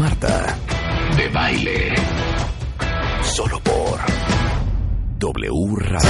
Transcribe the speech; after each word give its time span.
Marta 0.00 0.56
de 1.14 1.28
Baile. 1.28 1.94
Solo 3.22 3.60
por 3.60 4.00
W 5.18 5.76
Radio. 5.76 6.08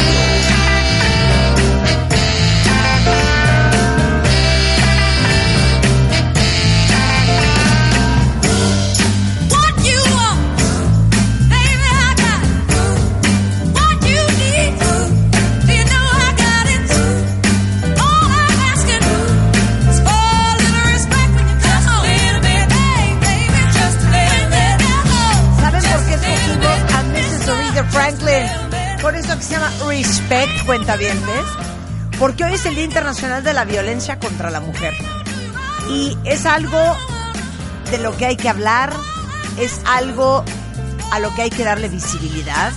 Franklin? 27.91 28.47
Por 29.01 29.15
eso 29.17 29.37
que 29.37 29.43
se 29.43 29.53
llama 29.53 29.71
Respect, 29.87 30.65
cuentavientes. 30.67 31.45
Porque 32.19 32.45
hoy 32.45 32.55
es 32.55 32.67
el 32.67 32.75
Día 32.75 32.85
Internacional 32.85 33.43
de 33.43 33.55
la 33.55 33.65
Violencia 33.65 34.19
contra 34.19 34.51
la 34.51 34.61
Mujer. 34.61 34.95
Y 35.89 36.17
es 36.25 36.47
algo 36.47 36.79
de 37.91 37.99
lo 37.99 38.17
que 38.17 38.27
hay 38.27 38.37
que 38.37 38.49
hablar, 38.49 38.93
es 39.59 39.81
algo 39.87 40.45
a 41.13 41.19
lo 41.19 41.35
que 41.35 41.43
hay 41.43 41.51
que 41.51 41.65
darle 41.65 41.89
visibilidad. 41.89 42.73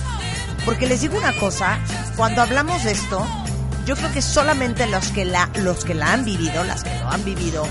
Porque 0.64 0.86
les 0.86 1.02
digo 1.02 1.16
una 1.16 1.36
cosa, 1.38 1.78
cuando 2.16 2.40
hablamos 2.42 2.84
de 2.84 2.92
esto, 2.92 3.26
yo 3.86 3.96
creo 3.96 4.10
que 4.12 4.22
solamente 4.22 4.86
los 4.86 5.08
que 5.08 5.24
la, 5.24 5.50
los 5.56 5.84
que 5.84 5.94
la 5.94 6.12
han 6.12 6.24
vivido, 6.24 6.64
las 6.64 6.84
que 6.84 6.98
lo 6.98 7.10
han 7.10 7.24
vivido, 7.24 7.66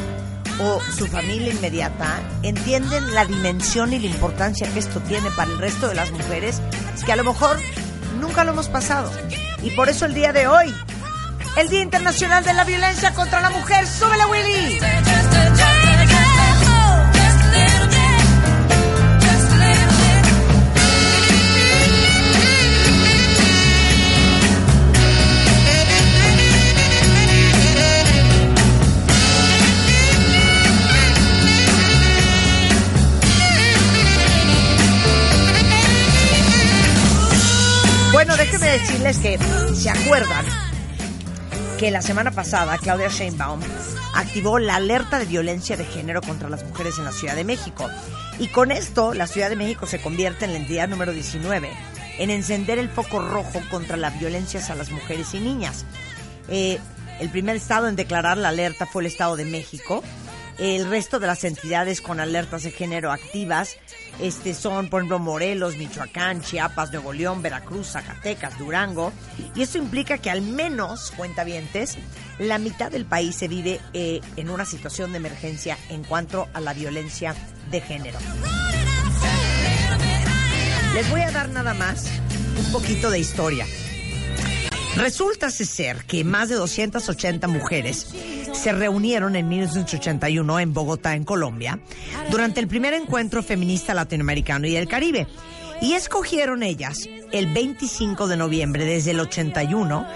o 0.60 0.82
su 0.96 1.08
familia 1.08 1.54
inmediata, 1.54 2.22
entienden 2.44 3.14
la 3.14 3.26
dimensión 3.26 3.94
y 3.94 4.00
la 4.00 4.08
importancia 4.08 4.72
que 4.72 4.80
esto 4.80 5.00
tiene 5.02 5.30
para 5.32 5.52
el 5.52 5.58
resto 5.58 5.88
de 5.88 5.96
las 5.96 6.12
mujeres, 6.12 6.62
que 7.06 7.12
a 7.12 7.16
lo 7.16 7.24
mejor 7.24 7.60
nunca 8.20 8.44
lo 8.44 8.52
hemos 8.52 8.70
pasado. 8.70 9.12
Y 9.62 9.72
por 9.72 9.90
eso 9.90 10.06
el 10.06 10.14
día 10.14 10.34
de 10.34 10.48
hoy, 10.48 10.74
el 11.58 11.70
Día 11.70 11.82
Internacional 11.82 12.44
de 12.44 12.54
la 12.54 12.64
Violencia 12.64 13.14
contra 13.14 13.42
la 13.42 13.50
Mujer, 13.50 13.88
¡súbele 13.88 14.26
Willy! 14.26 14.80
Déjenme 38.54 38.78
decirles 38.78 39.18
que 39.18 39.40
se 39.74 39.90
acuerdan 39.90 40.46
que 41.80 41.90
la 41.90 42.04
semana 42.04 42.30
pasada 42.30 42.78
Claudia 42.78 43.08
Sheinbaum 43.08 43.60
activó 44.14 44.60
la 44.60 44.76
alerta 44.76 45.18
de 45.18 45.26
violencia 45.26 45.76
de 45.76 45.86
género 45.86 46.22
contra 46.22 46.50
las 46.50 46.64
mujeres 46.64 47.00
en 47.00 47.06
la 47.06 47.12
Ciudad 47.12 47.36
de 47.36 47.46
México. 47.46 47.90
Y 48.38 48.50
con 48.50 48.72
esto, 48.72 49.16
la 49.16 49.26
Ciudad 49.26 49.50
de 49.50 49.56
México 49.56 49.88
se 49.88 50.00
convierte 50.00 50.46
en 50.46 50.54
la 50.54 50.60
entidad 50.60 50.88
número 50.88 51.14
19 51.14 51.72
en 52.20 52.30
encender 52.30 52.78
el 52.78 52.90
foco 52.90 53.20
rojo 53.20 53.60
contra 53.72 53.98
las 53.98 54.20
violencias 54.20 54.70
a 54.70 54.76
las 54.76 54.92
mujeres 54.92 55.34
y 55.34 55.40
niñas. 55.40 55.84
Eh, 56.48 56.80
el 57.20 57.30
primer 57.30 57.56
estado 57.56 57.88
en 57.88 57.96
declarar 57.96 58.38
la 58.38 58.50
alerta 58.50 58.86
fue 58.86 59.02
el 59.02 59.08
Estado 59.08 59.36
de 59.36 59.46
México. 59.46 60.04
El 60.60 60.90
resto 60.90 61.20
de 61.20 61.28
las 61.28 61.44
entidades 61.44 62.02
con 62.02 62.20
alertas 62.20 62.64
de 62.64 62.72
género 62.72 63.12
activas 63.12 63.78
este, 64.20 64.54
son, 64.54 64.90
por 64.90 65.02
ejemplo, 65.02 65.20
Morelos, 65.20 65.78
Michoacán, 65.78 66.42
Chiapas, 66.42 66.92
Nuevo 66.92 67.14
León, 67.14 67.42
Veracruz, 67.42 67.92
Zacatecas, 67.92 68.58
Durango. 68.60 69.12
Y 69.56 69.64
esto 69.64 69.80
implica 69.80 70.20
que 70.20 70.30
al 70.30 70.42
menos, 70.42 71.12
cuentavientes, 71.12 71.98
la 72.38 72.60
mitad 72.60 72.92
del 72.92 73.06
país 73.06 73.36
se 73.36 73.48
vive 73.48 73.80
eh, 73.94 74.22
en 74.36 74.50
una 74.50 74.66
situación 74.66 75.12
de 75.12 75.18
emergencia 75.18 75.78
en 75.90 76.04
cuanto 76.04 76.48
a 76.54 76.62
la 76.62 76.74
violencia 76.74 77.36
de 77.72 77.82
género. 77.82 78.20
Les 80.94 81.10
voy 81.10 81.22
a 81.22 81.32
dar 81.32 81.50
nada 81.50 81.74
más 81.74 82.08
un 82.60 82.72
poquito 82.72 83.10
de 83.10 83.18
historia. 83.18 83.66
Resulta 84.96 85.50
ser 85.50 86.06
que 86.06 86.24
más 86.24 86.50
de 86.50 86.56
280 86.56 87.48
mujeres 87.48 88.08
se 88.54 88.72
reunieron 88.72 89.36
en 89.36 89.50
1981 89.50 90.60
en 90.60 90.74
Bogotá, 90.74 91.16
en 91.16 91.24
Colombia, 91.24 91.80
durante 92.30 92.60
el 92.60 92.68
primer 92.68 92.94
encuentro 92.94 93.42
feminista 93.42 93.94
latinoamericano 93.94 94.68
y 94.68 94.74
del 94.74 94.88
Caribe. 94.88 95.28
Y 95.82 95.94
escogieron 95.94 96.64
ellas 96.64 97.10
el 97.32 97.52
25 97.52 98.28
de 98.28 98.38
noviembre 98.38 98.86
desde 98.86 99.12
el 99.12 99.20
81 99.20 100.08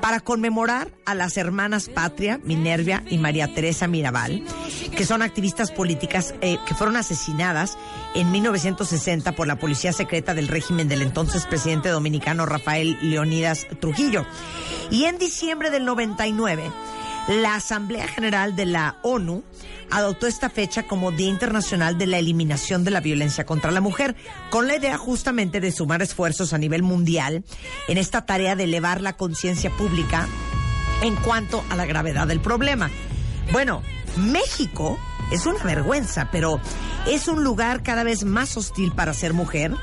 para 0.00 0.20
conmemorar 0.20 0.90
a 1.04 1.14
las 1.14 1.36
hermanas 1.36 1.88
Patria, 1.88 2.38
Minervia 2.44 3.02
y 3.08 3.18
María 3.18 3.52
Teresa 3.52 3.88
Mirabal, 3.88 4.42
que 4.96 5.06
son 5.06 5.22
activistas 5.22 5.72
políticas 5.72 6.34
eh, 6.42 6.58
que 6.66 6.74
fueron 6.74 6.96
asesinadas 6.96 7.78
en 8.16 8.30
1960 8.30 9.32
por 9.32 9.46
la 9.46 9.58
policía 9.58 9.92
secreta 9.92 10.32
del 10.32 10.48
régimen 10.48 10.88
del 10.88 11.02
entonces 11.02 11.44
presidente 11.44 11.90
dominicano 11.90 12.46
Rafael 12.46 12.96
Leonidas 13.02 13.66
Trujillo. 13.78 14.24
Y 14.90 15.04
en 15.04 15.18
diciembre 15.18 15.70
del 15.70 15.84
99, 15.84 16.72
la 17.28 17.56
Asamblea 17.56 18.08
General 18.08 18.56
de 18.56 18.64
la 18.64 18.96
ONU 19.02 19.44
adoptó 19.90 20.26
esta 20.26 20.48
fecha 20.48 20.84
como 20.84 21.12
Día 21.12 21.28
Internacional 21.28 21.98
de 21.98 22.06
la 22.06 22.18
Eliminación 22.18 22.84
de 22.84 22.90
la 22.90 23.00
Violencia 23.00 23.44
contra 23.44 23.70
la 23.70 23.82
Mujer, 23.82 24.16
con 24.48 24.66
la 24.66 24.76
idea 24.76 24.96
justamente 24.96 25.60
de 25.60 25.70
sumar 25.70 26.00
esfuerzos 26.00 26.54
a 26.54 26.58
nivel 26.58 26.82
mundial 26.82 27.44
en 27.86 27.98
esta 27.98 28.24
tarea 28.24 28.56
de 28.56 28.64
elevar 28.64 29.02
la 29.02 29.18
conciencia 29.18 29.68
pública 29.70 30.26
en 31.02 31.16
cuanto 31.16 31.62
a 31.68 31.76
la 31.76 31.84
gravedad 31.84 32.26
del 32.26 32.40
problema. 32.40 32.90
Bueno, 33.52 33.82
México 34.16 34.98
es 35.30 35.46
una 35.46 35.62
vergüenza, 35.62 36.28
pero 36.30 36.60
es 37.06 37.28
un 37.28 37.44
lugar 37.44 37.82
cada 37.82 38.04
vez 38.04 38.24
más 38.24 38.56
hostil 38.56 38.92
para 38.92 39.14
ser 39.14 39.32
mujer, 39.32 39.74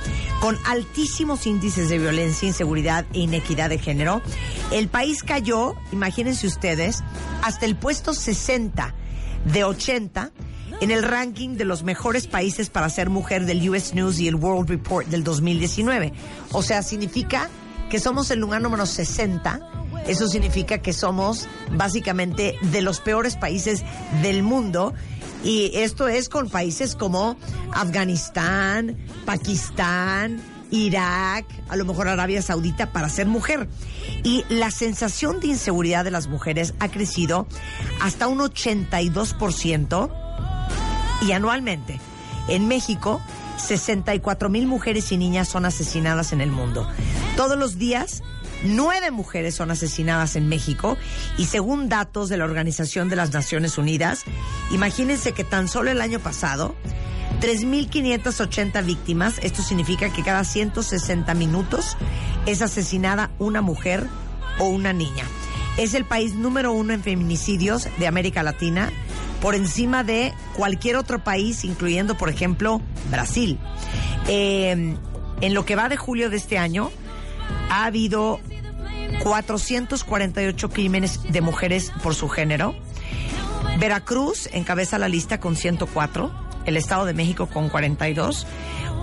con 0.42 0.58
altísimos 0.66 1.46
índices 1.48 1.90
de 1.90 2.00
violencia, 2.00 2.48
inseguridad 2.48 3.06
e 3.14 3.20
inequidad 3.20 3.70
de 3.70 3.78
género. 3.78 4.22
El 4.72 4.88
país 4.88 5.24
cayó, 5.24 5.76
imagínense 5.92 6.48
ustedes, 6.48 7.04
hasta 7.42 7.66
el 7.66 7.76
puesto 7.76 8.14
60 8.14 8.94
de 9.46 9.64
80 9.64 10.32
en 10.82 10.92
el 10.92 11.04
ranking 11.04 11.56
de 11.56 11.66
los 11.66 11.84
mejores 11.84 12.28
países 12.28 12.70
para 12.70 12.90
ser 12.90 13.10
mujer 13.10 13.46
del 13.46 13.70
US 13.70 13.94
News 13.94 14.20
y 14.20 14.28
el 14.28 14.36
World 14.36 14.70
Report 14.70 15.08
del 15.08 15.24
2019. 15.24 16.14
O 16.52 16.62
sea, 16.62 16.84
significa 16.84 17.50
que 17.90 18.00
somos 18.00 18.32
el 18.32 18.40
lugar 18.40 18.62
número 18.62 18.86
60. 18.86 19.60
Eso 20.08 20.28
significa 20.28 20.80
que 20.80 20.92
somos 20.92 21.48
básicamente 21.72 22.56
de 22.62 22.82
los 22.82 23.00
peores 23.00 23.38
países 23.38 23.84
del 24.22 24.44
mundo. 24.44 24.94
Y 25.44 25.72
esto 25.74 26.08
es 26.08 26.30
con 26.30 26.50
países 26.50 26.96
como 26.96 27.36
Afganistán, 27.74 28.98
Pakistán, 29.26 30.42
Irak, 30.72 31.46
a 31.70 31.76
lo 31.76 31.86
mejor 31.86 32.08
Arabia 32.08 32.42
Saudita 32.42 32.92
para 32.92 33.10
ser 33.10 33.28
mujer. 33.28 33.68
Y 34.24 34.44
la 34.50 34.72
sensación 34.72 35.40
de 35.40 35.48
inseguridad 35.48 36.04
de 36.04 36.12
las 36.12 36.28
mujeres 36.28 36.74
ha 36.80 36.90
crecido 36.90 37.48
hasta 38.02 38.28
un 38.28 38.40
82% 38.40 40.12
y 41.22 41.32
anualmente. 41.32 42.00
En 42.48 42.68
México, 42.68 43.22
64 43.58 44.50
mil 44.50 44.66
mujeres 44.66 45.12
y 45.12 45.18
niñas 45.18 45.48
son 45.48 45.66
asesinadas 45.66 46.34
en 46.34 46.42
el 46.42 46.52
mundo. 46.52 46.88
Todos 47.38 47.58
los 47.58 47.78
días, 47.78 48.24
nueve 48.64 49.12
mujeres 49.12 49.56
son 49.56 49.72
asesinadas 49.72 50.36
en 50.36 50.48
México 50.48 50.98
y 51.38 51.46
según 51.46 51.90
datos 51.90 52.30
de 52.30 52.38
la 52.38 52.46
Organización 52.46 53.10
de 53.10 53.16
las 53.16 53.34
Naciones 53.34 53.78
Unidas, 53.78 54.24
imagínense 54.72 55.34
que 55.34 55.44
tan 55.44 55.68
solo 55.68 55.92
el 55.92 56.02
año 56.02 56.20
pasado, 56.20 56.76
3.580 57.42 58.86
víctimas, 58.86 59.40
esto 59.42 59.62
significa 59.62 60.12
que 60.12 60.24
cada 60.24 60.44
160 60.44 61.34
minutos 61.34 61.98
es 62.46 62.62
asesinada 62.62 63.32
una 63.40 63.62
mujer 63.62 64.08
o 64.60 64.66
una 64.66 64.94
niña. 64.94 65.26
Es 65.78 65.94
el 65.94 66.06
país 66.06 66.36
número 66.36 66.72
uno 66.72 66.94
en 66.94 67.02
feminicidios 67.02 67.88
de 67.98 68.08
América 68.08 68.44
Latina, 68.44 68.92
por 69.42 69.56
encima 69.56 70.04
de 70.04 70.34
cualquier 70.56 70.96
otro 70.96 71.24
país, 71.24 71.66
incluyendo, 71.66 72.16
por 72.16 72.30
ejemplo, 72.30 72.82
Brasil. 73.10 73.60
Eh, 74.28 74.96
en 75.42 75.54
lo 75.54 75.66
que 75.66 75.76
va 75.76 75.90
de 75.90 75.98
julio 75.98 76.30
de 76.30 76.38
este 76.38 76.58
año, 76.58 76.92
ha 77.70 77.86
habido 77.86 78.40
448 79.24 80.70
crímenes 80.70 81.22
de 81.32 81.42
mujeres 81.42 81.92
por 82.02 82.16
su 82.16 82.30
género. 82.30 82.76
Veracruz 83.80 84.50
encabeza 84.52 84.98
la 84.98 85.08
lista 85.08 85.40
con 85.40 85.56
104, 85.56 86.32
el 86.66 86.78
Estado 86.78 87.06
de 87.06 87.14
México 87.14 87.48
con 87.48 87.70
42, 87.70 88.48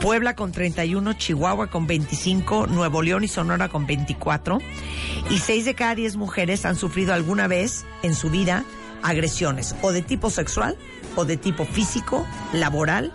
Puebla 0.01 0.35
con 0.35 0.53
31, 0.53 1.13
Chihuahua 1.15 1.67
con 1.69 1.87
25, 1.87 2.67
Nuevo 2.67 3.03
León 3.03 3.25
y 3.25 3.29
Sonora 3.29 3.69
con 3.69 3.87
24. 3.87 4.59
Y 5.29 5.39
6 5.39 5.65
de 5.67 5.75
cada 5.75 5.95
10 5.95 6.17
mujeres 6.17 6.65
han 6.65 6.77
sufrido 6.77 7.13
alguna 7.13 7.49
vez 7.49 7.85
en 8.03 8.15
su 8.15 8.31
vida 8.31 8.65
agresiones, 9.03 9.75
o 9.83 9.93
de 9.93 10.03
tipo 10.03 10.31
sexual, 10.31 10.77
o 11.17 11.25
de 11.25 11.37
tipo 11.37 11.65
físico, 11.65 12.27
laboral 12.53 13.13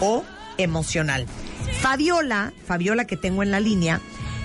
o 0.00 0.24
emocional. 0.58 1.26
Fabiola, 1.80 2.52
Fabiola 2.66 3.04
que 3.06 3.16
tengo 3.16 3.42
en 3.42 3.50
la 3.50 3.60
línea, 3.60 4.00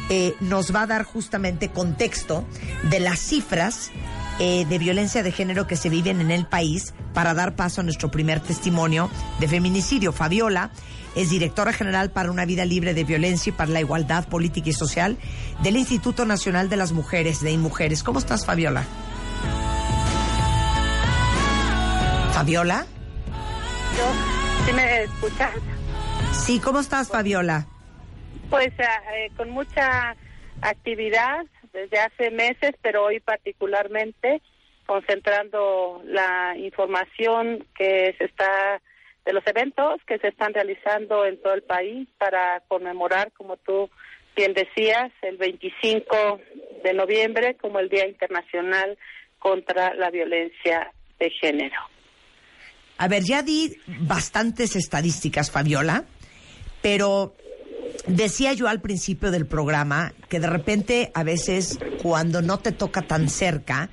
eh, 0.10 0.36
nos 0.40 0.74
va 0.74 0.84
a 0.84 0.88
dar 0.88 1.04
justamente 1.04 1.70
contexto 1.70 2.46
de 2.90 3.00
las 3.00 3.20
cifras 3.20 3.92
eh, 4.40 4.66
de 4.66 4.78
violencia 4.80 5.24
de 5.24 5.32
género 5.32 5.68
que 5.68 5.76
se 5.76 5.90
viven 5.90 6.20
en 6.20 6.32
el 6.32 6.46
país 6.46 6.94
para 7.14 7.34
dar 7.34 7.56
paso 7.56 7.82
a 7.82 7.84
nuestro 7.84 8.10
primer 8.12 8.40
testimonio 8.40 9.10
de 9.40 9.48
feminicidio. 9.48 10.12
Fabiola 10.12 10.72
es 11.16 11.30
directora 11.30 11.72
general 11.72 12.12
para 12.12 12.32
una 12.32 12.46
vida 12.46 12.66
libre 12.66 12.94
de 12.94 13.04
violencia 13.04 13.52
y 13.52 13.54
para 13.54 13.72
la 13.72 13.80
igualdad 13.80 14.28
política 14.28 14.70
y 14.70 14.74
social 14.74 15.18
del 15.62 15.78
Instituto 15.78 16.26
Nacional 16.26 16.70
de 16.70 16.78
las 16.78 16.92
Mujeres 16.92 17.42
de 17.42 17.52
Inmujeres. 17.52 18.04
¿Cómo 18.04 18.20
estás, 18.20 18.46
Fabiola? 18.46 18.84
Fabiola. 22.34 22.88
¿Sí 24.66 24.74
me 24.74 25.04
escuchas? 25.04 25.52
Sí, 26.32 26.60
¿cómo 26.60 26.80
estás, 26.80 27.10
Fabiola? 27.10 27.68
Pues 28.54 28.72
eh, 28.78 29.32
con 29.36 29.50
mucha 29.50 30.16
actividad 30.62 31.44
desde 31.74 31.98
hace 31.98 32.30
meses, 32.30 32.74
pero 32.84 33.06
hoy 33.06 33.20
particularmente 33.20 34.44
concentrando 34.86 36.04
la 36.06 36.56
información 36.56 37.66
que 37.76 38.14
se 38.16 38.26
está 38.26 38.80
de 39.26 39.34
los 39.34 39.44
eventos 39.48 40.00
que 40.06 40.20
se 40.20 40.28
están 40.28 40.54
realizando 40.54 41.26
en 41.26 41.42
todo 41.42 41.56
el 41.56 41.64
país 41.64 42.08
para 42.20 42.62
conmemorar, 42.68 43.32
como 43.32 43.58
tú 43.58 43.90
bien 44.36 44.54
decías, 44.54 45.12
el 45.24 45.38
25 45.38 46.40
de 46.84 46.94
noviembre 46.94 47.56
como 47.60 47.80
el 47.80 47.90
Día 47.90 48.08
Internacional 48.08 49.00
contra 49.40 49.96
la 49.96 50.12
Violencia 50.12 50.92
de 51.18 51.32
Género. 51.42 51.80
A 53.00 53.08
ver, 53.08 53.24
ya 53.24 53.42
di 53.42 53.76
bastantes 53.88 54.76
estadísticas, 54.76 55.50
Fabiola, 55.50 56.04
pero 56.84 57.34
decía 58.08 58.54
yo 58.54 58.68
al 58.68 58.82
principio 58.82 59.32
del 59.32 59.46
programa 59.46 60.14
que 60.30 60.40
de 60.40 60.48
repente 60.48 61.12
a 61.14 61.24
veces 61.24 61.80
cuando 62.02 62.42
no 62.42 62.60
te 62.60 62.72
toca 62.72 63.02
tan 63.02 63.30
cerca 63.30 63.90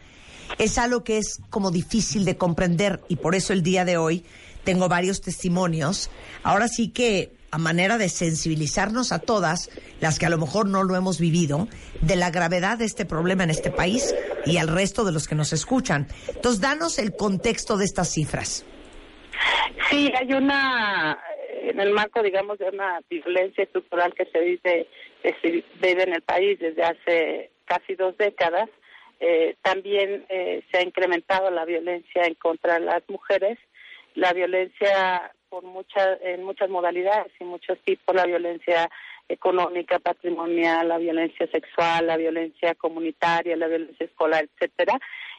es 0.59 0.79
algo 0.79 1.05
que 1.05 1.19
es 1.19 1.41
como 1.51 1.71
difícil 1.71 2.25
de 2.25 2.37
comprender 2.37 3.01
y 3.09 3.17
por 3.17 3.35
eso 3.35 3.53
el 3.53 3.63
día 3.63 3.85
de 3.85 3.97
hoy 3.97 4.25
tengo 4.65 4.89
varios 4.89 5.21
testimonios. 5.21 6.11
Ahora 6.43 6.69
sí 6.69 6.89
que 6.89 7.33
a 7.51 7.59
manera 7.59 7.99
de 7.99 8.09
sensibilizarnos 8.09 9.13
a 9.13 9.19
todas, 9.19 9.71
las 10.01 10.19
que 10.19 10.27
a 10.27 10.31
lo 10.31 10.39
mejor 10.39 10.69
no 10.69 10.85
lo 10.85 10.97
hemos 10.97 11.19
vivido, 11.19 11.69
de 12.01 12.17
la 12.17 12.31
gravedad 12.31 12.79
de 12.79 12.85
este 12.85 13.05
problema 13.05 13.45
en 13.45 13.51
este 13.51 13.71
país 13.71 14.15
y 14.47 14.59
al 14.59 14.69
resto 14.69 15.05
de 15.05 15.13
los 15.13 15.27
que 15.27 15.35
nos 15.35 15.53
escuchan. 15.53 16.07
Entonces, 16.29 16.61
danos 16.61 16.99
el 16.99 17.17
contexto 17.17 17.77
de 17.77 17.85
estas 17.85 18.11
cifras. 18.11 18.65
Sí, 19.91 20.13
hay 20.17 20.33
una, 20.33 21.19
en 21.71 21.81
el 21.81 21.93
marco, 21.93 22.23
digamos, 22.23 22.59
de 22.59 22.69
una 22.69 23.01
violencia 23.09 23.65
estructural 23.65 24.15
que 24.15 24.27
se 24.27 24.41
vive, 24.41 24.87
que 25.23 25.35
se 25.41 25.65
vive 25.81 26.03
en 26.03 26.15
el 26.15 26.23
país 26.23 26.59
desde 26.59 26.83
hace 26.83 27.51
casi 27.65 27.95
dos 27.95 28.17
décadas. 28.19 28.69
Eh, 29.21 29.57
también 29.63 30.25
eh, 30.29 30.63
se 30.71 30.79
ha 30.79 30.83
incrementado 30.83 31.51
la 31.51 31.65
violencia 31.65 32.25
en 32.25 32.35
contra 32.35 32.75
de 32.75 32.87
las 32.87 33.03
mujeres, 33.09 33.59
la 34.15 34.33
violencia 34.33 35.33
por 35.49 35.65
muchas, 35.65 36.19
en 36.23 36.43
muchas 36.45 36.71
modalidades 36.71 37.33
y 37.39 37.45
muchos 37.45 37.79
tipos, 37.81 38.15
la 38.15 38.25
violencia 38.25 38.89
económica, 39.29 39.99
patrimonial, 39.99 40.89
la 40.89 40.99
violencia 40.99 41.47
sexual, 41.49 42.07
la 42.07 42.17
violencia 42.17 42.75
comunitaria, 42.75 43.57
la 43.57 43.69
violencia 43.69 44.07
escolar, 44.07 44.45
etcétera. 44.45 44.99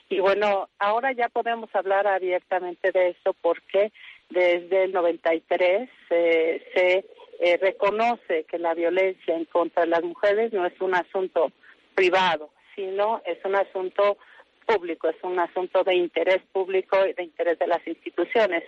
Y 0.10 0.19
bueno, 0.19 0.69
ahora 0.78 1.13
ya 1.13 1.30
podemos 1.30 1.74
hablar 1.74 2.06
abiertamente 2.06 2.92
de 2.92 3.10
eso 3.10 3.33
porque 3.42 3.92
desde 4.31 4.86
el 4.86 4.92
93 4.92 5.89
eh, 6.10 6.63
se 6.74 7.06
eh, 7.39 7.57
reconoce 7.57 8.45
que 8.45 8.57
la 8.57 8.74
violencia 8.74 9.36
en 9.36 9.45
contra 9.45 9.83
de 9.83 9.89
las 9.89 10.04
mujeres 10.04 10.54
no 10.54 10.66
es 10.66 10.80
un 10.80 10.95
asunto 10.95 11.51
privado, 11.95 12.50
sino 12.75 13.22
es 13.25 13.38
un 13.44 13.56
asunto 13.56 14.18
público, 14.66 15.10
es 15.10 15.18
un 15.24 15.39
asunto 15.39 15.83
de 15.83 15.95
interés 15.95 16.39
público 16.51 16.98
y 17.06 17.13
de 17.13 17.24
interés 17.24 17.60
de 17.60 17.68
las 17.68 17.86
instituciones. 17.86 18.63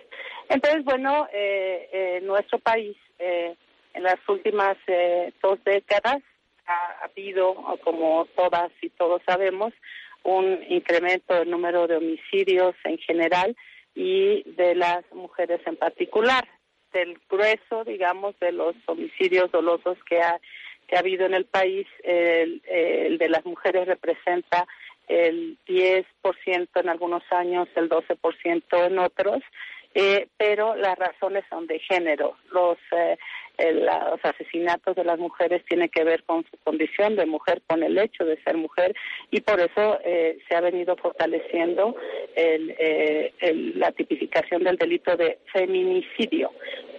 Entonces, 0.50 0.84
bueno, 0.84 1.28
eh, 1.32 2.20
nuestro 2.24 2.60
país 2.60 2.98
eh, 3.20 3.56
en 3.94 4.04
las 4.04 4.18
últimas 4.28 4.76
dos 5.42 5.64
décadas 5.64 6.18
ha 6.66 7.06
habido, 7.06 7.56
como 7.84 8.26
todas 8.36 8.72
y 8.82 8.90
todos 8.90 9.22
sabemos, 9.26 9.74
un 10.24 10.60
incremento 10.68 11.36
del 11.36 11.50
número 11.50 11.88
de 11.88 11.98
homicidios 11.98 12.76
en 12.86 12.98
general 12.98 13.56
y 13.96 14.44
de 14.52 14.76
las 14.76 15.04
mujeres 15.14 15.62
en 15.66 15.76
particular. 15.76 16.48
Del 16.92 17.20
grueso, 17.30 17.84
digamos, 17.86 18.38
de 18.40 18.52
los 18.52 18.76
homicidios 18.86 19.52
dolosos 19.52 19.98
que 20.08 20.22
ha, 20.22 20.40
que 20.88 20.96
ha 20.96 21.00
habido 21.00 21.26
en 21.26 21.34
el 21.34 21.46
país, 21.46 21.88
el, 22.04 22.62
el 22.68 23.18
de 23.18 23.30
las 23.30 23.46
mujeres 23.46 23.88
representa 23.88 24.68
el 25.08 25.58
10% 25.68 26.06
en 26.76 26.90
algunos 26.90 27.24
años, 27.32 27.68
el 27.76 27.90
12% 27.90 28.88
en 28.88 29.00
otros, 29.00 29.42
eh, 29.96 30.28
pero 30.38 30.76
las 30.76 30.98
razones 30.98 31.44
son 31.50 31.68
de 31.68 31.80
género. 31.80 32.36
Los, 32.52 32.78
eh, 32.92 33.18
el- 33.58 33.86
los 33.86 34.20
asesinatos 34.24 34.96
de 34.96 35.04
las 35.04 35.20
mujeres 35.20 35.64
tienen 35.66 35.90
que 35.90 36.04
ver 36.04 36.24
con 36.24 36.44
su 36.50 36.58
condición 36.64 37.16
de 37.16 37.26
mujer, 37.28 37.62
con 37.68 37.84
el 37.84 37.98
hecho 38.00 38.26
de 38.26 38.42
ser 38.44 38.58
mujer, 38.58 38.96
y 39.30 39.42
por 39.42 39.60
eso 39.60 40.00
eh, 40.04 40.40
se 40.50 40.56
ha 40.56 40.62
venido 40.62 40.96
fortaleciendo 40.96 41.96
el, 42.36 42.76
eh, 42.80 43.34
el- 43.40 43.80
la 43.80 43.92
tipificación 43.92 44.64
del 44.64 44.78
delito 44.78 45.16
de 45.16 45.38
feminicidio 45.52 46.52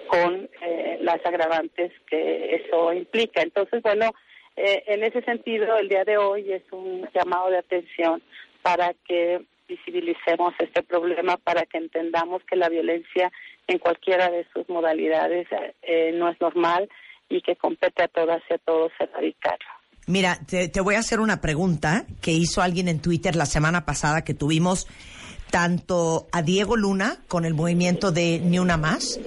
con 0.06 0.48
eh, 0.62 0.98
las 1.00 1.24
agravantes 1.26 1.90
que 2.08 2.54
eso 2.56 2.92
implica. 2.92 3.42
Entonces, 3.42 3.82
bueno, 3.82 4.12
eh, 4.56 4.84
en 4.86 5.02
ese 5.02 5.22
sentido, 5.22 5.76
el 5.78 5.88
día 5.88 6.04
de 6.04 6.16
hoy 6.18 6.52
es 6.52 6.62
un 6.70 7.08
llamado 7.12 7.50
de 7.50 7.58
atención 7.58 8.22
para 8.62 8.94
que 9.08 9.42
visibilicemos 9.68 10.54
este 10.58 10.82
problema, 10.82 11.36
para 11.36 11.66
que 11.66 11.78
entendamos 11.78 12.42
que 12.44 12.56
la 12.56 12.68
violencia 12.68 13.30
en 13.66 13.78
cualquiera 13.78 14.30
de 14.30 14.46
sus 14.52 14.68
modalidades 14.68 15.46
eh, 15.82 16.12
no 16.14 16.28
es 16.28 16.40
normal 16.40 16.88
y 17.28 17.40
que 17.40 17.56
compete 17.56 18.02
a 18.02 18.08
todas 18.08 18.42
y 18.50 18.54
a 18.54 18.58
todos 18.58 18.92
erradicarlo. 18.98 19.66
Mira, 20.06 20.38
te, 20.46 20.68
te 20.68 20.80
voy 20.80 20.96
a 20.96 20.98
hacer 20.98 21.18
una 21.20 21.40
pregunta 21.40 22.04
que 22.20 22.32
hizo 22.32 22.60
alguien 22.60 22.88
en 22.88 23.00
Twitter 23.00 23.36
la 23.36 23.46
semana 23.46 23.86
pasada 23.86 24.22
que 24.22 24.34
tuvimos 24.34 24.86
tanto 25.50 26.26
a 26.32 26.42
Diego 26.42 26.76
Luna 26.76 27.18
con 27.28 27.44
el 27.44 27.54
movimiento 27.54 28.10
de 28.10 28.40
Ni 28.40 28.58
Una 28.58 28.76
Más, 28.76 29.20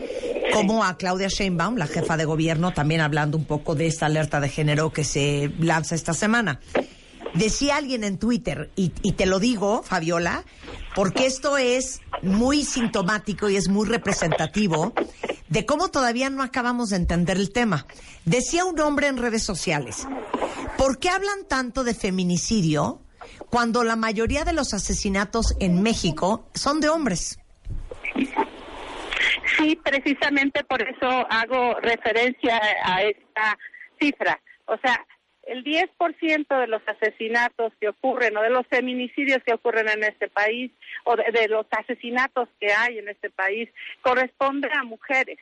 como 0.52 0.84
a 0.84 0.98
Claudia 0.98 1.30
Sheinbaum, 1.30 1.78
la 1.78 1.88
jefa 1.88 2.18
de 2.18 2.26
gobierno, 2.26 2.74
también 2.74 3.02
hablando 3.02 3.38
un 3.38 3.46
poco 3.46 3.76
de 3.76 3.88
esta 3.88 4.08
alerta 4.08 4.40
de 4.40 4.50
género 4.50 4.92
que 4.92 5.04
se 5.04 5.50
lanza 5.60 5.96
esta 5.96 6.14
semana. 6.14 6.60
Decía 7.38 7.78
alguien 7.78 8.04
en 8.04 8.18
Twitter, 8.18 8.72
y, 8.76 8.92
y 9.04 9.14
te 9.14 9.26
lo 9.26 9.40
digo, 9.40 9.84
Fabiola, 9.84 10.44
porque 10.96 11.28
esto 11.28 11.58
es 11.58 12.02
muy 12.24 12.64
sintomático 12.64 13.50
y 13.50 13.56
es 13.56 13.70
muy 13.70 13.88
representativo 13.88 14.94
de 15.48 15.66
cómo 15.66 15.90
todavía 15.90 16.30
no 16.30 16.42
acabamos 16.44 16.90
de 16.90 16.98
entender 16.98 17.38
el 17.38 17.52
tema. 17.52 17.86
Decía 18.26 18.66
un 18.66 18.80
hombre 18.80 19.08
en 19.08 19.18
redes 19.18 19.44
sociales, 19.44 20.08
¿por 20.78 21.00
qué 21.00 21.10
hablan 21.10 21.48
tanto 21.48 21.84
de 21.84 21.94
feminicidio 21.94 23.02
cuando 23.50 23.84
la 23.84 23.96
mayoría 23.96 24.44
de 24.44 24.54
los 24.54 24.74
asesinatos 24.74 25.56
en 25.60 25.82
México 25.84 26.48
son 26.54 26.80
de 26.80 26.90
hombres? 26.90 27.40
Sí, 29.58 29.80
precisamente 29.84 30.64
por 30.64 30.82
eso 30.82 31.08
hago 31.30 31.76
referencia 31.82 32.60
a 32.84 33.04
esta 33.04 33.58
cifra. 34.00 34.40
O 34.66 34.78
sea, 34.78 35.06
el 35.48 35.64
10% 35.64 36.60
de 36.60 36.68
los 36.68 36.82
asesinatos 36.88 37.74
que 37.80 37.90
ocurren 37.90 38.36
o 38.38 38.42
de 38.42 38.50
los 38.50 38.68
feminicidios 38.68 39.42
que 39.44 39.54
ocurren 39.54 39.88
en 39.90 40.04
este 40.04 40.28
país 40.28 40.72
o 41.06 41.16
de, 41.16 41.48
los 41.48 41.66
asesinatos 41.72 42.50
que 42.60 42.72
hay 42.74 43.00
en 43.00 43.08
este 43.10 43.30
país 43.30 43.70
corresponde 44.02 44.70
a 44.74 44.84
mujeres, 44.84 45.40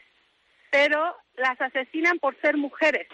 pero 0.70 1.16
las 1.38 1.60
asesinan 1.60 2.20
por 2.20 2.40
ser 2.40 2.56
mujeres, 2.56 3.08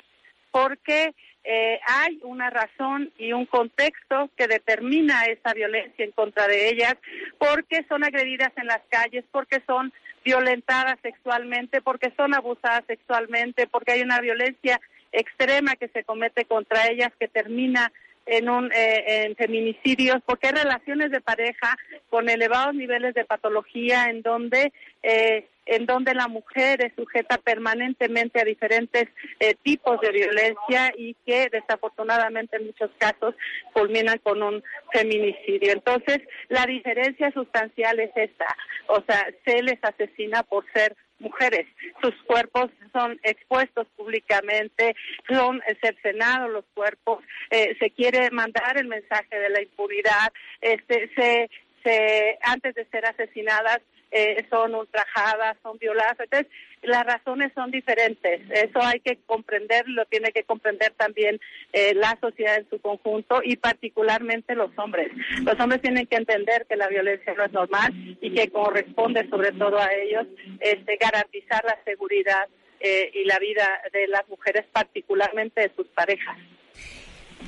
porque 0.52 1.14
eh, 1.44 1.80
hay 1.88 2.20
una 2.24 2.50
razón 2.50 3.12
y 3.18 3.32
un 3.32 3.46
contexto 3.46 4.30
que 4.36 4.48
determina 4.48 5.24
esa 5.26 5.54
violencia 5.54 6.04
en 6.04 6.12
contra 6.12 6.48
de 6.48 6.70
ellas, 6.70 6.96
porque 7.40 7.86
son 7.88 8.04
agredidas 8.04 8.52
en 8.58 8.68
las 8.68 8.82
calles, 8.90 9.24
porque 9.32 9.62
son 9.66 9.94
violentadas 10.24 10.98
sexualmente, 11.02 11.82
porque 11.82 12.14
son 12.18 12.36
abusadas 12.36 12.84
sexualmente, 12.86 13.66
porque 13.68 13.94
hay 13.94 14.02
una 14.02 14.20
violencia 14.20 14.80
extrema 15.12 15.76
que 15.76 15.88
se 15.90 16.04
comete 16.04 16.46
contra 16.46 16.88
ellas 16.88 17.12
que 17.20 17.28
termina 17.28 17.92
en 18.26 18.50
un 18.50 18.72
eh, 18.72 19.26
en 19.26 19.36
feminicidios 19.36 20.18
porque 20.26 20.48
hay 20.48 20.54
relaciones 20.54 21.12
de 21.12 21.22
pareja 21.22 21.78
con 22.10 22.30
elevados 22.30 22.76
niveles 22.76 23.14
de 23.16 23.26
patología 23.26 24.06
en 24.10 24.22
donde 24.22 24.72
eh, 25.02 25.48
en 25.66 25.86
donde 25.86 26.14
la 26.14 26.28
mujer 26.28 26.84
es 26.84 26.94
sujeta 26.96 27.38
permanentemente 27.38 28.42
a 28.42 28.44
diferentes 28.44 29.08
eh, 29.40 29.56
tipos 29.64 30.00
de 30.02 30.12
violencia 30.12 30.92
y 30.98 31.16
que 31.26 31.50
desafortunadamente 31.52 32.58
en 32.58 32.68
muchos 32.68 32.90
casos 32.98 33.36
culminan 33.74 34.18
con 34.20 34.42
un 34.42 34.64
feminicidio. 34.92 35.72
Entonces, 35.72 36.20
la 36.50 36.66
diferencia 36.66 37.32
sustancial 37.32 38.00
es 38.00 38.12
esta, 38.16 38.48
o 38.88 39.02
sea, 39.08 39.28
se 39.46 39.62
les 39.62 39.78
asesina 39.84 40.44
por 40.44 40.66
ser 40.74 40.96
mujeres. 41.22 41.68
Sus 42.02 42.14
cuerpos 42.24 42.70
son 42.92 43.20
expuestos 43.24 43.88
públicamente, 43.96 44.96
son 45.30 45.62
cercenados 45.82 46.52
los 46.52 46.66
cuerpos, 46.74 47.24
eh, 47.50 47.76
se 47.80 47.92
quiere 47.92 48.30
mandar 48.32 48.78
el 48.78 48.88
mensaje 48.88 49.40
de 49.40 49.50
la 49.50 49.62
impunidad, 49.62 50.34
este, 50.60 51.10
se, 51.16 51.50
se, 51.84 52.38
antes 52.42 52.76
de 52.76 52.86
ser 52.86 53.06
asesinadas 53.06 53.80
eh, 54.12 54.46
son 54.50 54.76
ultrajadas, 54.76 55.58
son 55.64 55.78
violadas. 55.78 56.20
Entonces, 56.20 56.52
las 56.82 57.06
razones 57.06 57.52
son 57.54 57.72
diferentes. 57.72 58.42
Eso 58.52 58.82
hay 58.82 59.00
que 59.00 59.20
comprender, 59.26 59.88
lo 59.88 60.06
tiene 60.06 60.32
que 60.32 60.44
comprender 60.44 60.94
también 60.98 61.40
eh, 61.74 61.94
la 61.94 62.18
sociedad 62.20 62.58
en 62.58 62.70
su 62.70 62.80
conjunto 62.80 63.42
y 63.44 63.56
particularmente 63.56 64.56
los 64.56 64.72
hombres. 64.78 65.12
Los 65.44 65.60
hombres 65.60 65.82
tienen 65.82 66.08
que 66.08 66.16
entender 66.16 66.66
que 66.68 66.76
la 66.76 66.88
violencia 66.88 67.34
no 67.34 67.46
es 67.46 67.52
normal 67.52 67.94
y 68.22 68.34
que 68.34 68.50
corresponde 68.50 69.30
sobre 69.30 69.52
todo 69.54 69.80
a 69.80 69.90
ellos 69.94 70.28
este, 70.60 70.98
garantizar 70.98 71.64
la 71.66 71.78
seguridad 71.86 72.48
eh, 72.80 73.12
y 73.14 73.26
la 73.26 73.38
vida 73.38 73.68
de 73.94 74.08
las 74.08 74.28
mujeres, 74.28 74.66
particularmente 74.72 75.62
de 75.62 75.72
sus 75.76 75.88
parejas. 75.88 76.38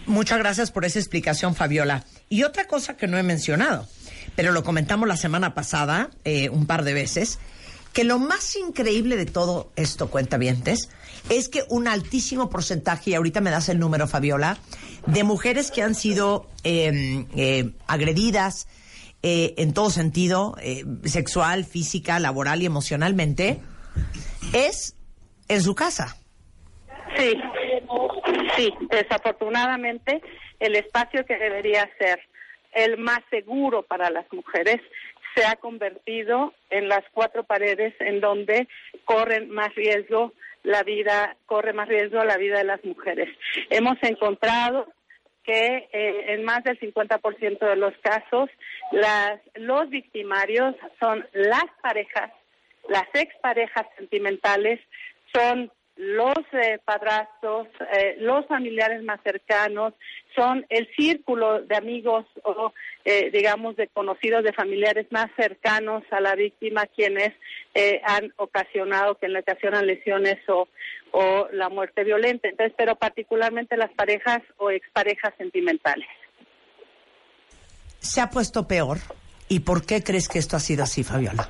Muchas 0.05 0.37
gracias 0.37 0.71
por 0.71 0.85
esa 0.85 0.99
explicación, 0.99 1.55
Fabiola. 1.55 2.03
Y 2.29 2.43
otra 2.43 2.65
cosa 2.65 2.97
que 2.97 3.07
no 3.07 3.17
he 3.17 3.23
mencionado, 3.23 3.87
pero 4.35 4.51
lo 4.51 4.63
comentamos 4.63 5.07
la 5.07 5.17
semana 5.17 5.53
pasada 5.53 6.09
eh, 6.23 6.49
un 6.49 6.65
par 6.65 6.83
de 6.83 6.93
veces, 6.93 7.39
que 7.93 8.03
lo 8.03 8.17
más 8.19 8.55
increíble 8.55 9.17
de 9.17 9.25
todo 9.25 9.71
esto, 9.75 10.09
cuentavientes, 10.09 10.89
es 11.29 11.49
que 11.49 11.63
un 11.69 11.87
altísimo 11.87 12.49
porcentaje, 12.49 13.11
y 13.11 13.13
ahorita 13.15 13.39
me 13.41 13.51
das 13.51 13.69
el 13.69 13.79
número, 13.79 14.07
Fabiola, 14.07 14.57
de 15.05 15.23
mujeres 15.23 15.71
que 15.71 15.83
han 15.83 15.95
sido 15.95 16.47
eh, 16.63 17.25
eh, 17.35 17.71
agredidas 17.87 18.67
eh, 19.25 19.53
en 19.57 19.73
todo 19.73 19.89
sentido, 19.89 20.57
eh, 20.61 20.83
sexual, 21.05 21.63
física, 21.63 22.19
laboral 22.19 22.61
y 22.61 22.65
emocionalmente, 22.65 23.61
es 24.51 24.97
en 25.47 25.61
su 25.61 25.75
casa. 25.75 26.17
Sí, 27.15 27.33
sí, 28.57 28.73
desafortunadamente 28.89 30.21
el 30.59 30.75
espacio 30.75 31.25
que 31.25 31.37
debería 31.37 31.89
ser 31.97 32.19
el 32.75 32.97
más 32.97 33.19
seguro 33.29 33.83
para 33.83 34.09
las 34.09 34.31
mujeres 34.31 34.81
se 35.35 35.45
ha 35.45 35.55
convertido 35.55 36.53
en 36.69 36.87
las 36.87 37.03
cuatro 37.13 37.43
paredes 37.43 37.93
en 37.99 38.19
donde 38.21 38.67
corren 39.05 39.49
más 39.49 39.73
riesgo 39.75 40.33
la 40.63 40.83
vida, 40.83 41.35
corre 41.45 41.73
más 41.73 41.87
riesgo 41.87 42.23
la 42.23 42.37
vida 42.37 42.57
de 42.57 42.63
las 42.63 42.83
mujeres. 42.85 43.29
Hemos 43.69 43.97
encontrado 44.01 44.87
que 45.43 45.89
eh, 45.91 46.33
en 46.33 46.43
más 46.43 46.63
del 46.63 46.79
50% 46.79 47.59
de 47.59 47.75
los 47.75 47.93
casos 47.97 48.49
las, 48.91 49.39
los 49.55 49.89
victimarios 49.89 50.75
son 50.99 51.27
las 51.33 51.65
parejas, 51.81 52.31
las 52.87 53.07
exparejas 53.13 53.85
sentimentales, 53.97 54.79
son 55.33 55.71
los 55.95 56.37
eh, 56.53 56.79
padrastros, 56.83 57.67
eh, 57.93 58.15
los 58.19 58.45
familiares 58.47 59.03
más 59.03 59.19
cercanos, 59.23 59.93
son 60.35 60.65
el 60.69 60.87
círculo 60.95 61.61
de 61.61 61.75
amigos 61.75 62.25
o, 62.43 62.73
eh, 63.05 63.29
digamos, 63.31 63.75
de 63.75 63.87
conocidos, 63.87 64.43
de 64.43 64.53
familiares 64.53 65.05
más 65.11 65.29
cercanos 65.35 66.03
a 66.11 66.19
la 66.19 66.35
víctima 66.35 66.87
quienes 66.87 67.31
eh, 67.75 68.01
han 68.05 68.33
ocasionado, 68.37 69.15
que 69.19 69.27
le 69.27 69.39
ocasionan 69.39 69.85
lesiones 69.85 70.37
o, 70.49 70.67
o 71.11 71.47
la 71.51 71.69
muerte 71.69 72.03
violenta. 72.03 72.47
Entonces, 72.49 72.73
pero 72.75 72.95
particularmente 72.95 73.77
las 73.77 73.91
parejas 73.91 74.41
o 74.57 74.71
exparejas 74.71 75.33
sentimentales. 75.37 76.07
¿Se 77.99 78.19
ha 78.19 78.29
puesto 78.29 78.67
peor? 78.67 78.97
¿Y 79.47 79.59
por 79.59 79.85
qué 79.85 80.03
crees 80.03 80.27
que 80.27 80.39
esto 80.39 80.57
ha 80.57 80.59
sido 80.59 80.83
así, 80.83 81.03
Fabiola? 81.03 81.47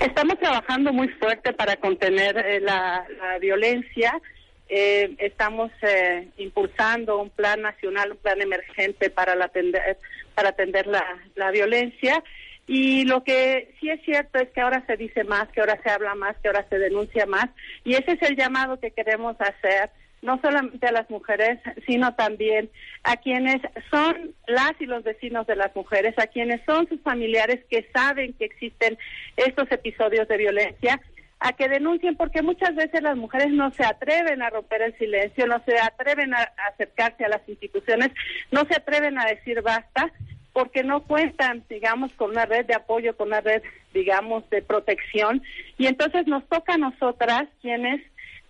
Estamos 0.00 0.38
trabajando 0.38 0.92
muy 0.92 1.08
fuerte 1.08 1.52
para 1.52 1.76
contener 1.76 2.36
eh, 2.38 2.60
la, 2.60 3.06
violencia. 3.40 4.20
Eh, 4.68 5.14
estamos 5.18 5.70
eh, 5.82 6.28
impulsando 6.38 7.20
un 7.20 7.30
plan 7.30 7.62
nacional, 7.62 8.12
un 8.12 8.18
plan 8.18 8.40
emergente 8.40 9.10
para, 9.10 9.34
la 9.36 9.46
atender, 9.46 9.98
para 10.34 10.50
atender 10.50 10.86
la, 10.86 11.04
la 11.34 11.50
violencia. 11.50 12.22
Y 12.66 13.04
lo 13.04 13.22
que 13.22 13.74
sí 13.78 13.90
es 13.90 14.02
cierto 14.04 14.40
es 14.40 14.48
que 14.50 14.60
ahora 14.60 14.84
se 14.86 14.96
dice 14.96 15.22
más, 15.22 15.48
que 15.48 15.60
ahora 15.60 15.80
se 15.82 15.90
habla 15.90 16.14
más, 16.16 16.36
que 16.38 16.48
ahora 16.48 16.66
se 16.68 16.78
denuncia 16.78 17.24
más. 17.26 17.46
Y 17.84 17.94
ese 17.94 18.12
es 18.12 18.22
el 18.22 18.36
llamado 18.36 18.80
que 18.80 18.90
queremos 18.90 19.36
hacer, 19.40 19.90
no 20.22 20.40
solamente 20.40 20.86
a 20.86 20.92
las 20.92 21.08
mujeres, 21.10 21.60
sino 21.86 22.14
también 22.14 22.70
a 23.04 23.16
quienes 23.16 23.60
son 23.90 24.34
las 24.46 24.72
y 24.80 24.86
los 24.86 25.04
vecinos 25.04 25.46
de 25.46 25.56
las 25.56 25.74
mujeres, 25.76 26.14
a 26.18 26.26
quienes 26.26 26.60
son 26.64 26.88
sus 26.88 27.00
familiares 27.02 27.64
que 27.70 27.88
saben 27.92 28.32
que 28.34 28.46
existen 28.46 28.98
estos 29.36 29.70
episodios 29.70 30.26
de 30.28 30.36
violencia 30.36 31.00
a 31.38 31.52
que 31.52 31.68
denuncien 31.68 32.16
porque 32.16 32.42
muchas 32.42 32.74
veces 32.74 33.02
las 33.02 33.16
mujeres 33.16 33.50
no 33.50 33.70
se 33.72 33.84
atreven 33.84 34.42
a 34.42 34.50
romper 34.50 34.82
el 34.82 34.96
silencio, 34.98 35.46
no 35.46 35.62
se 35.64 35.78
atreven 35.78 36.34
a, 36.34 36.50
acercarse 36.72 37.24
a 37.24 37.28
las 37.28 37.46
instituciones, 37.48 38.10
no 38.50 38.64
se 38.64 38.74
atreven 38.74 39.18
a 39.18 39.26
decir 39.26 39.60
basta 39.62 40.10
porque 40.52 40.82
no 40.82 41.02
cuentan, 41.02 41.64
digamos, 41.68 42.10
con 42.14 42.30
una 42.30 42.46
red 42.46 42.64
de 42.64 42.74
apoyo, 42.74 43.14
con 43.14 43.28
una 43.28 43.42
red, 43.42 43.62
digamos, 43.92 44.48
de 44.48 44.62
protección. 44.62 45.42
Y 45.76 45.86
entonces 45.86 46.26
nos 46.26 46.48
toca 46.48 46.74
a 46.74 46.78
nosotras, 46.78 47.42
quienes 47.60 48.00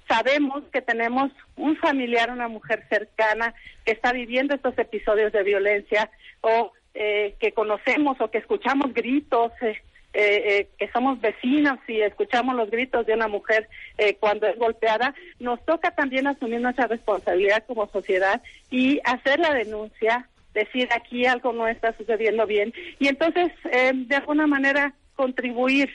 sabemos 0.08 0.64
que 0.72 0.82
tenemos 0.82 1.30
un 1.56 1.76
familiar, 1.76 2.30
una 2.30 2.48
mujer 2.48 2.84
cercana 2.88 3.54
que 3.84 3.92
está 3.92 4.12
viviendo 4.12 4.54
estos 4.54 4.78
episodios 4.78 5.32
de 5.32 5.42
violencia 5.42 6.10
o 6.40 6.72
eh, 6.94 7.34
que 7.38 7.52
conocemos 7.52 8.20
o 8.20 8.30
que 8.30 8.38
escuchamos 8.38 8.94
gritos, 8.94 9.52
eh, 9.62 9.76
eh, 10.18 10.42
eh, 10.46 10.68
que 10.78 10.90
somos 10.92 11.20
vecinos 11.20 11.78
y 11.86 12.00
escuchamos 12.00 12.54
los 12.56 12.70
gritos 12.70 13.04
de 13.04 13.12
una 13.12 13.28
mujer 13.28 13.68
eh, 13.98 14.16
cuando 14.18 14.46
es 14.46 14.58
golpeada, 14.58 15.14
nos 15.40 15.62
toca 15.66 15.90
también 15.90 16.26
asumir 16.26 16.58
nuestra 16.62 16.86
responsabilidad 16.86 17.64
como 17.66 17.86
sociedad 17.88 18.40
y 18.70 18.98
hacer 19.04 19.40
la 19.40 19.52
denuncia, 19.52 20.26
decir 20.54 20.88
aquí 20.90 21.26
algo 21.26 21.52
no 21.52 21.68
está 21.68 21.94
sucediendo 21.98 22.46
bien 22.46 22.72
y 22.98 23.08
entonces 23.08 23.52
eh, 23.70 23.92
de 23.94 24.16
alguna 24.16 24.46
manera 24.46 24.94
contribuir 25.16 25.90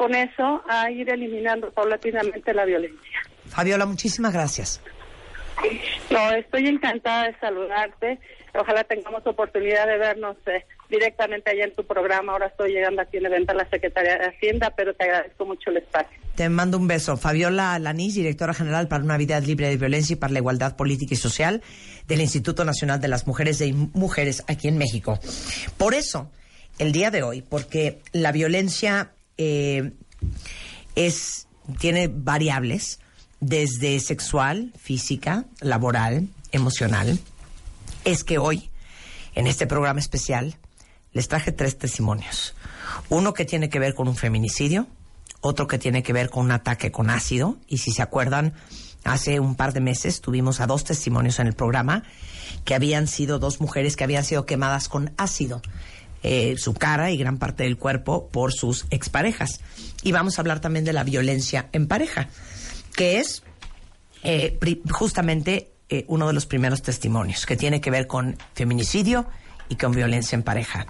con 0.00 0.14
eso 0.14 0.62
a 0.66 0.90
ir 0.90 1.10
eliminando 1.10 1.70
paulatinamente 1.72 2.54
la 2.54 2.64
violencia. 2.64 3.20
Fabiola, 3.50 3.84
muchísimas 3.84 4.32
gracias. 4.32 4.80
No, 6.08 6.30
estoy 6.30 6.68
encantada 6.68 7.24
de 7.24 7.38
saludarte. 7.38 8.18
Ojalá 8.58 8.82
tengamos 8.84 9.26
oportunidad 9.26 9.86
de 9.86 9.98
vernos 9.98 10.38
eh, 10.46 10.64
directamente 10.88 11.50
allá 11.50 11.64
en 11.64 11.74
tu 11.74 11.84
programa. 11.84 12.32
Ahora 12.32 12.46
estoy 12.46 12.72
llegando 12.72 13.02
aquí 13.02 13.18
en 13.18 13.26
el 13.26 13.32
evento 13.34 13.52
a 13.52 13.56
la 13.56 13.68
Secretaría 13.68 14.16
de 14.16 14.24
Hacienda, 14.28 14.72
pero 14.74 14.94
te 14.94 15.04
agradezco 15.04 15.44
mucho 15.44 15.68
el 15.68 15.76
espacio. 15.76 16.18
Te 16.34 16.48
mando 16.48 16.78
un 16.78 16.88
beso. 16.88 17.18
Fabiola 17.18 17.78
Lanís, 17.78 18.14
directora 18.14 18.54
general 18.54 18.88
para 18.88 19.04
una 19.04 19.18
vida 19.18 19.38
libre 19.38 19.68
de 19.68 19.76
violencia 19.76 20.14
y 20.14 20.16
para 20.16 20.32
la 20.32 20.38
igualdad 20.38 20.76
política 20.76 21.12
y 21.12 21.18
social 21.18 21.62
del 22.08 22.22
Instituto 22.22 22.64
Nacional 22.64 23.02
de 23.02 23.08
las 23.08 23.26
Mujeres 23.26 23.60
y 23.60 23.74
Mujeres 23.74 24.44
aquí 24.48 24.66
en 24.66 24.78
México. 24.78 25.20
Por 25.76 25.92
eso, 25.92 26.30
el 26.78 26.92
día 26.92 27.10
de 27.10 27.22
hoy, 27.22 27.42
porque 27.42 27.98
la 28.12 28.32
violencia 28.32 29.10
eh, 29.42 29.94
es, 30.96 31.46
tiene 31.78 32.08
variables, 32.08 33.00
desde 33.40 33.98
sexual, 34.00 34.70
física, 34.78 35.46
laboral, 35.60 36.28
emocional, 36.52 37.18
es 38.04 38.22
que 38.22 38.36
hoy, 38.36 38.70
en 39.34 39.46
este 39.46 39.66
programa 39.66 39.98
especial, 39.98 40.58
les 41.14 41.28
traje 41.28 41.52
tres 41.52 41.78
testimonios. 41.78 42.54
Uno 43.08 43.32
que 43.32 43.46
tiene 43.46 43.70
que 43.70 43.78
ver 43.78 43.94
con 43.94 44.08
un 44.08 44.16
feminicidio, 44.16 44.86
otro 45.40 45.66
que 45.66 45.78
tiene 45.78 46.02
que 46.02 46.12
ver 46.12 46.28
con 46.28 46.44
un 46.44 46.52
ataque 46.52 46.92
con 46.92 47.08
ácido, 47.08 47.56
y 47.66 47.78
si 47.78 47.92
se 47.92 48.02
acuerdan, 48.02 48.52
hace 49.04 49.40
un 49.40 49.54
par 49.54 49.72
de 49.72 49.80
meses 49.80 50.20
tuvimos 50.20 50.60
a 50.60 50.66
dos 50.66 50.84
testimonios 50.84 51.38
en 51.38 51.46
el 51.46 51.54
programa 51.54 52.02
que 52.66 52.74
habían 52.74 53.06
sido 53.06 53.38
dos 53.38 53.58
mujeres 53.58 53.96
que 53.96 54.04
habían 54.04 54.24
sido 54.24 54.44
quemadas 54.44 54.90
con 54.90 55.14
ácido. 55.16 55.62
Eh, 56.22 56.56
su 56.58 56.74
cara 56.74 57.10
y 57.10 57.16
gran 57.16 57.38
parte 57.38 57.64
del 57.64 57.76
cuerpo 57.76 58.28
por 58.28 58.52
sus 58.52 58.86
exparejas. 58.90 59.60
Y 60.02 60.12
vamos 60.12 60.38
a 60.38 60.42
hablar 60.42 60.60
también 60.60 60.84
de 60.84 60.92
la 60.92 61.04
violencia 61.04 61.68
en 61.72 61.86
pareja, 61.86 62.28
que 62.96 63.18
es 63.20 63.42
eh, 64.22 64.56
pri- 64.60 64.82
justamente 64.90 65.70
eh, 65.88 66.04
uno 66.08 66.26
de 66.26 66.32
los 66.32 66.46
primeros 66.46 66.82
testimonios, 66.82 67.46
que 67.46 67.56
tiene 67.56 67.80
que 67.80 67.90
ver 67.90 68.06
con 68.06 68.36
feminicidio 68.54 69.26
y 69.70 69.76
con 69.76 69.92
violencia 69.92 70.36
en 70.36 70.42
pareja. 70.42 70.86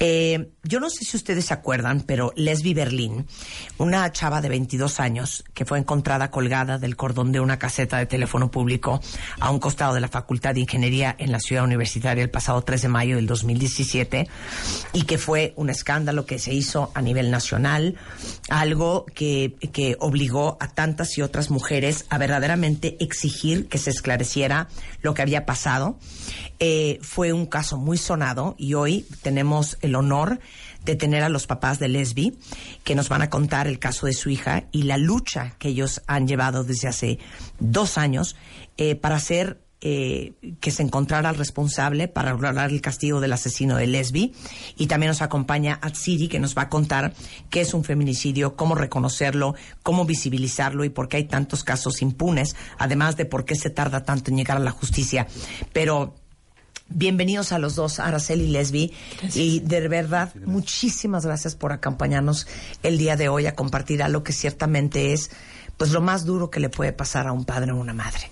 Eh, 0.00 0.50
yo 0.64 0.80
no 0.80 0.90
sé 0.90 1.04
si 1.04 1.16
ustedes 1.16 1.46
se 1.46 1.54
acuerdan, 1.54 2.00
pero 2.00 2.32
Lesbi 2.36 2.74
Berlín, 2.74 3.26
una 3.78 4.10
chava 4.12 4.40
de 4.40 4.48
22 4.48 4.98
años 5.00 5.44
que 5.54 5.64
fue 5.64 5.78
encontrada 5.78 6.30
colgada 6.30 6.78
del 6.78 6.96
cordón 6.96 7.32
de 7.32 7.40
una 7.40 7.58
caseta 7.58 7.98
de 7.98 8.06
teléfono 8.06 8.50
público 8.50 9.00
a 9.40 9.50
un 9.50 9.60
costado 9.60 9.94
de 9.94 10.00
la 10.00 10.08
Facultad 10.08 10.54
de 10.54 10.60
Ingeniería 10.60 11.14
en 11.18 11.30
la 11.30 11.38
Ciudad 11.38 11.64
Universitaria 11.64 12.22
el 12.24 12.30
pasado 12.30 12.62
3 12.62 12.82
de 12.82 12.88
mayo 12.88 13.16
del 13.16 13.26
2017 13.26 14.28
y 14.92 15.02
que 15.02 15.16
fue 15.16 15.54
un 15.56 15.70
escándalo 15.70 16.26
que 16.26 16.38
se 16.38 16.52
hizo 16.52 16.90
a 16.94 17.00
nivel 17.00 17.30
nacional, 17.30 17.96
algo 18.48 19.06
que, 19.14 19.54
que 19.72 19.96
obligó 20.00 20.56
a 20.60 20.68
tantas 20.68 21.16
y 21.18 21.22
otras 21.22 21.50
mujeres 21.50 22.06
a 22.10 22.18
verdaderamente 22.18 22.96
exigir 22.98 23.68
que 23.68 23.78
se 23.78 23.90
esclareciera 23.90 24.68
lo 25.02 25.14
que 25.14 25.22
había 25.22 25.46
pasado. 25.46 25.98
Eh, 26.66 26.98
fue 27.02 27.34
un 27.34 27.44
caso 27.44 27.76
muy 27.76 27.98
sonado 27.98 28.54
y 28.56 28.72
hoy 28.72 29.04
tenemos 29.20 29.76
el 29.82 29.94
honor 29.94 30.40
de 30.82 30.96
tener 30.96 31.22
a 31.22 31.28
los 31.28 31.46
papás 31.46 31.78
de 31.78 31.88
Lesbi 31.88 32.38
que 32.84 32.94
nos 32.94 33.10
van 33.10 33.20
a 33.20 33.28
contar 33.28 33.66
el 33.66 33.78
caso 33.78 34.06
de 34.06 34.14
su 34.14 34.30
hija 34.30 34.64
y 34.72 34.84
la 34.84 34.96
lucha 34.96 35.56
que 35.58 35.68
ellos 35.68 36.00
han 36.06 36.26
llevado 36.26 36.64
desde 36.64 36.88
hace 36.88 37.18
dos 37.60 37.98
años 37.98 38.34
eh, 38.78 38.94
para 38.94 39.16
hacer 39.16 39.60
eh, 39.82 40.32
que 40.60 40.70
se 40.70 40.82
encontrara 40.82 41.28
al 41.28 41.36
responsable 41.36 42.08
para 42.08 42.32
lograr 42.32 42.70
el 42.70 42.80
castigo 42.80 43.20
del 43.20 43.34
asesino 43.34 43.76
de 43.76 43.86
Lesbi. 43.86 44.32
Y 44.78 44.86
también 44.86 45.10
nos 45.10 45.20
acompaña 45.20 45.78
Atsiri, 45.82 46.28
que 46.28 46.40
nos 46.40 46.56
va 46.56 46.62
a 46.62 46.68
contar 46.70 47.12
qué 47.50 47.60
es 47.60 47.74
un 47.74 47.84
feminicidio, 47.84 48.56
cómo 48.56 48.74
reconocerlo, 48.74 49.54
cómo 49.82 50.06
visibilizarlo 50.06 50.84
y 50.86 50.88
por 50.88 51.08
qué 51.08 51.18
hay 51.18 51.24
tantos 51.24 51.62
casos 51.62 52.00
impunes, 52.00 52.56
además 52.78 53.18
de 53.18 53.26
por 53.26 53.44
qué 53.44 53.54
se 53.54 53.68
tarda 53.68 54.04
tanto 54.04 54.30
en 54.30 54.38
llegar 54.38 54.56
a 54.56 54.60
la 54.60 54.70
justicia. 54.70 55.26
Pero 55.74 56.14
Bienvenidos 56.96 57.50
a 57.50 57.58
los 57.58 57.74
dos, 57.74 57.98
Araceli 57.98 58.44
y 58.44 58.50
Lesbi. 58.50 58.92
Y 59.34 59.58
de 59.58 59.88
verdad, 59.88 60.32
muchísimas 60.46 61.26
gracias 61.26 61.56
por 61.56 61.72
acompañarnos 61.72 62.46
el 62.84 62.98
día 62.98 63.16
de 63.16 63.28
hoy 63.28 63.46
a 63.46 63.56
compartir 63.56 64.00
algo 64.00 64.22
que 64.22 64.32
ciertamente 64.32 65.12
es 65.12 65.32
pues 65.76 65.90
lo 65.90 66.00
más 66.00 66.24
duro 66.24 66.50
que 66.50 66.60
le 66.60 66.68
puede 66.68 66.92
pasar 66.92 67.26
a 67.26 67.32
un 67.32 67.44
padre 67.44 67.72
o 67.72 67.76
una 67.76 67.94
madre. 67.94 68.30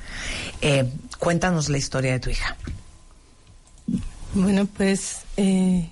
Eh, 0.61 0.89
cuéntanos 1.19 1.69
la 1.71 1.79
historia 1.79 2.13
de 2.13 2.21
tu 2.21 2.31
hija. 2.31 2.57
Bueno, 4.35 4.67
pues 4.67 5.23
eh, 5.37 5.91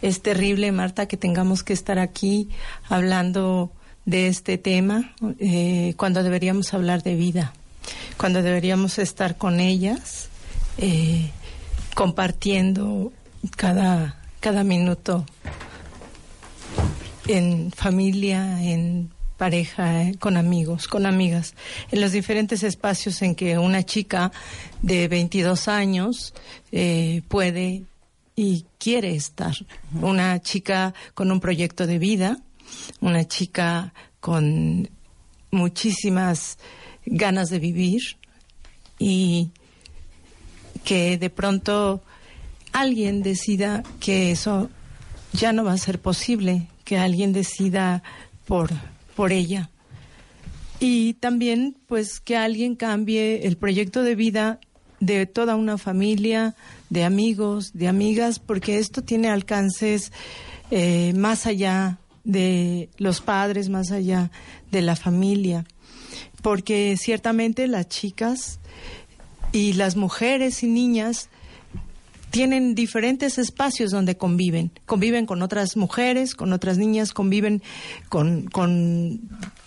es 0.00 0.22
terrible, 0.22 0.72
Marta, 0.72 1.06
que 1.06 1.18
tengamos 1.18 1.62
que 1.62 1.74
estar 1.74 1.98
aquí 1.98 2.48
hablando 2.88 3.70
de 4.06 4.28
este 4.28 4.56
tema 4.56 5.12
eh, 5.38 5.92
cuando 5.98 6.22
deberíamos 6.22 6.72
hablar 6.72 7.02
de 7.02 7.14
vida, 7.14 7.52
cuando 8.16 8.42
deberíamos 8.42 8.98
estar 8.98 9.36
con 9.36 9.60
ellas, 9.60 10.30
eh, 10.78 11.30
compartiendo 11.96 13.10
cada, 13.56 14.22
cada 14.40 14.64
minuto 14.64 15.24
en 17.26 17.72
familia, 17.72 18.62
en 18.62 19.10
pareja, 19.38 20.02
eh, 20.02 20.14
con 20.18 20.36
amigos, 20.36 20.88
con 20.88 21.06
amigas, 21.06 21.54
en 21.90 22.02
los 22.02 22.12
diferentes 22.12 22.62
espacios 22.64 23.22
en 23.22 23.34
que 23.34 23.56
una 23.56 23.82
chica 23.82 24.30
de 24.82 25.08
22 25.08 25.68
años 25.68 26.34
eh, 26.70 27.22
puede 27.28 27.84
y 28.36 28.66
quiere 28.76 29.16
estar. 29.16 29.54
Una 29.98 30.38
chica 30.42 30.92
con 31.14 31.32
un 31.32 31.40
proyecto 31.40 31.86
de 31.86 31.98
vida, 31.98 32.38
una 33.00 33.26
chica 33.26 33.94
con 34.20 34.90
muchísimas 35.50 36.58
ganas 37.06 37.48
de 37.48 37.58
vivir 37.58 38.02
y 38.98 39.48
que 40.86 41.18
de 41.18 41.30
pronto 41.30 42.00
alguien 42.72 43.22
decida 43.24 43.82
que 43.98 44.30
eso 44.30 44.70
ya 45.32 45.52
no 45.52 45.64
va 45.64 45.72
a 45.72 45.78
ser 45.78 46.00
posible, 46.00 46.68
que 46.84 46.96
alguien 46.96 47.32
decida 47.32 48.04
por, 48.46 48.70
por 49.16 49.32
ella. 49.32 49.68
Y 50.78 51.14
también, 51.14 51.76
pues, 51.88 52.20
que 52.20 52.36
alguien 52.36 52.76
cambie 52.76 53.48
el 53.48 53.56
proyecto 53.56 54.04
de 54.04 54.14
vida 54.14 54.60
de 55.00 55.26
toda 55.26 55.56
una 55.56 55.76
familia, 55.76 56.54
de 56.88 57.02
amigos, 57.02 57.72
de 57.74 57.88
amigas, 57.88 58.38
porque 58.38 58.78
esto 58.78 59.02
tiene 59.02 59.28
alcances 59.28 60.12
eh, 60.70 61.12
más 61.16 61.46
allá 61.46 61.98
de 62.22 62.90
los 62.96 63.20
padres, 63.20 63.70
más 63.70 63.90
allá 63.90 64.30
de 64.70 64.82
la 64.82 64.94
familia. 64.94 65.64
Porque 66.42 66.96
ciertamente 66.96 67.66
las 67.66 67.88
chicas 67.88 68.60
y 69.52 69.74
las 69.74 69.96
mujeres 69.96 70.62
y 70.62 70.66
niñas 70.66 71.28
tienen 72.30 72.74
diferentes 72.74 73.38
espacios 73.38 73.90
donde 73.90 74.16
conviven. 74.16 74.70
Conviven 74.84 75.26
con 75.26 75.42
otras 75.42 75.76
mujeres, 75.76 76.34
con 76.34 76.52
otras 76.52 76.76
niñas, 76.76 77.12
conviven 77.12 77.62
con, 78.08 78.46
con 78.46 79.20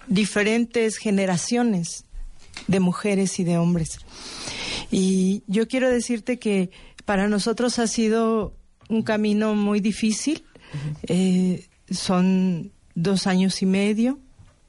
diferentes 0.07 0.97
generaciones 0.97 2.05
de 2.67 2.79
mujeres 2.79 3.39
y 3.39 3.43
de 3.43 3.57
hombres. 3.57 3.99
Y 4.91 5.43
yo 5.47 5.67
quiero 5.67 5.89
decirte 5.89 6.37
que 6.39 6.71
para 7.05 7.27
nosotros 7.27 7.79
ha 7.79 7.87
sido 7.87 8.55
un 8.87 9.03
camino 9.03 9.55
muy 9.55 9.79
difícil. 9.79 10.43
Eh, 11.07 11.67
son 11.89 12.71
dos 12.95 13.27
años 13.27 13.61
y 13.61 13.65
medio, 13.65 14.19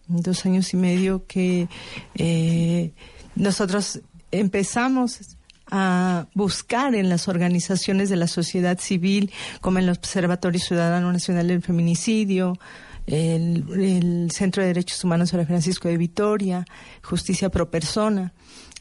dos 0.08 0.46
años 0.46 0.72
y 0.72 0.76
medio 0.76 1.26
que 1.26 1.68
eh, 2.14 2.92
nosotros 3.34 4.00
empezamos 4.30 5.36
a 5.70 6.26
buscar 6.34 6.94
en 6.94 7.08
las 7.08 7.28
organizaciones 7.28 8.08
de 8.08 8.16
la 8.16 8.26
sociedad 8.26 8.78
civil, 8.78 9.30
como 9.60 9.78
el 9.78 9.88
Observatorio 9.88 10.60
Ciudadano 10.60 11.12
Nacional 11.12 11.48
del 11.48 11.62
Feminicidio, 11.62 12.58
el, 13.06 13.64
el 13.80 14.30
Centro 14.32 14.62
de 14.62 14.68
Derechos 14.68 15.02
Humanos 15.04 15.30
de 15.30 15.46
Francisco 15.46 15.88
de 15.88 15.96
Vitoria, 15.96 16.64
Justicia 17.02 17.50
Pro 17.50 17.70
Persona. 17.70 18.32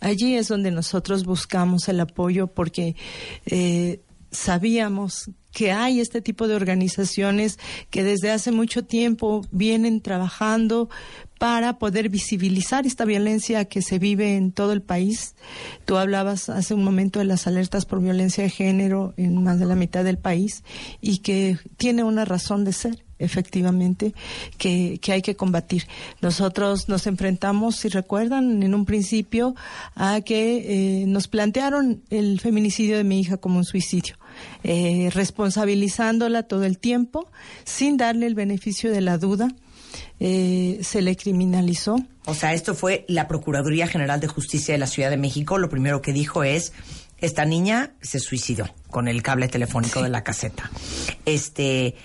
Allí 0.01 0.35
es 0.35 0.47
donde 0.47 0.71
nosotros 0.71 1.25
buscamos 1.25 1.89
el 1.89 1.99
apoyo 1.99 2.47
porque 2.47 2.95
eh, 3.45 4.01
sabíamos 4.31 5.29
que 5.51 5.71
hay 5.71 5.99
este 5.99 6.21
tipo 6.21 6.47
de 6.47 6.55
organizaciones 6.55 7.59
que 7.89 8.03
desde 8.03 8.31
hace 8.31 8.51
mucho 8.51 8.85
tiempo 8.85 9.41
vienen 9.51 10.01
trabajando 10.01 10.89
para 11.39 11.79
poder 11.79 12.09
visibilizar 12.09 12.85
esta 12.85 13.05
violencia 13.05 13.65
que 13.65 13.81
se 13.81 13.97
vive 13.97 14.35
en 14.35 14.51
todo 14.51 14.73
el 14.73 14.81
país. 14.81 15.35
Tú 15.85 15.97
hablabas 15.97 16.49
hace 16.49 16.73
un 16.73 16.83
momento 16.83 17.19
de 17.19 17.25
las 17.25 17.47
alertas 17.47 17.85
por 17.85 18.01
violencia 18.01 18.43
de 18.43 18.49
género 18.49 19.13
en 19.17 19.41
más 19.41 19.57
de 19.57 19.65
la 19.65 19.75
mitad 19.75 20.03
del 20.03 20.17
país 20.17 20.63
y 21.01 21.19
que 21.19 21.57
tiene 21.77 22.03
una 22.03 22.25
razón 22.25 22.65
de 22.65 22.73
ser 22.73 23.03
efectivamente, 23.19 24.13
que, 24.57 24.97
que 25.01 25.11
hay 25.11 25.21
que 25.21 25.35
combatir. 25.35 25.87
Nosotros 26.21 26.87
nos 26.87 27.05
enfrentamos, 27.05 27.75
si 27.75 27.89
recuerdan, 27.89 28.63
en 28.63 28.73
un 28.73 28.85
principio 28.85 29.55
a 29.95 30.21
que 30.21 31.01
eh, 31.01 31.05
nos 31.05 31.27
plantearon 31.27 32.01
el 32.09 32.39
feminicidio 32.39 32.95
de 32.97 33.03
mi 33.03 33.19
hija 33.19 33.35
como 33.35 33.57
un 33.57 33.65
suicidio, 33.65 34.15
eh, 34.63 35.09
responsabilizándola 35.13 36.43
todo 36.43 36.63
el 36.63 36.79
tiempo, 36.79 37.27
sin 37.65 37.97
darle 37.97 38.25
el 38.25 38.35
beneficio 38.35 38.89
de 38.89 39.01
la 39.01 39.17
duda. 39.17 39.49
Eh, 40.19 40.79
se 40.81 41.01
le 41.01 41.15
criminalizó. 41.15 41.97
O 42.25 42.33
sea, 42.33 42.53
esto 42.53 42.75
fue 42.75 43.05
la 43.07 43.27
Procuraduría 43.27 43.87
General 43.87 44.19
de 44.19 44.27
Justicia 44.27 44.73
de 44.73 44.77
la 44.77 44.87
Ciudad 44.87 45.09
de 45.09 45.17
México. 45.17 45.57
Lo 45.57 45.69
primero 45.69 46.01
que 46.01 46.13
dijo 46.13 46.43
es, 46.43 46.73
esta 47.19 47.45
niña 47.45 47.93
se 48.01 48.19
suicidó 48.19 48.69
con 48.89 49.07
el 49.07 49.23
cable 49.23 49.47
telefónico 49.47 50.01
de 50.01 50.09
la 50.09 50.23
caseta. 50.23 50.69
Este, 51.25 51.95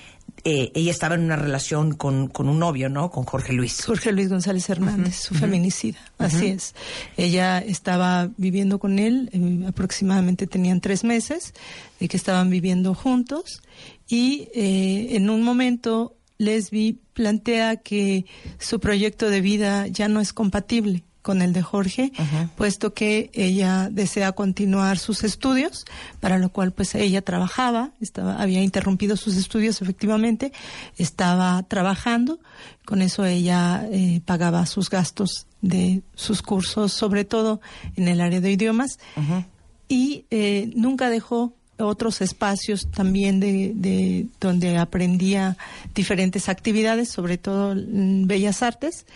eh, 0.46 0.72
ella 0.74 0.90
estaba 0.90 1.14
en 1.14 1.22
una 1.22 1.36
relación 1.36 1.94
con, 1.94 2.28
con 2.28 2.48
un 2.48 2.58
novio, 2.58 2.88
¿no? 2.88 3.10
Con 3.10 3.24
Jorge 3.24 3.52
Luis. 3.52 3.84
Jorge 3.84 4.12
Luis 4.12 4.28
González 4.28 4.68
Hernández, 4.68 5.16
su 5.16 5.34
feminicida, 5.34 5.98
así 6.18 6.48
es. 6.48 6.74
Ella 7.16 7.58
estaba 7.58 8.28
viviendo 8.36 8.78
con 8.78 8.98
él, 8.98 9.30
eh, 9.32 9.66
aproximadamente 9.66 10.46
tenían 10.46 10.80
tres 10.80 11.02
meses 11.02 11.54
de 11.98 12.08
que 12.08 12.16
estaban 12.16 12.50
viviendo 12.50 12.94
juntos 12.94 13.62
y 14.06 14.48
eh, 14.54 15.16
en 15.16 15.30
un 15.30 15.42
momento 15.42 16.14
Lesbi 16.38 16.98
plantea 17.12 17.76
que 17.76 18.26
su 18.58 18.80
proyecto 18.80 19.30
de 19.30 19.40
vida 19.40 19.86
ya 19.86 20.08
no 20.08 20.20
es 20.20 20.32
compatible 20.32 21.04
con 21.24 21.40
el 21.40 21.54
de 21.54 21.62
Jorge, 21.62 22.12
puesto 22.54 22.92
que 22.92 23.30
ella 23.32 23.88
desea 23.90 24.32
continuar 24.32 24.98
sus 24.98 25.24
estudios, 25.24 25.86
para 26.20 26.36
lo 26.36 26.50
cual 26.50 26.72
pues 26.72 26.94
ella 26.94 27.22
trabajaba, 27.22 27.92
estaba, 27.98 28.42
había 28.42 28.62
interrumpido 28.62 29.16
sus 29.16 29.34
estudios 29.38 29.80
efectivamente, 29.80 30.52
estaba 30.98 31.62
trabajando, 31.62 32.40
con 32.84 33.00
eso 33.00 33.24
ella 33.24 33.88
eh, 33.90 34.20
pagaba 34.26 34.66
sus 34.66 34.90
gastos 34.90 35.46
de 35.62 36.02
sus 36.14 36.42
cursos, 36.42 36.92
sobre 36.92 37.24
todo 37.24 37.62
en 37.96 38.06
el 38.08 38.20
área 38.20 38.42
de 38.42 38.52
idiomas, 38.52 38.98
y 39.88 40.26
eh, 40.30 40.70
nunca 40.76 41.08
dejó 41.08 41.54
otros 41.78 42.20
espacios 42.20 42.90
también 42.90 43.40
de, 43.40 43.72
de 43.74 44.26
donde 44.40 44.76
aprendía 44.78 45.56
diferentes 45.94 46.48
actividades, 46.48 47.08
sobre 47.08 47.38
todo 47.38 47.72
en 47.72 48.26
bellas 48.26 48.62
artes. 48.62 49.06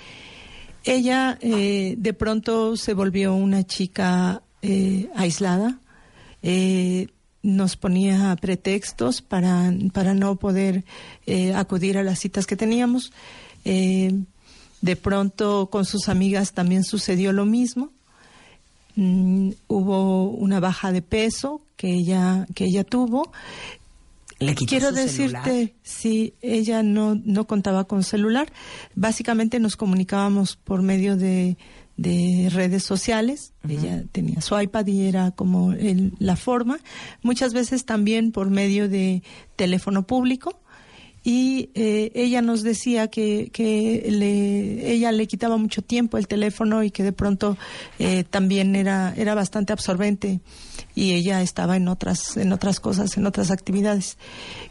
Ella 0.85 1.39
eh, 1.41 1.97
de 1.99 2.15
pronto 2.15 2.77
se 2.77 2.95
volvió 2.95 3.35
una 3.35 3.65
chica 3.65 4.43
eh, 4.63 5.11
aislada. 5.15 5.79
Eh, 6.43 7.09
nos 7.43 7.77
ponía 7.77 8.35
pretextos 8.41 9.23
para, 9.23 9.73
para 9.93 10.15
no 10.15 10.37
poder 10.37 10.85
acudir 11.55 11.97
a 11.97 12.03
las 12.03 12.19
citas 12.19 12.47
que 12.47 12.57
teníamos. 12.57 13.13
De 13.65 14.97
pronto 15.01 15.69
con 15.71 15.85
sus 15.85 16.09
amigas 16.09 16.53
también 16.53 16.85
sucedió 16.85 17.33
lo 17.33 17.47
mismo. 17.47 17.91
Mm, 18.97 19.51
hubo 19.69 20.31
una 20.31 20.59
baja 20.59 20.91
de 20.91 21.01
peso 21.01 21.63
que 21.79 21.95
ella, 21.95 22.47
que 22.55 22.65
ella 22.67 22.85
tuvo. 22.85 23.33
Le 24.41 24.55
Quiero 24.55 24.93
decirte, 24.93 25.43
celular. 25.43 25.73
sí, 25.83 26.35
ella 26.43 26.83
no, 26.83 27.15
no 27.25 27.47
contaba 27.47 27.85
con 27.85 28.05
celular. 28.05 28.53
Básicamente 28.95 29.59
nos 29.59 29.77
comunicábamos 29.77 30.55
por 30.57 30.81
medio 30.83 31.17
de, 31.17 31.57
de 31.97 32.49
redes 32.53 32.85
sociales. 32.85 33.53
Ella 33.69 34.05
tenía 34.13 34.41
su 34.41 34.57
iPad 34.61 34.87
y 34.87 35.07
era 35.07 35.33
como 35.33 35.73
el- 35.73 36.13
la 36.21 36.37
forma. 36.37 36.79
Muchas 37.23 37.53
veces 37.53 37.85
también 37.85 38.31
por 38.31 38.49
medio 38.51 38.89
de 38.89 39.25
teléfono 39.57 40.07
público. 40.07 40.61
Y 41.31 41.69
eh, 41.75 42.11
ella 42.15 42.41
nos 42.41 42.63
decía 42.63 43.09
que, 43.09 43.51
que 43.53 44.07
le, 44.09 44.91
ella 44.91 45.13
le 45.13 45.27
quitaba 45.27 45.59
mucho 45.59 45.83
tiempo 45.83 46.17
el 46.17 46.27
teléfono 46.27 46.83
y 46.83 46.91
que 46.91 47.03
de 47.03 47.13
pronto 47.13 47.59
eh, 47.99 48.25
también 48.25 48.75
era, 48.75 49.13
era 49.15 49.35
bastante 49.35 49.75
absorbente 49.75 50.41
y 50.95 51.13
ella 51.13 51.43
estaba 51.43 51.77
en 51.77 51.89
otras, 51.89 52.39
en 52.39 52.51
otras 52.55 52.81
cosas, 52.81 53.15
en 53.19 53.27
otras 53.27 53.51
actividades. 53.51 54.17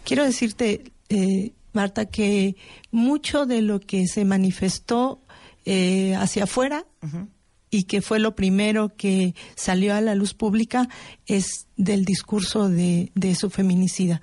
Quiero 0.04 0.26
decirte, 0.26 0.92
eh, 1.10 1.52
Marta, 1.74 2.06
que 2.06 2.56
mucho 2.90 3.46
de 3.46 3.62
lo 3.62 3.80
que 3.80 4.08
se 4.08 4.26
manifestó 4.26 5.22
eh, 5.64 6.16
hacia 6.16 6.46
afuera 6.46 6.88
y 7.70 7.84
que 7.84 8.02
fue 8.02 8.20
lo 8.20 8.36
primero 8.36 8.96
que 8.96 9.36
salió 9.56 9.94
a 9.94 10.02
la 10.02 10.16
luz 10.16 10.34
pública 10.34 10.88
es 11.26 11.68
del 11.76 12.06
discurso 12.06 12.70
de, 12.70 13.12
de 13.14 13.36
su 13.36 13.50
feminicida. 13.50 14.22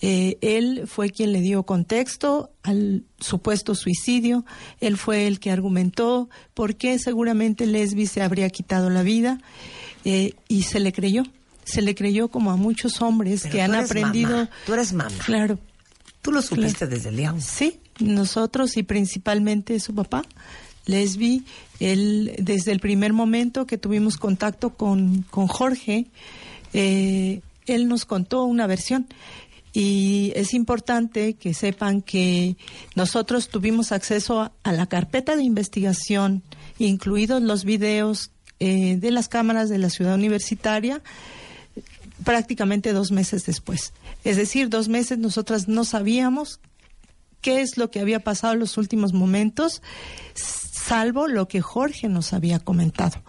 Eh, 0.00 0.38
él 0.40 0.84
fue 0.86 1.10
quien 1.10 1.32
le 1.32 1.40
dio 1.40 1.64
contexto 1.64 2.52
al 2.62 3.04
supuesto 3.18 3.74
suicidio, 3.74 4.44
él 4.80 4.96
fue 4.96 5.26
el 5.26 5.40
que 5.40 5.50
argumentó 5.50 6.28
por 6.54 6.76
qué 6.76 6.98
seguramente 6.98 7.66
Lesbi 7.66 8.06
se 8.06 8.22
habría 8.22 8.48
quitado 8.50 8.90
la 8.90 9.02
vida 9.02 9.40
eh, 10.04 10.34
y 10.48 10.62
se 10.62 10.80
le 10.80 10.92
creyó. 10.92 11.24
Se 11.64 11.80
le 11.80 11.94
creyó 11.94 12.28
como 12.28 12.50
a 12.50 12.56
muchos 12.56 13.00
hombres 13.00 13.40
Pero 13.42 13.52
que 13.52 13.62
han 13.62 13.74
aprendido. 13.74 14.30
mamá, 14.30 14.50
tú 14.66 14.74
eres 14.74 14.92
mamá. 14.92 15.16
Claro. 15.24 15.58
Tú 16.20 16.30
lo 16.30 16.42
supiste 16.42 16.86
desde 16.86 17.08
el 17.08 17.16
día. 17.16 17.34
Sí, 17.38 17.80
nosotros 18.00 18.76
y 18.76 18.82
principalmente 18.82 19.78
su 19.80 19.94
papá, 19.94 20.22
Lesbi, 20.86 21.44
él 21.80 22.34
desde 22.38 22.72
el 22.72 22.80
primer 22.80 23.12
momento 23.12 23.66
que 23.66 23.78
tuvimos 23.78 24.16
contacto 24.16 24.70
con, 24.70 25.22
con 25.30 25.46
Jorge, 25.46 26.06
eh, 26.72 27.40
él 27.66 27.88
nos 27.88 28.04
contó 28.04 28.44
una 28.44 28.66
versión. 28.66 29.06
Y 29.72 30.32
es 30.36 30.54
importante 30.54 31.34
que 31.34 31.52
sepan 31.52 32.00
que 32.00 32.56
nosotros 32.94 33.48
tuvimos 33.48 33.90
acceso 33.90 34.52
a, 34.62 34.72
la 34.72 34.86
carpeta 34.86 35.34
de 35.34 35.42
investigación, 35.42 36.42
incluidos 36.78 37.42
los 37.42 37.64
videos 37.64 38.30
eh, 38.60 38.96
de 38.96 39.10
las 39.10 39.28
cámaras 39.28 39.68
de 39.68 39.78
la 39.78 39.90
ciudad 39.90 40.14
universitaria, 40.14 41.02
prácticamente 42.22 42.92
dos 42.92 43.10
meses 43.10 43.46
después. 43.46 43.92
Es 44.22 44.36
decir, 44.36 44.68
dos 44.68 44.88
meses 44.88 45.18
nosotras 45.18 45.66
no 45.66 45.84
sabíamos 45.84 46.60
qué 47.40 47.60
es 47.60 47.76
lo 47.76 47.90
que 47.90 47.98
había 47.98 48.20
pasado 48.20 48.54
en 48.54 48.60
los 48.60 48.78
últimos 48.78 49.12
momentos, 49.12 49.82
salvo 50.84 51.28
lo 51.28 51.48
que 51.48 51.60
Jorge 51.60 52.08
nos 52.08 52.32
había 52.32 52.58
comentado. 52.58 53.22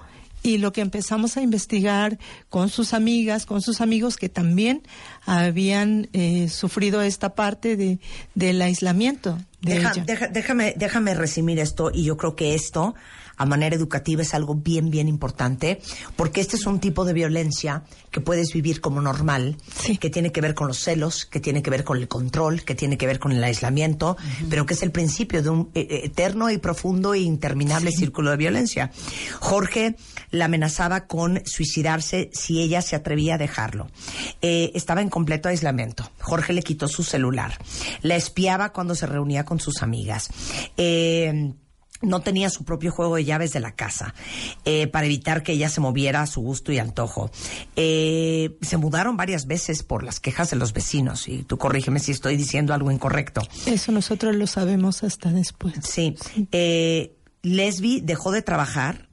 Y 0.43 0.59
lo 0.59 0.71
que 0.73 0.81
empezamos 0.81 1.37
a 1.37 1.41
investigar 1.41 2.19
con 2.49 2.69
sus 2.69 2.93
amigas, 2.93 3.47
con 3.47 3.63
sus 3.63 3.81
amigos 3.81 4.15
que 4.15 4.29
también 4.29 4.83
habían 5.25 6.07
eh, 6.13 6.49
sufrido 6.49 7.01
esta 7.01 7.33
parte 7.33 7.75
de, 7.75 7.97
del 8.35 8.61
aislamiento 8.61 9.39
de 9.61 9.75
Deja- 9.75 9.91
ella. 9.93 10.03
deja- 10.05 10.27
déjame, 10.27 10.73
déjame 10.77 11.15
resumir 11.15 11.57
esto 11.57 11.89
y 11.91 12.03
yo 12.03 12.15
creo 12.17 12.35
que 12.35 12.53
esto 12.53 12.93
a 13.37 13.45
manera 13.45 13.75
educativa 13.75 14.21
es 14.21 14.33
algo 14.33 14.55
bien, 14.55 14.89
bien 14.89 15.07
importante 15.07 15.81
porque 16.15 16.41
este 16.41 16.55
es 16.55 16.65
un 16.65 16.79
tipo 16.79 17.05
de 17.05 17.13
violencia 17.13 17.83
que 18.11 18.21
puedes 18.21 18.53
vivir 18.53 18.81
como 18.81 19.01
normal, 19.01 19.57
que 19.99 20.09
tiene 20.09 20.31
que 20.31 20.41
ver 20.41 20.53
con 20.53 20.67
los 20.67 20.79
celos, 20.79 21.25
que 21.25 21.39
tiene 21.39 21.61
que 21.61 21.69
ver 21.69 21.83
con 21.83 21.97
el 21.97 22.07
control, 22.07 22.63
que 22.63 22.75
tiene 22.75 22.97
que 22.97 23.07
ver 23.07 23.19
con 23.19 23.31
el 23.31 23.43
aislamiento, 23.43 24.17
pero 24.49 24.65
que 24.65 24.73
es 24.73 24.83
el 24.83 24.91
principio 24.91 25.43
de 25.43 25.49
un 25.49 25.71
eh, 25.73 25.87
eh, 25.89 26.01
eterno 26.05 26.49
y 26.49 26.57
profundo 26.57 27.13
e 27.13 27.19
interminable 27.19 27.91
círculo 27.91 28.31
de 28.31 28.37
violencia. 28.37 28.91
Jorge 29.39 29.95
la 30.31 30.45
amenazaba 30.45 31.07
con 31.07 31.41
suicidarse 31.45 32.29
si 32.33 32.61
ella 32.61 32.81
se 32.81 32.95
atrevía 32.95 33.35
a 33.35 33.37
dejarlo. 33.37 33.87
Eh, 34.41 34.71
estaba 34.75 35.01
en 35.01 35.09
completo 35.09 35.49
aislamiento. 35.49 36.09
Jorge 36.19 36.53
le 36.53 36.63
quitó 36.63 36.87
su 36.87 37.03
celular. 37.03 37.57
La 38.01 38.15
espiaba 38.15 38.71
cuando 38.71 38.95
se 38.95 39.07
reunía 39.07 39.45
con 39.45 39.59
sus 39.59 39.83
amigas. 39.83 40.29
Eh, 40.77 41.53
no 42.01 42.21
tenía 42.21 42.49
su 42.49 42.63
propio 42.63 42.91
juego 42.91 43.15
de 43.15 43.25
llaves 43.25 43.53
de 43.53 43.59
la 43.59 43.73
casa 43.73 44.13
eh, 44.65 44.87
para 44.87 45.05
evitar 45.05 45.43
que 45.43 45.53
ella 45.53 45.69
se 45.69 45.81
moviera 45.81 46.21
a 46.21 46.27
su 46.27 46.41
gusto 46.41 46.71
y 46.71 46.79
antojo. 46.79 47.31
Eh, 47.75 48.57
se 48.61 48.77
mudaron 48.77 49.17
varias 49.17 49.47
veces 49.47 49.83
por 49.83 50.03
las 50.03 50.19
quejas 50.19 50.49
de 50.49 50.57
los 50.57 50.73
vecinos 50.73 51.27
y 51.27 51.43
tú 51.43 51.57
corrígeme 51.57 51.99
si 51.99 52.11
estoy 52.11 52.37
diciendo 52.37 52.73
algo 52.73 52.91
incorrecto. 52.91 53.41
Eso 53.65 53.91
nosotros 53.91 54.35
lo 54.35 54.47
sabemos 54.47 55.03
hasta 55.03 55.31
después. 55.31 55.75
Sí. 55.83 56.15
Eh, 56.51 57.15
Lesbi 57.41 58.01
dejó 58.01 58.31
de 58.31 58.41
trabajar, 58.41 59.07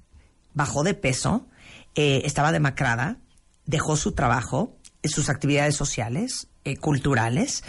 bajó 0.54 0.82
de 0.82 0.94
peso, 0.94 1.46
eh, 1.94 2.22
estaba 2.24 2.52
demacrada, 2.52 3.18
dejó 3.66 3.96
su 3.96 4.12
trabajo, 4.12 4.76
sus 5.04 5.28
actividades 5.28 5.76
sociales, 5.76 6.48
eh, 6.64 6.76
culturales, 6.76 7.64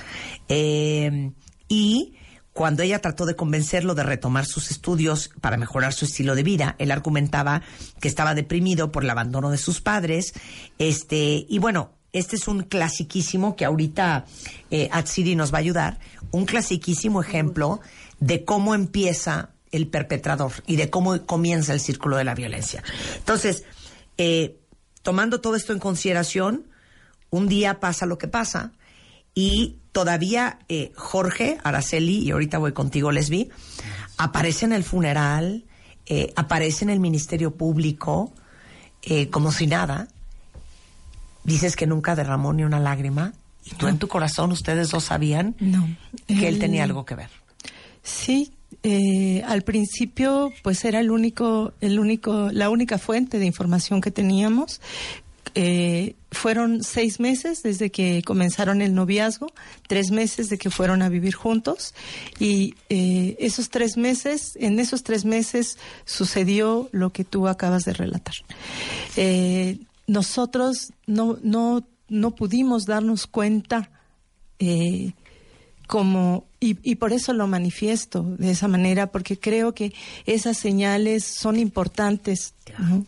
y 0.48 2.16
cuando 2.54 2.84
ella 2.84 3.00
trató 3.00 3.26
de 3.26 3.36
convencerlo 3.36 3.96
de 3.96 4.04
retomar 4.04 4.46
sus 4.46 4.70
estudios 4.72 5.32
para 5.42 5.58
mejorar 5.58 5.92
su 5.94 6.06
estilo 6.06 6.36
de 6.36 6.44
vida, 6.44 6.76
él 6.78 6.92
argumentaba 6.92 7.64
que 8.00 8.08
estaba 8.08 8.36
deprimido 8.36 8.92
por 8.92 9.04
el 9.04 9.10
abandono 9.10 9.50
de 9.50 9.58
sus 9.58 9.82
padres, 9.82 10.34
este, 10.78 11.46
y 11.50 11.60
bueno, 11.60 11.92
este 12.14 12.36
es 12.36 12.48
un 12.48 12.62
clasiquísimo 12.62 13.56
que 13.56 13.66
ahorita 13.66 14.26
eh, 14.70 14.88
Atsiri 14.92 15.36
nos 15.36 15.52
va 15.52 15.58
a 15.58 15.62
ayudar, 15.62 16.00
un 16.30 16.46
clasiquísimo 16.46 17.22
ejemplo 17.22 17.82
de 18.20 18.46
cómo 18.46 18.76
empieza 18.76 19.50
el 19.72 19.88
perpetrador 19.88 20.52
y 20.68 20.76
de 20.76 20.92
cómo 20.92 21.26
comienza 21.26 21.74
el 21.74 21.80
círculo 21.80 22.18
de 22.18 22.24
la 22.24 22.36
violencia. 22.36 22.84
Entonces, 23.18 23.64
eh, 24.20 24.60
tomando 25.02 25.42
todo 25.42 25.56
esto 25.56 25.74
en 25.74 25.80
consideración, 25.80 26.68
un 27.32 27.48
día 27.48 27.80
pasa 27.80 28.06
lo 28.06 28.20
que 28.20 28.28
pasa 28.28 28.74
y 29.34 29.80
todavía 29.94 30.60
eh, 30.68 30.92
Jorge, 30.98 31.58
Araceli, 31.64 32.18
y 32.20 32.32
ahorita 32.32 32.58
voy 32.58 32.74
contigo, 32.74 33.12
Lesbi, 33.14 33.50
aparece 34.18 34.66
en 34.66 34.74
el 34.74 34.84
funeral, 34.84 35.64
eh, 36.08 36.34
aparece 36.36 36.84
en 36.84 36.90
el 36.90 37.00
Ministerio 37.00 37.56
Público, 37.56 38.34
eh, 39.04 39.30
como 39.30 39.52
si 39.54 39.68
nada. 39.68 40.10
Dices 41.46 41.76
que 41.76 41.88
nunca 41.88 42.16
derramó 42.16 42.52
ni 42.54 42.64
una 42.64 42.80
lágrima. 42.80 43.34
Y 43.66 43.72
tú 43.76 43.88
en 43.88 43.98
tu 43.98 44.08
corazón, 44.10 44.52
ustedes 44.52 44.90
dos 44.90 45.06
sabían 45.06 45.56
No. 45.60 45.88
que 46.28 46.48
él 46.50 46.56
Él- 46.56 46.60
tenía 46.60 46.84
algo 46.84 47.06
que 47.06 47.16
ver. 47.16 47.30
Sí, 48.02 48.52
eh, 48.84 49.42
al 49.48 49.62
principio 49.62 50.52
pues 50.64 50.84
era 50.84 51.00
el 51.00 51.10
único, 51.12 51.72
el 51.80 52.00
único, 52.00 52.50
la 52.52 52.70
única 52.70 52.98
fuente 52.98 53.40
de 53.40 53.46
información 53.46 54.02
que 54.02 54.12
teníamos. 54.12 54.82
Eh, 55.56 56.16
fueron 56.32 56.84
seis 56.84 57.20
meses 57.20 57.62
desde 57.62 57.92
que 57.92 58.24
comenzaron 58.24 58.82
el 58.82 58.96
noviazgo, 58.96 59.48
tres 59.88 60.10
meses 60.10 60.50
de 60.50 60.58
que 60.58 60.72
fueron 60.72 61.02
a 61.04 61.10
vivir 61.10 61.36
juntos 61.36 61.94
y 62.40 62.76
eh, 62.90 63.36
esos 63.40 63.70
tres 63.70 63.96
meses, 63.98 64.58
en 64.60 64.80
esos 64.80 65.04
tres 65.04 65.26
meses 65.26 65.78
sucedió 66.06 66.90
lo 66.92 67.12
que 67.12 67.24
tú 67.24 67.48
acabas 67.48 67.84
de 67.84 67.94
relatar. 67.94 68.34
Eh, 69.16 69.80
nosotros 70.08 70.92
no, 71.06 71.38
no, 71.44 71.86
no 72.10 72.32
pudimos 72.32 72.86
darnos 72.86 73.28
cuenta 73.28 73.92
como 75.88 76.46
y, 76.60 76.78
y 76.90 76.96
por 76.96 77.12
eso 77.12 77.34
lo 77.34 77.46
manifiesto 77.46 78.24
de 78.24 78.52
esa 78.52 78.70
manera 78.70 79.12
porque 79.12 79.38
creo 79.38 79.74
que 79.74 79.94
esas 80.26 80.58
señales 80.58 81.26
son 81.26 81.60
importantes 81.60 82.54
¿no? 82.80 83.06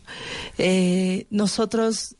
Eh, 0.58 1.26
nosotros 1.30 2.16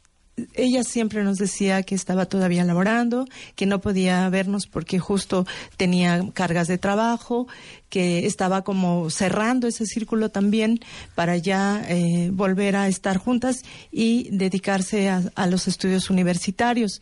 ella 0.55 0.85
siempre 0.85 1.23
nos 1.25 1.39
decía 1.39 1.83
que 1.83 1.95
estaba 1.95 2.27
todavía 2.27 2.65
laborando, 2.65 3.27
que 3.55 3.67
no 3.67 3.81
podía 3.81 4.29
vernos 4.29 4.67
porque 4.67 4.99
justo 4.99 5.47
tenía 5.77 6.23
cargas 6.35 6.69
de 6.69 6.79
trabajo, 6.79 7.47
que 7.89 8.27
estaba 8.27 8.63
como 8.63 9.09
cerrando 9.11 9.67
ese 9.67 9.87
círculo 9.87 10.31
también 10.31 10.81
para 11.15 11.37
ya 11.37 11.83
eh, 11.89 12.31
volver 12.33 12.77
a 12.77 12.89
estar 12.89 13.17
juntas 13.17 13.63
y 13.91 14.29
dedicarse 14.31 15.09
a, 15.09 15.47
los 15.47 15.69
estudios 15.69 16.11
universitarios. 16.11 17.01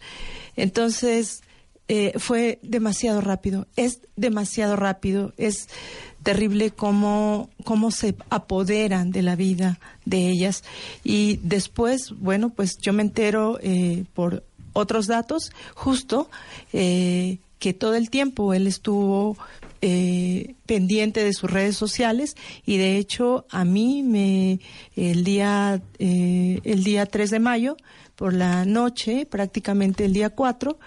Entonces, 0.57 1.43
eh, 1.89 2.13
fue 2.19 2.59
demasiado 2.63 3.21
rápido, 3.21 3.67
es 3.77 4.01
demasiado 4.17 4.77
rápido, 4.77 5.33
es 5.37 5.69
terrible 6.25 6.73
cómo, 6.73 7.51
cómo 7.63 7.93
se 7.93 8.17
apoderan 8.31 9.13
de 9.13 9.23
la 9.23 9.37
vida 9.37 9.79
de 10.05 10.29
ellas. 10.29 10.65
Y 11.05 11.39
después, 11.43 12.13
bueno, 12.19 12.51
pues 12.51 12.79
yo 12.79 12.93
me 12.93 13.03
entero 13.03 13.61
eh, 13.63 14.05
por 14.15 14.43
otros 14.73 15.07
datos, 15.07 15.53
justo 15.77 16.29
eh, 16.73 17.39
que 17.61 17.73
todo 17.73 17.95
el 17.95 18.11
tiempo 18.11 18.53
él 18.53 18.67
estuvo 18.67 19.37
eh, 19.81 20.55
pendiente 20.67 21.23
de 21.23 21.33
sus 21.33 21.51
redes 21.51 21.77
sociales 21.77 22.37
y 22.65 22.79
de 22.79 22.97
hecho 22.97 23.45
a 23.51 23.65
mí 23.65 24.03
me 24.03 24.59
el 24.97 25.25
día 25.25 25.81
eh, 25.99 26.61
el 26.65 26.85
día 26.85 27.07
3 27.07 27.31
de 27.31 27.39
mayo 27.39 27.77
por 28.17 28.33
la 28.33 28.65
noche, 28.65 29.27
prácticamente 29.27 30.05
el 30.05 30.13
día 30.13 30.31
4, 30.31 30.79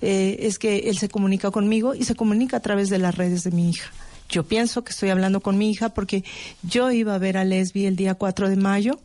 eh, 0.00 0.36
es 0.40 0.58
que 0.58 0.88
él 0.88 0.98
se 0.98 1.08
comunica 1.08 1.50
conmigo 1.50 1.94
y 1.94 2.04
se 2.04 2.14
comunica 2.14 2.58
a 2.58 2.60
través 2.60 2.88
de 2.88 2.98
las 2.98 3.14
redes 3.14 3.44
de 3.44 3.50
mi 3.50 3.70
hija. 3.70 3.92
Yo 4.28 4.44
pienso 4.44 4.82
que 4.84 4.90
estoy 4.90 5.10
hablando 5.10 5.40
con 5.40 5.58
mi 5.58 5.70
hija 5.70 5.90
porque 5.90 6.24
yo 6.62 6.90
iba 6.90 7.14
a 7.14 7.18
ver 7.18 7.36
a 7.36 7.44
Lesbi 7.44 7.86
el 7.86 7.96
día 7.96 8.14
4 8.14 8.48
de 8.48 8.56
mayo 8.56 8.98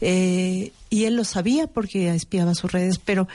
eh, 0.00 0.72
y 0.90 1.04
él 1.04 1.14
lo 1.14 1.24
sabía 1.24 1.66
porque 1.66 2.12
espiaba 2.14 2.54
sus 2.54 2.72
redes, 2.72 2.98
pero 2.98 3.28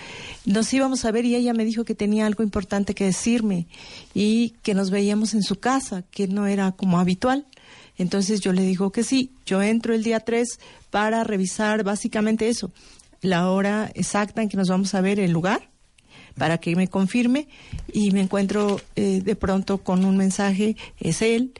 nos 0.46 0.74
íbamos 0.74 1.06
a 1.06 1.12
ver 1.12 1.26
y 1.26 1.36
ella 1.36 1.54
me 1.54 1.64
dijo 1.64 1.86
que 1.86 1.96
tenía 1.96 2.26
algo 2.26 2.44
importante 2.44 2.94
que 2.94 3.06
decirme 3.06 3.68
y 4.14 4.50
que 4.64 4.74
nos 4.74 4.90
veíamos 4.90 5.34
en 5.34 5.44
su 5.44 5.58
casa, 5.60 6.04
que 6.12 6.28
no 6.28 6.48
era 6.48 6.72
como 6.74 7.00
habitual. 7.00 7.46
Entonces 7.98 8.42
yo 8.42 8.52
le 8.52 8.64
digo 8.64 8.92
que 8.92 9.04
sí, 9.04 9.32
yo 9.46 9.62
entro 9.62 9.94
el 9.94 10.04
día 10.04 10.20
3 10.20 10.60
para 10.90 11.24
revisar 11.24 11.84
básicamente 11.84 12.50
eso, 12.50 12.72
la 13.22 13.50
hora 13.50 13.92
exacta 13.96 14.42
en 14.42 14.50
que 14.50 14.58
nos 14.58 14.70
vamos 14.70 14.94
a 14.94 15.02
ver, 15.02 15.20
el 15.20 15.32
lugar, 15.32 15.70
para 16.38 16.58
que 16.58 16.76
me 16.76 16.88
confirme 16.88 17.48
y 17.92 18.12
me 18.12 18.22
encuentro 18.22 18.80
eh, 18.96 19.22
de 19.24 19.36
pronto 19.36 19.80
con 19.80 20.06
un 20.06 20.18
mensaje, 20.18 20.76
es 21.00 21.22
él, 21.22 21.54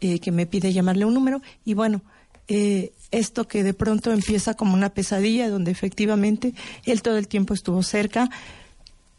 eh, 0.00 0.18
que 0.20 0.32
me 0.32 0.46
pide 0.46 0.72
llamarle 0.72 1.04
un 1.04 1.14
número 1.14 1.42
y 1.64 1.74
bueno, 1.74 2.02
eh, 2.48 2.92
esto 3.10 3.46
que 3.48 3.62
de 3.62 3.74
pronto 3.74 4.12
empieza 4.12 4.54
como 4.54 4.74
una 4.74 4.90
pesadilla 4.90 5.48
donde 5.48 5.70
efectivamente 5.70 6.54
él 6.84 7.02
todo 7.02 7.16
el 7.16 7.28
tiempo 7.28 7.54
estuvo 7.54 7.82
cerca 7.82 8.30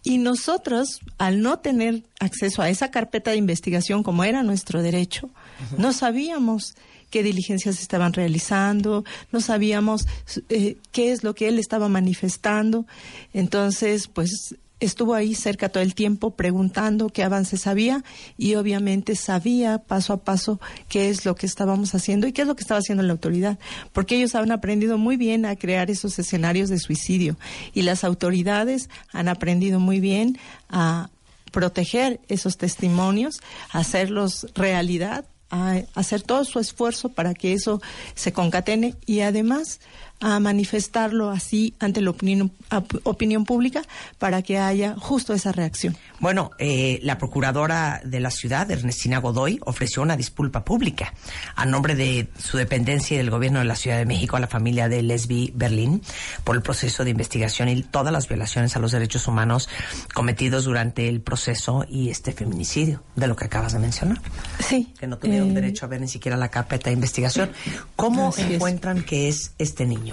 y 0.04 0.18
nosotros, 0.18 1.02
al 1.18 1.42
no 1.42 1.60
tener 1.60 2.04
acceso 2.20 2.62
a 2.62 2.70
esa 2.70 2.92
carpeta 2.92 3.32
de 3.32 3.38
investigación 3.38 4.04
como 4.04 4.24
era 4.24 4.44
nuestro 4.44 4.82
derecho, 4.82 5.30
no 5.78 5.92
sabíamos 5.92 6.76
qué 7.10 7.24
diligencias 7.24 7.82
estaban 7.82 8.14
realizando, 8.14 9.04
no 9.32 9.42
sabíamos 9.42 10.08
eh, 10.50 10.78
qué 10.92 11.12
es 11.12 11.24
lo 11.24 11.36
que 11.36 11.48
él 11.48 11.60
estaba 11.60 11.90
manifestando. 11.90 12.86
Entonces, 13.34 14.08
pues 14.08 14.56
estuvo 14.80 15.14
ahí 15.14 15.36
cerca 15.36 15.70
todo 15.70 15.84
el 15.84 15.96
tiempo 15.96 16.32
preguntando 16.32 17.10
qué 17.10 17.24
avances 17.24 17.68
había 17.68 18.04
y 18.38 18.56
obviamente 18.56 19.16
sabía 19.16 19.78
paso 19.80 20.14
a 20.14 20.18
paso 20.18 20.60
qué 20.88 21.10
es 21.10 21.26
lo 21.26 21.36
que 21.36 21.46
estábamos 21.46 21.94
haciendo 21.96 22.28
y 22.28 22.34
qué 22.34 22.42
es 22.44 22.48
lo 22.48 22.56
que 22.56 22.62
estaba 22.62 22.80
haciendo 22.80 23.04
la 23.04 23.14
autoridad, 23.14 23.60
porque 23.94 24.16
ellos 24.16 24.36
han 24.36 24.52
aprendido 24.52 24.98
muy 24.98 25.18
bien 25.18 25.46
a 25.46 25.56
crear 25.56 25.90
esos 25.92 26.18
escenarios 26.20 26.70
de 26.70 26.80
suicidio 26.80 27.38
y 27.74 27.82
las 27.82 28.04
autoridades 28.04 28.90
han 29.12 29.28
aprendido 29.28 29.80
muy 29.80 30.00
bien 30.00 30.38
a 30.70 31.10
proteger 31.52 32.20
esos 32.28 32.58
testimonios, 32.58 33.42
hacerlos 33.72 34.48
realidad, 34.54 35.26
a 35.52 35.82
hacer 35.96 36.22
todo 36.22 36.46
su 36.46 36.60
esfuerzo 36.60 37.10
para 37.10 37.34
que 37.34 37.54
eso 37.54 37.82
se 38.14 38.32
concatene 38.32 38.96
y 39.06 39.22
además 39.22 39.80
a 40.22 40.40
manifestarlo 40.40 41.30
así 41.30 41.74
ante 41.80 42.02
la 42.02 42.10
opinión, 42.10 42.52
op- 42.72 43.00
opinión 43.06 43.46
pública 43.46 43.84
para 44.18 44.42
que 44.42 44.58
haya 44.58 44.96
justo 44.98 45.34
esa 45.34 45.52
reacción. 45.52 45.96
Bueno, 46.20 46.52
eh, 46.60 47.00
la 47.04 47.18
procuradora 47.18 48.02
de 48.04 48.20
la 48.20 48.30
ciudad, 48.32 48.70
Ernestina 48.70 49.20
Godoy, 49.20 49.60
ofreció 49.66 50.02
una 50.02 50.18
disculpa 50.18 50.66
pública 50.66 51.14
a 51.56 51.66
nombre 51.66 51.96
de 51.96 52.28
su 52.38 52.58
dependencia 52.58 53.16
y 53.16 53.18
del 53.20 53.30
gobierno 53.30 53.60
de 53.60 53.66
la 53.66 53.76
Ciudad 53.76 53.98
de 53.98 54.06
México 54.06 54.36
a 54.36 54.40
la 54.42 54.48
familia 54.48 54.90
de 54.90 55.02
Lesbi 55.04 55.54
Berlín 55.56 56.02
por 56.44 56.56
el 56.58 56.62
proceso 56.62 57.04
de 57.06 57.12
investigación 57.12 57.70
y 57.70 57.82
todas 57.84 58.12
las 58.12 58.28
violaciones 58.28 58.76
a 58.76 58.80
los 58.80 58.92
derechos 58.92 59.28
humanos 59.28 59.70
cometidos 60.14 60.66
durante 60.66 61.08
el 61.08 61.22
proceso 61.22 61.86
y 61.90 62.10
este 62.10 62.34
feminicidio, 62.34 63.04
de 63.16 63.28
lo 63.28 63.36
que 63.38 63.46
acabas 63.46 63.72
de 63.74 63.80
mencionar. 63.80 64.22
Sí. 64.60 64.94
Que 65.00 65.08
no 65.08 65.18
tuvieron 65.18 65.52
eh, 65.52 65.54
derecho 65.54 65.86
a 65.86 65.88
ver 65.88 66.02
ni 66.02 66.08
siquiera 66.10 66.36
la 66.36 66.50
carpeta 66.50 66.90
de 66.90 66.96
investigación. 66.96 67.52
¿Cómo 67.96 68.34
encuentran 68.38 69.04
que 69.04 69.30
es 69.30 69.54
este 69.58 69.86
niño? 69.86 70.09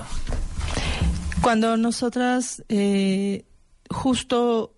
Cuando 1.41 1.77
nosotras 1.77 2.63
eh, 2.69 3.45
justo 3.89 4.73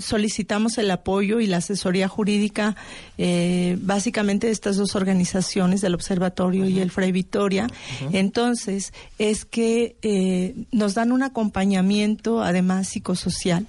solicitamos 0.00 0.78
el 0.78 0.90
apoyo 0.90 1.40
y 1.40 1.46
la 1.46 1.58
asesoría 1.58 2.08
jurídica 2.08 2.74
eh, 3.18 3.76
básicamente 3.80 4.46
de 4.46 4.52
estas 4.52 4.76
dos 4.76 4.96
organizaciones 4.96 5.80
del 5.80 5.94
observatorio 5.94 6.66
y 6.66 6.80
el 6.80 6.90
Fray 6.90 7.12
Victoria 7.12 7.66
entonces 8.12 8.92
es 9.18 9.44
que 9.44 9.96
eh, 10.02 10.54
nos 10.72 10.94
dan 10.94 11.12
un 11.12 11.22
acompañamiento 11.22 12.42
además 12.42 12.88
psicosocial 12.88 13.66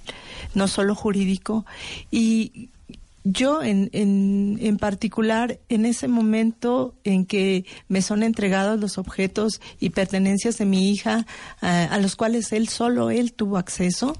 no 0.54 0.68
solo 0.68 0.94
jurídico 0.94 1.66
y 2.10 2.70
yo 3.24 3.62
en, 3.62 3.88
en, 3.92 4.58
en 4.60 4.78
particular, 4.78 5.60
en 5.68 5.86
ese 5.86 6.08
momento 6.08 6.94
en 7.04 7.24
que 7.24 7.64
me 7.88 8.02
son 8.02 8.22
entregados 8.22 8.80
los 8.80 8.98
objetos 8.98 9.60
y 9.78 9.90
pertenencias 9.90 10.58
de 10.58 10.64
mi 10.64 10.90
hija, 10.90 11.26
eh, 11.62 11.66
a 11.66 11.98
los 11.98 12.16
cuales 12.16 12.52
él 12.52 12.68
solo 12.68 13.10
él 13.10 13.32
tuvo 13.32 13.58
acceso, 13.58 14.16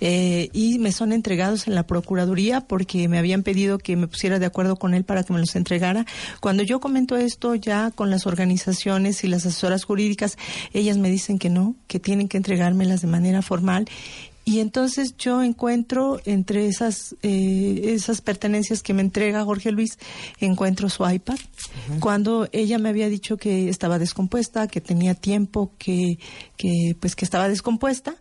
eh, 0.00 0.50
y 0.52 0.78
me 0.78 0.92
son 0.92 1.12
entregados 1.12 1.66
en 1.66 1.74
la 1.74 1.86
Procuraduría 1.86 2.60
porque 2.60 3.08
me 3.08 3.18
habían 3.18 3.42
pedido 3.42 3.78
que 3.78 3.96
me 3.96 4.06
pusiera 4.06 4.38
de 4.38 4.46
acuerdo 4.46 4.76
con 4.76 4.94
él 4.94 5.04
para 5.04 5.24
que 5.24 5.32
me 5.32 5.38
los 5.38 5.56
entregara. 5.56 6.04
Cuando 6.40 6.62
yo 6.62 6.80
comento 6.80 7.16
esto 7.16 7.54
ya 7.54 7.90
con 7.90 8.10
las 8.10 8.26
organizaciones 8.26 9.24
y 9.24 9.28
las 9.28 9.46
asesoras 9.46 9.84
jurídicas, 9.84 10.36
ellas 10.72 10.98
me 10.98 11.10
dicen 11.10 11.38
que 11.38 11.48
no, 11.48 11.74
que 11.86 12.00
tienen 12.00 12.28
que 12.28 12.36
entregármelas 12.36 13.00
de 13.00 13.08
manera 13.08 13.40
formal 13.40 13.86
y 14.44 14.58
entonces 14.58 15.16
yo 15.16 15.42
encuentro 15.42 16.20
entre 16.24 16.66
esas 16.66 17.14
eh, 17.22 17.92
esas 17.94 18.20
pertenencias 18.20 18.82
que 18.82 18.92
me 18.92 19.02
entrega 19.02 19.44
Jorge 19.44 19.70
Luis, 19.70 19.98
encuentro 20.40 20.88
su 20.88 21.08
iPad. 21.08 21.38
Cuando 22.00 22.48
ella 22.52 22.78
me 22.78 22.88
había 22.88 23.08
dicho 23.08 23.36
que 23.36 23.68
estaba 23.68 23.98
descompuesta, 23.98 24.66
que 24.66 24.80
tenía 24.80 25.14
tiempo, 25.14 25.72
que, 25.78 26.18
que 26.56 26.96
pues 26.98 27.14
que 27.14 27.24
estaba 27.24 27.48
descompuesta, 27.48 28.16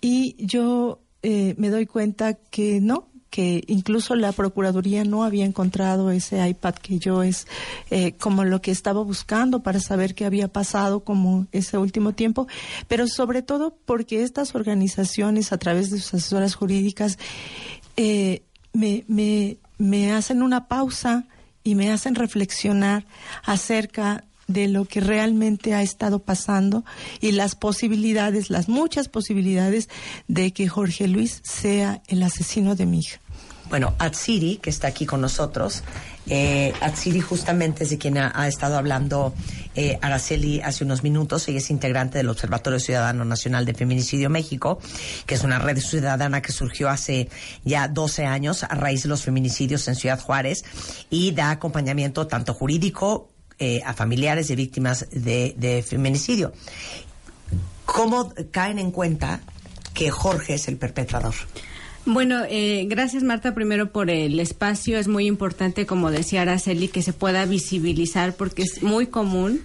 y 0.00 0.34
yo 0.38 1.00
eh, 1.22 1.54
me 1.58 1.70
doy 1.70 1.86
cuenta 1.86 2.34
que 2.34 2.80
no, 2.80 3.08
que 3.34 3.64
incluso 3.66 4.14
la 4.14 4.30
Procuraduría 4.30 5.02
no 5.02 5.24
había 5.24 5.44
encontrado 5.44 6.12
ese 6.12 6.48
iPad 6.48 6.76
que 6.76 7.00
yo 7.00 7.24
es 7.24 7.48
eh, 7.90 8.12
como 8.12 8.44
lo 8.44 8.62
que 8.62 8.70
estaba 8.70 9.02
buscando 9.02 9.60
para 9.60 9.80
saber 9.80 10.14
qué 10.14 10.24
había 10.24 10.46
pasado 10.46 11.00
como 11.00 11.48
ese 11.50 11.76
último 11.76 12.12
tiempo, 12.12 12.46
pero 12.86 13.08
sobre 13.08 13.42
todo 13.42 13.76
porque 13.86 14.22
estas 14.22 14.54
organizaciones 14.54 15.52
a 15.52 15.58
través 15.58 15.90
de 15.90 15.98
sus 15.98 16.14
asesoras 16.14 16.54
jurídicas 16.54 17.18
eh, 17.96 18.44
me, 18.72 19.02
me, 19.08 19.56
me 19.78 20.12
hacen 20.12 20.40
una 20.40 20.68
pausa 20.68 21.24
y 21.64 21.74
me 21.74 21.90
hacen 21.90 22.14
reflexionar 22.14 23.04
acerca 23.42 24.22
de 24.46 24.68
lo 24.68 24.84
que 24.84 25.00
realmente 25.00 25.74
ha 25.74 25.82
estado 25.82 26.20
pasando 26.20 26.84
y 27.20 27.32
las 27.32 27.56
posibilidades, 27.56 28.48
las 28.48 28.68
muchas 28.68 29.08
posibilidades 29.08 29.88
de 30.28 30.52
que 30.52 30.68
Jorge 30.68 31.08
Luis 31.08 31.40
sea 31.42 32.00
el 32.06 32.22
asesino 32.22 32.76
de 32.76 32.86
mi 32.86 33.00
hija. 33.00 33.23
Bueno, 33.68 33.94
Atsiri, 33.98 34.56
que 34.56 34.70
está 34.70 34.88
aquí 34.88 35.06
con 35.06 35.20
nosotros, 35.20 35.82
eh, 36.26 36.72
Atsiri 36.80 37.20
justamente 37.20 37.84
es 37.84 37.90
de 37.90 37.98
quien 37.98 38.16
ha, 38.18 38.48
estado 38.48 38.78
hablando 38.78 39.34
eh, 39.74 39.98
Araceli 40.00 40.60
hace 40.60 40.84
unos 40.84 41.02
minutos. 41.02 41.48
Ella 41.48 41.58
es 41.58 41.70
integrante 41.70 42.18
del 42.18 42.28
Observatorio 42.28 42.78
Ciudadano 42.80 43.24
Nacional 43.24 43.66
de 43.66 43.74
Feminicidio 43.74 44.30
México, 44.30 44.78
que 45.26 45.34
es 45.34 45.44
una 45.44 45.58
red 45.58 45.78
ciudadana 45.78 46.40
que 46.40 46.52
surgió 46.52 46.88
hace 46.88 47.28
ya 47.64 47.88
12 47.88 48.26
años 48.26 48.62
a 48.62 48.68
raíz 48.68 49.02
de 49.02 49.08
los 49.08 49.22
feminicidios 49.22 49.86
en 49.88 49.96
Ciudad 49.96 50.20
Juárez 50.20 50.64
y 51.10 51.32
da 51.32 51.50
acompañamiento 51.50 52.26
tanto 52.26 52.54
jurídico 52.54 53.30
eh, 53.58 53.82
a 53.84 53.92
familiares 53.92 54.48
de 54.48 54.56
víctimas 54.56 55.06
de, 55.10 55.54
de 55.58 55.82
feminicidio. 55.82 56.52
¿Cómo 57.84 58.32
caen 58.50 58.78
en 58.78 58.90
cuenta 58.90 59.40
que 59.92 60.10
Jorge 60.10 60.54
es 60.54 60.68
el 60.68 60.76
perpetrador? 60.76 61.34
Bueno, 62.06 62.42
eh, 62.48 62.86
gracias 62.88 63.22
Marta 63.22 63.54
primero 63.54 63.90
por 63.90 64.10
el 64.10 64.38
espacio. 64.40 64.98
Es 64.98 65.08
muy 65.08 65.26
importante, 65.26 65.86
como 65.86 66.10
decía 66.10 66.42
Araceli, 66.42 66.88
que 66.88 67.02
se 67.02 67.12
pueda 67.12 67.46
visibilizar 67.46 68.34
porque 68.34 68.62
es 68.62 68.82
muy 68.82 69.06
común 69.06 69.60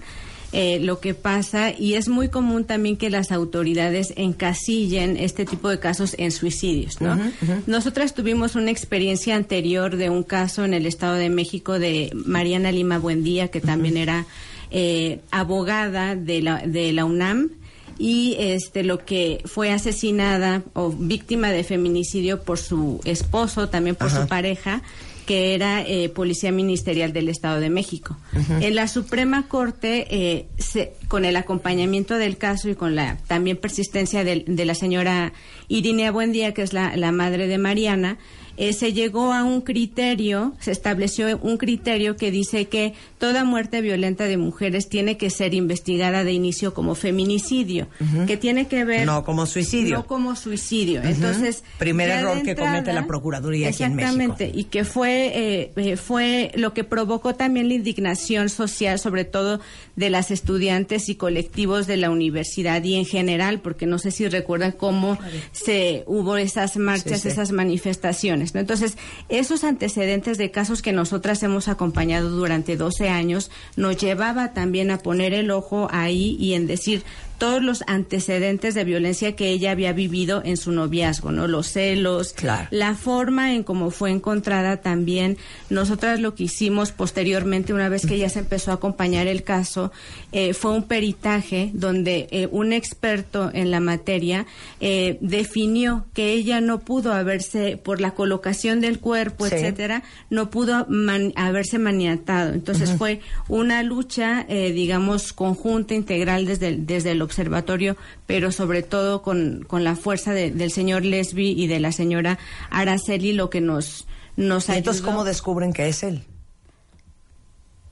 eh, 0.51 0.79
lo 0.79 0.99
que 0.99 1.13
pasa 1.13 1.71
y 1.77 1.93
es 1.93 2.09
muy 2.09 2.29
común 2.29 2.65
también 2.65 2.97
que 2.97 3.11
las 3.11 3.31
autoridades 3.31 4.13
encasillen 4.15 5.15
este 5.17 5.45
tipo 5.45 5.69
de 5.69 5.77
casos 5.79 6.15
en 6.17 6.31
suicidios, 6.31 7.01
¿no? 7.01 7.19
Nosotras 7.67 8.15
tuvimos 8.15 8.55
una 8.55 8.71
experiencia 8.71 9.35
anterior 9.35 9.95
de 9.95 10.09
un 10.09 10.23
caso 10.23 10.65
en 10.65 10.73
el 10.73 10.87
Estado 10.87 11.15
de 11.15 11.29
México 11.29 11.77
de 11.77 12.09
Mariana 12.15 12.71
Lima 12.71 12.97
Buendía, 12.97 13.49
que 13.49 13.61
también 13.61 13.95
era 13.95 14.25
eh, 14.71 15.19
abogada 15.29 16.15
de 16.15 16.41
la, 16.41 16.65
de 16.65 16.93
la 16.93 17.05
UNAM 17.05 17.51
y 17.99 18.35
este 18.39 18.83
lo 18.83 18.97
que 19.05 19.41
fue 19.45 19.71
asesinada 19.71 20.63
o 20.73 20.89
víctima 20.89 21.51
de 21.51 21.63
feminicidio 21.63 22.41
por 22.41 22.57
su 22.57 23.01
esposo, 23.03 23.69
también 23.69 23.95
por 23.95 24.09
su 24.09 24.25
pareja, 24.27 24.81
que 25.25 25.53
era 25.53 25.83
eh, 25.85 26.09
policía 26.09 26.51
ministerial 26.51 27.13
del 27.13 27.29
Estado 27.29 27.59
de 27.59 27.69
México. 27.69 28.17
En 28.61 28.73
la 28.73 28.87
Suprema 28.87 29.47
Corte, 29.47 30.07
eh, 30.09 30.47
se- 30.57 30.93
con 31.07 31.23
el 31.23 31.35
acompañamiento 31.35 32.15
del 32.15 32.37
caso 32.37 32.67
y 32.69 32.73
con 32.75 32.95
la 32.95 33.17
también 33.27 33.57
persistencia 33.57 34.23
de, 34.23 34.43
la 34.65 34.73
señora 34.73 35.33
Irinea 35.67 36.11
Buendía, 36.11 36.53
que 36.55 36.63
es 36.63 36.73
la, 36.73 36.95
la 36.97 37.11
madre 37.11 37.45
de 37.47 37.59
Mariana, 37.59 38.17
eh, 38.57 38.73
se 38.73 38.91
llegó 38.91 39.31
a 39.31 39.43
un 39.43 39.61
criterio, 39.61 40.53
se 40.59 40.71
estableció 40.71 41.37
un 41.43 41.57
criterio 41.57 42.15
que 42.17 42.31
dice 42.31 42.65
que 42.65 42.93
toda 43.19 43.43
muerte 43.43 43.81
violenta 43.81 44.23
de 44.25 44.37
mujeres 44.37 44.89
tiene 44.89 45.17
que 45.17 45.29
ser 45.29 45.53
investigada 45.53 46.23
de 46.23 46.31
inicio 46.33 46.73
como 46.73 46.95
feminicidio, 46.95 47.87
que 48.25 48.37
tiene 48.37 48.67
que 48.67 48.85
ver 48.85 49.05
No 49.05 49.23
como 49.23 49.45
suicidio. 49.45 49.97
no 49.97 50.07
como 50.07 50.35
suicidio. 50.35 51.03
Entonces, 51.03 51.63
Primer 51.77 52.09
error 52.09 52.41
que 52.41 52.55
comete 52.55 52.93
la 52.93 53.05
Procuraduría 53.05 53.69
aquí 53.69 53.83
en 53.83 53.95
México. 53.95 54.13
Exactamente, 54.23 54.51
y 54.57 54.63
que 54.63 54.85
fue 54.85 55.31
eh, 55.35 55.71
eh, 55.75 55.97
fue 55.97 56.51
lo 56.55 56.73
que 56.73 56.83
provocó 56.83 57.35
también 57.35 57.67
la 57.67 57.75
indignación 57.75 58.49
social, 58.49 58.97
sobre 58.99 59.25
todo 59.25 59.59
de 59.95 60.09
las 60.09 60.31
estudiantes 60.31 61.09
y 61.09 61.15
colectivos 61.15 61.85
de 61.87 61.97
la 61.97 62.09
universidad 62.09 62.81
y 62.83 62.95
en 62.95 63.05
general, 63.05 63.59
porque 63.59 63.85
no 63.85 63.99
sé 63.99 64.11
si 64.11 64.27
recuerdan 64.29 64.71
cómo 64.71 65.17
se 65.51 66.03
hubo 66.07 66.37
esas 66.37 66.77
marchas, 66.77 67.19
Sí, 67.21 67.23
sí. 67.23 67.27
esas 67.29 67.51
manifestaciones. 67.51 68.53
¿no? 68.53 68.61
Entonces, 68.61 68.97
esos 69.27 69.65
antecedentes 69.65 70.37
de 70.37 70.51
casos 70.51 70.81
que 70.81 70.93
nosotras 70.93 71.43
hemos 71.43 71.67
acompañado 71.67 72.29
durante 72.29 72.77
12 72.77 73.08
años 73.09 73.51
nos 73.75 73.97
llevaba 73.97 74.53
también 74.53 74.91
a 74.91 74.99
poner 74.99 75.33
el 75.33 75.51
ojo 75.51 75.87
ahí 75.91 76.37
y 76.39 76.53
en 76.53 76.67
decir 76.67 77.03
todos 77.39 77.63
los 77.63 77.83
antecedentes 77.87 78.75
de 78.75 78.83
violencia 78.83 79.35
que 79.35 79.49
ella 79.49 79.71
había 79.71 79.93
vivido 79.93 80.41
en 80.45 80.57
su 80.57 80.71
noviazgo, 80.71 81.31
¿no? 81.31 81.47
Los 81.47 81.67
celos, 81.71 82.33
Claro. 82.33 82.67
la 82.69 82.93
forma 82.93 83.53
en 83.55 83.63
cómo 83.63 83.89
fue 83.89 84.11
encontrada 84.11 84.77
también. 84.77 85.37
Nosotras 85.69 86.19
lo 86.19 86.35
que 86.35 86.43
hicimos 86.43 86.91
posteriormente, 86.91 87.73
una 87.73 87.89
vez 87.89 88.05
que 88.05 88.17
ya 88.19 88.29
se 88.29 88.39
empezó 88.39 88.71
a 88.71 88.75
acompañar 88.75 89.25
el 89.27 89.43
caso, 89.43 89.91
eh, 90.31 90.53
fue 90.53 90.71
un 90.73 90.83
peritaje 90.83 91.71
donde 91.73 92.27
eh, 92.31 92.47
un 92.51 92.73
experto 92.73 93.49
en 93.53 93.71
la 93.71 93.79
materia 93.79 94.45
eh, 94.79 95.17
definió 95.21 96.05
que 96.13 96.33
ella 96.33 96.61
no 96.61 96.79
pudo 96.81 97.13
haberse, 97.13 97.77
por 97.77 98.01
la 98.01 98.11
colocación 98.11 98.81
del 98.81 98.99
cuerpo, 98.99 99.45
Sí. 99.47 99.55
etcétera, 99.55 100.03
no 100.29 100.49
pudo 100.49 100.85
man- 100.89 101.33
haberse 101.35 101.79
maniatado. 101.79 102.53
Entonces 102.53 102.91
fue 102.97 103.21
una 103.47 103.81
lucha, 103.83 104.45
eh, 104.49 104.71
digamos, 104.73 105.31
conjunta, 105.33 105.93
integral 105.93 106.45
desde 106.45 106.75
desde 106.77 107.11
el 107.11 107.21
observatorio, 107.29 107.95
pero 108.25 108.51
sobre 108.51 108.83
todo 108.83 109.21
con, 109.21 109.63
con 109.67 109.83
la 109.83 109.95
fuerza 109.95 110.33
de- 110.33 110.51
del 110.51 110.71
señor 110.71 111.05
Lesbi 111.05 111.51
y 111.51 111.67
de 111.67 111.79
la 111.79 111.91
señora 111.91 112.39
Araceli, 112.69 113.33
lo 113.33 113.49
que 113.49 113.61
nos, 113.61 114.07
nos 114.35 114.67
¿Y 114.69 114.73
entonces 114.73 115.01
ayudó. 115.01 115.11
cómo 115.13 115.23
descubren 115.23 115.73
que 115.73 115.87
es 115.87 116.03
él? 116.03 116.23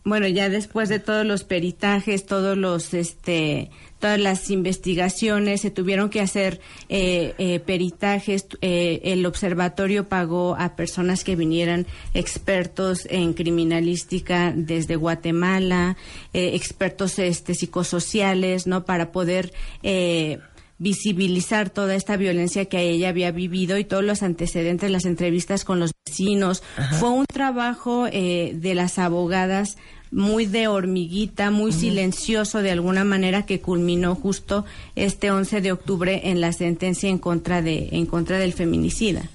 Bueno, 0.04 0.28
ya 0.28 0.48
después 0.50 0.88
de 0.88 1.00
todos 1.00 1.26
los 1.26 1.44
peritajes, 1.44 2.26
todos 2.26 2.58
los, 2.58 2.94
este, 2.94 3.72
todas 4.00 4.20
las 4.20 4.50
investigaciones, 4.50 5.62
se 5.62 5.72
tuvieron 5.72 6.10
que 6.10 6.22
hacer 6.22 6.60
eh, 6.90 7.34
eh, 7.38 7.60
peritajes. 7.60 8.48
eh, 8.62 9.02
el 9.04 9.26
observatorio 9.26 10.08
pagó 10.08 10.56
a 10.58 10.76
personas 10.76 11.24
que 11.24 11.36
vinieran 11.36 11.86
expertos 12.14 13.08
en 13.10 13.34
criminalística 13.34 14.54
desde 14.56 14.96
Guatemala, 14.96 15.98
eh, 16.34 16.52
expertos 16.54 17.20
este, 17.20 17.54
psicosociales, 17.56 18.68
¿no? 18.68 18.86
Para 18.86 19.12
poder 19.12 19.54
eh, 19.84 20.40
visibilizar 20.80 21.70
toda 21.70 21.96
esta 21.96 22.18
violencia 22.18 22.66
que 22.66 22.80
ella 22.80 23.10
había 23.10 23.32
vivido 23.32 23.78
y 23.78 23.84
todos 23.84 24.04
los 24.04 24.22
antecedentes, 24.22 24.92
las 24.92 25.06
entrevistas 25.06 25.66
con 25.66 25.80
los 25.80 25.92
vecinos. 26.06 26.62
Fue 27.00 27.10
un 27.10 27.26
trabajo 27.26 28.08
eh, 28.12 28.54
de 28.56 28.76
las 28.76 29.00
abogadas 29.00 29.78
muy 30.12 30.46
de 30.46 30.68
hormiguita, 30.68 31.52
muy 31.52 31.72
silencioso 31.72 32.62
de 32.62 32.72
alguna 32.72 33.04
manera 33.04 33.46
que 33.46 33.60
culminó 33.60 34.16
justo 34.16 34.66
este 34.96 35.32
11 35.32 35.62
de 35.62 35.72
octubre 35.72 36.30
en 36.30 36.42
la 36.42 36.54
sentencia 36.54 37.10
en 37.10 37.18
contra 37.18 37.62
de 37.62 37.90
en 37.92 38.06
contra 38.06 38.38
del 38.40 38.54
feminicida. 38.54 39.30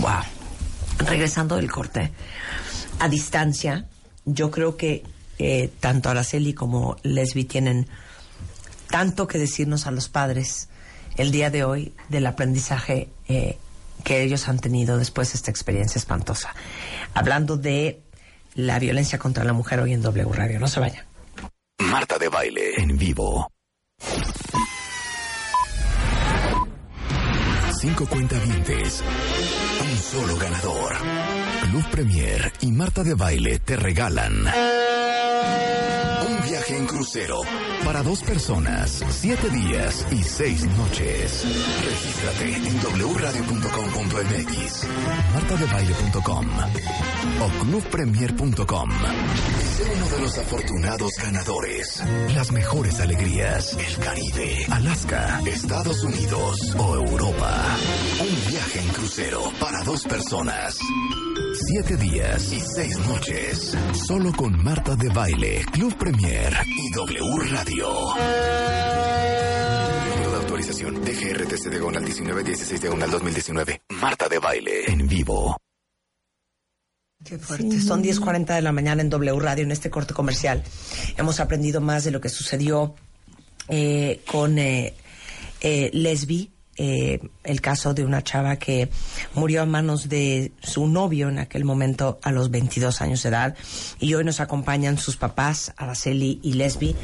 Wow. 0.00 0.22
Regresando 0.98 1.56
del 1.56 1.70
corte, 1.70 2.12
a 3.00 3.08
distancia, 3.08 3.86
yo 4.24 4.50
creo 4.50 4.76
que 4.76 5.02
eh, 5.38 5.70
tanto 5.80 6.08
Araceli 6.08 6.54
como 6.54 6.96
Lesbi 7.02 7.44
tienen 7.44 7.88
tanto 8.88 9.26
que 9.26 9.38
decirnos 9.38 9.86
a 9.86 9.90
los 9.90 10.08
padres 10.08 10.68
el 11.16 11.32
día 11.32 11.50
de 11.50 11.64
hoy 11.64 11.92
del 12.08 12.26
aprendizaje 12.26 13.08
eh, 13.28 13.58
que 14.04 14.22
ellos 14.22 14.48
han 14.48 14.58
tenido 14.58 14.98
después 14.98 15.32
de 15.32 15.36
esta 15.36 15.50
experiencia 15.50 15.98
espantosa. 15.98 16.54
Hablando 17.14 17.56
de 17.56 18.03
la 18.54 18.78
violencia 18.78 19.18
contra 19.18 19.44
la 19.44 19.52
mujer 19.52 19.80
hoy 19.80 19.92
en 19.92 20.02
W 20.02 20.32
Radio. 20.32 20.58
No 20.60 20.68
se 20.68 20.80
vayan. 20.80 21.04
Marta 21.78 22.18
de 22.18 22.28
Baile 22.28 22.74
en 22.76 22.96
vivo. 22.96 23.50
Cinco 27.80 28.06
cuentavientes. 28.06 29.02
Un 29.82 29.98
solo 29.98 30.36
ganador. 30.38 30.94
Club 31.62 31.84
Premier 31.90 32.52
y 32.60 32.72
Marta 32.72 33.02
de 33.02 33.14
Baile 33.14 33.58
te 33.58 33.76
regalan 33.76 34.46
crucero 36.86 37.40
para 37.84 38.02
dos 38.02 38.22
personas, 38.22 39.04
siete 39.10 39.48
días 39.50 40.06
y 40.10 40.22
seis 40.22 40.64
noches. 40.76 41.44
Regístrate 41.84 42.54
en 42.54 42.78
wradio.com.mx, 43.14 44.86
martadebaile.com 45.34 46.46
o 47.40 47.48
clubpremier.com. 47.64 48.90
Sé 49.76 49.84
uno 49.96 50.08
de 50.08 50.20
los 50.20 50.38
afortunados 50.38 51.12
ganadores. 51.22 52.02
Las 52.34 52.52
mejores 52.52 53.00
alegrías, 53.00 53.76
el 53.76 54.04
Caribe, 54.04 54.66
Alaska, 54.70 55.40
Estados 55.46 56.02
Unidos 56.04 56.74
o 56.78 56.94
Europa. 56.94 57.62
Un 58.20 58.50
viaje 58.50 58.80
en 58.80 58.88
crucero 58.88 59.52
para 59.60 59.82
dos 59.82 60.04
personas. 60.04 60.78
Siete 61.54 61.96
días 61.96 62.52
y 62.52 62.60
seis 62.60 62.98
noches. 63.06 63.76
Solo 64.06 64.32
con 64.32 64.62
Marta 64.62 64.96
de 64.96 65.08
Baile, 65.08 65.64
Club 65.72 65.94
Premier 65.96 66.52
y 66.76 66.90
W 66.90 67.38
Radio. 67.50 67.88
Número 70.08 70.30
de 70.30 70.36
autorización 70.36 70.94
DGRTC 71.04 71.70
Diagonal 71.70 72.02
1916 72.02 72.80
Diagonal 72.80 73.10
2019. 73.10 73.82
Marta 74.00 74.28
de 74.28 74.38
Baile 74.38 74.84
en 74.90 75.06
vivo. 75.06 75.56
Qué 77.24 77.38
fuerte. 77.38 77.80
Son 77.80 78.02
10.40 78.02 78.54
de 78.54 78.62
la 78.62 78.72
mañana 78.72 79.02
en 79.02 79.10
W 79.10 79.38
Radio, 79.40 79.64
en 79.64 79.70
este 79.70 79.90
corte 79.90 80.14
comercial. 80.14 80.62
Hemos 81.16 81.40
aprendido 81.40 81.80
más 81.80 82.04
de 82.04 82.10
lo 82.10 82.20
que 82.20 82.28
sucedió 82.28 82.94
eh, 83.68 84.20
con 84.26 84.58
eh, 84.58 84.94
eh, 85.60 85.90
Lesbi, 85.92 86.53
eh, 86.76 87.20
el 87.44 87.60
caso 87.60 87.94
de 87.94 88.04
una 88.04 88.22
chava 88.22 88.56
que 88.56 88.88
murió 89.34 89.62
a 89.62 89.66
manos 89.66 90.08
de 90.08 90.52
su 90.62 90.86
novio 90.86 91.28
en 91.28 91.38
aquel 91.38 91.64
momento 91.64 92.18
a 92.22 92.32
los 92.32 92.50
22 92.50 93.00
años 93.00 93.22
de 93.22 93.28
edad. 93.28 93.56
Y 94.00 94.14
hoy 94.14 94.24
nos 94.24 94.40
acompañan 94.40 94.98
sus 94.98 95.16
papás, 95.16 95.72
Araceli 95.76 96.40
y 96.42 96.54
Lesbi. 96.54 96.94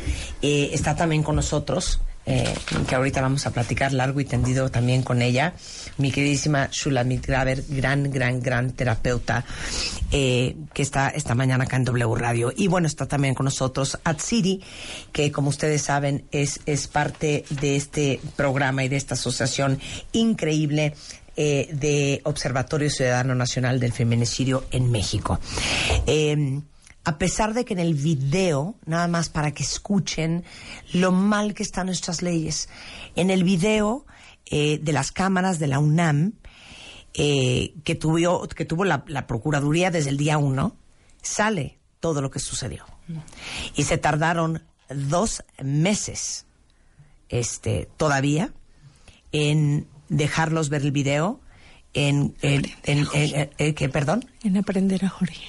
Eh, 0.43 0.71
está 0.73 0.97
también 0.97 1.23
con 1.23 1.37
nosotros. 1.37 2.01
eh, 2.27 2.55
que 2.87 2.95
ahorita 2.95 3.23
vamos 3.23 3.47
a 3.47 3.51
platicar 3.51 3.93
largo 3.93 4.21
y 4.21 4.25
tendido 4.25 4.69
también 4.69 5.03
con 5.03 5.23
ella, 5.23 5.55
mi 6.01 6.11
queridísima 6.11 6.69
Shulamit 6.73 7.27
Graver, 7.27 7.65
gran, 7.69 8.11
gran, 8.11 8.41
gran 8.41 8.73
terapeuta, 8.73 9.45
eh, 10.11 10.57
que 10.73 10.83
está 10.83 11.09
esta 11.11 11.35
mañana 11.35 11.65
acá 11.65 11.77
en 11.77 11.85
W 11.85 12.15
Radio. 12.15 12.53
Y 12.57 12.67
bueno, 12.67 12.87
está 12.87 13.07
también 13.07 13.35
con 13.35 13.45
nosotros 13.45 13.99
Atsiri, 14.05 14.63
que 15.13 15.31
como 15.31 15.51
ustedes 15.51 15.83
saben 15.83 16.25
es, 16.31 16.61
es 16.67 16.87
parte 16.89 17.45
de 17.51 17.77
este 17.77 18.21
programa 18.37 18.85
y 18.85 18.89
de 18.89 18.97
esta 18.97 19.15
asociación 19.15 19.79
increíble 20.13 20.95
eh, 21.37 21.69
de 21.73 22.21
Observatorio 22.25 22.91
Ciudadano 22.91 23.35
Nacional 23.35 23.79
del 23.79 23.93
Feminicidio 23.93 24.65
en 24.73 24.91
México. 24.91 25.39
Eh, 26.07 26.61
a 27.05 27.17
pesar 27.17 27.55
de 27.55 27.65
que 27.65 27.73
en 27.73 27.79
el 27.79 27.95
video, 27.95 28.75
nada 28.85 29.09
más 29.09 29.31
para 29.31 29.53
que 29.53 29.63
escuchen 29.63 30.45
lo 30.93 31.13
mal 31.13 31.55
que 31.55 31.63
están 31.63 31.87
nuestras 31.87 32.21
leyes, 32.21 32.69
en 33.17 33.31
el 33.31 33.43
video 33.43 34.05
eh, 34.51 34.79
de 34.83 34.93
las 34.93 35.13
cámaras 35.13 35.59
de 35.59 35.67
la 35.69 35.79
UNAM, 35.79 36.33
eh, 37.15 37.75
que, 37.85 37.95
tuvo, 37.95 38.47
que 38.49 38.65
tuvo 38.65 38.85
la, 38.85 39.05
la 39.07 39.27
Procuraduría 39.27 39.91
desde 39.91 40.11
el 40.11 40.17
día 40.17 40.39
uno, 40.39 40.77
sale 41.23 41.79
todo 42.01 42.21
lo 42.23 42.31
que 42.31 42.39
sucedió. 42.39 42.85
Y 43.75 43.83
se 43.85 43.99
tardaron 43.99 44.63
dos 44.89 45.43
meses 45.63 46.47
este, 47.29 47.89
todavía 47.97 48.53
en 49.33 49.87
dejarlos 50.09 50.69
ver 50.69 50.83
el 50.83 50.93
video, 50.93 51.41
en, 51.95 52.35
en, 52.43 52.65
en- 52.85 53.07
en- 53.13 53.35
en- 53.35 53.51
en- 53.59 53.75
¿qué, 53.75 53.89
perdón? 53.89 54.25
En 54.45 54.57
aprender 54.57 55.05
a 55.05 55.09
Jorge. 55.09 55.45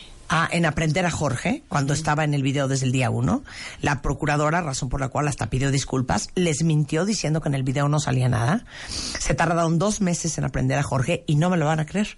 En 0.52 0.66
aprender 0.66 1.06
a 1.06 1.12
Jorge, 1.12 1.64
cuando 1.68 1.94
estaba 1.94 2.24
en 2.24 2.34
el 2.34 2.42
video 2.42 2.70
desde 2.70 2.86
el 2.86 2.94
día 2.94 3.10
uno, 3.10 3.44
la 3.82 4.02
procuradora, 4.02 4.62
razón 4.62 4.88
por 4.88 5.02
la 5.02 5.10
cual 5.10 5.28
hasta 5.28 5.50
pidió 5.50 5.72
disculpas, 5.72 6.30
les 6.36 6.64
mintió 6.64 7.04
diciendo 7.04 7.42
que 7.42 7.50
en 7.50 7.56
el 7.56 7.64
video 7.64 7.90
no 7.90 8.00
salía 8.00 8.30
nada. 8.30 8.64
Se 8.88 9.34
tardaron 9.34 9.78
dos 9.78 10.00
meses 10.00 10.38
en 10.38 10.46
aprender 10.46 10.78
a 10.78 10.84
Jorge 10.84 11.26
y 11.28 11.36
no 11.36 11.50
me 11.50 11.58
lo 11.58 11.66
van 11.66 11.82
a 11.82 11.86
creer. 11.86 12.18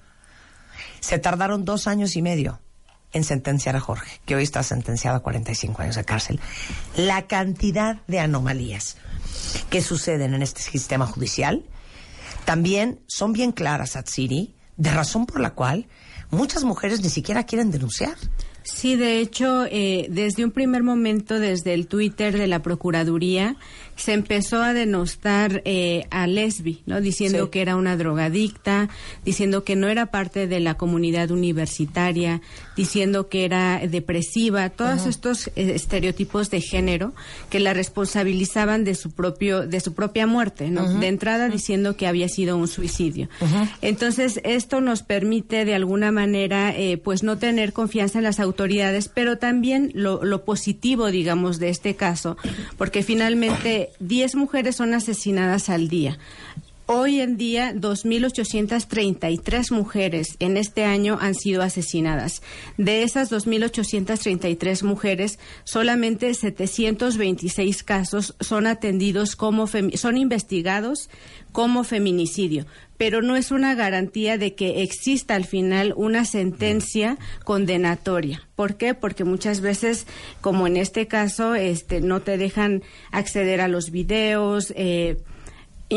Se 0.99 1.17
tardaron 1.17 1.65
dos 1.65 1.87
años 1.87 2.15
y 2.15 2.21
medio 2.21 2.59
en 3.13 3.23
sentenciar 3.23 3.75
a 3.75 3.79
Jorge, 3.79 4.21
que 4.25 4.35
hoy 4.35 4.43
está 4.43 4.61
sentenciado 4.61 5.17
a 5.17 5.23
45 5.23 5.81
años 5.81 5.95
de 5.95 6.05
cárcel. 6.05 6.39
La 6.95 7.23
cantidad 7.23 7.97
de 8.07 8.19
anomalías 8.19 8.97
que 9.71 9.81
suceden 9.81 10.35
en 10.35 10.43
este 10.43 10.61
sistema 10.61 11.07
judicial 11.07 11.65
también 12.45 12.99
son 13.07 13.33
bien 13.33 13.51
claras, 13.51 13.95
Atsiri, 13.95 14.55
de 14.77 14.91
razón 14.91 15.25
por 15.25 15.39
la 15.39 15.51
cual 15.51 15.87
muchas 16.33 16.63
mujeres 16.63 17.01
ni 17.01 17.09
siquiera 17.09 17.43
quieren 17.43 17.71
denunciar. 17.71 18.15
Sí, 18.63 18.95
de 18.95 19.19
hecho, 19.19 19.65
eh, 19.69 20.07
desde 20.09 20.43
un 20.45 20.51
primer 20.51 20.83
momento, 20.83 21.39
desde 21.39 21.73
el 21.73 21.87
Twitter 21.87 22.37
de 22.37 22.47
la 22.47 22.61
Procuraduría, 22.61 23.55
se 23.95 24.13
empezó 24.13 24.63
a 24.63 24.73
denostar 24.73 25.61
eh, 25.65 26.05
a 26.09 26.25
Lesbi, 26.25 26.81
¿no? 26.87 26.99
Diciendo 26.99 27.43
Sí. 27.45 27.49
que 27.51 27.61
era 27.61 27.75
una 27.75 27.95
drogadicta, 27.95 28.89
diciendo 29.23 29.63
que 29.63 29.75
no 29.75 29.87
era 29.87 30.07
parte 30.07 30.47
de 30.47 30.59
la 30.59 30.73
comunidad 30.75 31.29
universitaria, 31.29 32.41
diciendo 32.75 33.29
que 33.29 33.45
era 33.45 33.79
depresiva, 33.87 34.69
todos 34.69 35.05
estos 35.05 35.47
eh, 35.55 35.73
estereotipos 35.75 36.49
de 36.49 36.61
género 36.61 37.13
que 37.51 37.59
la 37.59 37.73
responsabilizaban 37.73 38.83
de 38.83 38.95
su 38.95 39.11
propio, 39.11 39.67
de 39.67 39.79
su 39.79 39.93
propia 39.93 40.25
muerte, 40.25 40.71
¿no? 40.71 40.99
De 40.99 41.07
entrada 41.07 41.49
diciendo 41.49 41.95
que 41.95 42.07
había 42.07 42.29
sido 42.29 42.57
un 42.57 42.67
suicidio. 42.67 43.29
Entonces, 43.81 44.39
esto 44.43 44.81
nos 44.81 45.03
permite 45.03 45.65
de 45.65 45.75
alguna 45.75 46.11
manera, 46.11 46.73
eh, 46.75 46.97
pues 46.97 47.21
no 47.23 47.37
tener 47.37 47.73
confianza 47.73 48.17
en 48.17 48.23
las 48.23 48.39
autoridades, 48.39 48.52
pero 49.09 49.37
también 49.37 49.91
lo, 49.93 50.23
lo 50.23 50.43
positivo, 50.45 51.11
digamos, 51.11 51.59
de 51.59 51.69
este 51.69 51.95
caso, 51.95 52.37
porque 52.77 53.03
finalmente 53.03 53.89
10 53.99 54.35
mujeres 54.35 54.75
son 54.75 54.93
asesinadas 54.93 55.69
al 55.69 55.87
día. 55.87 56.17
Hoy 56.95 57.21
en 57.21 57.37
día, 57.37 57.73
2.833 57.73 59.71
mujeres 59.71 60.35
en 60.37 60.57
este 60.57 60.83
año 60.83 61.17
han 61.19 61.33
sido 61.33 61.63
asesinadas. 61.63 62.43
De 62.77 63.01
esas 63.01 63.31
2.833 63.31 64.83
mujeres, 64.83 65.39
solamente 65.63 66.31
726 66.31 67.81
casos 67.81 68.35
son 68.39 68.67
atendidos 68.67 69.35
como 69.35 69.65
son 69.65 70.17
investigados 70.17 71.09
como 71.51 71.83
feminicidio, 71.83 72.67
pero 72.97 73.23
no 73.23 73.37
es 73.37 73.49
una 73.49 73.73
garantía 73.73 74.37
de 74.37 74.53
que 74.53 74.83
exista 74.83 75.33
al 75.33 75.45
final 75.45 75.95
una 75.97 76.25
sentencia 76.25 77.17
condenatoria. 77.43 78.47
¿Por 78.55 78.75
qué? 78.77 78.93
Porque 78.93 79.23
muchas 79.23 79.61
veces, 79.61 80.05
como 80.41 80.67
en 80.67 80.77
este 80.77 81.07
caso, 81.07 81.55
este, 81.55 82.01
no 82.01 82.21
te 82.21 82.37
dejan 82.37 82.83
acceder 83.11 83.61
a 83.61 83.67
los 83.67 83.89
videos. 83.89 84.71
Eh, 84.75 85.17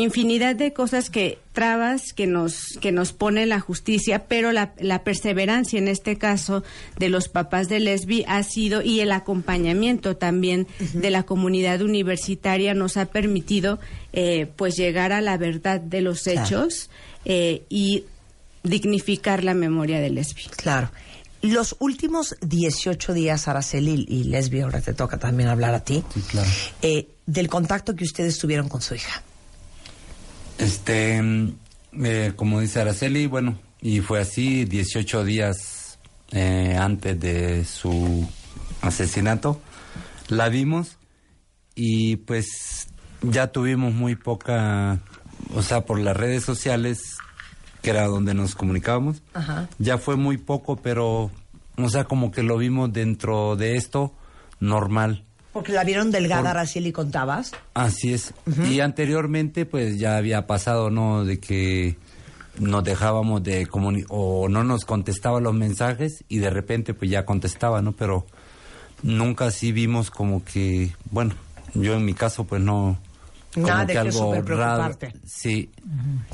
infinidad 0.01 0.55
de 0.55 0.73
cosas 0.73 1.09
que 1.09 1.39
trabas 1.53 2.13
que 2.13 2.27
nos 2.27 2.77
que 2.81 2.91
nos 2.91 3.13
pone 3.13 3.45
la 3.45 3.59
justicia 3.59 4.25
pero 4.27 4.51
la, 4.51 4.73
la 4.79 5.03
perseverancia 5.03 5.79
en 5.79 5.87
este 5.87 6.17
caso 6.17 6.63
de 6.99 7.09
los 7.09 7.27
papás 7.29 7.67
de 7.69 7.79
lesbi 7.79 8.23
ha 8.27 8.43
sido 8.43 8.81
y 8.81 8.99
el 8.99 9.11
acompañamiento 9.11 10.15
también 10.17 10.67
de 10.93 11.09
la 11.09 11.23
comunidad 11.23 11.81
universitaria 11.81 12.73
nos 12.73 12.95
ha 12.97 13.05
permitido 13.05 13.79
eh, 14.13 14.47
pues 14.55 14.75
llegar 14.75 15.11
a 15.11 15.21
la 15.21 15.37
verdad 15.37 15.79
de 15.81 16.01
los 16.01 16.21
Claro. 16.23 16.41
hechos 16.41 16.89
eh, 17.25 17.63
y 17.69 18.03
dignificar 18.63 19.43
la 19.43 19.53
memoria 19.53 19.99
de 19.99 20.09
lesbi 20.09 20.43
Claro. 20.55 20.91
Los 21.43 21.75
últimos 21.79 22.35
18 22.41 23.13
días, 23.13 23.47
Araceli 23.47 24.05
y 24.09 24.23
Lesbi, 24.23 24.61
ahora 24.61 24.81
te 24.81 24.93
toca 24.95 25.19
también 25.19 25.49
hablar 25.49 25.75
a 25.75 25.81
ti, 25.83 26.03
Sí, 26.11 26.19
claro. 26.21 26.49
eh, 26.81 27.07
del 27.27 27.47
contacto 27.47 27.95
que 27.95 28.03
ustedes 28.03 28.39
tuvieron 28.39 28.67
con 28.69 28.81
su 28.81 28.95
hija. 28.95 29.21
Este, 30.57 31.21
mm, 31.21 31.53
eh, 32.03 32.33
como 32.35 32.59
dice 32.59 32.81
Araceli, 32.81 33.27
bueno, 33.27 33.57
y 33.81 34.01
fue 34.01 34.19
así 34.19 34.65
18 34.65 35.23
días 35.23 35.99
eh, 36.31 36.75
antes 36.79 37.19
de 37.19 37.63
su 37.65 38.27
asesinato. 38.81 39.61
La 40.29 40.49
vimos 40.49 40.97
y 41.75 42.17
pues 42.17 42.87
ya 43.21 43.47
tuvimos 43.47 43.93
muy 43.93 44.15
poca, 44.15 44.99
o 45.53 45.61
sea, 45.61 45.85
por 45.85 45.99
las 45.99 46.17
redes 46.17 46.43
sociales, 46.43 47.17
que 47.81 47.91
era 47.91 48.07
donde 48.07 48.33
nos 48.33 48.55
comunicábamos, 48.55 49.21
Ajá. 49.33 49.69
ya 49.77 49.97
fue 49.97 50.15
muy 50.15 50.37
poco, 50.37 50.75
pero, 50.77 51.31
o 51.77 51.89
sea, 51.89 52.05
como 52.05 52.31
que 52.31 52.43
lo 52.43 52.57
vimos 52.57 52.91
dentro 52.91 53.55
de 53.55 53.75
esto 53.75 54.13
normal. 54.59 55.23
Porque 55.57 55.71
la 55.73 55.83
vieron 55.83 56.11
delgada, 56.11 56.41
Por- 56.43 56.49
Araceli, 56.51 56.91
contabas. 56.91 57.51
Así 57.73 58.13
es. 58.13 58.33
Y 58.69 58.79
anteriormente, 58.79 59.65
pues 59.65 59.97
ya 59.97 60.17
había 60.17 60.45
pasado, 60.45 60.91
¿no? 60.91 61.25
De 61.25 61.39
que 61.39 61.97
nos 62.59 62.83
dejábamos 62.83 63.41
de 63.43 63.65
comunicar 63.65 64.07
o 64.11 64.47
no 64.49 64.63
nos 64.63 64.85
contestaba 64.85 65.39
los 65.41 65.53
mensajes 65.55 66.23
y 66.29 66.37
de 66.37 66.51
repente, 66.51 66.93
pues 66.93 67.09
ya 67.09 67.25
contestaba, 67.25 67.81
¿no? 67.81 67.93
Pero 67.93 68.27
nunca 69.01 69.45
así 69.45 69.71
vimos 69.71 70.11
como 70.11 70.43
que, 70.43 70.93
bueno, 71.09 71.33
yo 71.73 71.95
en 71.95 72.05
mi 72.05 72.13
caso, 72.13 72.43
pues 72.45 72.61
no. 72.61 72.99
Como 73.53 73.65
Nada 73.67 73.85
de 73.85 73.93
que 73.93 73.99
algo 73.99 74.35
raro. 74.43 74.95
Sí. 75.25 75.71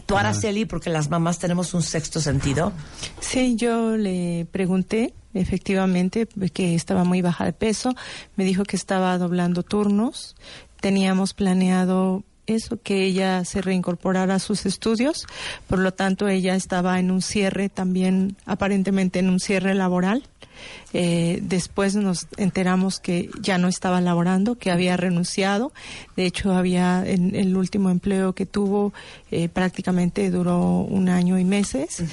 Tú, 0.05 0.17
Araceli, 0.17 0.65
porque 0.65 0.89
las 0.89 1.09
mamás 1.09 1.39
tenemos 1.39 1.73
un 1.73 1.81
sexto 1.81 2.19
sentido. 2.19 2.73
Sí, 3.21 3.55
yo 3.55 3.95
le 3.95 4.45
pregunté 4.51 5.13
efectivamente 5.33 6.27
que 6.53 6.75
estaba 6.75 7.03
muy 7.03 7.21
baja 7.21 7.45
de 7.45 7.53
peso, 7.53 7.95
me 8.35 8.43
dijo 8.43 8.63
que 8.63 8.75
estaba 8.75 9.17
doblando 9.17 9.63
turnos, 9.63 10.35
teníamos 10.79 11.33
planeado 11.33 12.23
eso, 12.45 12.77
que 12.81 13.03
ella 13.03 13.45
se 13.45 13.61
reincorporara 13.61 14.35
a 14.35 14.39
sus 14.39 14.65
estudios, 14.65 15.27
por 15.67 15.79
lo 15.79 15.93
tanto 15.93 16.27
ella 16.27 16.55
estaba 16.55 16.99
en 16.99 17.11
un 17.11 17.21
cierre 17.21 17.69
también, 17.69 18.35
aparentemente 18.45 19.19
en 19.19 19.29
un 19.29 19.39
cierre 19.39 19.73
laboral. 19.75 20.23
Eh, 20.93 21.39
después 21.41 21.95
nos 21.95 22.27
enteramos 22.37 22.99
que 22.99 23.29
ya 23.41 23.57
no 23.57 23.67
estaba 23.67 24.01
laborando, 24.01 24.55
que 24.55 24.71
había 24.71 24.95
renunciado. 24.97 25.73
De 26.15 26.25
hecho, 26.25 26.53
había 26.53 27.03
en 27.05 27.35
el 27.35 27.57
último 27.57 27.89
empleo 27.89 28.33
que 28.33 28.45
tuvo 28.45 28.93
eh, 29.31 29.49
prácticamente 29.49 30.29
duró 30.29 30.59
un 30.81 31.09
año 31.09 31.39
y 31.39 31.43
meses. 31.43 32.03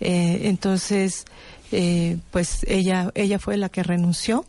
Eh, 0.00 0.40
entonces, 0.44 1.24
eh, 1.72 2.18
pues 2.30 2.64
ella 2.66 3.10
ella 3.14 3.38
fue 3.38 3.56
la 3.56 3.68
que 3.68 3.82
renunció. 3.82 4.44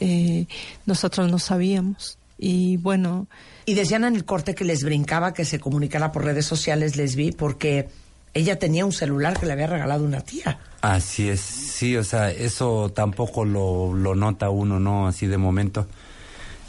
Eh, 0.00 0.46
nosotros 0.86 1.30
no 1.30 1.38
sabíamos 1.38 2.18
y 2.38 2.76
bueno. 2.76 3.26
Y 3.66 3.74
decían 3.74 4.04
en 4.04 4.16
el 4.16 4.24
corte 4.24 4.54
que 4.54 4.64
les 4.64 4.82
brincaba 4.82 5.32
que 5.32 5.44
se 5.44 5.60
comunicara 5.60 6.10
por 6.10 6.24
redes 6.24 6.46
sociales, 6.46 6.96
les 6.96 7.14
vi, 7.14 7.30
porque 7.30 7.88
ella 8.34 8.58
tenía 8.58 8.84
un 8.84 8.92
celular 8.92 9.38
que 9.38 9.46
le 9.46 9.52
había 9.52 9.68
regalado 9.68 10.04
una 10.04 10.20
tía. 10.20 10.58
Así 10.80 11.28
es, 11.28 11.40
sí, 11.40 11.96
o 11.96 12.02
sea, 12.02 12.30
eso 12.30 12.90
tampoco 12.92 13.44
lo, 13.44 13.94
lo 13.94 14.16
nota 14.16 14.50
uno, 14.50 14.80
¿no? 14.80 15.06
Así 15.06 15.26
de 15.28 15.38
momento. 15.38 15.86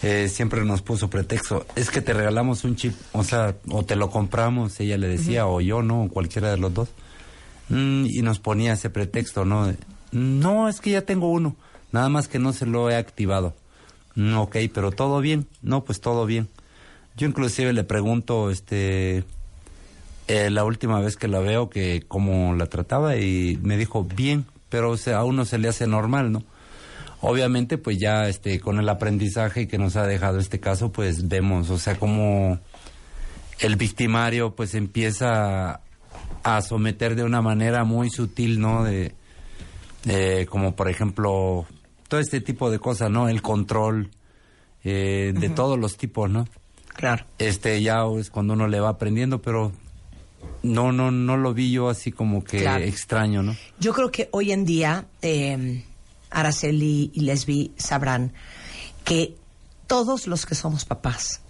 Eh, 0.03 0.27
siempre 0.27 0.65
nos 0.65 0.81
puso 0.81 1.09
pretexto, 1.09 1.65
es 1.75 1.89
que 1.89 2.01
te 2.01 2.13
regalamos 2.13 2.65
un 2.65 2.75
chip, 2.75 2.93
o 3.13 3.23
sea, 3.23 3.55
o 3.69 3.85
te 3.85 3.95
lo 3.95 4.11
compramos, 4.11 4.77
ella 4.81 4.97
le 4.97 5.07
decía, 5.07 5.47
o 5.47 5.61
yo, 5.61 5.81
¿no? 5.81 6.03
O 6.03 6.09
cualquiera 6.09 6.51
de 6.51 6.57
los 6.57 6.73
dos. 6.73 6.89
Mm, 7.69 8.07
y 8.07 8.21
nos 8.21 8.39
ponía 8.39 8.73
ese 8.73 8.89
pretexto, 8.89 9.45
¿no? 9.45 9.73
No, 10.13 10.69
es 10.69 10.79
que 10.79 10.91
ya 10.91 11.01
tengo 11.01 11.31
uno, 11.31 11.55
nada 11.91 12.07
más 12.07 12.27
que 12.27 12.37
no 12.37 12.53
se 12.53 12.67
lo 12.67 12.89
he 12.89 12.95
activado. 12.95 13.55
Mm, 14.15 14.37
ok, 14.37 14.57
pero 14.71 14.91
todo 14.91 15.19
bien, 15.21 15.47
no, 15.63 15.83
pues 15.83 16.01
todo 16.01 16.25
bien. 16.27 16.49
Yo 17.17 17.27
inclusive 17.27 17.73
le 17.73 17.83
pregunto, 17.83 18.51
este, 18.51 19.23
eh, 20.27 20.49
la 20.51 20.65
última 20.65 20.99
vez 20.99 21.17
que 21.17 21.27
la 21.27 21.39
veo 21.39 21.69
que 21.69 22.03
cómo 22.07 22.53
la 22.55 22.67
trataba 22.67 23.17
y 23.17 23.59
me 23.63 23.75
dijo 23.75 24.03
bien, 24.03 24.45
pero 24.69 24.91
o 24.91 24.97
sea, 24.97 25.17
a 25.17 25.23
uno 25.23 25.45
se 25.45 25.57
le 25.57 25.67
hace 25.67 25.87
normal, 25.87 26.31
¿no? 26.31 26.43
Obviamente, 27.21 27.77
pues 27.79 27.97
ya 27.99 28.27
este 28.27 28.59
con 28.59 28.79
el 28.79 28.89
aprendizaje 28.89 29.67
que 29.67 29.77
nos 29.79 29.95
ha 29.95 30.05
dejado 30.05 30.39
este 30.39 30.59
caso, 30.59 30.91
pues 30.91 31.27
vemos, 31.27 31.69
o 31.71 31.79
sea, 31.79 31.97
como 31.97 32.59
el 33.59 33.75
victimario 33.77 34.55
pues 34.55 34.75
empieza 34.75 35.81
a 36.43 36.61
someter 36.61 37.15
de 37.15 37.23
una 37.23 37.41
manera 37.41 37.83
muy 37.83 38.09
sutil, 38.09 38.59
¿no? 38.59 38.83
De, 38.83 39.15
de 40.03 40.45
como 40.49 40.75
por 40.75 40.89
ejemplo 40.89 41.65
todo 42.07 42.19
este 42.19 42.41
tipo 42.41 42.69
de 42.69 42.79
cosas, 42.79 43.09
¿no? 43.09 43.29
El 43.29 43.41
control 43.41 44.11
eh, 44.83 45.33
de 45.35 45.49
todos 45.49 45.79
los 45.79 45.97
tipos, 45.97 46.29
¿no? 46.29 46.47
Claro. 46.95 47.25
este 47.39 47.81
ya 47.81 48.03
es 48.19 48.29
cuando 48.29 48.53
uno 48.53 48.67
le 48.67 48.79
va 48.79 48.89
aprendiendo, 48.89 49.41
pero 49.41 49.71
no, 50.61 50.91
no, 50.91 51.09
no 51.09 51.37
lo 51.37 51.53
vi 51.53 51.71
yo 51.71 51.89
así 51.89 52.11
como 52.11 52.43
que 52.43 52.59
Claro. 52.59 52.83
extraño, 52.83 53.41
¿no? 53.41 53.55
Yo 53.79 53.93
creo 53.93 54.11
que 54.11 54.29
hoy 54.31 54.51
en 54.51 54.63
día 54.63 55.05
eh, 55.23 55.83
Araceli 56.29 57.11
y 57.13 57.21
Lesbi 57.21 57.71
sabrán 57.77 58.33
que 59.03 59.35
todos 59.87 60.27
los 60.27 60.45
que 60.45 60.55
somos 60.55 60.85
papás, 60.85 61.41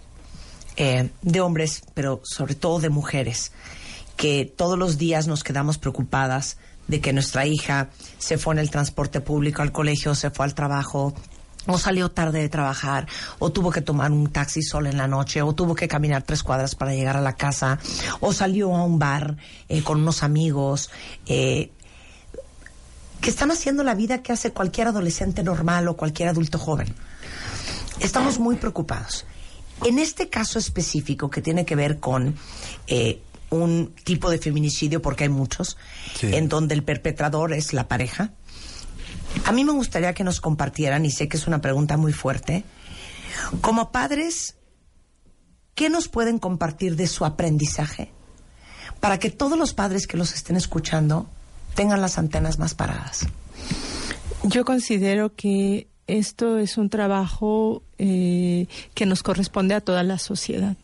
eh, 0.76 1.10
de 1.22 1.40
hombres, 1.40 1.82
pero 1.94 2.20
sobre 2.24 2.54
todo 2.54 2.80
de 2.80 2.88
mujeres, 2.88 3.52
que 4.16 4.44
todos 4.44 4.78
los 4.78 4.98
días 4.98 5.26
nos 5.26 5.44
quedamos 5.44 5.78
preocupadas 5.78 6.56
de 6.88 7.00
que 7.00 7.12
nuestra 7.12 7.46
hija 7.46 7.90
se 8.18 8.38
fue 8.38 8.54
en 8.54 8.58
el 8.60 8.70
transporte 8.70 9.20
público 9.20 9.62
al 9.62 9.72
colegio, 9.72 10.14
se 10.14 10.30
fue 10.30 10.46
al 10.46 10.54
trabajo, 10.54 11.14
o 11.66 11.78
salió 11.78 12.10
tarde 12.10 12.40
de 12.40 12.48
trabajar, 12.48 13.06
o 13.38 13.50
tuvo 13.50 13.70
que 13.70 13.80
tomar 13.80 14.12
un 14.12 14.30
taxi 14.30 14.62
sola 14.62 14.90
en 14.90 14.98
la 14.98 15.08
noche, 15.08 15.42
o 15.42 15.54
tuvo 15.54 15.74
que 15.74 15.88
caminar 15.88 16.22
tres 16.22 16.42
cuadras 16.42 16.74
para 16.74 16.94
llegar 16.94 17.16
a 17.16 17.20
la 17.22 17.34
casa, 17.34 17.78
o 18.20 18.32
salió 18.32 18.74
a 18.74 18.84
un 18.84 18.98
bar 18.98 19.36
eh, 19.68 19.82
con 19.82 20.00
unos 20.00 20.22
amigos. 20.22 20.90
eh, 21.26 21.70
que 23.20 23.30
están 23.30 23.50
haciendo 23.50 23.84
la 23.84 23.94
vida 23.94 24.22
que 24.22 24.32
hace 24.32 24.52
cualquier 24.52 24.88
adolescente 24.88 25.42
normal 25.42 25.88
o 25.88 25.96
cualquier 25.96 26.28
adulto 26.28 26.58
joven. 26.58 26.94
Estamos 28.00 28.38
muy 28.38 28.56
preocupados. 28.56 29.24
En 29.82 29.98
este 29.98 30.28
caso 30.28 30.58
específico 30.58 31.30
que 31.30 31.40
tiene 31.40 31.64
que 31.64 31.74
ver 31.74 32.00
con 32.00 32.36
eh, 32.86 33.22
un 33.56 33.94
tipo 34.04 34.30
de 34.30 34.38
feminicidio, 34.38 35.00
porque 35.02 35.24
hay 35.24 35.30
muchos, 35.30 35.76
Sí. 36.16 36.34
en 36.34 36.48
donde 36.48 36.74
el 36.74 36.82
perpetrador 36.82 37.52
es 37.52 37.72
la 37.72 37.88
pareja, 37.88 38.32
a 39.44 39.52
mí 39.52 39.64
me 39.64 39.72
gustaría 39.72 40.14
que 40.14 40.24
nos 40.24 40.40
compartieran, 40.40 41.04
y 41.04 41.10
sé 41.10 41.28
que 41.28 41.36
es 41.36 41.46
una 41.46 41.60
pregunta 41.60 41.96
muy 41.96 42.12
fuerte, 42.12 42.64
como 43.60 43.90
padres, 43.90 44.56
¿qué 45.74 45.90
nos 45.90 46.08
pueden 46.08 46.38
compartir 46.38 46.96
de 46.96 47.06
su 47.06 47.24
aprendizaje 47.24 48.12
para 49.00 49.18
que 49.18 49.30
todos 49.30 49.58
los 49.58 49.74
padres 49.74 50.06
que 50.06 50.16
los 50.16 50.32
estén 50.34 50.56
escuchando 50.56 51.28
tengan 51.74 52.00
las 52.00 52.16
antenas 52.18 52.58
más 52.58 52.74
paradas? 52.74 53.26
Yo 54.44 54.64
considero 54.64 55.34
que 55.34 55.88
esto 56.06 56.58
es 56.58 56.76
un 56.76 56.90
trabajo 56.90 57.82
eh, 57.98 58.66
que 58.94 59.06
nos 59.06 59.22
corresponde 59.22 59.74
a 59.74 59.80
toda 59.80 60.02
la 60.02 60.18
sociedad. 60.18 60.76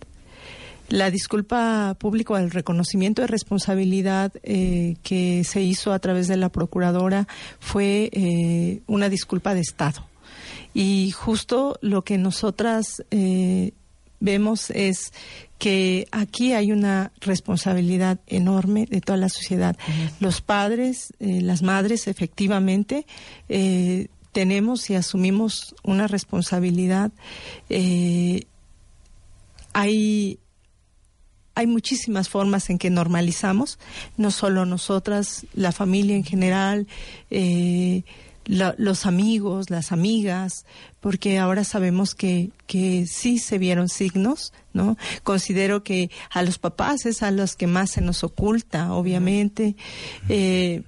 La 0.91 1.09
disculpa 1.13 1.97
pública 2.01 2.37
el 2.41 2.51
reconocimiento 2.51 3.23
de 3.23 3.29
responsabilidad 3.29 4.33
eh, 4.43 4.97
que 5.05 5.45
se 5.45 5.63
hizo 5.63 5.93
a 5.93 6.01
través 6.01 6.27
de 6.27 6.37
la 6.37 6.49
procuradora 6.49 7.29
fue 7.61 8.11
eh, 8.13 8.81
una 8.89 9.09
disculpa 9.09 9.55
de 9.55 9.61
Estado. 9.61 10.05
Y 10.75 11.13
justo 11.13 11.79
lo 11.81 12.03
que 12.03 12.19
nosotras 12.19 13.05
eh, 13.13 13.71
vemos 14.19 14.71
es 14.71 15.13
que 15.59 16.09
aquí 16.11 16.55
hay 16.55 16.73
una 16.73 17.13
responsabilidad 17.21 18.19
enorme 18.27 18.87
de 18.87 19.01
toda 19.01 19.17
la 19.17 19.29
sociedad. 19.29 19.77
Los 20.19 20.41
padres, 20.41 21.13
las 21.21 21.63
madres, 21.63 22.09
efectivamente, 22.09 23.07
tenemos 24.33 24.91
y 24.91 24.95
asumimos 24.95 25.75
una 25.85 26.07
responsabilidad. 26.07 27.13
Hay 29.73 30.39
hay 31.61 31.67
muchísimas 31.67 32.29
formas 32.29 32.71
en 32.71 32.79
que 32.79 32.91
normalizamos, 32.91 33.79
no 34.17 34.31
solo 34.31 34.67
nosotras, 34.67 35.47
la 35.55 35.73
familia 35.73 36.17
en 36.17 36.25
general, 36.25 36.87
eh, 37.31 38.03
la- 38.47 38.75
los 38.79 39.07
amigos, 39.07 39.71
las 39.71 39.93
amigas, 39.93 40.65
porque 41.01 41.39
ahora 41.39 41.63
sabemos 41.65 42.15
que, 42.15 42.51
que 42.67 43.07
sí 43.07 43.39
se 43.39 43.59
vieron 43.59 43.89
signos, 43.89 44.53
¿no? 44.73 44.97
Considero 45.23 45.83
que 45.85 46.11
a 46.31 46.43
los 46.43 46.59
papás 46.59 47.07
es 47.07 47.23
a 47.23 47.31
los 47.31 47.55
que 47.57 47.67
más 47.67 47.91
se 47.91 48.01
nos 48.01 48.25
oculta, 48.25 48.93
obviamente. 48.95 49.77
Eh, 50.29 50.83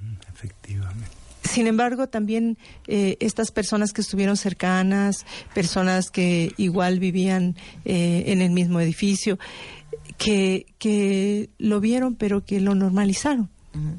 sin 1.44 1.66
embargo, 1.66 2.08
también 2.08 2.56
eh, 2.86 3.16
estas 3.20 3.50
personas 3.50 3.92
que 3.92 4.00
estuvieron 4.00 4.36
cercanas, 4.36 5.26
personas 5.54 6.10
que 6.10 6.52
igual 6.56 6.98
vivían 6.98 7.56
eh, 7.84 8.24
en 8.28 8.40
el 8.40 8.50
mismo 8.50 8.80
edificio, 8.80 9.38
que, 10.22 10.66
que 10.78 11.50
lo 11.58 11.80
vieron 11.80 12.14
pero 12.14 12.44
que 12.44 12.60
lo 12.60 12.74
normalizaron. 12.74 13.50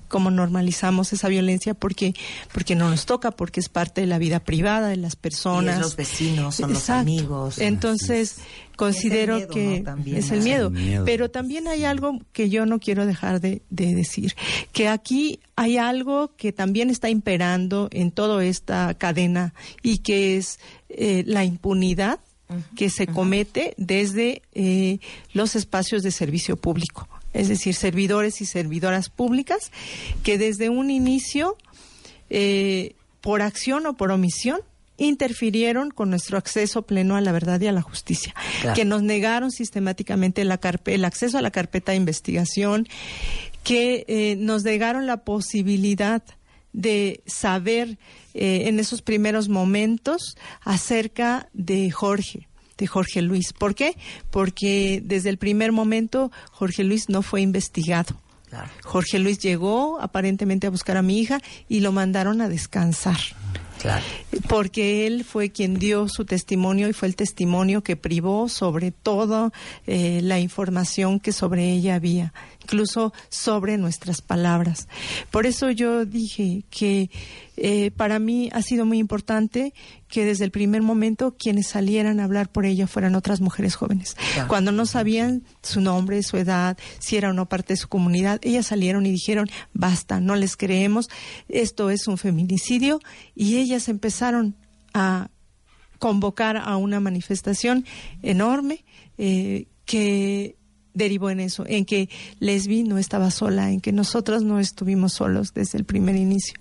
Como 0.08 0.30
normalizamos 0.30 1.14
esa 1.14 1.30
violencia 1.30 1.74
porque 1.74 2.14
porque 2.52 2.76
no 2.76 2.92
nos 2.92 3.08
toca, 3.08 3.32
porque 3.32 3.60
es 3.60 3.70
parte 3.70 4.02
de 4.02 4.08
la 4.08 4.20
vida 4.20 4.40
privada 4.40 4.90
de 4.90 4.98
las 4.98 5.16
personas. 5.16 5.78
Y 5.78 5.80
es 5.80 5.82
los 5.82 5.96
vecinos, 5.96 6.56
son 6.58 6.74
los 6.74 6.92
amigos. 6.92 7.58
Entonces, 7.58 8.38
considero 8.76 9.38
miedo, 9.38 9.48
que 9.50 9.80
¿no? 9.80 9.86
También, 9.86 10.18
es 10.18 10.30
el 10.30 10.42
miedo. 10.44 10.68
El 10.68 10.74
miedo. 10.74 11.06
Pero 11.06 11.32
también 11.32 11.68
hay 11.68 11.86
algo 11.86 12.20
que 12.34 12.52
yo 12.52 12.68
no 12.68 12.80
quiero 12.80 13.08
dejar 13.08 13.42
de, 13.42 13.64
de 13.72 13.96
decir, 13.96 14.36
que 14.74 14.90
aquí 14.90 15.40
hay 15.56 15.78
algo 15.78 16.36
que 16.38 16.54
también 16.54 16.92
está 16.92 17.10
imperando 17.10 17.88
en 17.92 18.12
toda 18.12 18.46
esta 18.46 18.94
cadena 18.94 19.56
y 19.82 20.00
que 20.00 20.38
es 20.38 20.60
eh, 20.90 21.24
la 21.26 21.46
impunidad 21.46 22.20
que 22.76 22.90
se 22.90 23.08
comete 23.08 23.74
desde 23.78 24.42
eh, 24.54 25.00
los 25.34 25.56
espacios 25.56 26.04
de 26.04 26.12
servicio 26.12 26.56
público, 26.58 27.08
es 27.34 27.48
decir, 27.50 27.74
servidores 27.76 28.42
y 28.42 28.46
servidoras 28.46 29.10
públicas 29.10 29.72
que 30.24 30.38
desde 30.38 30.70
un 30.70 30.92
inicio, 30.92 31.58
eh, 32.30 32.96
por 33.22 33.42
acción 33.42 33.86
o 33.86 33.94
por 33.96 34.12
omisión, 34.12 34.60
interfirieron 34.98 35.90
con 35.90 36.10
nuestro 36.12 36.38
acceso 36.38 36.84
pleno 36.84 37.16
a 37.16 37.22
la 37.22 37.32
verdad 37.32 37.60
y 37.60 37.68
a 37.68 37.72
la 37.72 37.82
justicia, 37.82 38.34
Claro. 38.62 38.76
que 38.76 38.86
nos 38.86 39.02
negaron 39.02 39.50
sistemáticamente 39.52 40.46
la 40.46 40.60
carpe- 40.62 40.94
el 40.94 41.04
acceso 41.06 41.38
a 41.38 41.42
la 41.42 41.50
carpeta 41.52 41.92
de 41.92 41.98
investigación, 41.98 42.88
que 43.64 44.06
eh, 44.08 44.36
nos 44.38 44.64
negaron 44.64 45.08
la 45.08 45.18
posibilidad 45.18 46.22
de 46.74 47.22
saber 47.26 47.98
eh, 48.34 48.64
en 48.68 48.80
esos 48.80 49.02
primeros 49.02 49.48
momentos 49.48 50.36
acerca 50.62 51.50
de 51.54 51.92
Jorge, 51.92 52.48
de 52.78 52.88
Jorge 52.88 53.22
Luis. 53.22 53.54
¿Por 53.54 53.76
qué? 53.76 53.96
Porque 54.32 55.02
desde 55.04 55.30
el 55.30 55.38
primer 55.38 55.72
momento 55.72 56.32
Jorge 56.52 56.84
Luis 56.84 57.10
no 57.10 57.22
fue 57.22 57.42
investigado. 57.42 58.20
Jorge 58.84 59.20
Luis 59.20 59.40
llegó 59.40 60.00
aparentemente 60.00 60.68
a 60.68 60.70
buscar 60.70 60.98
a 60.98 61.02
mi 61.02 61.20
hija 61.20 61.40
y 61.68 61.80
lo 61.80 61.92
mandaron 61.92 62.42
a 62.42 62.50
descansar. 62.50 63.18
Porque 64.48 65.08
él 65.08 65.26
fue 65.26 65.50
quien 65.52 65.76
dio 65.76 66.08
su 66.08 66.24
testimonio 66.24 66.88
y 66.88 66.94
fue 66.94 67.08
el 67.08 67.16
testimonio 67.16 67.84
que 67.84 67.98
privó 67.98 68.48
sobre 68.48 68.92
todo 68.92 69.52
eh, 69.88 70.22
la 70.24 70.40
información 70.40 71.20
que 71.20 71.34
sobre 71.34 71.72
ella 71.72 71.96
había, 71.96 72.34
incluso 72.64 73.14
sobre 73.30 73.78
nuestras 73.78 74.22
palabras. 74.22 74.88
Por 75.32 75.46
eso 75.46 75.70
yo 75.70 76.06
dije 76.06 76.64
que 76.70 77.10
eh, 77.58 77.92
para 77.92 78.20
mí 78.20 78.50
ha 78.54 78.62
sido 78.62 78.86
muy 78.86 78.98
importante 78.98 79.74
que 80.08 80.26
desde 80.26 80.46
el 80.46 80.52
primer 80.52 80.82
momento 80.82 81.36
quienes 81.38 81.68
salieran 81.68 82.20
a 82.20 82.24
hablar 82.24 82.52
por 82.52 82.66
ella 82.66 82.88
fueran 82.88 83.16
otras 83.16 83.42
mujeres 83.42 83.76
jóvenes. 83.76 84.16
Claro. 84.34 84.48
Cuando 84.48 84.72
no 84.72 84.86
sabían 84.86 85.44
su 85.62 85.82
nombre, 85.82 86.22
su 86.24 86.38
edad, 86.38 86.78
si 87.00 87.18
era 87.18 87.30
o 87.30 87.34
no 87.34 87.48
parte 87.48 87.74
de 87.74 87.78
su 87.78 87.90
comunidad, 87.90 88.40
ellas 88.44 88.68
salieron 88.68 89.06
y 89.06 89.12
dijeron, 89.12 89.48
basta, 89.74 90.20
no 90.20 90.36
les 90.36 90.58
creemos, 90.58 91.10
esto 91.50 91.90
es 91.90 92.08
un 92.08 92.18
feminicidio, 92.18 93.00
y 93.36 93.58
ellas 93.58 93.90
empezaron 93.90 94.56
a 94.94 95.30
convocar 96.00 96.58
a 96.58 96.76
una 96.78 97.00
manifestación 97.00 97.86
enorme 98.22 98.84
eh, 99.18 99.68
que 99.86 100.58
derivó 100.94 101.30
en 101.30 101.40
eso, 101.40 101.64
en 101.68 101.86
que 101.86 102.10
Lesbi 102.40 102.84
no 102.84 102.98
estaba 102.98 103.32
sola, 103.32 103.72
en 103.72 103.82
que 103.82 103.92
nosotros 103.92 104.44
no 104.44 104.60
estuvimos 104.60 105.14
solos 105.14 105.54
desde 105.54 105.78
el 105.78 105.86
primer 105.86 106.16
inicio, 106.16 106.56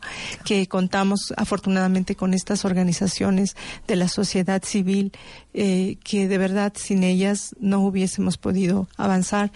que 0.45 0.66
contamos 0.66 1.33
afortunadamente 1.37 2.16
con 2.16 2.35
estas 2.35 2.64
organizaciones 2.64 3.57
de 3.87 3.97
la 3.97 4.09
sociedad 4.09 4.62
civil, 4.62 5.12
eh, 5.55 5.97
que 6.03 6.28
de 6.28 6.39
verdad 6.39 6.72
sin 6.76 7.03
ellas 7.03 7.55
no 7.61 7.80
hubiésemos 7.80 8.39
podido 8.39 8.89
avanzar, 8.97 9.53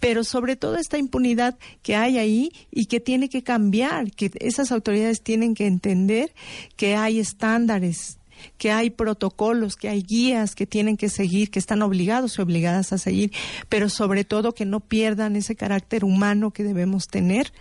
pero 0.00 0.24
sobre 0.24 0.56
todo 0.56 0.76
esta 0.76 0.98
impunidad 0.98 1.56
que 1.82 1.96
hay 1.96 2.18
ahí 2.18 2.52
y 2.70 2.86
que 2.86 3.00
tiene 3.00 3.28
que 3.28 3.42
cambiar, 3.42 4.10
que 4.12 4.30
esas 4.40 4.72
autoridades 4.72 5.22
tienen 5.22 5.54
que 5.54 5.66
entender 5.66 6.32
que 6.76 6.96
hay 6.96 7.18
estándares 7.18 8.17
que 8.56 8.70
hay 8.70 8.90
protocolos, 8.90 9.76
que 9.76 9.88
hay 9.88 10.02
guías 10.02 10.54
que 10.54 10.66
tienen 10.66 10.96
que 10.96 11.08
seguir, 11.08 11.50
que 11.50 11.58
están 11.58 11.82
obligados 11.82 12.38
y 12.38 12.42
obligadas 12.42 12.92
a 12.92 12.98
seguir, 12.98 13.32
pero 13.68 13.88
sobre 13.88 14.24
todo 14.24 14.54
que 14.54 14.64
no 14.64 14.80
pierdan 14.80 15.36
ese 15.36 15.56
carácter 15.56 16.04
humano 16.04 16.50
que 16.50 16.64
debemos 16.64 17.08
tener, 17.08 17.52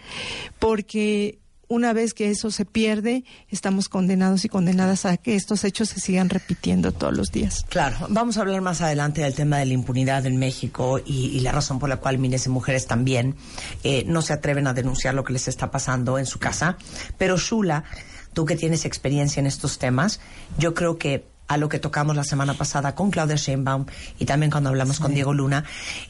porque 0.59 1.39
una 1.69 1.93
vez 1.93 2.13
que 2.13 2.29
eso 2.29 2.49
se 2.49 2.65
pierde, 2.65 3.23
estamos 3.49 3.89
condenados 3.89 4.45
y 4.45 4.49
condenadas 4.49 5.05
a 5.05 5.17
que 5.17 5.35
estos 5.35 5.63
hechos 5.63 5.89
se 5.89 5.99
sigan 5.99 6.29
repitiendo 6.29 6.91
todos 6.93 7.15
los 7.15 7.31
días. 7.31 7.65
Claro, 7.69 8.07
vamos 8.09 8.38
a 8.38 8.41
hablar 8.41 8.61
más 8.61 8.81
adelante 8.81 9.21
del 9.21 9.33
tema 9.33 9.57
de 9.57 9.65
la 9.65 9.73
impunidad 9.73 10.25
en 10.25 10.38
México 10.38 10.99
y, 11.05 11.39
la 11.41 11.51
razón 11.51 11.79
por 11.79 11.89
la 11.89 11.97
cual 11.97 12.17
miles 12.17 12.45
de 12.45 12.49
mujeres 12.49 12.88
también 12.88 13.35
eh, 13.83 14.03
no 14.07 14.21
se 14.21 14.33
atreven 14.33 14.67
a 14.67 14.73
denunciar 14.73 15.13
lo 15.13 15.23
que 15.23 15.33
les 15.33 15.47
está 15.47 15.69
pasando 15.69 16.17
en 16.17 16.25
su 16.25 16.39
casa. 16.39 16.77
Pero 17.17 17.38
Shula, 17.38 17.83
tú 18.38 18.45
que 18.45 18.55
tienes 18.55 18.85
experiencia 18.85 19.39
en 19.39 19.47
estos 19.47 19.79
temas, 19.79 20.19
yo 20.59 20.75
creo 20.75 20.99
que 20.99 21.25
a 21.47 21.57
lo 21.57 21.69
que 21.69 21.79
tocamos 21.79 22.15
la 22.15 22.23
semana 22.23 22.53
pasada 22.53 22.93
con 22.93 23.09
Claudia 23.09 23.35
Sheinbaum 23.35 23.88
y 24.19 24.25
también 24.25 24.51
cuando 24.51 24.69
hablamos 24.69 24.99
con 24.99 25.15
Diego 25.15 25.33
Luna, 25.33 25.63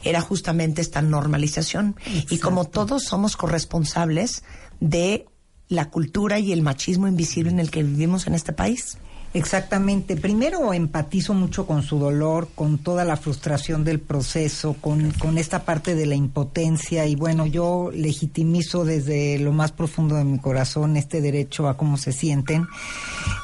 era 0.04 0.20
justamente 0.20 0.82
esta 0.82 1.00
normalización. 1.00 1.96
Y 2.28 2.36
como 2.36 2.66
todos 2.66 3.04
somos 3.04 3.38
corresponsables 3.38 4.42
de 4.78 5.24
la 5.68 5.88
cultura 5.88 6.38
y 6.38 6.52
el 6.52 6.60
machismo 6.60 7.08
invisible 7.08 7.50
en 7.50 7.60
el 7.60 7.70
que 7.70 7.82
vivimos 7.82 8.26
en 8.26 8.34
este 8.34 8.52
país. 8.52 8.98
Exactamente. 9.34 10.16
Primero 10.16 10.72
empatizo 10.72 11.34
mucho 11.34 11.66
con 11.66 11.82
su 11.82 11.98
dolor, 11.98 12.48
con 12.54 12.78
toda 12.78 13.04
la 13.04 13.16
frustración 13.16 13.84
del 13.84 14.00
proceso, 14.00 14.74
con, 14.80 15.10
con 15.12 15.36
esta 15.36 15.64
parte 15.64 15.94
de 15.94 16.06
la 16.06 16.14
impotencia 16.14 17.06
y 17.06 17.14
bueno, 17.14 17.46
yo 17.46 17.90
legitimizo 17.92 18.86
desde 18.86 19.38
lo 19.38 19.52
más 19.52 19.72
profundo 19.72 20.14
de 20.16 20.24
mi 20.24 20.38
corazón 20.38 20.96
este 20.96 21.20
derecho 21.20 21.68
a 21.68 21.76
cómo 21.76 21.98
se 21.98 22.12
sienten. 22.12 22.66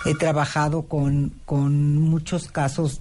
He 0.07 0.15
trabajado 0.15 0.83
con, 0.83 1.35
con 1.45 1.99
muchos 1.99 2.49
casos 2.49 3.01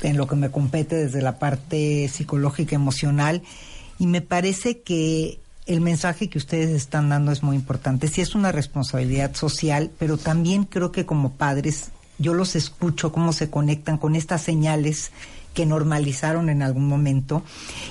en 0.00 0.16
lo 0.16 0.26
que 0.26 0.36
me 0.36 0.50
compete 0.50 0.96
desde 0.96 1.20
la 1.20 1.38
parte 1.38 2.08
psicológica 2.08 2.74
emocional 2.74 3.42
y 3.98 4.06
me 4.06 4.22
parece 4.22 4.80
que 4.80 5.40
el 5.66 5.82
mensaje 5.82 6.28
que 6.28 6.38
ustedes 6.38 6.70
están 6.70 7.10
dando 7.10 7.32
es 7.32 7.42
muy 7.42 7.56
importante. 7.56 8.08
Sí 8.08 8.22
es 8.22 8.34
una 8.34 8.50
responsabilidad 8.50 9.34
social, 9.34 9.90
pero 9.98 10.16
también 10.16 10.64
creo 10.64 10.90
que 10.90 11.06
como 11.06 11.32
padres 11.32 11.90
yo 12.24 12.32
los 12.32 12.56
escucho 12.56 13.12
cómo 13.12 13.34
se 13.34 13.50
conectan 13.50 13.98
con 13.98 14.16
estas 14.16 14.40
señales 14.40 15.12
que 15.52 15.66
normalizaron 15.66 16.48
en 16.48 16.62
algún 16.62 16.88
momento 16.88 17.42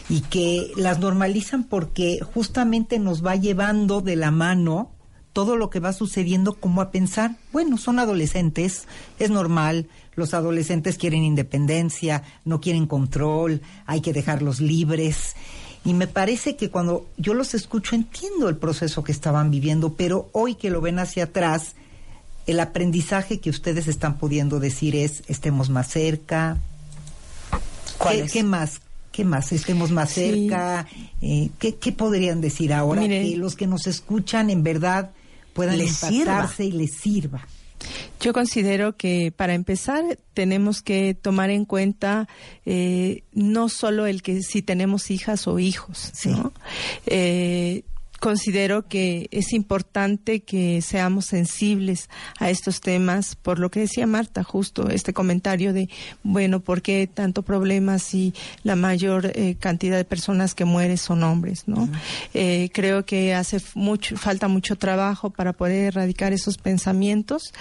y 0.10 0.22
que 0.22 0.72
las 0.76 1.00
normalizan 1.00 1.66
porque 1.66 2.20
justamente 2.34 2.98
nos 2.98 3.24
va 3.24 3.36
llevando 3.36 4.02
de 4.02 4.16
la 4.16 4.32
mano 4.32 4.90
todo 5.34 5.56
lo 5.56 5.70
que 5.70 5.80
va 5.80 5.94
sucediendo 5.94 6.54
como 6.54 6.82
a 6.82 6.90
pensar, 6.90 7.36
bueno, 7.52 7.78
son 7.78 8.00
adolescentes, 8.00 8.88
es 9.20 9.30
normal, 9.30 9.88
los 10.16 10.34
adolescentes 10.34 10.98
quieren 10.98 11.24
independencia, 11.24 12.24
no 12.44 12.60
quieren 12.60 12.88
control, 12.88 13.62
hay 13.86 14.02
que 14.02 14.14
dejarlos 14.14 14.60
libres. 14.62 15.36
Y 15.86 15.94
me 15.94 16.08
parece 16.08 16.56
que 16.56 16.72
cuando 16.72 17.08
yo 17.18 17.36
los 17.36 17.54
escucho 17.54 17.96
entiendo 17.96 18.50
el 18.50 18.58
proceso 18.58 19.04
que 19.04 19.12
estaban 19.12 19.52
viviendo, 19.52 19.94
pero 19.94 20.30
hoy 20.32 20.56
que 20.56 20.72
lo 20.72 20.82
ven 20.82 20.98
hacia 20.98 21.26
atrás, 21.26 21.76
el 22.48 22.60
aprendizaje 22.60 23.40
que 23.40 23.50
ustedes 23.50 23.88
están 23.88 24.18
pudiendo 24.18 24.60
decir 24.60 24.96
es 24.96 25.24
estemos 25.28 25.70
más 25.70 25.88
cerca. 25.90 26.58
¿Cuál 27.98 28.16
¿Qué, 28.18 28.22
es? 28.24 28.32
qué 28.32 28.44
más? 28.44 28.82
¿Qué 29.12 29.24
más? 29.26 29.52
Estemos 29.52 29.92
más 29.92 30.10
Sí. 30.12 30.48
cerca. 30.50 30.88
Eh, 31.22 31.50
¿qué, 31.60 31.76
qué 31.76 31.92
podrían 31.92 32.42
decir 32.42 32.74
ahora? 32.74 33.02
Mire. 33.02 33.22
que 33.30 33.38
los 33.38 33.56
que 33.56 33.68
nos 33.68 33.88
escuchan 33.88 34.50
en 34.50 34.64
verdad 34.64 35.12
puedan 35.54 35.78
Les 35.78 36.04
impactarse 36.04 36.66
y 36.66 36.72
les 36.72 36.94
sirva. 36.94 37.48
Yo 38.20 38.32
considero 38.34 38.96
que 38.96 39.32
para 39.36 39.54
empezar 39.54 40.18
tenemos 40.34 40.82
que 40.82 41.14
tomar 41.14 41.50
en 41.50 41.66
cuenta 41.66 42.28
eh, 42.66 43.24
no 43.34 43.68
solo 43.70 44.08
el 44.08 44.22
que 44.24 44.42
si 44.42 44.62
tenemos 44.62 45.12
hijas 45.12 45.48
o 45.48 45.60
hijos, 45.60 46.12
¿no? 46.26 46.54
Eh, 47.06 47.84
considero 48.24 48.88
que 48.88 49.28
es 49.32 49.52
importante 49.52 50.40
que 50.44 50.82
seamos 50.82 51.26
sensibles 51.26 52.10
a 52.40 52.50
estos 52.50 52.80
temas, 52.80 53.36
por 53.36 53.60
lo 53.60 53.70
que 53.70 53.82
decía 53.82 54.08
Marta, 54.08 54.46
justo 54.46 54.88
este 54.88 55.12
comentario 55.12 55.74
de, 55.74 55.90
bueno, 56.24 56.62
¿por 56.62 56.82
qué 56.82 57.06
tanto 57.14 57.42
problema 57.42 58.00
si 58.00 58.34
la 58.64 58.78
mayor 58.78 59.34
eh, 59.36 59.58
cantidad 59.60 59.98
de 59.98 60.06
personas 60.06 60.56
que 60.56 60.64
mueren 60.64 60.98
son 60.98 61.22
hombres, 61.22 61.64
¿no? 61.68 61.90
Eh, 62.34 62.70
creo 62.74 63.04
que 63.06 63.34
hace 63.34 63.62
mucho, 63.76 64.16
falta 64.16 64.48
mucho 64.48 64.78
trabajo 64.78 65.30
para 65.30 65.52
poder 65.52 65.88
erradicar 65.88 66.32
esos 66.32 66.58
pensamientos, 66.58 67.52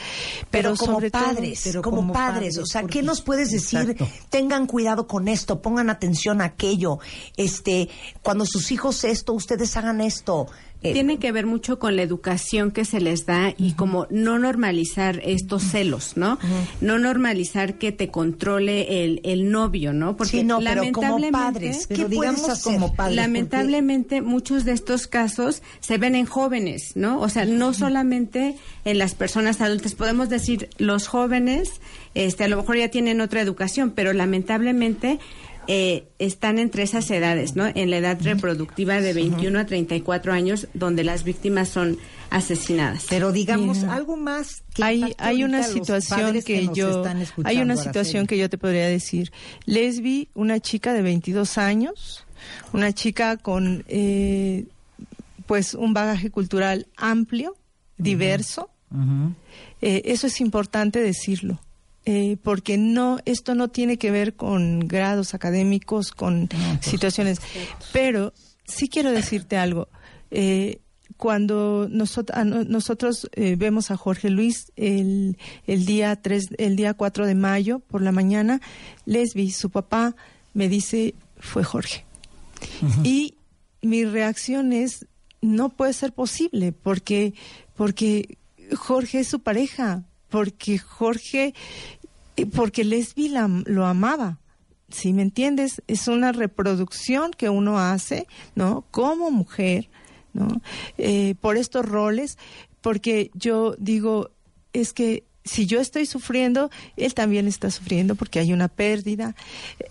Pero, 0.52 0.70
pero, 0.70 0.76
como 0.76 0.92
sobre 0.92 1.10
todo- 1.10 1.24
padres, 1.24 1.60
pero 1.64 1.82
como, 1.82 1.96
como 1.96 2.12
padres, 2.12 2.54
padres, 2.54 2.58
o 2.58 2.66
sea, 2.66 2.84
¿qué 2.84 3.02
nos 3.02 3.20
puedes 3.20 3.50
decir? 3.50 3.80
Exacto. 3.80 4.08
Tengan 4.30 4.68
cuidado 4.68 5.08
con 5.08 5.26
esto, 5.26 5.60
pongan 5.60 5.90
atención 5.90 6.40
a 6.40 6.44
aquello. 6.44 7.00
Este, 7.36 7.88
cuando 8.22 8.46
sus 8.46 8.70
hijos 8.70 9.02
esto, 9.02 9.32
ustedes 9.32 9.76
hagan 9.76 10.00
esto. 10.00 10.46
Eh, 10.82 10.92
Tiene 10.92 11.18
que 11.18 11.30
ver 11.32 11.46
mucho 11.46 11.78
con 11.78 11.94
la 11.96 12.02
educación 12.02 12.70
que 12.72 12.84
se 12.84 13.00
les 13.00 13.24
da 13.26 13.54
y 13.56 13.72
como 13.72 14.06
no 14.10 14.38
normalizar 14.38 15.20
estos 15.24 15.62
celos, 15.62 16.16
¿no? 16.16 16.38
No 16.80 16.98
normalizar 16.98 17.78
que 17.78 17.92
te 17.92 18.08
controle 18.08 19.04
el, 19.04 19.20
el 19.22 19.50
novio, 19.50 19.92
¿no? 19.92 20.16
Porque 20.16 20.38
Sí, 20.38 20.44
no, 20.44 20.58
pero 20.58 20.82
como 20.92 21.18
lamentablemente, 21.18 21.30
padres, 21.32 21.86
¿qué 21.86 22.04
digamos 22.06 22.48
hacer? 22.48 22.74
como 22.74 22.94
padres. 22.94 23.16
lamentablemente 23.16 24.22
muchos 24.22 24.64
de 24.64 24.72
estos 24.72 25.06
casos 25.06 25.62
se 25.80 25.98
ven 25.98 26.14
en 26.14 26.26
jóvenes, 26.26 26.92
¿no? 26.96 27.20
O 27.20 27.28
sea, 27.28 27.44
no 27.44 27.74
solamente 27.74 28.56
en 28.84 28.98
las 28.98 29.14
personas 29.14 29.60
adultas. 29.60 29.94
Podemos 29.94 30.28
decir 30.28 30.68
los 30.78 31.06
jóvenes, 31.06 31.80
este, 32.14 32.44
a 32.44 32.48
lo 32.48 32.56
mejor 32.56 32.76
ya 32.76 32.88
tienen 32.88 33.20
otra 33.20 33.40
educación, 33.40 33.92
pero 33.94 34.12
lamentablemente 34.12 35.18
eh, 35.68 36.08
están 36.18 36.58
entre 36.58 36.82
esas 36.82 37.10
edades, 37.10 37.54
¿no? 37.54 37.66
En 37.66 37.90
la 37.90 37.98
edad 37.98 38.18
reproductiva 38.20 39.00
de 39.00 39.12
21 39.12 39.58
a 39.58 39.66
34 39.66 40.32
años, 40.32 40.68
donde 40.74 41.04
las 41.04 41.24
víctimas 41.24 41.68
son 41.68 41.98
asesinadas. 42.30 43.06
Pero 43.08 43.30
digamos 43.32 43.78
Mira. 43.78 43.94
algo 43.94 44.16
más 44.16 44.64
que 44.74 44.82
hay, 44.82 45.14
hay 45.18 45.44
una 45.44 45.62
situación 45.62 46.40
que, 46.42 46.68
yo 46.74 47.04
hay 47.44 47.60
una 47.60 47.76
situación 47.76 48.26
que 48.26 48.38
yo 48.38 48.50
te 48.50 48.58
podría 48.58 48.88
decir. 48.88 49.32
Lesbi 49.66 50.30
una 50.34 50.58
chica 50.60 50.92
de 50.92 51.02
22 51.02 51.58
años 51.58 52.26
una 52.72 52.92
chica 52.92 53.36
con 53.36 53.84
eh, 53.88 54.66
pues 55.46 55.74
un 55.74 55.94
bagaje 55.94 56.30
cultural 56.30 56.86
amplio 56.96 57.56
diverso. 57.98 58.70
Eh, 59.80 60.02
eso 60.04 60.26
es 60.26 60.40
importante 60.40 61.00
decirlo 61.00 61.58
eh, 62.04 62.36
porque 62.42 62.78
no 62.78 63.18
esto 63.24 63.54
no 63.54 63.68
tiene 63.68 63.96
que 63.98 64.10
ver 64.10 64.34
con 64.34 64.80
grados 64.80 65.34
académicos 65.34 66.10
con 66.12 66.48
situaciones. 66.80 67.38
Pero 67.92 68.32
sí 68.64 68.88
quiero 68.88 69.10
decirte 69.12 69.56
algo. 69.56 69.88
Eh, 70.30 70.78
cuando 71.16 71.88
nosot- 71.88 72.32
a 72.34 72.44
no- 72.44 72.64
nosotros 72.64 73.28
eh, 73.34 73.54
vemos 73.56 73.90
a 73.92 73.96
Jorge 73.96 74.30
Luis 74.30 74.72
el, 74.76 75.36
el 75.66 75.86
día 75.86 76.16
3, 76.16 76.48
el 76.58 76.74
día 76.74 76.94
4 76.94 77.26
de 77.26 77.34
mayo 77.36 77.78
por 77.80 78.02
la 78.02 78.10
mañana, 78.12 78.60
Lesbi, 79.04 79.50
su 79.52 79.70
papá, 79.70 80.16
me 80.54 80.68
dice, 80.68 81.14
fue 81.38 81.62
Jorge. 81.62 82.04
Y 83.04 83.34
mi 83.82 84.04
reacción 84.04 84.72
es, 84.72 85.06
no 85.40 85.68
puede 85.68 85.92
ser 85.92 86.12
posible, 86.12 86.72
porque, 86.72 87.34
porque 87.76 88.38
Jorge 88.76 89.20
es 89.20 89.28
su 89.28 89.40
pareja, 89.40 90.04
porque 90.32 90.78
Jorge, 90.78 91.54
eh, 92.36 92.46
porque 92.46 92.84
Lesbi 92.84 93.28
lo 93.28 93.86
amaba. 93.86 94.40
¿Sí 94.88 95.12
me 95.12 95.22
entiendes? 95.22 95.82
Es 95.86 96.08
una 96.08 96.32
reproducción 96.32 97.32
que 97.32 97.48
uno 97.48 97.78
hace, 97.78 98.26
¿no? 98.54 98.84
Como 98.90 99.30
mujer, 99.30 99.90
¿no? 100.32 100.48
Eh, 100.98 101.34
por 101.40 101.56
estos 101.56 101.84
roles, 101.84 102.38
porque 102.80 103.30
yo 103.34 103.74
digo, 103.78 104.30
es 104.72 104.92
que 104.92 105.24
si 105.44 105.66
yo 105.66 105.80
estoy 105.80 106.06
sufriendo, 106.06 106.70
él 106.96 107.14
también 107.14 107.46
está 107.46 107.70
sufriendo 107.70 108.14
porque 108.14 108.38
hay 108.38 108.52
una 108.52 108.68
pérdida. 108.68 109.34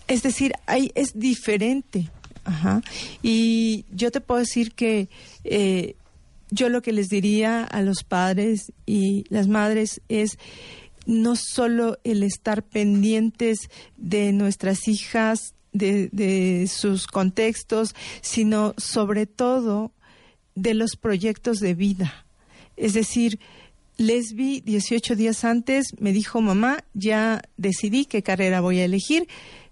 Es 0.08 0.22
decir, 0.22 0.52
hay, 0.66 0.90
es 0.94 1.18
diferente. 1.18 2.10
Ajá. 2.44 2.82
Y 3.22 3.84
yo 3.92 4.10
te 4.10 4.20
puedo 4.20 4.40
decir 4.40 4.72
que 4.72 5.08
eh, 5.44 5.94
yo 6.52 6.68
lo 6.68 6.82
que 6.82 6.92
les 6.92 7.08
diría 7.08 7.64
a 7.64 7.80
los 7.80 8.04
padres 8.04 8.72
y 8.84 9.24
las 9.30 9.48
madres 9.48 10.02
es 10.08 10.38
no 11.06 11.34
solo 11.34 11.98
el 12.04 12.22
estar 12.22 12.62
pendientes 12.62 13.70
de 13.96 14.32
nuestras 14.32 14.86
hijas, 14.86 15.54
de, 15.72 16.68
sus 16.70 17.06
contextos, 17.06 17.94
sino 18.20 18.74
sobre 18.76 19.26
todo 19.26 19.92
de 20.54 20.74
los 20.74 20.96
proyectos 20.96 21.58
de 21.58 21.74
vida. 21.74 22.26
Es 22.76 22.92
decir, 22.92 23.40
Lesbi 23.96 24.60
18 24.60 25.16
días 25.16 25.44
antes 25.44 25.86
me 25.98 26.12
dijo, 26.12 26.42
mamá, 26.42 26.84
ya 26.92 27.42
decidí 27.56 28.04
qué 28.04 28.22
carrera 28.22 28.60
voy 28.60 28.80
a 28.80 28.84
elegir. 28.84 29.26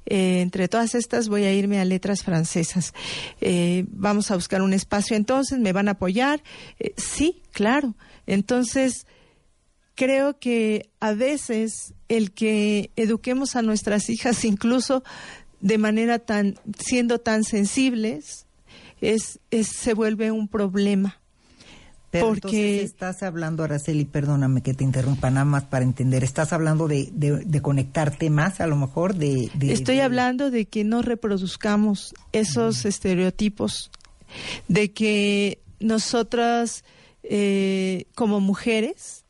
Eh, 0.06 0.40
entre 0.40 0.68
todas 0.68 0.94
estas 0.94 1.28
voy 1.28 1.44
a 1.44 1.52
irme 1.52 1.80
a 1.80 1.84
letras 1.84 2.22
francesas. 2.22 2.94
Eh, 3.40 3.84
vamos 3.88 4.30
a 4.30 4.34
buscar 4.34 4.62
un 4.62 4.72
espacio 4.72 5.16
entonces, 5.16 5.58
¿me 5.58 5.72
van 5.72 5.88
a 5.88 5.92
apoyar? 5.92 6.42
Eh, 6.78 6.94
sí, 6.96 7.42
claro. 7.52 7.94
Entonces, 8.26 9.06
creo 9.94 10.38
que 10.38 10.88
a 11.00 11.12
veces 11.12 11.94
el 12.08 12.32
que 12.32 12.90
eduquemos 12.96 13.56
a 13.56 13.62
nuestras 13.62 14.08
hijas 14.08 14.44
incluso 14.44 15.04
de 15.60 15.78
manera 15.78 16.18
tan 16.18 16.54
siendo 16.78 17.18
tan 17.18 17.44
sensibles 17.44 18.46
es, 19.00 19.40
es 19.50 19.68
se 19.68 19.94
vuelve 19.94 20.30
un 20.30 20.48
problema 20.48 21.19
Pero 22.10 22.26
porque 22.28 22.82
estás 22.82 23.22
hablando, 23.22 23.62
Araceli, 23.62 24.04
perdóname 24.04 24.62
que 24.62 24.74
te 24.74 24.82
interrumpa 24.82 25.30
nada 25.30 25.44
más 25.44 25.64
para 25.64 25.84
entender, 25.84 26.24
estás 26.24 26.52
hablando 26.52 26.88
de, 26.88 27.08
de, 27.12 27.36
de 27.44 27.62
conectarte 27.62 28.30
más 28.30 28.60
a 28.60 28.66
lo 28.66 28.74
mejor 28.76 29.14
de... 29.14 29.48
de- 29.54 29.72
Estoy 29.72 30.00
hablando 30.00 30.50
de 30.50 30.66
que 30.66 30.82
no 30.82 31.02
reproduzcamos 31.02 32.12
esos 32.32 32.84
estereotipos, 32.84 33.90
de 34.66 34.90
que 34.92 35.60
nosotras 35.78 36.82
eh, 37.22 38.06
como 38.16 38.40
mujeres, 38.40 39.24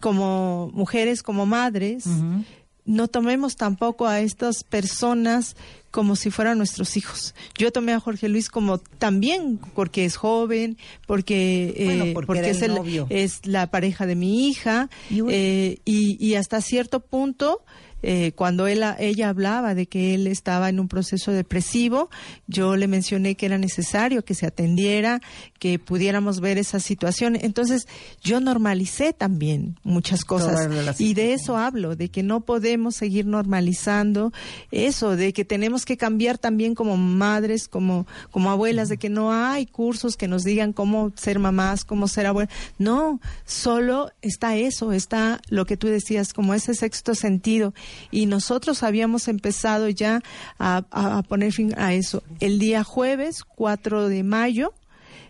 como 0.00 0.70
mujeres, 0.74 1.22
como 1.22 1.46
madres, 1.46 2.06
Ujú. 2.06 2.44
no 2.84 3.08
tomemos 3.08 3.56
tampoco 3.56 4.06
a 4.08 4.20
estas 4.20 4.64
personas 4.64 5.54
como 5.92 6.16
si 6.16 6.30
fueran 6.30 6.58
nuestros 6.58 6.96
hijos. 6.96 7.34
Yo 7.56 7.70
tomé 7.70 7.92
a 7.92 8.00
Jorge 8.00 8.28
Luis 8.28 8.48
como 8.48 8.78
también 8.78 9.60
porque 9.74 10.04
es 10.04 10.16
joven, 10.16 10.76
porque, 11.06 11.74
eh, 11.76 11.84
Bueno, 11.84 12.06
porque 12.14 12.38
era 12.40 12.48
es, 12.48 12.62
el 12.62 13.06
es 13.10 13.46
la 13.46 13.70
pareja 13.70 14.06
de 14.06 14.16
mi 14.16 14.48
hija 14.48 14.90
Y 15.08 15.20
bueno. 15.20 15.36
eh, 15.36 15.78
y, 15.84 16.16
y 16.18 16.34
hasta 16.34 16.60
cierto 16.60 16.98
punto 17.00 17.62
eh, 18.02 18.32
cuando 18.32 18.66
él, 18.66 18.84
ella 18.98 19.30
hablaba 19.30 19.74
de 19.74 19.86
que 19.86 20.14
él 20.14 20.26
estaba 20.26 20.68
en 20.68 20.78
un 20.78 20.88
proceso 20.88 21.32
depresivo, 21.32 22.10
yo 22.46 22.76
le 22.76 22.86
mencioné 22.86 23.34
que 23.34 23.46
era 23.46 23.58
necesario 23.58 24.24
que 24.24 24.34
se 24.34 24.46
atendiera, 24.46 25.20
que 25.58 25.78
pudiéramos 25.78 26.40
ver 26.40 26.58
esa 26.58 26.80
situación. 26.80 27.36
Entonces, 27.40 27.88
yo 28.22 28.40
normalicé 28.40 29.12
también 29.12 29.78
muchas 29.82 30.24
cosas. 30.24 30.68
Y 31.00 31.14
de 31.14 31.32
eso 31.32 31.56
hablo, 31.56 31.96
de 31.96 32.08
que 32.08 32.22
no 32.22 32.40
podemos 32.42 32.94
seguir 32.94 33.26
normalizando 33.26 34.32
eso, 34.70 35.16
de 35.16 35.32
que 35.32 35.44
tenemos 35.44 35.62
tenemos 35.62 35.86
que 35.86 35.96
cambiar 35.96 36.36
también 36.36 36.74
como 36.74 36.96
madres, 36.96 37.66
como, 37.68 38.04
como 38.30 38.50
abuelas, 38.50 38.88
de 38.88 38.98
que 38.98 39.08
no 39.08 39.32
hay 39.32 39.64
cursos 39.64 40.16
que 40.16 40.26
nos 40.28 40.42
digan 40.42 40.72
cómo 40.72 41.12
ser 41.14 41.38
mamás, 41.38 41.84
cómo 41.84 42.08
ser 42.08 42.26
abuelas. 42.26 42.52
No, 42.78 43.20
solo 43.46 44.10
está 44.20 44.56
eso, 44.56 44.92
está 44.92 45.40
lo 45.48 45.64
que 45.64 45.76
tú 45.78 45.86
decías, 45.86 46.32
como 46.34 46.52
ese 46.52 46.74
sexto 46.74 47.14
sentido. 47.14 47.72
Y 48.10 48.26
nosotros 48.26 48.82
habíamos 48.82 49.28
empezado 49.28 49.88
ya 49.88 50.22
a, 50.58 50.84
a- 50.90 51.18
a 51.18 51.22
poner 51.22 51.52
fin 51.52 51.74
a 51.78 51.94
eso. 51.94 52.22
El 52.40 52.58
día 52.58 52.84
jueves, 52.84 53.42
4 53.44 54.08
de 54.08 54.22
mayo, 54.22 54.72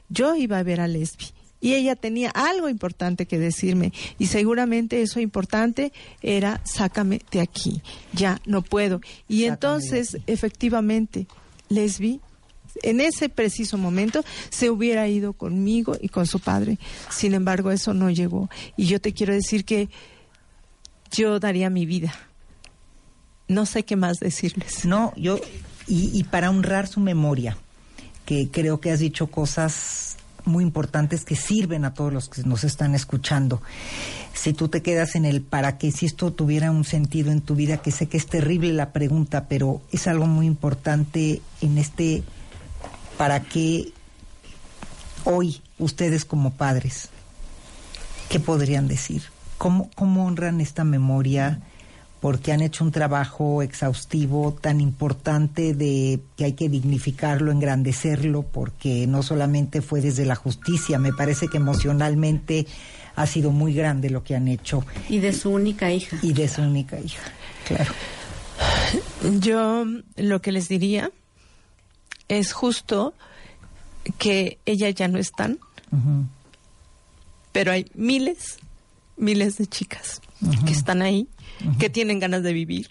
yo 0.08 0.34
iba 0.36 0.58
a 0.58 0.62
ver 0.62 0.80
a 0.80 0.88
Lesbi. 0.88 1.26
Y 1.60 1.74
ella 1.74 1.94
tenía 1.94 2.30
algo 2.30 2.68
importante 2.68 3.26
que 3.26 3.38
decirme. 3.38 3.92
Y 4.18 4.26
seguramente 4.26 5.00
eso 5.00 5.20
importante 5.20 5.92
era, 6.20 6.60
sácame 6.64 7.20
de 7.30 7.40
aquí. 7.40 7.82
Ya, 8.12 8.40
no 8.46 8.62
puedo. 8.62 9.00
Y 9.28 9.44
entonces, 9.44 10.16
efectivamente, 10.26 11.28
Lesbi, 11.68 12.20
en 12.82 13.00
ese 13.00 13.28
preciso 13.28 13.78
momento, 13.78 14.24
se 14.50 14.70
hubiera 14.70 15.06
ido 15.06 15.34
conmigo 15.34 15.96
y 16.00 16.08
con 16.08 16.26
su 16.26 16.40
padre. 16.40 16.78
Sin 17.10 17.32
embargo, 17.32 17.70
eso 17.70 17.94
no 17.94 18.10
llegó. 18.10 18.50
Y 18.76 18.86
yo 18.86 19.00
te 19.00 19.12
quiero 19.12 19.32
decir 19.32 19.64
que 19.64 19.88
yo 21.12 21.38
daría 21.38 21.70
mi 21.70 21.86
vida. 21.86 22.12
No 23.48 23.66
sé 23.66 23.84
qué 23.84 23.96
más 23.96 24.18
decirles. 24.18 24.84
No, 24.84 25.12
yo, 25.16 25.38
y, 25.86 26.10
y 26.18 26.24
para 26.24 26.50
honrar 26.50 26.86
su 26.86 27.00
memoria, 27.00 27.56
que 28.24 28.48
creo 28.50 28.80
que 28.80 28.90
has 28.92 29.00
dicho 29.00 29.26
cosas 29.28 30.16
muy 30.44 30.64
importantes 30.64 31.24
que 31.24 31.36
sirven 31.36 31.84
a 31.84 31.94
todos 31.94 32.12
los 32.12 32.28
que 32.28 32.42
nos 32.42 32.64
están 32.64 32.94
escuchando. 32.94 33.62
Si 34.34 34.52
tú 34.52 34.68
te 34.68 34.82
quedas 34.82 35.14
en 35.14 35.24
el 35.24 35.42
para 35.42 35.78
qué, 35.78 35.92
si 35.92 36.06
esto 36.06 36.32
tuviera 36.32 36.70
un 36.70 36.84
sentido 36.84 37.30
en 37.30 37.40
tu 37.40 37.54
vida, 37.54 37.78
que 37.78 37.90
sé 37.90 38.06
que 38.06 38.16
es 38.16 38.26
terrible 38.26 38.72
la 38.72 38.92
pregunta, 38.92 39.46
pero 39.48 39.82
es 39.92 40.06
algo 40.06 40.26
muy 40.26 40.46
importante 40.46 41.42
en 41.60 41.78
este 41.78 42.22
para 43.18 43.40
qué 43.40 43.92
hoy 45.24 45.60
ustedes 45.78 46.24
como 46.24 46.52
padres, 46.52 47.10
¿qué 48.28 48.40
podrían 48.40 48.88
decir? 48.88 49.22
¿Cómo, 49.58 49.90
cómo 49.94 50.26
honran 50.26 50.60
esta 50.60 50.82
memoria? 50.82 51.60
Porque 52.22 52.52
han 52.52 52.60
hecho 52.60 52.84
un 52.84 52.92
trabajo 52.92 53.62
exhaustivo 53.62 54.56
tan 54.58 54.80
importante 54.80 55.74
de 55.74 56.20
que 56.36 56.44
hay 56.44 56.52
que 56.52 56.68
dignificarlo, 56.68 57.50
engrandecerlo, 57.50 58.42
porque 58.42 59.08
no 59.08 59.24
solamente 59.24 59.82
fue 59.82 60.00
desde 60.00 60.24
la 60.24 60.36
justicia, 60.36 61.00
me 61.00 61.12
parece 61.12 61.48
que 61.48 61.56
emocionalmente 61.56 62.66
ha 63.16 63.26
sido 63.26 63.50
muy 63.50 63.74
grande 63.74 64.08
lo 64.08 64.22
que 64.22 64.36
han 64.36 64.46
hecho. 64.46 64.84
Y 65.08 65.18
de 65.18 65.32
su 65.32 65.50
única 65.50 65.90
hija. 65.90 66.16
Y 66.22 66.32
de 66.32 66.48
su 66.48 66.62
única 66.62 66.98
hija, 67.00 67.22
claro. 67.66 67.92
Yo 69.40 69.84
lo 70.16 70.40
que 70.40 70.52
les 70.52 70.68
diría 70.68 71.10
es 72.28 72.52
justo 72.52 73.14
que 74.18 74.58
ellas 74.64 74.94
ya 74.94 75.08
no 75.08 75.18
están, 75.18 75.58
pero 77.50 77.72
hay 77.72 77.90
miles, 77.94 78.58
miles 79.16 79.58
de 79.58 79.66
chicas 79.66 80.20
que 80.64 80.72
están 80.72 81.02
ahí, 81.02 81.28
que 81.78 81.90
tienen 81.90 82.18
ganas 82.18 82.42
de 82.42 82.52
vivir, 82.52 82.88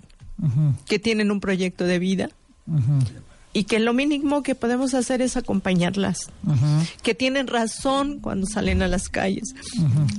que 0.86 1.00
tienen 1.00 1.32
un 1.32 1.40
proyecto 1.40 1.86
de 1.86 2.00
vida 2.00 2.30
y 3.54 3.66
que 3.66 3.80
lo 3.80 3.94
mínimo 3.94 4.44
que 4.44 4.56
podemos 4.56 4.94
hacer 4.94 5.22
es 5.22 5.36
acompañarlas, 5.36 6.30
que 7.04 7.16
tienen 7.16 7.48
razón 7.48 8.20
cuando 8.20 8.48
salen 8.48 8.82
a 8.82 8.88
las 8.88 9.10
calles 9.10 9.54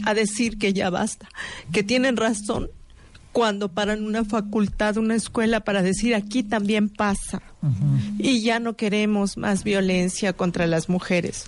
a 0.05 0.15
decir 0.15 0.59
que 0.59 0.73
ya 0.73 0.91
basta, 0.91 1.29
que 1.73 1.83
tienen 1.83 2.17
razón 2.17 2.71
cuando 3.33 3.71
paran 3.71 4.05
una 4.05 4.25
facultad, 4.25 4.99
una 4.99 5.15
escuela 5.15 5.61
para 5.61 5.83
decir 5.83 6.15
aquí 6.15 6.43
también 6.43 6.91
pasa 6.91 7.43
y 8.19 8.43
ya 8.43 8.61
no 8.61 8.77
queremos 8.77 9.39
más 9.39 9.65
violencia 9.65 10.35
contra 10.35 10.67
las 10.67 10.89
mujeres. 10.89 11.47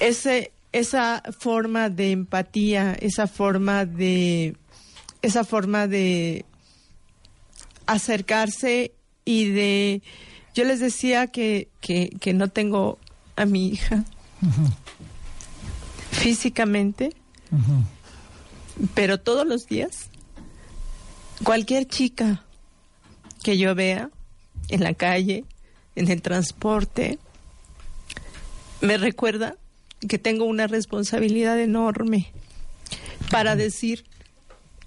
Ese, 0.00 0.50
esa 0.72 1.22
forma 1.38 1.88
de 1.88 2.10
empatía, 2.10 2.94
esa 2.94 3.28
forma 3.28 3.86
de, 3.86 4.56
esa 5.22 5.44
forma 5.44 5.86
de 5.86 6.44
acercarse 7.86 8.92
y 9.24 9.50
de, 9.50 10.02
yo 10.54 10.64
les 10.64 10.80
decía 10.80 11.28
que, 11.28 11.68
que, 11.80 12.10
que 12.20 12.34
no 12.34 12.48
tengo 12.48 12.98
a 13.36 13.46
mi 13.46 13.68
hija 13.68 14.04
físicamente, 16.10 17.14
pero 18.94 19.18
todos 19.20 19.46
los 19.46 19.66
días, 19.66 20.10
cualquier 21.44 21.86
chica 21.86 22.44
que 23.42 23.58
yo 23.58 23.74
vea 23.74 24.10
en 24.68 24.82
la 24.82 24.94
calle, 24.94 25.44
en 25.96 26.10
el 26.10 26.22
transporte, 26.22 27.18
me 28.80 28.98
recuerda 28.98 29.56
que 30.08 30.18
tengo 30.18 30.44
una 30.44 30.66
responsabilidad 30.66 31.58
enorme 31.60 32.32
para 33.30 33.56
decir 33.56 34.04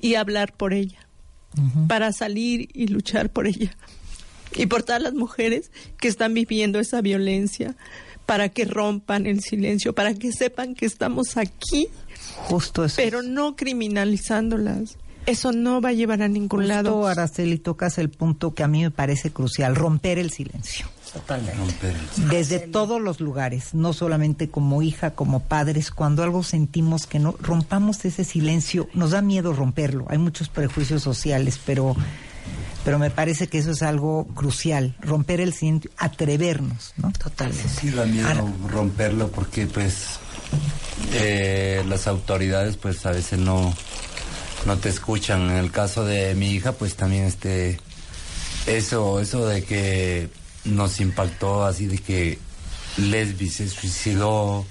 y 0.05 0.15
hablar 0.15 0.53
por 0.53 0.73
ella, 0.73 1.07
para 1.87 2.11
salir 2.11 2.69
y 2.73 2.87
luchar 2.87 3.29
por 3.29 3.47
ella 3.47 3.75
y 4.55 4.65
por 4.67 4.83
todas 4.83 5.01
las 5.01 5.13
mujeres 5.13 5.71
que 5.99 6.07
están 6.07 6.33
viviendo 6.33 6.79
esa 6.79 7.01
violencia, 7.01 7.75
para 8.25 8.49
que 8.49 8.65
rompan 8.65 9.25
el 9.25 9.41
silencio, 9.41 9.93
para 9.93 10.13
que 10.13 10.31
sepan 10.31 10.75
que 10.75 10.85
estamos 10.85 11.37
aquí, 11.37 11.87
Justo 12.47 12.85
eso. 12.85 12.95
pero 12.97 13.21
no 13.21 13.55
criminalizándolas. 13.55 14.97
Eso 15.25 15.51
no 15.51 15.81
va 15.81 15.89
a 15.89 15.93
llevar 15.93 16.21
a 16.21 16.27
ningún 16.27 16.67
lado. 16.67 17.07
Araceli, 17.07 17.57
tocas 17.57 17.97
el 17.97 18.09
punto 18.09 18.53
que 18.53 18.61
a 18.63 18.67
mí 18.67 18.83
me 18.83 18.91
parece 18.91 19.31
crucial, 19.31 19.75
romper 19.75 20.19
el 20.19 20.29
silencio. 20.31 20.85
Totalmente. 21.15 21.93
Desde 22.29 22.59
todos 22.59 22.99
los 22.99 23.21
lugares, 23.21 23.73
no 23.73 23.93
solamente 23.93 24.49
como 24.49 24.81
hija, 24.81 25.11
como 25.11 25.39
padres, 25.39 25.89
cuando 25.89 26.23
algo 26.23 26.43
sentimos 26.43 27.07
que 27.07 27.19
no 27.19 27.35
rompamos 27.39 28.03
ese 28.03 28.25
silencio, 28.25 28.89
nos 28.93 29.11
da 29.11 29.21
miedo 29.21 29.53
romperlo. 29.53 30.05
Hay 30.09 30.17
muchos 30.17 30.49
prejuicios 30.49 31.01
sociales, 31.03 31.57
pero 31.65 31.95
pero 32.83 32.99
me 32.99 33.09
parece 33.09 33.47
que 33.47 33.57
eso 33.57 33.71
es 33.71 33.81
algo 33.81 34.27
crucial, 34.35 34.95
romper 34.99 35.39
el 35.39 35.53
silencio, 35.53 35.89
atrevernos, 35.97 36.93
¿no? 36.97 37.11
Totalmente. 37.13 37.69
Sí, 37.69 37.89
da 37.91 38.05
miedo 38.05 38.53
romperlo 38.69 39.29
porque 39.29 39.65
pues 39.67 40.19
eh, 41.13 41.81
las 41.87 42.07
autoridades 42.07 42.75
pues 42.75 43.05
a 43.05 43.11
veces 43.11 43.39
no, 43.39 43.73
no 44.65 44.77
te 44.77 44.89
escuchan. 44.89 45.49
En 45.49 45.57
el 45.57 45.71
caso 45.71 46.03
de 46.03 46.35
mi 46.35 46.51
hija 46.51 46.73
pues 46.73 46.95
también 46.95 47.23
este 47.23 47.79
eso, 48.67 49.21
eso 49.21 49.47
de 49.47 49.63
que 49.63 50.29
nos 50.65 50.99
impactó 50.99 51.65
así 51.65 51.85
de 51.85 51.97
que 51.99 52.39
Lesbi 52.97 53.49
se 53.49 53.67
suicidó, 53.69 54.65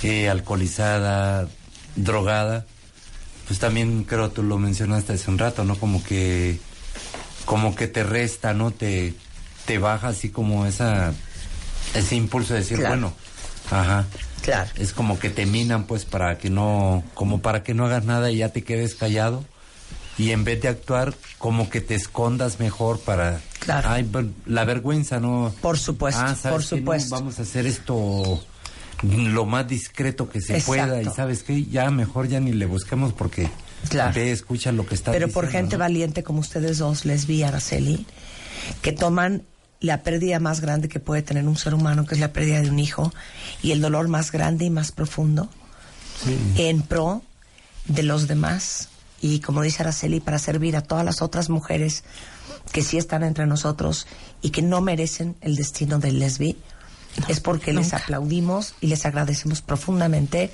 que 0.00 0.28
alcoholizada, 0.28 1.48
drogada, 1.96 2.66
pues 3.46 3.58
también 3.58 4.04
creo 4.04 4.30
tú 4.30 4.42
lo 4.42 4.58
mencionaste 4.58 5.12
hace 5.14 5.30
un 5.30 5.38
rato, 5.38 5.64
¿no? 5.64 5.76
Como 5.76 6.02
que 6.02 6.58
como 7.44 7.74
que 7.76 7.86
te 7.86 8.02
resta, 8.02 8.54
¿no? 8.54 8.72
Te, 8.72 9.14
te 9.66 9.78
baja 9.78 10.08
así 10.08 10.30
como 10.30 10.66
esa 10.66 11.12
ese 11.94 12.16
impulso 12.16 12.54
de 12.54 12.60
decir, 12.60 12.78
Claro. 12.78 12.94
bueno, 12.94 13.14
ajá. 13.70 14.06
Claro. 14.42 14.70
Es 14.76 14.92
como 14.92 15.18
que 15.18 15.30
te 15.30 15.46
minan 15.46 15.84
pues 15.86 16.04
para 16.04 16.38
que 16.38 16.50
no, 16.50 17.02
como 17.14 17.40
para 17.40 17.62
que 17.62 17.74
no 17.74 17.86
hagas 17.86 18.04
nada 18.04 18.30
y 18.30 18.38
ya 18.38 18.48
te 18.50 18.62
quedes 18.64 18.94
callado. 18.94 19.44
Y 20.18 20.30
en 20.30 20.44
vez 20.44 20.62
de 20.62 20.68
actuar, 20.68 21.14
como 21.38 21.68
que 21.68 21.80
te 21.80 21.94
escondas 21.94 22.58
mejor 22.58 22.98
para... 23.00 23.40
Claro. 23.58 23.88
Ay, 23.90 24.02
ver- 24.10 24.28
la 24.46 24.64
vergüenza, 24.64 25.20
¿no? 25.20 25.54
Por 25.60 25.78
supuesto, 25.78 26.20
Ah, 26.24 26.34
¿sabes 26.34 26.42
por? 26.42 26.60
No, 26.60 26.78
supuesto. 26.78 27.14
vamos 27.16 27.38
a 27.38 27.42
hacer 27.42 27.66
esto 27.66 28.42
lo 29.02 29.44
más 29.44 29.68
discreto 29.68 30.28
que 30.30 30.40
se 30.40 30.54
Exacto. 30.56 30.66
pueda. 30.68 31.02
Y 31.02 31.06
¿sabes 31.14 31.42
qué? 31.42 31.64
Ya 31.66 31.90
mejor 31.90 32.28
ya 32.28 32.40
ni 32.40 32.52
le 32.52 32.64
busquemos 32.66 33.12
porque... 33.12 33.50
Claro. 33.90 34.14
Ve, 34.14 34.32
escucha 34.32 34.72
lo 34.72 34.86
que 34.86 34.94
está 34.94 35.12
Pero 35.12 35.28
por 35.28 35.48
gente 35.48 35.76
¿no? 35.76 35.80
valiente 35.80 36.22
como 36.24 36.40
ustedes 36.40 36.78
dos, 36.78 37.04
Lesbi 37.04 37.36
y 37.36 37.42
Araceli, 37.42 38.06
que 38.80 38.92
toman 38.92 39.42
la 39.80 40.02
pérdida 40.02 40.40
más 40.40 40.60
grande 40.60 40.88
que 40.88 40.98
puede 40.98 41.20
tener 41.20 41.46
un 41.46 41.56
ser 41.56 41.74
humano, 41.74 42.06
que 42.06 42.14
es 42.14 42.20
la 42.20 42.32
pérdida 42.32 42.62
de 42.62 42.70
un 42.70 42.78
hijo, 42.78 43.12
y 43.62 43.72
el 43.72 43.82
dolor 43.82 44.08
más 44.08 44.32
grande 44.32 44.64
y 44.64 44.70
más 44.70 44.90
profundo, 44.92 45.50
en 46.56 46.80
pro 46.82 47.22
de 47.86 48.02
los 48.02 48.26
demás. 48.26 48.88
Y 49.20 49.40
como 49.40 49.62
dice 49.62 49.82
Araceli, 49.82 50.20
para 50.20 50.38
servir 50.38 50.76
a 50.76 50.82
todas 50.82 51.04
las 51.04 51.22
otras 51.22 51.48
mujeres 51.48 52.04
que 52.72 52.82
sí 52.82 52.98
están 52.98 53.22
entre 53.22 53.46
nosotros 53.46 54.06
y 54.42 54.50
que 54.50 54.62
no 54.62 54.80
merecen 54.80 55.36
el 55.40 55.56
destino 55.56 55.98
del 55.98 56.18
lesbi, 56.18 56.56
es 57.28 57.40
porque 57.40 57.72
les 57.72 57.94
aplaudimos 57.94 58.74
y 58.80 58.88
les 58.88 59.06
agradecemos 59.06 59.62
profundamente, 59.62 60.50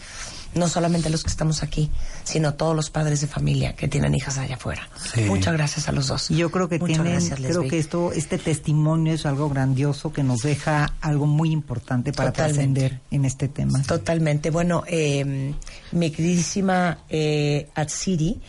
no 0.55 0.69
solamente 0.69 1.11
los 1.11 1.23
que 1.23 1.31
estamos 1.31 1.63
aquí, 1.63 1.91
sino 2.25 2.55
todos 2.55 2.77
los 2.77 2.91
padres 2.91 3.21
de 3.21 3.27
familia 3.27 3.75
que 3.75 3.89
tienen 3.89 4.15
hijas 4.15 4.39
allá 4.39 4.57
afuera. 4.57 4.89
Sí. 5.15 5.23
Muchas 5.23 5.55
gracias 5.55 5.89
a 5.89 5.93
los 5.93 6.09
dos. 6.09 6.29
Yo 6.29 6.51
creo 6.51 6.69
que 6.69 6.79
Muchas 6.79 6.97
tienen, 6.97 7.13
gracias, 7.13 7.41
creo 7.41 7.69
que 7.69 7.79
esto, 7.79 8.13
este 8.13 8.39
testimonio 8.39 9.15
es 9.15 9.27
algo 9.27 9.49
grandioso 9.49 10.13
que 10.13 10.23
nos 10.23 10.43
deja 10.43 10.93
algo 11.01 11.27
muy 11.27 11.51
importante 11.51 12.13
para 12.13 12.33
trascender 12.33 13.01
en 13.11 13.25
este 13.25 13.49
tema. 13.49 13.83
Totalmente. 13.83 14.51
Bueno, 14.51 14.85
eh, 14.87 15.55
mi 15.93 16.11
queridísima 16.11 16.99
eh, 17.09 17.69
Atsiri, 17.75 18.41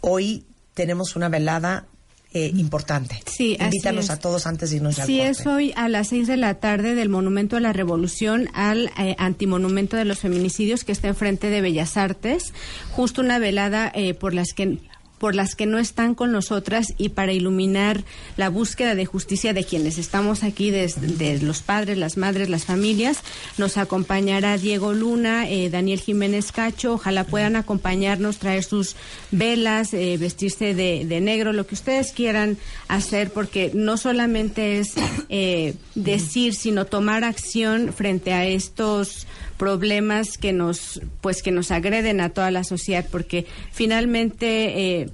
hoy 0.00 0.44
tenemos 0.74 1.16
una 1.16 1.28
velada 1.28 1.86
eh, 2.32 2.52
importante. 2.56 3.20
Sí, 3.26 3.56
así 3.58 3.64
Invítanos 3.64 4.04
es. 4.04 4.10
a 4.10 4.18
todos 4.18 4.46
antes 4.46 4.70
de 4.70 4.76
irnos 4.76 4.98
al 4.98 5.06
Sí, 5.06 5.20
es 5.20 5.46
hoy 5.46 5.72
a 5.76 5.88
las 5.88 6.08
seis 6.08 6.28
de 6.28 6.36
la 6.36 6.54
tarde 6.54 6.94
del 6.94 7.08
Monumento 7.08 7.56
a 7.56 7.60
la 7.60 7.72
Revolución 7.72 8.48
al 8.54 8.92
eh, 8.98 9.16
Antimonumento 9.18 9.96
de 9.96 10.04
los 10.04 10.20
Feminicidios 10.20 10.84
que 10.84 10.92
está 10.92 11.08
enfrente 11.08 11.50
de 11.50 11.60
Bellas 11.60 11.96
Artes. 11.96 12.52
Justo 12.92 13.20
una 13.20 13.38
velada 13.38 13.90
eh, 13.94 14.14
por 14.14 14.32
las 14.32 14.52
que 14.54 14.78
por 15.20 15.34
las 15.34 15.54
que 15.54 15.66
no 15.66 15.78
están 15.78 16.14
con 16.14 16.32
nosotras 16.32 16.94
y 16.96 17.10
para 17.10 17.34
iluminar 17.34 18.02
la 18.38 18.48
búsqueda 18.48 18.94
de 18.94 19.04
justicia 19.04 19.52
de 19.52 19.64
quienes 19.64 19.98
estamos 19.98 20.42
aquí, 20.42 20.70
de, 20.70 21.38
los 21.42 21.60
padres, 21.60 21.98
las 21.98 22.16
madres, 22.16 22.48
las 22.48 22.64
familias. 22.64 23.18
Nos 23.58 23.76
acompañará 23.76 24.56
Diego 24.56 24.94
Luna, 24.94 25.46
eh, 25.46 25.68
Daniel 25.68 26.00
Jiménez 26.00 26.52
Cacho. 26.52 26.94
Ojalá 26.94 27.24
puedan 27.24 27.54
acompañarnos, 27.56 28.38
traer 28.38 28.64
sus 28.64 28.96
velas, 29.30 29.92
eh, 29.92 30.16
vestirse 30.18 30.74
de, 30.74 31.04
de 31.04 31.20
negro, 31.20 31.52
lo 31.52 31.66
que 31.66 31.74
ustedes 31.74 32.12
quieran 32.12 32.56
hacer, 32.88 33.30
porque 33.30 33.72
no 33.74 33.98
solamente 33.98 34.78
es 34.78 34.94
eh, 35.28 35.74
decir, 35.94 36.54
sino 36.54 36.86
tomar 36.86 37.24
acción 37.24 37.92
frente 37.92 38.32
a 38.32 38.46
estos 38.46 39.26
problemas 39.60 40.38
que 40.38 40.54
nos 40.54 41.02
pues 41.20 41.42
que 41.42 41.50
nos 41.50 41.70
agreden 41.70 42.22
a 42.22 42.30
toda 42.30 42.50
la 42.50 42.64
sociedad 42.64 43.04
porque 43.12 43.44
finalmente 43.72 45.00
eh, 45.02 45.10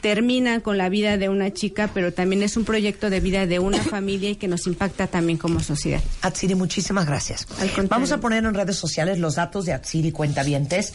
terminan 0.00 0.60
con 0.60 0.78
la 0.78 0.88
vida 0.88 1.16
de 1.16 1.28
una 1.28 1.52
chica 1.52 1.88
pero 1.94 2.12
también 2.12 2.42
es 2.42 2.56
un 2.56 2.64
proyecto 2.64 3.08
de 3.08 3.20
vida 3.20 3.46
de 3.46 3.60
una 3.60 3.80
familia 3.84 4.30
y 4.30 4.34
que 4.34 4.48
nos 4.48 4.66
impacta 4.66 5.06
también 5.06 5.38
como 5.38 5.60
sociedad 5.60 6.02
Atsiri, 6.22 6.56
muchísimas 6.56 7.06
gracias. 7.06 7.46
Vamos 7.88 8.10
a 8.10 8.18
poner 8.18 8.44
en 8.44 8.52
redes 8.52 8.74
sociales 8.74 9.20
los 9.20 9.36
datos 9.36 9.64
de 9.64 9.74
Atsiri 9.74 10.10
Cuentavientes 10.10 10.92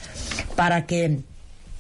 para 0.58 0.86
que, 0.86 1.22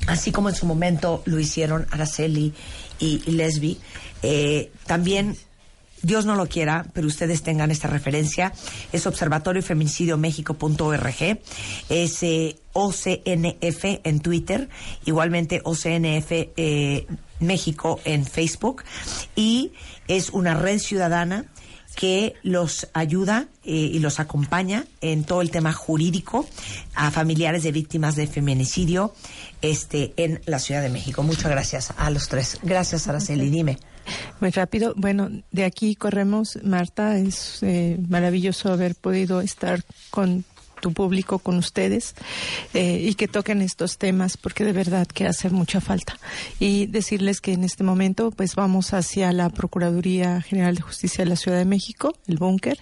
así 0.07 0.31
como 0.31 0.47
en 0.47 0.55
su 0.55 0.65
momento 0.65 1.21
lo 1.25 1.37
hicieron 1.37 1.85
Araceli 1.91 2.53
y, 2.97 3.21
y 3.25 3.31
Lesbi, 3.31 3.77
eh, 4.23 4.71
también, 4.85 5.35
Dios 6.01 6.25
no 6.25 6.35
lo 6.35 6.47
quiera, 6.47 6.85
pero 6.93 7.07
ustedes 7.07 7.43
tengan 7.43 7.71
esta 7.71 7.87
referencia. 7.87 8.53
Es 8.91 9.07
observatoriofeminicidio.mexico.org, 9.07 11.39
es 11.89 12.23
eh, 12.23 12.57
OCNF 12.73 13.85
en 14.03 14.19
Twitter, 14.19 14.67
igualmente 15.05 15.61
OCNF 15.63 16.31
eh, 16.31 17.07
México 17.39 17.99
en 18.05 18.25
Facebook, 18.25 18.83
y 19.35 19.71
es 20.07 20.29
una 20.29 20.53
red 20.53 20.79
ciudadana 20.79 21.45
que 21.95 22.35
los 22.43 22.87
ayuda 22.93 23.47
eh, 23.65 23.71
y 23.71 23.97
los 23.99 24.21
acompaña 24.21 24.85
en 25.01 25.25
todo 25.25 25.41
el 25.41 25.51
tema 25.51 25.73
jurídico 25.73 26.47
a 26.95 27.11
familiares 27.11 27.63
de 27.63 27.73
víctimas 27.73 28.15
de 28.15 28.25
feminicidio 28.27 29.13
este, 29.61 30.13
en 30.15 30.39
la 30.45 30.59
Ciudad 30.59 30.81
de 30.81 30.87
México. 30.89 31.23
Muchas 31.23 31.51
gracias 31.51 31.93
a 31.97 32.09
los 32.09 32.29
tres. 32.29 32.59
Gracias, 32.63 33.09
Araceli. 33.09 33.49
Dime. 33.49 33.79
Muy 34.39 34.51
rápido. 34.51 34.93
Bueno, 34.95 35.29
de 35.51 35.65
aquí 35.65 35.95
corremos, 35.95 36.59
Marta. 36.63 37.17
Es 37.17 37.63
eh, 37.63 37.97
maravilloso 38.07 38.71
haber 38.71 38.95
podido 38.95 39.41
estar 39.41 39.83
con 40.09 40.45
tu 40.79 40.93
público, 40.93 41.39
con 41.39 41.57
ustedes, 41.57 42.15
eh, 42.73 43.01
y 43.03 43.13
que 43.15 43.27
toquen 43.27 43.61
estos 43.61 43.97
temas, 43.97 44.37
porque 44.37 44.63
de 44.63 44.73
verdad 44.73 45.07
que 45.07 45.27
hace 45.27 45.49
mucha 45.49 45.81
falta. 45.81 46.17
Y 46.59 46.87
decirles 46.87 47.41
que 47.41 47.53
en 47.53 47.63
este 47.63 47.83
momento, 47.83 48.31
pues 48.31 48.55
vamos 48.55 48.93
hacia 48.93 49.31
la 49.31 49.49
Procuraduría 49.49 50.41
General 50.41 50.75
de 50.75 50.81
Justicia 50.81 51.23
de 51.23 51.29
la 51.29 51.35
Ciudad 51.35 51.57
de 51.57 51.65
México, 51.65 52.13
el 52.27 52.37
búnker, 52.37 52.79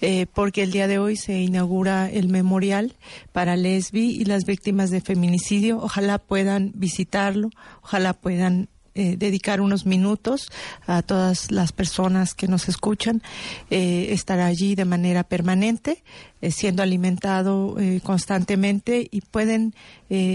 eh, 0.00 0.26
porque 0.32 0.62
el 0.62 0.72
día 0.72 0.88
de 0.88 0.98
hoy 0.98 1.16
se 1.16 1.38
inaugura 1.40 2.10
el 2.10 2.28
memorial 2.28 2.94
para 3.32 3.56
Lesbi 3.56 4.10
y 4.10 4.24
las 4.24 4.44
víctimas 4.44 4.90
de 4.90 5.00
feminicidio. 5.00 5.78
Ojalá 5.78 6.18
puedan 6.18 6.72
visitarlo, 6.74 7.50
ojalá 7.82 8.14
puedan 8.14 8.68
eh, 8.98 9.16
dedicar 9.18 9.60
unos 9.60 9.84
minutos 9.84 10.50
a 10.86 11.02
todas 11.02 11.50
las 11.50 11.70
personas 11.70 12.32
que 12.32 12.48
nos 12.48 12.66
escuchan, 12.66 13.22
eh, 13.68 14.08
estará 14.10 14.46
allí 14.46 14.74
de 14.74 14.86
manera 14.86 15.22
permanente, 15.22 16.02
eh, 16.40 16.50
siendo 16.50 16.82
alimentado 16.82 17.76
constantemente 18.02 19.06
y 19.10 19.20
pueden 19.20 19.74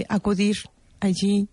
acudir 0.08 0.58
allí 1.00 1.48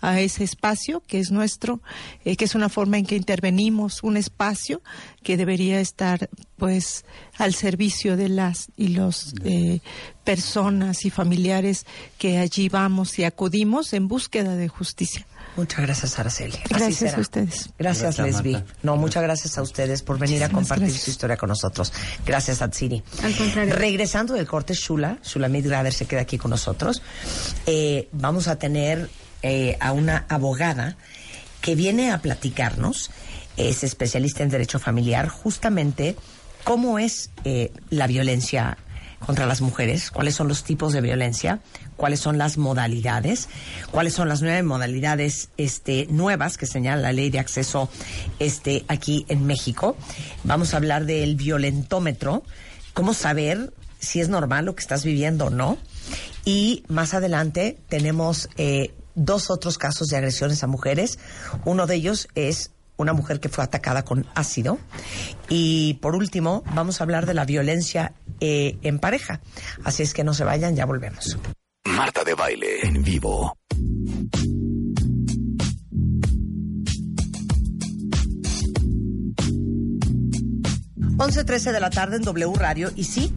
a 0.00 0.20
ese 0.20 0.44
espacio 0.44 1.02
que 1.06 1.18
es 1.18 1.32
nuestro, 1.32 1.80
que 2.22 2.44
es 2.44 2.54
una 2.54 2.68
forma 2.68 2.98
en 2.98 3.06
que 3.06 3.16
intervenimos, 3.16 4.02
un 4.02 4.16
espacio 4.16 4.82
que 5.22 5.36
debería 5.36 5.80
estar 5.80 6.28
pues 6.56 7.04
al 7.38 7.54
servicio 7.54 8.16
de 8.16 8.28
las 8.28 8.68
y 8.76 8.88
los 8.88 9.34
eh, 9.44 9.80
personas 10.22 11.04
y 11.04 11.10
familiares 11.10 11.86
que 12.18 12.38
allí 12.38 12.68
vamos 12.68 13.18
y 13.18 13.24
acudimos 13.24 13.92
en 13.92 14.08
búsqueda 14.08 14.56
de 14.56 14.68
justicia. 14.68 15.26
Muchas 15.56 15.80
gracias, 15.80 16.18
Araceli. 16.18 16.58
Gracias 16.68 17.14
a 17.14 17.20
ustedes. 17.20 17.70
Gracias, 17.78 18.16
Gracias, 18.16 18.36
Lesbi. 18.36 18.52
Marta. 18.54 18.74
No, 18.82 18.96
muchas 18.96 19.22
gracias 19.22 19.56
a 19.56 19.62
ustedes 19.62 20.02
por 20.02 20.18
venir 20.18 20.42
a 20.42 20.48
compartir 20.48 20.86
gracias. 20.86 21.04
su 21.04 21.10
historia 21.10 21.36
con 21.36 21.48
nosotros. 21.48 21.92
Gracias, 22.26 22.60
Atsiri. 22.60 23.02
Al 23.22 23.36
contrario. 23.36 23.74
Regresando 23.74 24.34
del 24.34 24.46
corte, 24.46 24.74
Shula, 24.74 25.18
Shulamit 25.22 25.66
Grader 25.66 25.92
se 25.92 26.06
queda 26.06 26.22
aquí 26.22 26.38
con 26.38 26.50
nosotros. 26.50 27.02
Eh, 27.66 28.08
vamos 28.12 28.48
a 28.48 28.56
tener 28.56 29.08
eh, 29.42 29.76
a 29.80 29.92
una 29.92 30.26
abogada 30.28 30.96
que 31.60 31.74
viene 31.74 32.10
a 32.10 32.18
platicarnos, 32.18 33.10
es 33.56 33.84
especialista 33.84 34.42
en 34.42 34.50
derecho 34.50 34.78
familiar, 34.78 35.28
justamente 35.28 36.16
cómo 36.64 36.98
es 36.98 37.30
eh, 37.44 37.72
la 37.90 38.06
violencia 38.06 38.76
contra 39.24 39.46
las 39.46 39.60
mujeres, 39.60 40.10
cuáles 40.10 40.34
son 40.34 40.48
los 40.48 40.64
tipos 40.64 40.92
de 40.92 41.00
violencia, 41.00 41.60
cuáles 41.96 42.20
son 42.20 42.38
las 42.38 42.58
modalidades, 42.58 43.48
cuáles 43.90 44.14
son 44.14 44.28
las 44.28 44.42
nueve 44.42 44.62
modalidades 44.62 45.48
este, 45.56 46.06
nuevas 46.10 46.58
que 46.58 46.66
señala 46.66 47.02
la 47.02 47.12
ley 47.12 47.30
de 47.30 47.38
acceso 47.38 47.88
este, 48.38 48.84
aquí 48.88 49.26
en 49.28 49.46
México. 49.46 49.96
Vamos 50.44 50.74
a 50.74 50.78
hablar 50.78 51.06
del 51.06 51.36
violentómetro, 51.36 52.42
cómo 52.92 53.14
saber 53.14 53.72
si 53.98 54.20
es 54.20 54.28
normal 54.28 54.66
lo 54.66 54.74
que 54.74 54.82
estás 54.82 55.04
viviendo 55.04 55.46
o 55.46 55.50
no. 55.50 55.78
Y 56.44 56.84
más 56.88 57.14
adelante 57.14 57.78
tenemos 57.88 58.48
eh, 58.56 58.94
dos 59.14 59.50
otros 59.50 59.78
casos 59.78 60.08
de 60.08 60.16
agresiones 60.16 60.62
a 60.62 60.66
mujeres. 60.66 61.18
Uno 61.64 61.86
de 61.86 61.96
ellos 61.96 62.28
es 62.34 62.70
una 62.96 63.12
mujer 63.12 63.40
que 63.40 63.48
fue 63.48 63.64
atacada 63.64 64.04
con 64.04 64.26
ácido. 64.34 64.78
Y 65.48 65.94
por 65.94 66.14
último, 66.14 66.62
vamos 66.74 67.00
a 67.00 67.04
hablar 67.04 67.26
de 67.26 67.34
la 67.34 67.44
violencia 67.44 68.12
eh, 68.40 68.78
en 68.82 68.98
pareja. 68.98 69.40
Así 69.84 70.02
es 70.02 70.14
que 70.14 70.24
no 70.24 70.34
se 70.34 70.44
vayan, 70.44 70.76
ya 70.76 70.86
volvemos. 70.86 71.38
Marta 71.86 72.24
de 72.24 72.34
Baile 72.34 72.80
en 72.82 73.02
vivo. 73.02 73.56
11.13 81.16 81.72
de 81.72 81.80
la 81.80 81.90
tarde 81.90 82.16
en 82.16 82.22
W 82.22 82.52
Radio. 82.56 82.90
Y 82.96 83.04
sí, 83.04 83.32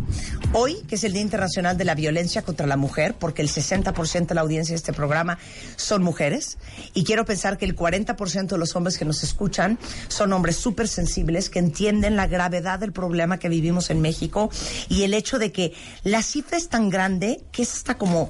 hoy, 0.53 0.81
que 0.87 0.95
es 0.95 1.03
el 1.03 1.13
Día 1.13 1.21
Internacional 1.21 1.77
de 1.77 1.85
la 1.85 1.95
Violencia 1.95 2.41
contra 2.41 2.67
la 2.67 2.77
Mujer, 2.77 3.15
porque 3.17 3.41
el 3.41 3.49
60% 3.49 4.27
de 4.27 4.35
la 4.35 4.41
audiencia 4.41 4.73
de 4.73 4.77
este 4.77 4.93
programa 4.93 5.37
son 5.75 6.03
mujeres, 6.03 6.57
y 6.93 7.03
quiero 7.03 7.25
pensar 7.25 7.57
que 7.57 7.65
el 7.65 7.75
40% 7.75 8.47
de 8.47 8.57
los 8.57 8.75
hombres 8.75 8.97
que 8.97 9.05
nos 9.05 9.23
escuchan 9.23 9.77
son 10.07 10.33
hombres 10.33 10.55
súper 10.55 10.87
sensibles 10.87 11.49
que 11.49 11.59
entienden 11.59 12.15
la 12.15 12.27
gravedad 12.27 12.79
del 12.79 12.91
problema 12.91 13.39
que 13.39 13.49
vivimos 13.49 13.89
en 13.89 14.01
México 14.01 14.49
y 14.89 15.03
el 15.03 15.13
hecho 15.13 15.39
de 15.39 15.51
que 15.51 15.73
la 16.03 16.21
cifra 16.21 16.57
es 16.57 16.69
tan 16.69 16.89
grande 16.89 17.43
que 17.51 17.63
es 17.63 17.73
hasta 17.73 17.97
como, 17.97 18.29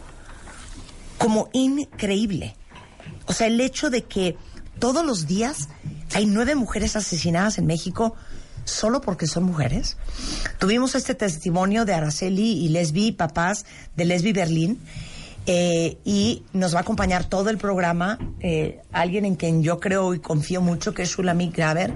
como 1.18 1.50
increíble. 1.54 2.56
O 3.26 3.34
sea, 3.34 3.48
el 3.48 3.60
hecho 3.62 3.90
de 3.90 4.04
que 4.04 4.38
todos 4.80 5.06
los 5.06 5.28
días 5.28 5.70
hay 6.14 6.26
nueve 6.26 6.56
mujeres 6.56 6.96
asesinadas 6.96 7.58
en 7.58 7.66
México 7.66 8.16
solo 8.68 9.02
porque 9.02 9.28
son 9.28 9.44
mujeres. 9.44 9.98
Tuvimos 10.60 10.96
este 10.96 11.16
testimonio 11.16 11.86
de 11.86 11.94
Araceli 11.94 12.66
y 12.66 12.70
Lesbi, 12.70 13.12
papás 13.12 13.66
de 13.96 14.06
Lesbi 14.06 14.34
Berlín, 14.34 14.80
eh, 15.50 15.98
y 16.04 16.44
nos 16.52 16.74
va 16.74 16.80
a 16.80 16.82
acompañar 16.82 17.24
todo 17.24 17.50
el 17.50 17.58
programa 17.58 18.20
eh, 18.42 18.82
alguien 18.92 19.24
en 19.24 19.36
quien 19.36 19.64
yo 19.64 19.80
creo 19.80 20.14
y 20.14 20.20
confío 20.20 20.60
mucho, 20.60 20.94
que 20.94 21.04
es 21.04 21.10
Shulamit 21.10 21.56
Graver, 21.56 21.94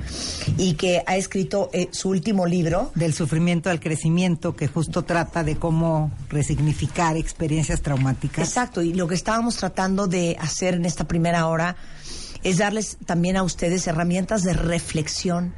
y 0.58 0.76
que 0.76 1.04
ha 1.06 1.18
escrito 1.18 1.70
eh, 1.74 1.90
su 1.92 2.10
último 2.10 2.46
libro. 2.46 2.92
Del 2.96 3.14
sufrimiento 3.14 3.70
al 3.70 3.82
crecimiento, 3.82 4.56
que 4.56 4.68
justo 4.68 5.04
trata 5.04 5.44
de 5.44 5.58
cómo 5.58 6.12
resignificar 6.30 7.18
experiencias 7.18 7.82
traumáticas. 7.82 8.48
Exacto, 8.48 8.82
y 8.82 8.94
lo 8.94 9.06
que 9.08 9.16
estábamos 9.16 9.58
tratando 9.58 10.08
de 10.08 10.38
hacer 10.40 10.76
en 10.76 10.86
esta 10.86 11.04
primera 11.04 11.46
hora 11.48 11.76
es 12.44 12.58
darles 12.58 12.98
también 13.06 13.38
a 13.38 13.44
ustedes 13.44 13.88
herramientas 13.88 14.44
de 14.44 14.54
reflexión 14.54 15.54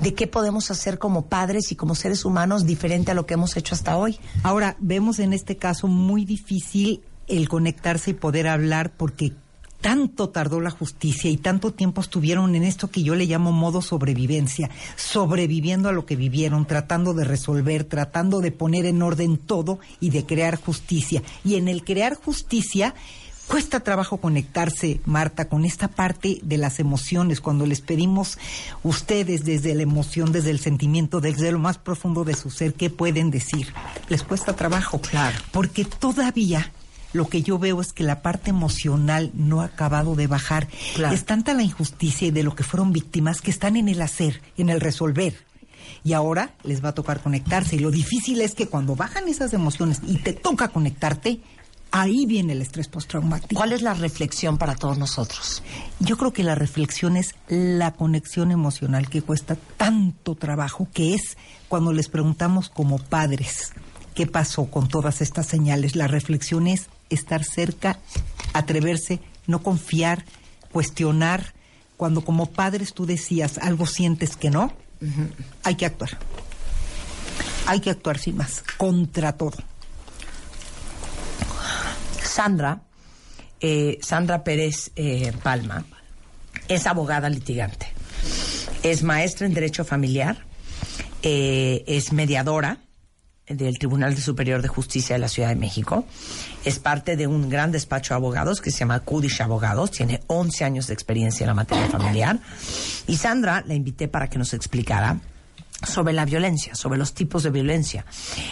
de 0.00 0.14
qué 0.14 0.26
podemos 0.26 0.70
hacer 0.70 0.98
como 0.98 1.26
padres 1.26 1.72
y 1.72 1.76
como 1.76 1.94
seres 1.94 2.24
humanos 2.24 2.66
diferente 2.66 3.10
a 3.10 3.14
lo 3.14 3.26
que 3.26 3.34
hemos 3.34 3.56
hecho 3.56 3.74
hasta 3.74 3.96
hoy. 3.96 4.18
Ahora, 4.42 4.76
vemos 4.78 5.18
en 5.18 5.32
este 5.32 5.56
caso 5.56 5.88
muy 5.88 6.24
difícil 6.24 7.02
el 7.26 7.48
conectarse 7.48 8.12
y 8.12 8.14
poder 8.14 8.48
hablar 8.48 8.92
porque 8.96 9.32
tanto 9.80 10.30
tardó 10.30 10.60
la 10.60 10.70
justicia 10.70 11.30
y 11.30 11.36
tanto 11.36 11.72
tiempo 11.72 12.00
estuvieron 12.00 12.54
en 12.54 12.64
esto 12.64 12.90
que 12.90 13.02
yo 13.02 13.14
le 13.14 13.26
llamo 13.26 13.52
modo 13.52 13.80
sobrevivencia, 13.80 14.70
sobreviviendo 14.96 15.88
a 15.88 15.92
lo 15.92 16.04
que 16.04 16.16
vivieron, 16.16 16.66
tratando 16.66 17.14
de 17.14 17.24
resolver, 17.24 17.84
tratando 17.84 18.40
de 18.40 18.50
poner 18.50 18.86
en 18.86 19.02
orden 19.02 19.38
todo 19.38 19.78
y 20.00 20.10
de 20.10 20.26
crear 20.26 20.56
justicia. 20.56 21.22
Y 21.44 21.54
en 21.54 21.68
el 21.68 21.84
crear 21.84 22.14
justicia, 22.14 22.94
Cuesta 23.48 23.80
trabajo 23.80 24.18
conectarse, 24.18 25.00
Marta, 25.06 25.48
con 25.48 25.64
esta 25.64 25.88
parte 25.88 26.38
de 26.42 26.58
las 26.58 26.80
emociones, 26.80 27.40
cuando 27.40 27.64
les 27.64 27.80
pedimos 27.80 28.36
ustedes 28.82 29.44
desde 29.44 29.74
la 29.74 29.82
emoción, 29.82 30.32
desde 30.32 30.50
el 30.50 30.60
sentimiento, 30.60 31.22
desde 31.22 31.50
lo 31.50 31.58
más 31.58 31.78
profundo 31.78 32.24
de 32.24 32.34
su 32.34 32.50
ser, 32.50 32.74
¿qué 32.74 32.90
pueden 32.90 33.30
decir? 33.30 33.72
Les 34.10 34.22
cuesta 34.22 34.54
trabajo. 34.54 35.00
Claro. 35.00 35.38
Porque 35.50 35.86
todavía 35.86 36.70
lo 37.14 37.26
que 37.28 37.42
yo 37.42 37.58
veo 37.58 37.80
es 37.80 37.94
que 37.94 38.04
la 38.04 38.20
parte 38.20 38.50
emocional 38.50 39.30
no 39.32 39.62
ha 39.62 39.66
acabado 39.66 40.14
de 40.14 40.26
bajar. 40.26 40.68
Claro. 40.94 41.14
Es 41.14 41.24
tanta 41.24 41.54
la 41.54 41.62
injusticia 41.62 42.28
y 42.28 42.30
de 42.30 42.42
lo 42.42 42.54
que 42.54 42.64
fueron 42.64 42.92
víctimas 42.92 43.40
que 43.40 43.50
están 43.50 43.76
en 43.76 43.88
el 43.88 44.02
hacer, 44.02 44.42
en 44.58 44.68
el 44.68 44.80
resolver. 44.80 45.34
Y 46.04 46.12
ahora 46.12 46.52
les 46.64 46.84
va 46.84 46.90
a 46.90 46.94
tocar 46.94 47.22
conectarse. 47.22 47.76
Y 47.76 47.78
lo 47.78 47.90
difícil 47.90 48.42
es 48.42 48.54
que 48.54 48.68
cuando 48.68 48.94
bajan 48.94 49.26
esas 49.26 49.54
emociones 49.54 50.00
y 50.06 50.16
te 50.16 50.34
toca 50.34 50.68
conectarte, 50.68 51.40
ahí 51.90 52.26
viene 52.26 52.52
el 52.52 52.62
estrés 52.62 52.88
postraumático. 52.88 53.54
¿Cuál 53.54 53.72
es 53.72 53.82
la 53.82 53.94
reflexión 53.94 54.58
para 54.58 54.74
todos 54.74 54.98
nosotros? 54.98 55.62
Yo 56.00 56.16
creo 56.16 56.32
que 56.32 56.42
la 56.42 56.54
reflexión 56.54 57.16
es 57.16 57.34
la 57.48 57.92
conexión 57.92 58.50
emocional 58.50 59.08
que 59.08 59.22
cuesta 59.22 59.56
tanto 59.76 60.34
trabajo, 60.34 60.88
que 60.92 61.14
es 61.14 61.36
cuando 61.68 61.92
les 61.92 62.08
preguntamos 62.08 62.68
como 62.68 62.98
padres 62.98 63.72
qué 64.14 64.26
pasó 64.26 64.66
con 64.66 64.88
todas 64.88 65.20
estas 65.20 65.46
señales. 65.46 65.96
La 65.96 66.08
reflexión 66.08 66.66
es 66.66 66.86
estar 67.10 67.44
cerca, 67.44 67.98
atreverse, 68.52 69.20
no 69.46 69.62
confiar, 69.62 70.24
cuestionar. 70.72 71.54
Cuando 71.96 72.24
como 72.24 72.46
padres 72.46 72.94
tú 72.94 73.06
decías 73.06 73.58
algo 73.58 73.86
sientes 73.86 74.36
que 74.36 74.50
no, 74.50 74.72
hay 75.64 75.74
que 75.74 75.86
actuar. 75.86 76.18
Hay 77.66 77.80
que 77.80 77.90
actuar 77.90 78.18
sin 78.18 78.36
más, 78.36 78.62
contra 78.76 79.32
todo. 79.32 79.56
Sandra, 82.28 82.82
eh, 83.60 83.98
Sandra 84.02 84.44
Pérez 84.44 84.92
eh, 84.94 85.32
Palma, 85.42 85.84
es 86.68 86.86
abogada 86.86 87.28
litigante. 87.28 87.86
Es 88.82 89.02
maestra 89.02 89.46
en 89.46 89.54
Derecho 89.54 89.84
Familiar, 89.84 90.44
eh, 91.22 91.84
es 91.86 92.12
mediadora 92.12 92.78
del 93.48 93.78
Tribunal 93.78 94.16
Superior 94.16 94.62
de 94.62 94.68
Justicia 94.68 95.16
de 95.16 95.20
la 95.20 95.28
Ciudad 95.28 95.48
de 95.48 95.56
México. 95.56 96.04
Es 96.64 96.78
parte 96.78 97.16
de 97.16 97.26
un 97.26 97.48
gran 97.48 97.72
despacho 97.72 98.14
de 98.14 98.16
abogados 98.16 98.60
que 98.60 98.70
se 98.70 98.80
llama 98.80 99.00
Kudish 99.00 99.40
Abogados. 99.40 99.90
Tiene 99.90 100.20
11 100.26 100.64
años 100.64 100.86
de 100.86 100.94
experiencia 100.94 101.44
en 101.44 101.48
la 101.48 101.54
materia 101.54 101.88
familiar. 101.88 102.38
Y 103.06 103.16
Sandra 103.16 103.64
la 103.66 103.74
invité 103.74 104.06
para 104.06 104.28
que 104.28 104.38
nos 104.38 104.52
explicara 104.52 105.18
sobre 105.86 106.12
la 106.12 106.24
violencia, 106.24 106.74
sobre 106.74 106.98
los 106.98 107.14
tipos 107.14 107.42
de 107.42 107.50
violencia. 107.50 108.04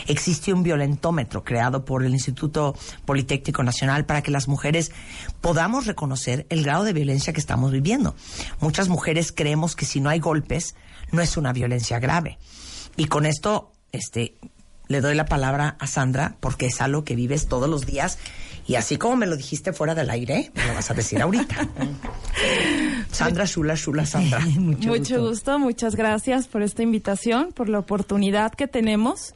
Existe 0.07 0.53
un 0.53 0.63
violentómetro 0.63 1.43
creado 1.45 1.85
por 1.85 2.05
el 2.05 2.13
Instituto 2.13 2.75
Politécnico 3.05 3.63
Nacional 3.63 4.07
para 4.07 4.23
que 4.23 4.31
las 4.31 4.49
mujeres 4.49 4.93
podamos 5.41 5.87
reconocer 5.87 6.47
el 6.51 6.63
grado 6.63 6.85
de 6.85 6.93
violencia 6.93 7.33
que 7.33 7.41
estamos 7.41 7.73
viviendo. 7.73 8.15
Muchas 8.61 8.89
mujeres 8.89 9.33
creemos 9.33 9.75
que 9.75 9.87
si 9.87 10.01
no 10.01 10.09
hay 10.09 10.21
golpes, 10.21 10.77
no 11.11 11.21
es 11.21 11.37
una 11.37 11.53
violencia 11.53 11.99
grave. 11.99 12.39
Y 12.97 13.07
con 13.07 13.27
esto, 13.27 13.73
este, 13.93 14.37
le 14.89 15.01
doy 15.01 15.15
la 15.15 15.27
palabra 15.27 15.77
a 15.81 15.87
Sandra 15.87 16.37
porque 16.41 16.67
es 16.67 16.81
algo 16.81 17.05
que 17.05 17.17
vives 17.17 17.49
todos 17.49 17.69
los 17.69 17.87
días 17.87 18.19
y 18.67 18.75
así 18.75 18.97
como 18.97 19.17
me 19.17 19.27
lo 19.27 19.37
dijiste 19.37 19.73
fuera 19.73 19.95
del 19.95 20.11
aire, 20.11 20.51
me 20.55 20.67
lo 20.67 20.75
vas 20.75 20.91
a 20.91 20.95
decir 20.95 21.23
ahorita. 21.23 21.57
Sandra 23.17 23.45
Shula 23.47 23.75
Shula 23.75 24.05
Sandra. 24.13 24.41
Mucho, 24.41 25.27
gusto. 25.27 25.59
muchas 25.59 25.97
gracias 25.97 26.49
por 26.49 26.63
esta 26.63 26.83
invitación, 26.83 27.53
por 27.53 27.71
la 27.71 27.79
oportunidad 27.79 28.53
que 28.53 28.69
tenemos 28.69 29.35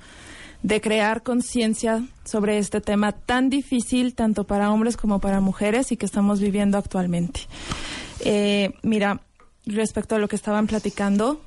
de 0.62 0.83
crear 0.83 1.22
conciencia 1.22 2.05
sobre 2.24 2.59
este 2.59 2.83
tema 2.83 3.12
tan 3.12 3.49
difícil 3.49 4.14
tanto 4.14 4.45
para 4.45 4.70
hombres 4.70 4.99
como 4.99 5.18
para 5.18 5.41
mujeres 5.41 5.91
y 5.93 5.97
que 5.97 6.05
estamos 6.05 6.41
viviendo 6.41 6.76
actualmente. 6.76 7.41
Eh, 8.20 8.74
mira, 8.83 9.22
respecto 9.64 10.14
a 10.14 10.18
lo 10.18 10.28
que 10.28 10.37
estaban 10.37 10.66
platicando, 10.66 11.41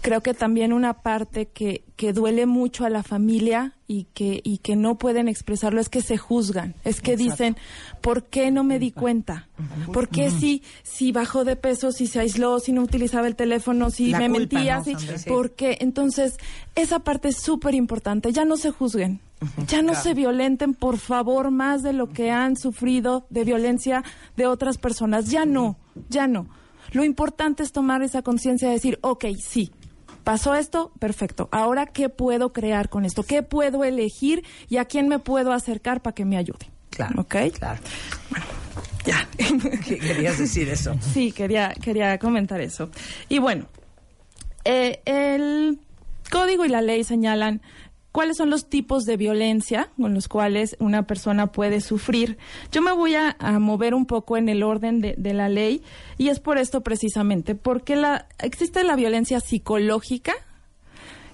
creo 0.00 0.20
que 0.22 0.34
también 0.34 0.72
una 0.72 0.94
parte 0.94 1.46
que, 1.46 1.84
que 1.96 2.12
duele 2.12 2.46
mucho 2.46 2.84
a 2.84 2.90
la 2.90 3.02
familia 3.02 3.74
y 3.86 4.04
que, 4.14 4.40
y 4.44 4.58
que 4.58 4.76
no 4.76 4.96
pueden 4.96 5.28
expresarlo 5.28 5.80
es 5.80 5.88
que 5.88 6.00
se 6.00 6.16
juzgan, 6.16 6.74
es 6.84 7.00
que 7.00 7.16
dicen, 7.16 7.56
¿por 8.00 8.24
qué 8.24 8.50
no 8.50 8.64
me 8.64 8.78
di 8.78 8.92
cuenta? 8.92 9.48
¿Por 9.92 10.08
qué 10.08 10.30
si, 10.30 10.62
si 10.82 11.12
bajó 11.12 11.44
de 11.44 11.56
peso, 11.56 11.92
si 11.92 12.06
se 12.06 12.20
aisló, 12.20 12.60
si 12.60 12.72
no 12.72 12.82
utilizaba 12.82 13.26
el 13.26 13.36
teléfono, 13.36 13.90
si 13.90 14.10
La 14.10 14.18
me 14.18 14.28
culpa, 14.28 14.56
mentía? 14.56 14.78
¿no, 14.78 14.84
si-? 14.84 14.96
Sí. 14.96 15.28
¿Por 15.28 15.52
qué? 15.52 15.78
Entonces, 15.80 16.36
esa 16.74 17.00
parte 17.00 17.28
es 17.28 17.36
súper 17.36 17.74
importante, 17.74 18.32
ya 18.32 18.44
no 18.44 18.56
se 18.56 18.70
juzguen. 18.70 19.20
Ya 19.68 19.80
no 19.80 19.94
se 19.94 20.12
violenten, 20.12 20.74
por 20.74 20.98
favor, 20.98 21.50
más 21.50 21.82
de 21.82 21.94
lo 21.94 22.10
que 22.10 22.30
han 22.30 22.56
sufrido 22.56 23.24
de 23.30 23.44
violencia 23.44 24.04
de 24.36 24.46
otras 24.46 24.76
personas. 24.76 25.30
Ya 25.30 25.46
no, 25.46 25.78
ya 26.10 26.26
no. 26.26 26.46
Lo 26.92 27.04
importante 27.04 27.62
es 27.62 27.72
tomar 27.72 28.02
esa 28.02 28.20
conciencia 28.20 28.68
de 28.68 28.74
decir, 28.74 28.98
ok, 29.00 29.24
sí, 29.38 29.72
pasó 30.24 30.54
esto, 30.54 30.92
perfecto. 30.98 31.48
Ahora, 31.52 31.86
¿qué 31.86 32.08
puedo 32.08 32.52
crear 32.52 32.88
con 32.88 33.04
esto? 33.04 33.22
¿Qué 33.22 33.42
puedo 33.42 33.84
elegir 33.84 34.44
y 34.68 34.78
a 34.78 34.84
quién 34.84 35.08
me 35.08 35.18
puedo 35.18 35.52
acercar 35.52 36.00
para 36.02 36.14
que 36.14 36.24
me 36.24 36.36
ayude? 36.36 36.70
Claro. 36.90 37.22
¿Ok? 37.22 37.36
Claro. 37.58 37.80
Ya. 39.04 39.26
¿Qué 39.86 39.98
querías 39.98 40.38
decir 40.38 40.68
eso? 40.68 40.94
Sí, 41.00 41.32
quería, 41.32 41.74
quería 41.80 42.18
comentar 42.18 42.60
eso. 42.60 42.90
Y 43.28 43.38
bueno, 43.38 43.66
eh, 44.64 45.00
el 45.04 45.78
código 46.30 46.64
y 46.64 46.68
la 46.68 46.82
ley 46.82 47.04
señalan 47.04 47.62
cuáles 48.12 48.36
son 48.36 48.50
los 48.50 48.68
tipos 48.68 49.04
de 49.04 49.16
violencia 49.16 49.90
con 49.96 50.14
los 50.14 50.28
cuales 50.28 50.76
una 50.80 51.06
persona 51.06 51.48
puede 51.48 51.80
sufrir. 51.80 52.38
Yo 52.72 52.82
me 52.82 52.92
voy 52.92 53.14
a, 53.14 53.36
a 53.38 53.58
mover 53.58 53.94
un 53.94 54.06
poco 54.06 54.36
en 54.36 54.48
el 54.48 54.62
orden 54.62 55.00
de, 55.00 55.14
de 55.16 55.34
la 55.34 55.48
ley 55.48 55.82
y 56.18 56.28
es 56.28 56.40
por 56.40 56.58
esto 56.58 56.82
precisamente, 56.82 57.54
porque 57.54 57.96
la, 57.96 58.26
existe 58.38 58.84
la 58.84 58.96
violencia 58.96 59.40
psicológica, 59.40 60.32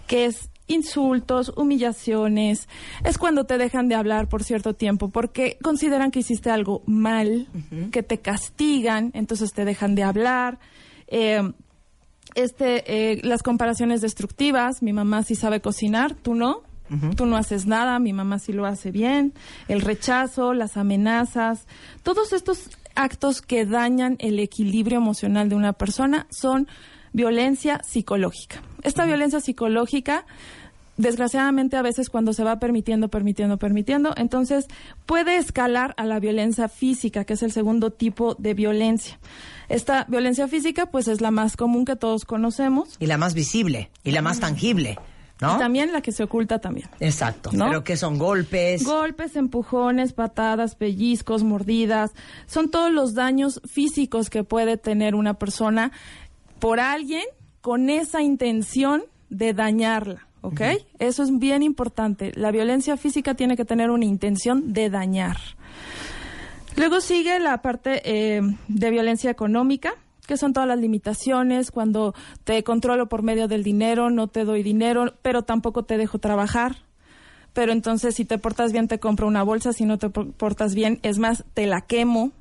que 0.06 0.26
es 0.26 0.50
insultos, 0.68 1.52
humillaciones, 1.56 2.68
es 3.04 3.18
cuando 3.18 3.44
te 3.44 3.58
dejan 3.58 3.88
de 3.88 3.94
hablar 3.94 4.28
por 4.28 4.42
cierto 4.42 4.74
tiempo 4.74 5.08
porque 5.10 5.58
consideran 5.62 6.10
que 6.10 6.20
hiciste 6.20 6.50
algo 6.50 6.82
mal, 6.86 7.48
que 7.92 8.02
te 8.02 8.18
castigan, 8.18 9.10
entonces 9.14 9.52
te 9.52 9.64
dejan 9.64 9.94
de 9.94 10.02
hablar. 10.02 10.58
Eh, 11.08 11.52
este, 12.34 13.12
eh, 13.12 13.20
las 13.22 13.42
comparaciones 13.42 14.00
destructivas, 14.00 14.82
mi 14.82 14.92
mamá 14.92 15.22
sí 15.22 15.34
sabe 15.34 15.60
cocinar, 15.60 16.14
tú 16.14 16.34
no, 16.34 16.62
tú 17.16 17.26
no 17.26 17.36
haces 17.36 17.66
nada, 17.66 17.98
mi 17.98 18.12
mamá 18.12 18.38
sí 18.38 18.52
lo 18.52 18.66
hace 18.66 18.90
bien, 18.90 19.32
el 19.68 19.80
rechazo, 19.80 20.54
las 20.54 20.76
amenazas, 20.76 21.66
todos 22.02 22.32
estos 22.32 22.70
actos 22.94 23.42
que 23.42 23.66
dañan 23.66 24.16
el 24.18 24.38
equilibrio 24.38 24.98
emocional 24.98 25.48
de 25.48 25.56
una 25.56 25.72
persona 25.72 26.26
son 26.30 26.68
violencia 27.12 27.80
psicológica. 27.82 28.62
Esta 28.82 29.04
violencia 29.04 29.40
psicológica 29.40 30.26
desgraciadamente 30.96 31.76
a 31.76 31.82
veces 31.82 32.10
cuando 32.10 32.32
se 32.32 32.44
va 32.44 32.58
permitiendo, 32.58 33.08
permitiendo, 33.08 33.58
permitiendo, 33.58 34.14
entonces 34.16 34.66
puede 35.04 35.36
escalar 35.36 35.94
a 35.96 36.04
la 36.04 36.20
violencia 36.20 36.68
física, 36.68 37.24
que 37.24 37.34
es 37.34 37.42
el 37.42 37.52
segundo 37.52 37.90
tipo 37.90 38.34
de 38.34 38.54
violencia. 38.54 39.18
Esta 39.68 40.04
violencia 40.08 40.48
física 40.48 40.86
pues 40.86 41.08
es 41.08 41.20
la 41.20 41.30
más 41.30 41.56
común 41.56 41.84
que 41.84 41.96
todos 41.96 42.24
conocemos. 42.24 42.96
Y 42.98 43.06
la 43.06 43.18
más 43.18 43.34
visible, 43.34 43.90
y 44.04 44.12
la 44.12 44.22
más 44.22 44.40
tangible, 44.40 44.98
¿no? 45.40 45.56
Y 45.56 45.58
también 45.58 45.92
la 45.92 46.00
que 46.00 46.12
se 46.12 46.22
oculta 46.22 46.58
también. 46.58 46.88
Exacto. 47.00 47.50
¿No? 47.52 47.66
Pero 47.66 47.84
que 47.84 47.96
son 47.96 48.18
golpes. 48.18 48.84
Golpes, 48.84 49.36
empujones, 49.36 50.12
patadas, 50.12 50.74
pellizcos, 50.74 51.42
mordidas, 51.42 52.12
son 52.46 52.70
todos 52.70 52.92
los 52.92 53.14
daños 53.14 53.60
físicos 53.66 54.30
que 54.30 54.44
puede 54.44 54.76
tener 54.76 55.14
una 55.14 55.34
persona 55.34 55.92
por 56.58 56.80
alguien 56.80 57.24
con 57.60 57.90
esa 57.90 58.22
intención 58.22 59.04
de 59.28 59.52
dañarla, 59.52 60.28
¿ok? 60.40 60.60
Eso 60.98 61.22
es 61.22 61.36
bien 61.38 61.62
importante. 61.62 62.32
La 62.36 62.50
violencia 62.50 62.96
física 62.96 63.34
tiene 63.34 63.56
que 63.56 63.64
tener 63.64 63.90
una 63.90 64.04
intención 64.04 64.72
de 64.72 64.88
dañar. 64.88 65.36
Luego 66.76 67.00
sigue 67.00 67.40
la 67.40 67.62
parte 67.62 68.02
eh, 68.04 68.42
de 68.68 68.90
violencia 68.90 69.30
económica, 69.30 69.94
que 70.26 70.36
son 70.36 70.52
todas 70.52 70.68
las 70.68 70.78
limitaciones, 70.78 71.70
cuando 71.70 72.14
te 72.44 72.62
controlo 72.64 73.08
por 73.08 73.22
medio 73.22 73.48
del 73.48 73.62
dinero, 73.62 74.10
no 74.10 74.28
te 74.28 74.44
doy 74.44 74.62
dinero, 74.62 75.14
pero 75.22 75.42
tampoco 75.42 75.84
te 75.84 75.96
dejo 75.96 76.18
trabajar. 76.18 76.76
Pero 77.52 77.72
entonces 77.72 78.14
si 78.14 78.24
te 78.24 78.38
portas 78.38 78.72
bien 78.72 78.88
te 78.88 78.98
compro 78.98 79.26
una 79.26 79.42
bolsa, 79.42 79.72
si 79.72 79.84
no 79.86 79.98
te 79.98 80.10
por- 80.10 80.32
portas 80.32 80.74
bien, 80.74 80.98
es 81.02 81.18
más, 81.18 81.44
te 81.54 81.66
la 81.66 81.80
quemo. 81.80 82.32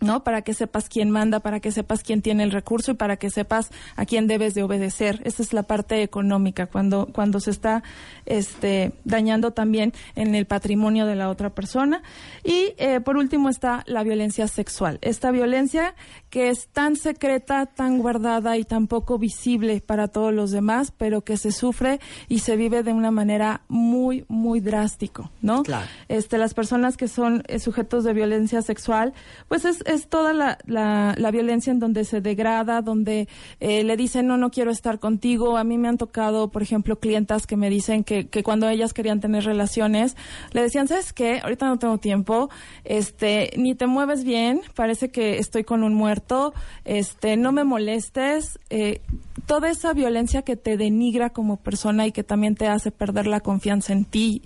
¿No? 0.00 0.24
Para 0.24 0.42
que 0.42 0.54
sepas 0.54 0.88
quién 0.88 1.10
manda, 1.10 1.40
para 1.40 1.60
que 1.60 1.72
sepas 1.72 2.02
quién 2.02 2.22
tiene 2.22 2.42
el 2.42 2.50
recurso 2.50 2.92
y 2.92 2.94
para 2.94 3.16
que 3.16 3.30
sepas 3.30 3.70
a 3.96 4.06
quién 4.06 4.26
debes 4.26 4.54
de 4.54 4.62
obedecer. 4.62 5.20
Esa 5.24 5.42
es 5.42 5.52
la 5.52 5.62
parte 5.62 6.02
económica, 6.02 6.66
cuando, 6.66 7.08
cuando 7.12 7.40
se 7.40 7.50
está 7.50 7.82
este, 8.26 8.92
dañando 9.04 9.52
también 9.52 9.92
en 10.14 10.34
el 10.34 10.46
patrimonio 10.46 11.06
de 11.06 11.16
la 11.16 11.28
otra 11.28 11.50
persona. 11.50 12.02
Y 12.44 12.74
eh, 12.78 13.00
por 13.00 13.16
último 13.16 13.48
está 13.48 13.82
la 13.86 14.02
violencia 14.02 14.48
sexual. 14.48 14.98
Esta 15.02 15.30
violencia 15.30 15.94
que 16.30 16.48
es 16.48 16.68
tan 16.68 16.96
secreta, 16.96 17.66
tan 17.66 17.98
guardada 17.98 18.56
y 18.56 18.64
tan 18.64 18.86
poco 18.86 19.18
visible 19.18 19.80
para 19.80 20.08
todos 20.08 20.32
los 20.32 20.50
demás, 20.50 20.92
pero 20.96 21.22
que 21.22 21.36
se 21.36 21.52
sufre 21.52 22.00
y 22.28 22.40
se 22.40 22.56
vive 22.56 22.82
de 22.82 22.92
una 22.92 23.10
manera 23.10 23.62
muy, 23.68 24.24
muy 24.28 24.60
drástico, 24.60 25.30
¿no? 25.42 25.62
Claro. 25.62 25.86
Este, 26.08 26.38
las 26.38 26.54
personas 26.54 26.96
que 26.96 27.08
son 27.08 27.42
eh, 27.48 27.58
sujetos 27.58 28.04
de 28.04 28.12
violencia 28.12 28.62
sexual, 28.62 29.12
pues 29.48 29.64
es, 29.64 29.82
es 29.94 30.08
toda 30.08 30.32
la, 30.32 30.58
la, 30.66 31.14
la 31.16 31.30
violencia 31.30 31.70
en 31.70 31.78
donde 31.78 32.04
se 32.04 32.20
degrada, 32.20 32.82
donde 32.82 33.28
eh, 33.60 33.84
le 33.84 33.96
dicen, 33.96 34.26
no, 34.26 34.36
no 34.36 34.50
quiero 34.50 34.70
estar 34.70 34.98
contigo. 34.98 35.56
A 35.56 35.64
mí 35.64 35.78
me 35.78 35.88
han 35.88 35.98
tocado, 35.98 36.50
por 36.50 36.62
ejemplo, 36.62 36.98
clientas 36.98 37.46
que 37.46 37.56
me 37.56 37.70
dicen 37.70 38.04
que, 38.04 38.28
que 38.28 38.42
cuando 38.42 38.68
ellas 38.68 38.92
querían 38.92 39.20
tener 39.20 39.44
relaciones, 39.44 40.16
le 40.52 40.62
decían, 40.62 40.88
¿sabes 40.88 41.12
qué? 41.12 41.40
Ahorita 41.42 41.66
no 41.66 41.78
tengo 41.78 41.98
tiempo, 41.98 42.50
este, 42.84 43.50
ni 43.56 43.74
te 43.74 43.86
mueves 43.86 44.24
bien, 44.24 44.62
parece 44.74 45.10
que 45.10 45.38
estoy 45.38 45.64
con 45.64 45.82
un 45.82 45.94
muerto, 45.94 46.54
este, 46.84 47.36
no 47.36 47.52
me 47.52 47.64
molestes. 47.64 48.58
Eh, 48.70 49.00
toda 49.46 49.70
esa 49.70 49.92
violencia 49.92 50.42
que 50.42 50.56
te 50.56 50.76
denigra 50.76 51.30
como 51.30 51.56
persona 51.56 52.06
y 52.06 52.12
que 52.12 52.22
también 52.22 52.54
te 52.54 52.68
hace 52.68 52.90
perder 52.90 53.26
la 53.26 53.40
confianza 53.40 53.92
en 53.92 54.04
ti. 54.04 54.42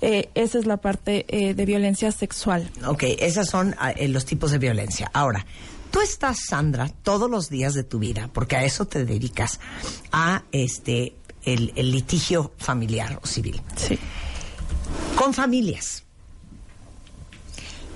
Eh, 0.00 0.28
esa 0.34 0.58
es 0.58 0.66
la 0.66 0.76
parte 0.76 1.24
eh, 1.28 1.54
de 1.54 1.64
violencia 1.64 2.12
sexual. 2.12 2.70
Ok, 2.86 3.04
esos 3.18 3.48
son 3.48 3.74
ah, 3.78 3.92
eh, 3.92 4.08
los 4.08 4.24
tipos 4.24 4.50
de 4.50 4.58
violencia. 4.58 5.10
Ahora, 5.14 5.46
tú 5.90 6.00
estás, 6.00 6.38
Sandra, 6.46 6.88
todos 7.02 7.30
los 7.30 7.48
días 7.48 7.74
de 7.74 7.82
tu 7.82 7.98
vida, 7.98 8.28
porque 8.32 8.56
a 8.56 8.64
eso 8.64 8.86
te 8.86 9.04
dedicas, 9.04 9.58
a 10.12 10.42
este 10.52 11.14
el, 11.44 11.72
el 11.76 11.90
litigio 11.92 12.52
familiar 12.58 13.18
o 13.22 13.26
civil. 13.26 13.62
Sí. 13.76 13.98
Con 15.16 15.32
familias. 15.32 16.02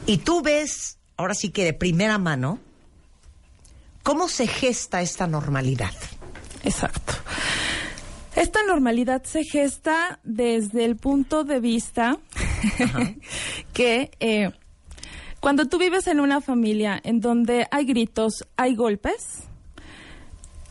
Y 0.06 0.18
tú 0.18 0.40
ves, 0.40 0.98
ahora 1.16 1.34
sí 1.34 1.50
que 1.50 1.64
de 1.64 1.74
primera 1.74 2.16
mano, 2.16 2.58
cómo 4.02 4.28
se 4.28 4.46
gesta 4.46 5.02
esta 5.02 5.26
normalidad. 5.26 5.92
Exacto. 6.64 7.14
Esta 8.40 8.60
normalidad 8.66 9.22
se 9.24 9.44
gesta 9.44 10.18
desde 10.24 10.86
el 10.86 10.96
punto 10.96 11.44
de 11.44 11.60
vista 11.60 12.16
que 13.74 14.12
eh, 14.18 14.50
cuando 15.40 15.66
tú 15.66 15.76
vives 15.76 16.06
en 16.06 16.20
una 16.20 16.40
familia 16.40 16.98
en 17.04 17.20
donde 17.20 17.66
hay 17.70 17.84
gritos, 17.84 18.46
hay 18.56 18.74
golpes, 18.76 19.46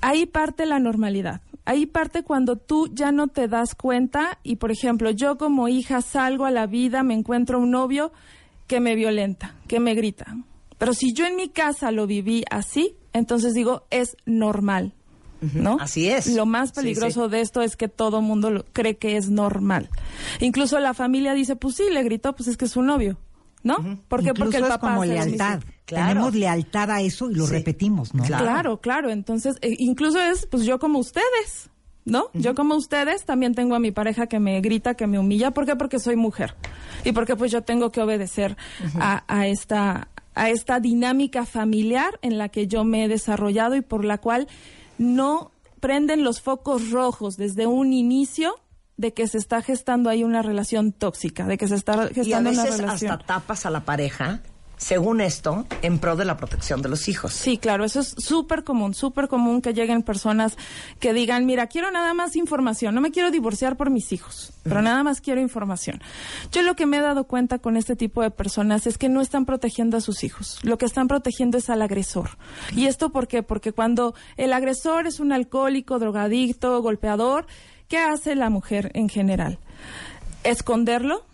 ahí 0.02 0.26
parte 0.26 0.66
la 0.66 0.80
normalidad. 0.80 1.42
Ahí 1.64 1.86
parte 1.86 2.24
cuando 2.24 2.56
tú 2.56 2.90
ya 2.92 3.12
no 3.12 3.28
te 3.28 3.48
das 3.48 3.76
cuenta 3.76 4.40
y, 4.42 4.56
por 4.56 4.72
ejemplo, 4.72 5.12
yo 5.12 5.38
como 5.38 5.68
hija 5.68 6.02
salgo 6.02 6.46
a 6.46 6.52
la 6.52 6.66
vida, 6.66 7.04
me 7.04 7.14
encuentro 7.14 7.60
un 7.60 7.70
novio 7.70 8.12
que 8.66 8.80
me 8.80 8.96
violenta, 8.96 9.58
que 9.68 9.80
me 9.80 9.94
grita. 9.94 10.38
Pero 10.80 10.96
si 10.96 11.14
yo 11.14 11.28
en 11.28 11.36
mi 11.36 11.50
casa 11.50 11.92
lo 11.92 12.08
viví 12.08 12.46
así, 12.50 12.96
entonces 13.14 13.54
digo, 13.54 13.84
es 13.92 14.18
normal. 14.26 14.96
¿No? 15.54 15.78
Así 15.80 16.10
es. 16.10 16.28
Lo 16.28 16.46
más 16.46 16.72
peligroso 16.72 17.26
sí. 17.26 17.32
de 17.32 17.42
esto 17.42 17.62
es 17.62 17.76
que 17.76 17.88
todo 17.88 18.22
mundo 18.22 18.50
lo- 18.50 18.66
cree 18.74 18.98
que 18.98 19.16
es 19.18 19.30
normal. 19.30 19.90
Incluso 20.40 20.80
la 20.80 20.94
familia 20.94 21.34
dice, 21.34 21.56
pues 21.56 21.76
sí, 21.76 21.84
le 21.92 22.04
gritó, 22.04 22.36
pues 22.36 22.48
es 22.50 22.58
que 22.58 22.66
es 22.66 22.72
su 22.72 22.82
novio. 22.82 23.18
¿No? 23.62 23.76
¿Por 24.08 24.22
qué? 24.24 24.30
Incluso 24.30 24.34
Porque 24.46 24.58
el 24.58 24.64
es 24.64 24.70
papá 24.70 24.88
como 24.88 25.02
hace 25.02 25.08
lo 25.16 25.26
lealtad. 25.26 25.60
Tenemos 25.86 26.34
lealtad 26.34 26.92
a 26.92 27.02
eso 27.02 27.30
y 27.30 27.36
lo 27.36 27.46
repetimos, 27.46 28.14
¿no? 28.14 28.24
Claro, 28.24 28.80
claro. 28.80 29.10
Entonces, 29.10 29.58
eh, 29.62 29.76
incluso 29.80 30.18
es, 30.22 30.46
pues 30.46 30.64
yo 30.64 30.80
como 30.80 30.98
ustedes, 31.00 31.70
¿no? 32.06 32.28
Yo 32.34 32.56
como 32.56 32.76
ustedes 32.76 33.26
también 33.26 33.54
tengo 33.56 33.76
a 33.76 33.80
mi 33.80 33.92
pareja 33.92 34.28
que 34.28 34.40
me 34.40 34.62
grita, 34.62 34.94
que 34.94 35.08
me 35.08 35.20
humilla. 35.20 35.52
¿Por 35.52 35.66
qué? 35.66 35.76
Porque 35.76 36.00
soy 36.00 36.16
mujer. 36.16 36.56
Y 37.04 37.12
porque 37.12 37.36
pues 37.36 37.52
yo 37.52 37.62
tengo 37.62 37.92
que 37.92 38.02
obedecer 38.02 38.56
a, 38.96 39.24
a 39.28 39.48
esta 39.48 40.08
a 40.36 40.50
esta 40.50 40.80
dinámica 40.80 41.46
familiar 41.46 42.18
en 42.22 42.38
la 42.38 42.48
que 42.48 42.66
yo 42.68 42.86
me 42.86 43.04
he 43.04 43.08
desarrollado 43.10 43.76
y 43.76 43.82
por 43.82 44.06
la 44.06 44.20
cual 44.20 44.48
no 45.00 45.52
prenden 45.80 46.24
los 46.24 46.42
focos 46.42 46.92
rojos 46.92 47.38
desde 47.38 47.66
un 47.66 47.94
inicio 47.94 48.54
de 48.98 49.14
que 49.14 49.28
se 49.28 49.38
está 49.38 49.62
gestando 49.62 50.10
ahí 50.10 50.26
una 50.26 50.42
relación 50.42 50.92
tóxica, 50.92 51.46
de 51.46 51.58
que 51.58 51.68
se 51.70 51.76
está 51.76 51.94
Y 51.94 51.98
a 52.00 52.08
gestando 52.10 52.50
una 52.52 52.66
relación. 52.66 53.12
hasta 53.14 53.26
tapas 53.26 53.66
a 53.66 53.70
la 53.70 53.86
pareja, 53.86 54.42
según 54.80 55.20
esto, 55.20 55.66
en 55.82 56.00
pro 56.00 56.16
de 56.16 56.24
la 56.24 56.38
protección 56.38 56.82
de 56.82 56.88
los 56.88 57.10
hijos. 57.10 57.34
Sí, 57.34 57.58
claro, 57.58 57.84
eso 57.84 58.00
es 58.00 58.16
súper 58.18 58.64
común, 58.64 58.94
súper 58.94 59.28
común 59.28 59.62
que 59.62 59.74
lleguen 59.74 60.04
personas 60.04 60.58
que 61.00 61.14
digan, 61.14 61.46
mira, 61.46 61.68
quiero 61.68 61.92
nada 61.92 62.14
más 62.14 62.38
información, 62.38 62.96
no 62.96 63.02
me 63.02 63.12
quiero 63.12 63.30
divorciar 63.30 63.76
por 63.76 63.90
mis 63.90 64.14
hijos, 64.14 64.54
pero 64.64 64.82
nada 64.82 65.04
más 65.04 65.20
quiero 65.20 65.42
información. 65.42 66.02
Yo 66.54 66.62
lo 66.62 66.76
que 66.78 66.86
me 66.86 66.98
he 66.98 67.02
dado 67.02 67.26
cuenta 67.26 67.60
con 67.60 67.76
este 67.76 67.98
tipo 67.98 68.22
de 68.22 68.32
personas 68.32 68.88
es 68.88 68.98
que 68.98 69.10
no 69.10 69.20
están 69.20 69.46
protegiendo 69.46 69.98
a 69.98 70.02
sus 70.02 70.24
hijos, 70.24 70.60
lo 70.64 70.78
que 70.78 70.86
están 70.86 71.10
protegiendo 71.10 71.58
es 71.58 71.70
al 71.70 71.82
agresor. 71.82 72.38
¿Y 72.74 72.86
esto 72.86 73.10
por 73.10 73.28
qué? 73.28 73.44
Porque 73.44 73.74
cuando 73.74 74.16
el 74.38 74.54
agresor 74.54 75.08
es 75.08 75.20
un 75.20 75.34
alcohólico, 75.34 76.00
drogadicto, 76.00 76.82
golpeador, 76.82 77.48
¿qué 77.90 77.98
hace 77.98 78.34
la 78.34 78.50
mujer 78.50 78.92
en 78.94 79.10
general? 79.10 79.60
Esconderlo, 80.46 81.26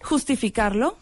justificarlo, 0.00 0.96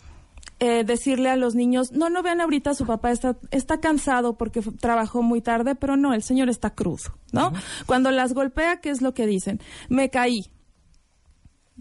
eh, 0.60 0.84
decirle 0.84 1.30
a 1.30 1.36
los 1.36 1.54
niños, 1.54 1.92
no, 1.92 2.10
no 2.10 2.22
vean 2.22 2.40
ahorita, 2.40 2.74
su 2.74 2.86
papá 2.86 3.10
está, 3.10 3.36
está 3.50 3.78
cansado 3.78 4.36
porque 4.36 4.60
trabajó 4.60 5.22
muy 5.22 5.40
tarde, 5.40 5.74
pero 5.74 5.96
no, 5.96 6.14
el 6.14 6.22
señor 6.22 6.48
está 6.48 6.70
crudo, 6.70 7.14
¿no? 7.32 7.52
Cuando 7.86 8.10
las 8.10 8.32
golpea, 8.32 8.80
¿qué 8.80 8.90
es 8.90 9.00
lo 9.00 9.14
que 9.14 9.26
dicen? 9.26 9.60
Me 9.88 10.10
caí. 10.10 10.50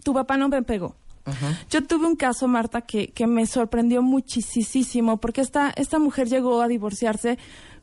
Tu 0.04 0.14
papá 0.14 0.36
no 0.36 0.48
me 0.48 0.62
pegó. 0.62 0.96
Yo 1.68 1.84
tuve 1.84 2.06
un 2.06 2.16
caso, 2.16 2.48
Marta, 2.48 2.82
que, 2.82 3.08
que 3.08 3.26
me 3.26 3.46
sorprendió 3.46 4.00
muchísimo 4.00 5.18
porque 5.18 5.42
esta, 5.42 5.70
esta 5.76 5.98
mujer 5.98 6.28
llegó 6.28 6.62
a 6.62 6.68
divorciarse, 6.68 7.38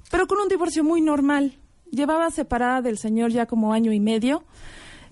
pero 0.10 0.28
con 0.28 0.40
un 0.40 0.48
divorcio 0.48 0.84
muy 0.84 1.02
normal. 1.02 1.60
Llevaba 1.92 2.32
separada 2.32 2.82
del 2.82 2.98
señor 2.98 3.32
ya 3.32 3.46
como 3.46 3.74
año 3.74 3.94
y 3.94 4.00
medio 4.00 4.44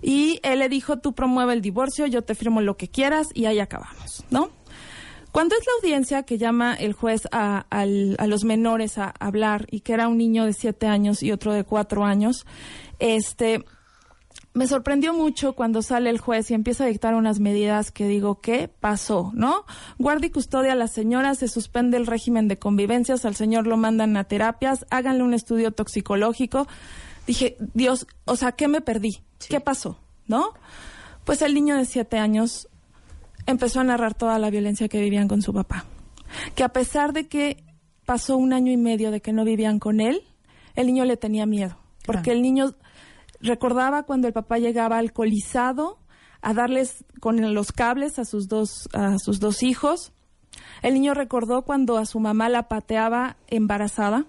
y 0.02 0.40
él 0.42 0.58
le 0.58 0.68
dijo, 0.68 0.98
tú 0.98 1.14
promueve 1.14 1.54
el 1.54 1.62
divorcio, 1.62 2.06
yo 2.06 2.22
te 2.22 2.34
firmo 2.34 2.60
lo 2.60 2.76
que 2.76 2.88
quieras 2.88 3.28
y 3.32 3.46
ahí 3.46 3.60
acabamos, 3.60 4.24
¿no? 4.30 4.50
Cuando 5.34 5.56
es 5.56 5.66
la 5.66 5.72
audiencia 5.82 6.22
que 6.22 6.38
llama 6.38 6.74
el 6.74 6.92
juez 6.92 7.22
a, 7.32 7.66
los 8.24 8.44
menores 8.44 8.98
a 8.98 9.12
hablar 9.18 9.66
y 9.68 9.80
que 9.80 9.92
era 9.92 10.06
un 10.06 10.16
niño 10.16 10.44
de 10.44 10.52
siete 10.52 10.86
años 10.86 11.24
y 11.24 11.32
otro 11.32 11.52
de 11.52 11.64
cuatro 11.64 12.04
años, 12.04 12.46
este, 13.00 13.64
me 14.52 14.68
sorprendió 14.68 15.12
mucho 15.12 15.54
cuando 15.54 15.82
sale 15.82 16.10
el 16.10 16.20
juez 16.20 16.52
y 16.52 16.54
empieza 16.54 16.84
a 16.84 16.86
dictar 16.86 17.16
unas 17.16 17.40
medidas 17.40 17.90
que 17.90 18.06
digo, 18.06 18.40
¿qué 18.40 18.68
pasó? 18.68 19.32
¿No? 19.34 19.64
Guardia 19.98 20.28
y 20.28 20.30
custodia 20.30 20.70
a 20.70 20.76
la 20.76 20.86
señora, 20.86 21.34
se 21.34 21.48
suspende 21.48 21.96
el 21.96 22.06
régimen 22.06 22.46
de 22.46 22.60
convivencias, 22.60 23.24
al 23.24 23.34
señor 23.34 23.66
lo 23.66 23.76
mandan 23.76 24.16
a 24.16 24.22
terapias, 24.22 24.86
háganle 24.90 25.24
un 25.24 25.34
estudio 25.34 25.72
toxicológico. 25.72 26.68
Dije, 27.26 27.56
Dios, 27.74 28.06
o 28.24 28.36
sea, 28.36 28.52
¿qué 28.52 28.68
me 28.68 28.82
perdí? 28.82 29.24
¿Qué 29.48 29.58
pasó? 29.58 29.98
¿No? 30.28 30.52
Pues 31.24 31.42
el 31.42 31.54
niño 31.54 31.76
de 31.76 31.86
siete 31.86 32.18
años 32.18 32.68
empezó 33.46 33.80
a 33.80 33.84
narrar 33.84 34.14
toda 34.14 34.38
la 34.38 34.50
violencia 34.50 34.88
que 34.88 35.00
vivían 35.00 35.28
con 35.28 35.42
su 35.42 35.52
papá. 35.52 35.84
Que 36.54 36.64
a 36.64 36.70
pesar 36.70 37.12
de 37.12 37.28
que 37.28 37.64
pasó 38.04 38.36
un 38.36 38.52
año 38.52 38.72
y 38.72 38.76
medio 38.76 39.10
de 39.10 39.20
que 39.20 39.32
no 39.32 39.44
vivían 39.44 39.78
con 39.78 40.00
él, 40.00 40.22
el 40.74 40.86
niño 40.86 41.04
le 41.04 41.16
tenía 41.16 41.46
miedo. 41.46 41.76
Porque 42.04 42.32
el 42.32 42.42
niño 42.42 42.74
recordaba 43.40 44.02
cuando 44.02 44.26
el 44.26 44.34
papá 44.34 44.58
llegaba 44.58 44.98
alcoholizado 44.98 45.98
a 46.42 46.52
darles 46.52 47.04
con 47.20 47.54
los 47.54 47.72
cables 47.72 48.18
a 48.18 48.24
sus 48.24 48.48
dos, 48.48 48.88
a 48.92 49.18
sus 49.18 49.40
dos 49.40 49.62
hijos. 49.62 50.12
El 50.82 50.94
niño 50.94 51.14
recordó 51.14 51.62
cuando 51.62 51.96
a 51.96 52.04
su 52.04 52.20
mamá 52.20 52.48
la 52.48 52.68
pateaba 52.68 53.36
embarazada. 53.48 54.26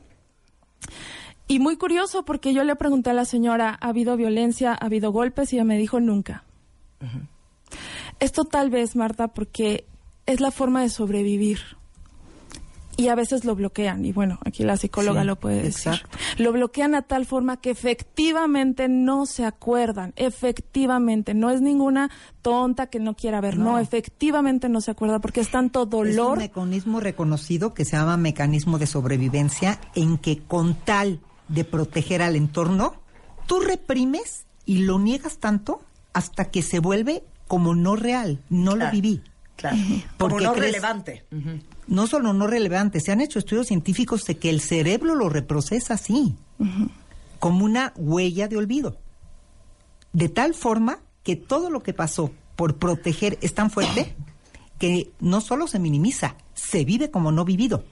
Y 1.48 1.60
muy 1.60 1.78
curioso 1.78 2.24
porque 2.26 2.54
yo 2.54 2.64
le 2.64 2.76
pregunté 2.76 3.12
a 3.12 3.14
la 3.14 3.26
señora, 3.26 3.78
¿ha 3.80 3.90
habido 3.90 4.16
violencia, 4.16 4.72
ha 4.72 4.86
habido 4.86 5.12
golpes? 5.12 5.52
Y 5.52 5.58
ella 5.58 5.66
me 5.66 5.78
dijo, 5.78 6.00
nunca. 6.00 6.44
Esto 8.20 8.46
tal 8.46 8.70
vez, 8.70 8.96
Marta, 8.96 9.28
porque 9.30 9.86
es 10.26 10.40
la 10.40 10.52
forma 10.52 10.82
de 10.82 10.90
sobrevivir. 10.90 11.60
Y 12.98 13.10
a 13.10 13.16
veces 13.16 13.44
lo 13.44 13.56
bloquean, 13.56 14.06
y 14.06 14.14
bueno, 14.14 14.40
aquí 14.46 14.64
la 14.64 14.78
psicóloga 14.78 15.20
Sí, 15.22 15.28
lo 15.28 15.36
puede 15.36 15.64
decir. 15.64 15.92
exacto. 15.92 16.18
Lo 16.38 16.54
bloquean 16.54 16.96
a 16.96 17.02
tal 17.02 17.26
forma 17.26 17.58
que 17.58 17.70
efectivamente 17.70 18.88
no 18.88 19.26
se 19.26 19.44
acuerdan, 19.44 20.14
efectivamente, 20.16 21.34
no 21.34 21.50
es 21.50 21.60
ninguna 21.60 22.10
tonta 22.42 22.88
que 22.88 23.02
no 23.02 23.14
quiera 23.14 23.42
ver, 23.42 23.58
no, 23.58 23.74
No. 23.74 23.80
efectivamente 23.80 24.70
no 24.70 24.80
se 24.80 24.92
acuerda 24.92 25.20
porque 25.20 25.42
es 25.42 25.52
tanto 25.52 25.82
Es 25.82 25.86
un 25.88 25.90
dolor. 25.90 26.38
mecanismo 26.38 27.02
reconocido 27.02 27.74
que 27.74 27.84
se 27.84 27.98
llama 27.98 28.16
mecanismo 28.16 28.78
de 28.80 28.88
sobrevivencia 28.88 29.78
en 29.94 30.18
que 30.18 30.40
con 30.44 30.74
tal 30.76 31.20
de 31.50 31.66
proteger 31.66 32.22
al 32.22 32.38
entorno, 32.38 32.94
tú 33.46 33.60
reprimes 33.60 34.46
y 34.66 34.80
lo 34.86 35.00
niegas 35.00 35.40
tanto 35.40 35.82
hasta 36.14 36.46
que 36.46 36.62
se 36.62 36.80
vuelve 36.80 37.24
como 37.48 37.76
no 37.76 37.96
real, 37.96 38.40
no 38.50 38.74
Claro. 38.74 38.86
lo 38.86 38.92
viví. 38.92 39.22
Claro. 39.56 39.78
¿Por 40.18 40.30
Como 40.32 40.42
no 40.42 40.54
crees? 40.54 40.66
relevante. 40.74 41.26
No 41.88 42.08
solo 42.08 42.34
no 42.34 42.48
relevante, 42.48 43.00
se 43.00 43.12
han 43.12 43.22
hecho 43.22 43.40
estudios 43.40 43.68
científicos 43.68 44.26
de 44.26 44.38
que 44.38 44.50
el 44.50 44.60
cerebro 44.62 45.16
lo 45.16 45.30
reprocesa 45.30 45.94
así, 45.96 46.36
como 47.40 47.64
una 47.66 47.94
huella 47.96 48.48
de 48.48 48.58
olvido. 48.58 48.98
De 50.14 50.30
tal 50.30 50.54
forma 50.56 51.00
que 51.24 51.36
todo 51.36 51.70
lo 51.70 51.84
que 51.84 51.94
pasó 51.94 52.32
por 52.56 52.78
proteger 52.78 53.38
es 53.42 53.54
tan 53.54 53.70
fuerte 53.70 54.16
que 54.80 55.12
no 55.20 55.42
solo 55.42 55.68
se 55.68 55.80
minimiza, 55.80 56.36
se 56.54 56.84
vive 56.86 57.12
como 57.12 57.32
no 57.32 57.46
vivido. 57.46 57.84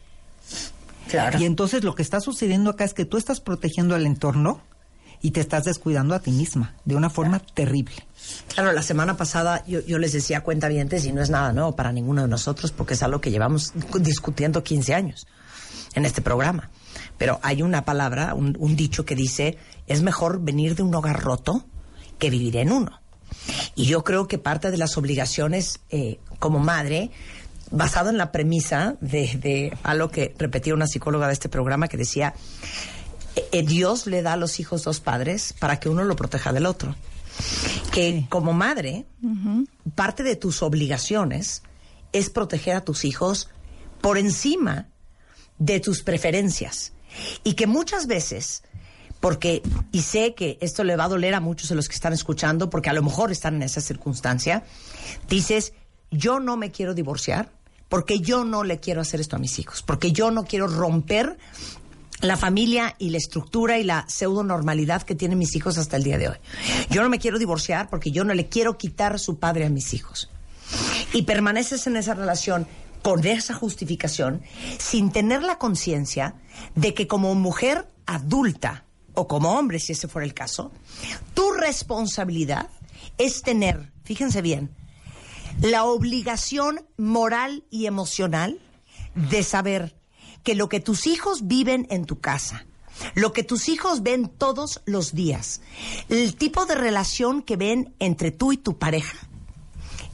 Claro. 1.09 1.39
Y 1.39 1.45
entonces 1.45 1.83
lo 1.83 1.95
que 1.95 2.01
está 2.01 2.19
sucediendo 2.19 2.69
acá 2.71 2.83
es 2.85 2.93
que 2.93 3.05
tú 3.05 3.17
estás 3.17 3.39
protegiendo 3.41 3.93
al 3.95 4.05
entorno 4.05 4.61
y 5.23 5.31
te 5.31 5.39
estás 5.39 5.63
descuidando 5.63 6.13
a 6.13 6.19
ti 6.19 6.31
misma 6.31 6.75
de 6.83 6.95
una 6.95 7.09
forma 7.09 7.39
terrible. 7.39 7.95
Claro, 8.53 8.73
la 8.73 8.83
semana 8.83 9.15
pasada 9.15 9.63
yo, 9.65 9.79
yo 9.79 9.97
les 9.97 10.11
decía 10.11 10.41
cuentavientes 10.41 11.05
y 11.05 11.13
no 11.13 11.21
es 11.21 11.29
nada 11.29 11.53
nuevo 11.53 11.75
para 11.77 11.93
ninguno 11.93 12.21
de 12.23 12.27
nosotros 12.27 12.73
porque 12.73 12.93
es 12.93 13.01
algo 13.03 13.21
que 13.21 13.31
llevamos 13.31 13.71
discutiendo 13.99 14.63
15 14.63 14.93
años 14.93 15.25
en 15.95 16.03
este 16.03 16.21
programa. 16.21 16.69
Pero 17.17 17.39
hay 17.41 17.61
una 17.61 17.85
palabra, 17.85 18.33
un, 18.33 18.57
un 18.59 18.75
dicho 18.75 19.05
que 19.05 19.15
dice, 19.15 19.57
es 19.87 20.01
mejor 20.01 20.41
venir 20.41 20.75
de 20.75 20.83
un 20.83 20.93
hogar 20.93 21.21
roto 21.23 21.65
que 22.19 22.29
vivir 22.29 22.57
en 22.57 22.73
uno. 22.73 22.99
Y 23.75 23.85
yo 23.85 24.03
creo 24.03 24.27
que 24.27 24.37
parte 24.37 24.71
de 24.71 24.77
las 24.77 24.97
obligaciones 24.97 25.79
eh, 25.89 26.19
como 26.37 26.59
madre, 26.59 27.11
basado 27.71 28.09
en 28.09 28.17
la 28.17 28.33
premisa 28.33 28.97
de, 28.99 29.37
de 29.41 29.77
algo 29.83 30.11
que 30.11 30.35
repetía 30.37 30.73
una 30.73 30.85
psicóloga 30.85 31.27
de 31.27 31.33
este 31.33 31.47
programa 31.47 31.87
que 31.87 31.95
decía, 31.95 32.33
Dios 33.65 34.07
le 34.07 34.21
da 34.21 34.33
a 34.33 34.37
los 34.37 34.59
hijos 34.59 34.83
dos 34.83 34.99
padres 34.99 35.53
para 35.59 35.79
que 35.79 35.89
uno 35.89 36.03
lo 36.03 36.15
proteja 36.15 36.53
del 36.53 36.65
otro. 36.65 36.95
Que 37.91 38.25
como 38.29 38.53
madre, 38.53 39.05
parte 39.95 40.23
de 40.23 40.35
tus 40.35 40.61
obligaciones 40.61 41.63
es 42.11 42.29
proteger 42.29 42.75
a 42.75 42.85
tus 42.85 43.05
hijos 43.05 43.49
por 44.01 44.17
encima 44.17 44.87
de 45.57 45.79
tus 45.79 46.03
preferencias. 46.03 46.93
Y 47.43 47.53
que 47.53 47.67
muchas 47.67 48.07
veces, 48.07 48.63
porque, 49.19 49.61
y 49.91 50.01
sé 50.01 50.35
que 50.35 50.57
esto 50.61 50.83
le 50.83 50.95
va 50.95 51.05
a 51.05 51.09
doler 51.09 51.33
a 51.33 51.39
muchos 51.39 51.69
de 51.69 51.75
los 51.75 51.87
que 51.87 51.95
están 51.95 52.13
escuchando, 52.13 52.69
porque 52.69 52.89
a 52.89 52.93
lo 52.93 53.03
mejor 53.03 53.31
están 53.31 53.55
en 53.55 53.63
esa 53.63 53.81
circunstancia, 53.81 54.63
dices, 55.27 55.73
yo 56.11 56.39
no 56.39 56.57
me 56.57 56.71
quiero 56.71 56.93
divorciar 56.93 57.51
porque 57.93 58.21
yo 58.21 58.43
no 58.43 58.63
le 58.63 58.79
quiero 58.79 59.01
hacer 59.01 59.21
esto 59.21 59.35
a 59.35 59.39
mis 59.39 59.59
hijos, 59.59 59.83
porque 59.83 60.11
yo 60.11 60.31
no 60.31 60.45
quiero 60.45 60.65
romper 60.65 61.37
la 62.23 62.37
familia 62.37 62.95
y 62.97 63.09
la 63.09 63.17
estructura 63.17 63.77
y 63.77 63.83
la 63.83 64.05
pseudo 64.07 64.43
normalidad 64.43 65.03
que 65.03 65.13
tienen 65.13 65.37
mis 65.37 65.55
hijos 65.55 65.77
hasta 65.77 65.97
el 65.97 66.03
día 66.03 66.17
de 66.17 66.29
hoy. 66.29 66.37
Yo 66.89 67.03
no 67.03 67.09
me 67.09 67.19
quiero 67.19 67.37
divorciar 67.37 67.89
porque 67.89 68.11
yo 68.11 68.23
no 68.23 68.33
le 68.33 68.47
quiero 68.47 68.77
quitar 68.77 69.19
su 69.19 69.39
padre 69.39 69.65
a 69.65 69.69
mis 69.69 69.93
hijos. 69.93 70.29
Y 71.11 71.23
permaneces 71.23 71.85
en 71.85 71.97
esa 71.97 72.13
relación 72.13 72.65
con 73.01 73.25
esa 73.27 73.53
justificación 73.53 74.41
sin 74.79 75.11
tener 75.11 75.43
la 75.43 75.57
conciencia 75.57 76.35
de 76.75 76.93
que 76.93 77.07
como 77.07 77.35
mujer 77.35 77.87
adulta 78.05 78.85
o 79.13 79.27
como 79.27 79.59
hombre, 79.59 79.79
si 79.79 79.91
ese 79.91 80.07
fuera 80.07 80.25
el 80.25 80.33
caso, 80.33 80.71
tu 81.33 81.51
responsabilidad 81.51 82.69
es 83.17 83.41
tener, 83.41 83.91
fíjense 84.05 84.41
bien, 84.41 84.71
la 85.61 85.83
obligación 85.83 86.85
moral 86.97 87.65
y 87.69 87.85
emocional 87.85 88.59
de 89.13 89.43
saber 89.43 89.93
que 90.43 90.55
lo 90.55 90.69
que 90.69 90.79
tus 90.79 91.07
hijos 91.07 91.47
viven 91.47 91.87
en 91.89 92.05
tu 92.05 92.19
casa, 92.19 92.65
lo 93.15 93.33
que 93.33 93.43
tus 93.43 93.69
hijos 93.69 94.03
ven 94.03 94.29
todos 94.29 94.81
los 94.85 95.13
días, 95.13 95.61
el 96.09 96.35
tipo 96.35 96.65
de 96.65 96.75
relación 96.75 97.41
que 97.41 97.55
ven 97.55 97.93
entre 97.99 98.31
tú 98.31 98.51
y 98.51 98.57
tu 98.57 98.77
pareja, 98.77 99.17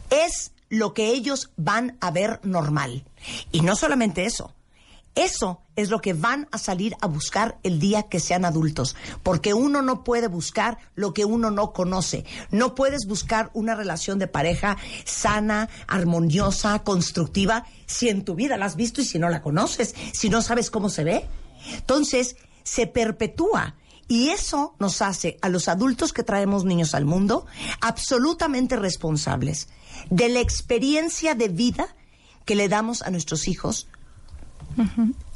es 0.10 0.52
lo 0.70 0.94
que 0.94 1.08
ellos 1.08 1.52
van 1.58 1.98
a 2.00 2.12
ver 2.12 2.40
normal. 2.44 3.04
Y 3.52 3.62
no 3.62 3.76
solamente 3.76 4.26
eso, 4.26 4.54
eso 5.20 5.62
es 5.76 5.90
lo 5.90 6.00
que 6.00 6.14
van 6.14 6.48
a 6.52 6.58
salir 6.58 6.96
a 7.02 7.08
buscar 7.08 7.60
el 7.64 7.78
día 7.78 8.04
que 8.04 8.22
sean 8.22 8.46
adultos, 8.46 8.96
porque 9.22 9.54
uno 9.54 9.82
no 9.82 10.06
puede 10.06 10.28
buscar 10.28 10.78
lo 10.96 11.14
que 11.14 11.26
uno 11.26 11.52
no 11.52 11.74
conoce. 11.74 12.24
No 12.52 12.74
puedes 12.74 13.06
buscar 13.06 13.52
una 13.54 13.76
relación 13.76 14.18
de 14.18 14.28
pareja 14.28 14.78
sana, 15.04 15.68
armoniosa, 15.88 16.80
constructiva, 16.84 17.66
si 17.86 18.08
en 18.08 18.24
tu 18.24 18.36
vida 18.36 18.56
la 18.56 18.66
has 18.66 18.78
visto 18.78 19.02
y 19.02 19.06
si 19.06 19.20
no 19.20 19.30
la 19.30 19.42
conoces, 19.42 19.94
si 20.14 20.30
no 20.30 20.42
sabes 20.42 20.72
cómo 20.72 20.90
se 20.90 21.04
ve. 21.04 21.26
Entonces, 21.74 22.38
se 22.64 22.88
perpetúa. 22.88 23.76
Y 24.08 24.30
eso 24.30 24.74
nos 24.80 25.02
hace 25.02 25.38
a 25.42 25.50
los 25.50 25.68
adultos 25.68 26.14
que 26.14 26.24
traemos 26.24 26.64
niños 26.64 26.96
al 26.96 27.04
mundo 27.04 27.46
absolutamente 27.82 28.78
responsables 28.78 29.68
de 30.10 30.30
la 30.30 30.40
experiencia 30.40 31.36
de 31.36 31.50
vida 31.50 31.94
que 32.46 32.56
le 32.56 32.70
damos 32.70 33.02
a 33.02 33.12
nuestros 33.12 33.48
hijos 33.48 33.88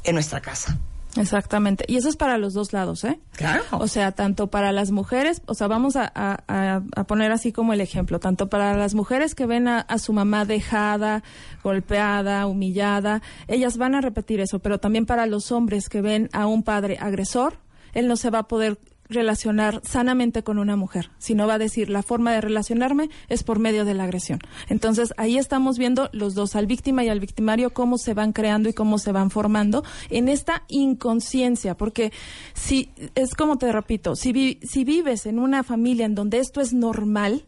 en 0.04 0.14
nuestra 0.14 0.40
casa. 0.40 0.78
Exactamente. 1.16 1.84
Y 1.86 1.96
eso 1.96 2.08
es 2.08 2.16
para 2.16 2.38
los 2.38 2.54
dos 2.54 2.72
lados, 2.72 3.04
¿eh? 3.04 3.20
Claro. 3.36 3.62
O 3.70 3.86
sea, 3.86 4.10
tanto 4.10 4.48
para 4.48 4.72
las 4.72 4.90
mujeres, 4.90 5.42
o 5.46 5.54
sea, 5.54 5.68
vamos 5.68 5.94
a, 5.94 6.10
a- 6.12 6.42
a- 6.48 6.82
a 6.96 7.04
poner 7.04 7.30
así 7.30 7.52
como 7.52 7.72
el 7.72 7.80
ejemplo, 7.80 8.18
tanto 8.18 8.48
para 8.48 8.76
las 8.76 8.94
mujeres 8.94 9.36
que 9.36 9.46
ven 9.46 9.68
a, 9.68 9.78
a 9.80 9.98
su 9.98 10.12
mamá 10.12 10.44
dejada, 10.44 11.22
golpeada, 11.62 12.46
humillada, 12.46 13.22
ellas 13.48 13.76
van 13.78 13.94
a 13.94 14.00
repetir 14.00 14.40
eso, 14.40 14.58
pero 14.58 14.78
también 14.78 15.06
para 15.06 15.26
los 15.26 15.52
hombres 15.52 15.88
que 15.88 16.00
ven 16.00 16.28
a 16.32 16.46
un 16.46 16.62
padre 16.64 16.98
agresor, 17.00 17.58
él 17.92 18.08
no 18.08 18.16
se 18.16 18.30
va 18.30 18.40
a 18.40 18.48
poder 18.48 18.78
relacionar 19.08 19.80
sanamente 19.84 20.42
con 20.42 20.58
una 20.58 20.76
mujer, 20.76 21.10
sino 21.18 21.46
va 21.46 21.54
a 21.54 21.58
decir 21.58 21.90
la 21.90 22.02
forma 22.02 22.32
de 22.32 22.40
relacionarme 22.40 23.10
es 23.28 23.42
por 23.42 23.58
medio 23.58 23.84
de 23.84 23.94
la 23.94 24.04
agresión. 24.04 24.38
Entonces 24.68 25.12
ahí 25.16 25.38
estamos 25.38 25.78
viendo 25.78 26.08
los 26.12 26.34
dos, 26.34 26.56
al 26.56 26.66
víctima 26.66 27.04
y 27.04 27.08
al 27.08 27.20
victimario, 27.20 27.70
cómo 27.70 27.98
se 27.98 28.14
van 28.14 28.32
creando 28.32 28.68
y 28.68 28.72
cómo 28.72 28.98
se 28.98 29.12
van 29.12 29.30
formando 29.30 29.84
en 30.10 30.28
esta 30.28 30.62
inconsciencia, 30.68 31.76
porque 31.76 32.12
si 32.54 32.90
es 33.14 33.34
como 33.34 33.58
te 33.58 33.70
repito, 33.72 34.16
si, 34.16 34.58
si 34.62 34.84
vives 34.84 35.26
en 35.26 35.38
una 35.38 35.62
familia 35.62 36.06
en 36.06 36.14
donde 36.14 36.38
esto 36.38 36.60
es 36.60 36.72
normal, 36.72 37.44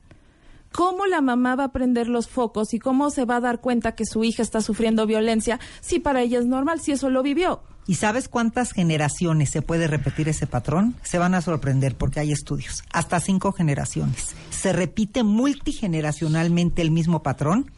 ¿Cómo 0.73 1.07
la 1.07 1.23
mamá 1.23 1.57
va 1.57 1.65
a 1.65 1.73
prender 1.73 2.07
los 2.07 2.28
focos 2.28 2.74
y 2.74 2.78
cómo 2.78 3.09
se 3.09 3.24
va 3.24 3.37
a 3.37 3.41
dar 3.41 3.62
cuenta 3.62 3.95
que 3.95 4.05
su 4.05 4.24
hija 4.24 4.43
está 4.43 4.61
sufriendo 4.61 5.07
violencia 5.07 5.59
si 5.81 6.01
para 6.01 6.20
ella 6.20 6.39
es 6.39 6.45
normal, 6.45 6.81
si 6.81 6.93
eso 6.93 7.09
lo 7.09 7.23
vivió? 7.23 7.62
¿Y 7.86 7.94
sabes 7.94 8.28
cuántas 8.28 8.72
generaciones 8.72 9.50
se 9.50 9.62
puede 9.62 9.86
repetir 9.86 10.28
ese 10.28 10.46
patrón? 10.46 10.96
Se 11.02 11.18
van 11.18 11.34
a 11.34 11.40
sorprender 11.40 11.96
porque 11.96 12.20
hay 12.20 12.32
estudios. 12.32 12.82
Hasta 12.92 13.20
cinco 13.20 13.52
generaciones. 13.52 14.34
Se 14.50 14.72
repite 14.72 15.22
multigeneracionalmente 15.22 16.82
el 16.82 16.90
mismo 16.90 17.22
patrón 17.22 17.70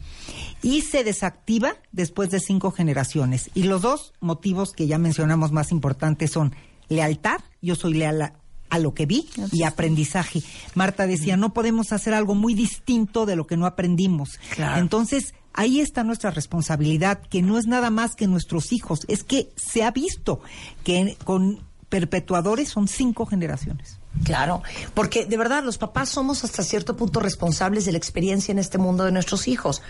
y 0.62 0.80
se 0.82 1.05
desactiva 1.05 1.74
después 1.93 2.30
de 2.30 2.40
cinco 2.40 2.70
generaciones. 2.70 3.51
Y 3.55 3.64
los 3.64 3.82
dos 3.82 4.14
motivos 4.20 4.72
que 4.72 4.86
ya 4.86 4.98
mencionamos 4.98 5.52
más 5.52 5.72
importantes 5.72 6.30
son 6.30 6.55
lealtad, 6.89 7.40
yo 7.60 7.74
soy 7.74 7.94
leal 7.94 8.22
a, 8.22 8.32
a 8.70 8.78
lo 8.78 8.94
que 8.94 9.06
vi, 9.06 9.28
y 9.52 9.64
aprendizaje. 9.64 10.43
Marta 10.74 11.06
decía, 11.06 11.36
no 11.36 11.52
podemos 11.52 11.93
hacer 11.93 12.14
algo 12.14 12.35
muy 12.35 12.55
distinto 12.55 13.26
de 13.26 13.36
lo 13.36 13.47
que 13.47 13.56
no 13.56 13.66
aprendimos. 13.66 14.39
Claro. 14.55 14.80
Entonces, 14.80 15.35
ahí 15.55 15.81
está 15.81 16.05
nuestra 16.05 16.31
responsabilidad, 16.31 17.20
que 17.20 17.43
no 17.43 17.59
es 17.59 17.66
nada 17.66 17.91
más 17.91 18.15
que 18.15 18.27
nuestros 18.27 18.73
hijos, 18.73 19.01
es 19.09 19.25
que 19.25 19.51
se 19.57 19.83
ha 19.85 19.91
visto 19.91 20.41
que 20.85 21.16
con 21.25 21.66
perpetuadores 21.89 22.69
son 22.69 22.87
cinco 22.87 23.25
generaciones. 23.27 23.99
Claro, 24.25 24.62
porque 24.95 25.27
de 25.27 25.37
verdad 25.37 25.62
los 25.62 25.79
papás 25.79 26.09
somos 26.09 26.43
hasta 26.43 26.62
cierto 26.62 26.97
punto 26.97 27.20
responsables 27.20 27.85
de 27.85 27.93
la 27.93 27.99
experiencia 27.99 28.51
en 28.53 28.59
este 28.59 28.77
mundo 28.77 29.05
de 29.05 29.12
nuestros 29.12 29.47
hijos. 29.49 29.81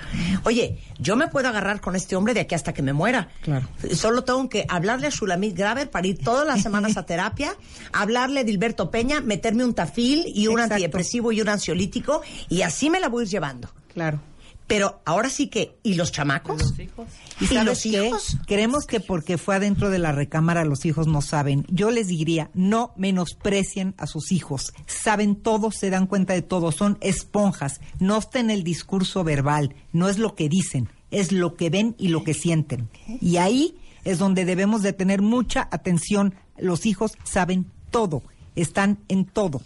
Oye, 0.45 0.79
yo 0.99 1.17
me 1.17 1.29
puedo 1.29 1.49
agarrar 1.49 1.81
con 1.81 1.97
este 1.97 2.15
hombre 2.15 2.35
de 2.35 2.41
aquí 2.41 2.55
hasta 2.55 2.73
que 2.75 2.83
me 2.83 2.93
muera. 2.93 3.29
Claro. 3.43 3.67
Solo 3.95 4.25
tengo 4.25 4.49
que 4.49 4.67
hablarle 4.69 5.07
a 5.07 5.11
Shulamit 5.11 5.57
Graver 5.57 5.91
para 5.91 6.07
ir 6.07 6.19
todas 6.19 6.47
las 6.47 6.63
semanas 6.63 6.97
a 6.97 7.03
terapia, 7.07 7.57
hablarle 7.93 8.41
a 8.41 8.45
Dilberto 8.45 8.91
Peña, 8.91 9.21
meterme 9.21 9.65
un 9.65 9.75
tafil 9.75 10.25
y 10.27 10.47
un 10.47 10.55
Exacto. 10.55 10.75
antidepresivo 10.75 11.33
y 11.33 11.41
un 11.41 11.49
ansiolítico 11.49 12.21
y 12.49 12.63
así 12.63 12.91
me 12.91 13.01
la 13.01 13.09
voy 13.09 13.23
a 13.23 13.25
ir 13.25 13.31
llevando. 13.31 13.71
Claro. 13.95 14.21
Pero 14.69 15.01
ahora 15.07 15.31
sí 15.31 15.49
que, 15.49 15.79
¿y 15.83 15.95
los 15.95 16.13
chamacos? 16.13 16.75
¿Y, 16.79 17.45
¿Y 17.45 17.47
sabes 17.47 17.65
los 17.65 17.83
qué? 17.83 18.07
hijos? 18.07 18.37
Creemos 18.47 18.85
que 18.87 19.01
porque 19.01 19.39
fue 19.39 19.57
adentro 19.57 19.89
de 19.89 19.99
la 19.99 20.13
recámara 20.13 20.67
los 20.67 20.85
hijos 20.85 21.07
no 21.07 21.23
saben. 21.23 21.65
Yo 21.71 21.91
les 21.91 22.09
diría, 22.09 22.51
no 22.53 22.93
menosprecien 22.97 23.95
a 23.97 24.07
sus 24.07 24.31
hijos. 24.31 24.75
Saben 24.87 25.37
todo, 25.37 25.71
se 25.71 25.89
dan 25.89 26.07
cuenta 26.07 26.35
de 26.35 26.43
todo, 26.43 26.71
son 26.71 26.99
esponjas. 27.01 27.81
No 27.99 28.19
está 28.19 28.41
en 28.41 28.51
el 28.51 28.63
discurso 28.63 29.25
verbal, 29.25 29.75
no 29.93 30.11
es 30.11 30.19
lo 30.19 30.35
que 30.35 30.51
dicen, 30.51 30.91
es 31.11 31.33
lo 31.33 31.57
que 31.57 31.71
ven 31.71 31.97
y 31.99 32.09
lo 32.09 32.23
que 32.23 32.35
sienten. 32.35 32.91
Y 33.23 33.39
ahí 33.39 33.79
es 34.05 34.19
donde 34.19 34.45
debemos 34.45 34.83
de 34.83 34.93
tener 34.93 35.23
mucha 35.23 35.67
atención. 35.71 36.35
Los 36.59 36.85
hijos 36.85 37.13
saben 37.25 37.71
todo, 37.91 38.23
están 38.55 38.99
en 39.09 39.25
todo. 39.25 39.63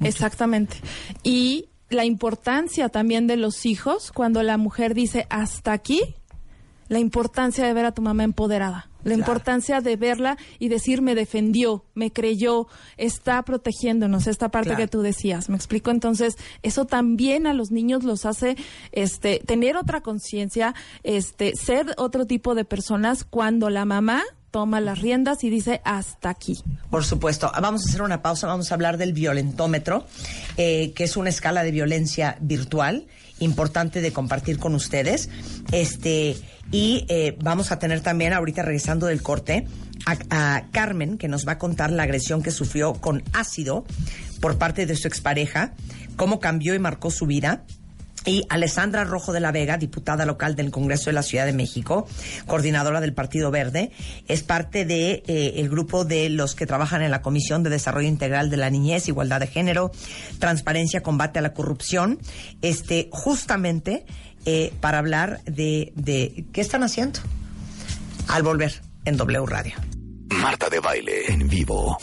Exactamente. 0.00 0.76
Y 1.22 1.68
la 1.94 2.04
importancia 2.04 2.88
también 2.88 3.26
de 3.26 3.36
los 3.36 3.64
hijos 3.66 4.12
cuando 4.12 4.42
la 4.42 4.56
mujer 4.58 4.94
dice 4.94 5.26
hasta 5.30 5.72
aquí 5.72 6.00
la 6.88 6.98
importancia 6.98 7.64
de 7.66 7.72
ver 7.72 7.86
a 7.86 7.92
tu 7.92 8.02
mamá 8.02 8.24
empoderada, 8.24 8.90
la 9.04 9.14
importancia 9.14 9.80
de 9.80 9.96
verla 9.96 10.36
y 10.58 10.68
decir 10.68 11.00
me 11.00 11.14
defendió, 11.14 11.86
me 11.94 12.12
creyó, 12.12 12.66
está 12.98 13.42
protegiéndonos, 13.42 14.26
esta 14.26 14.50
parte 14.50 14.70
Claro. 14.70 14.82
que 14.82 14.88
tú 14.88 15.00
decías. 15.00 15.48
¿Me 15.48 15.56
explico? 15.56 15.90
Entonces, 15.90 16.36
eso 16.62 16.84
también 16.84 17.46
a 17.46 17.54
los 17.54 17.70
niños 17.70 18.04
los 18.04 18.26
hace 18.26 18.56
este 18.92 19.40
tener 19.46 19.78
otra 19.78 20.02
conciencia, 20.02 20.74
este 21.04 21.54
ser 21.56 21.94
otro 21.96 22.26
tipo 22.26 22.54
de 22.54 22.66
personas 22.66 23.24
cuando 23.24 23.70
la 23.70 23.86
mamá 23.86 24.22
toma 24.54 24.80
las 24.80 25.00
riendas 25.00 25.42
y 25.42 25.50
dice 25.50 25.80
hasta 25.82 26.30
aquí. 26.30 26.62
Por 26.88 27.04
supuesto. 27.04 27.50
Vamos 27.60 27.84
a 27.84 27.88
hacer 27.88 28.02
una 28.02 28.22
pausa. 28.22 28.46
Vamos 28.46 28.70
a 28.70 28.76
hablar 28.76 28.98
del 28.98 29.12
violentómetro, 29.12 30.06
eh, 30.56 30.92
que 30.94 31.02
es 31.02 31.16
una 31.16 31.28
escala 31.28 31.64
de 31.64 31.72
violencia 31.72 32.36
virtual 32.40 33.08
importante 33.40 34.00
de 34.00 34.12
compartir 34.12 34.60
con 34.60 34.76
ustedes. 34.76 35.28
Este 35.72 36.36
y 36.70 37.04
eh, 37.08 37.36
vamos 37.42 37.72
a 37.72 37.80
tener 37.80 38.00
también 38.00 38.32
ahorita 38.32 38.62
regresando 38.62 39.08
del 39.08 39.22
corte 39.22 39.66
a, 40.06 40.56
a 40.56 40.70
Carmen 40.70 41.18
que 41.18 41.26
nos 41.26 41.48
va 41.48 41.52
a 41.52 41.58
contar 41.58 41.90
la 41.90 42.04
agresión 42.04 42.40
que 42.40 42.52
sufrió 42.52 42.92
con 42.92 43.24
ácido 43.32 43.84
por 44.40 44.56
parte 44.56 44.86
de 44.86 44.94
su 44.94 45.08
expareja, 45.08 45.74
cómo 46.14 46.38
cambió 46.38 46.76
y 46.76 46.78
marcó 46.78 47.10
su 47.10 47.26
vida. 47.26 47.64
Y 48.26 48.44
Alessandra 48.48 49.04
Rojo 49.04 49.32
de 49.32 49.40
la 49.40 49.52
Vega, 49.52 49.76
diputada 49.76 50.24
local 50.24 50.56
del 50.56 50.70
Congreso 50.70 51.06
de 51.06 51.14
la 51.14 51.22
Ciudad 51.22 51.46
de 51.46 51.52
México, 51.52 52.06
coordinadora 52.46 53.00
del 53.00 53.12
Partido 53.12 53.50
Verde, 53.50 53.92
es 54.28 54.42
parte 54.42 54.84
de 54.84 55.22
eh, 55.26 55.54
el 55.56 55.68
grupo 55.68 56.04
de 56.04 56.30
los 56.30 56.54
que 56.54 56.66
trabajan 56.66 57.02
en 57.02 57.10
la 57.10 57.22
Comisión 57.22 57.62
de 57.62 57.70
Desarrollo 57.70 58.08
Integral 58.08 58.50
de 58.50 58.56
la 58.56 58.70
Niñez, 58.70 59.08
Igualdad 59.08 59.40
de 59.40 59.46
Género, 59.46 59.90
Transparencia, 60.38 61.02
Combate 61.02 61.38
a 61.38 61.42
la 61.42 61.52
Corrupción, 61.52 62.18
este, 62.62 63.08
justamente 63.12 64.06
eh, 64.46 64.72
para 64.80 64.98
hablar 64.98 65.42
de, 65.44 65.92
de 65.94 66.46
qué 66.52 66.60
están 66.60 66.82
haciendo 66.82 67.20
al 68.28 68.42
volver 68.42 68.82
en 69.04 69.16
W 69.16 69.46
Radio. 69.46 69.74
Marta 70.30 70.68
de 70.68 70.80
Baile 70.80 71.26
en 71.28 71.48
vivo. 71.48 71.96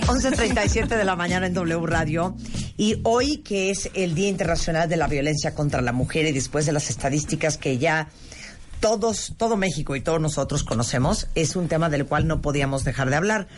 11.37 0.00 0.88
de 0.96 1.04
la 1.04 1.16
mañana 1.16 1.46
en 1.46 1.54
W 1.54 1.86
Radio. 1.86 2.34
Y 2.78 3.00
hoy, 3.04 3.38
que 3.38 3.70
es 3.70 3.90
el 3.94 4.14
Día 4.14 4.28
Internacional 4.28 4.88
de 4.88 4.96
la 4.96 5.06
Violencia 5.06 5.54
contra 5.54 5.82
la 5.82 5.92
Mujer, 5.92 6.26
y 6.26 6.32
después 6.32 6.64
de 6.64 6.72
las 6.72 6.88
estadísticas 6.88 7.58
que 7.58 7.76
ya 7.76 8.08
todos, 8.80 9.34
todo 9.36 9.56
México 9.56 9.94
y 9.94 10.00
todos 10.00 10.20
nosotros 10.20 10.64
conocemos, 10.64 11.28
es 11.34 11.56
un 11.56 11.68
tema 11.68 11.90
del 11.90 12.06
cual 12.06 12.26
no 12.26 12.40
podíamos 12.40 12.84
dejar 12.84 13.10
de 13.10 13.16
hablar. 13.16 13.48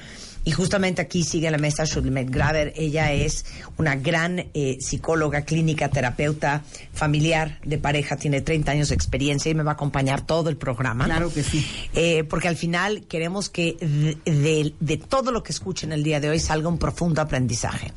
Y 0.44 0.52
justamente 0.52 1.00
aquí 1.00 1.22
sigue 1.24 1.46
en 1.46 1.52
la 1.52 1.58
mesa 1.58 1.84
Shulmet 1.84 2.28
Graver. 2.30 2.72
Ella 2.76 3.12
es 3.12 3.46
una 3.78 3.96
gran 3.96 4.46
eh, 4.52 4.76
psicóloga 4.78 5.42
clínica, 5.42 5.88
terapeuta 5.88 6.62
familiar 6.92 7.58
de 7.64 7.78
pareja, 7.78 8.16
tiene 8.16 8.42
30 8.42 8.72
años 8.72 8.88
de 8.90 8.94
experiencia 8.94 9.50
y 9.50 9.54
me 9.54 9.62
va 9.62 9.70
a 9.72 9.74
acompañar 9.74 10.26
todo 10.26 10.50
el 10.50 10.56
programa. 10.56 11.06
Claro 11.06 11.32
que 11.32 11.42
sí. 11.42 11.66
Eh, 11.94 12.24
porque 12.24 12.48
al 12.48 12.56
final 12.56 13.04
queremos 13.08 13.48
que 13.48 13.76
de, 13.80 14.30
de- 14.30 14.74
de 14.80 14.96
todo 14.98 15.32
lo 15.32 15.42
que 15.42 15.52
escuchen 15.52 15.92
el 15.92 16.02
día 16.04 16.20
de 16.20 16.28
hoy 16.28 16.38
salga 16.40 16.68
un 16.68 16.78
profundo 16.78 17.22
aprendizaje. 17.22 17.92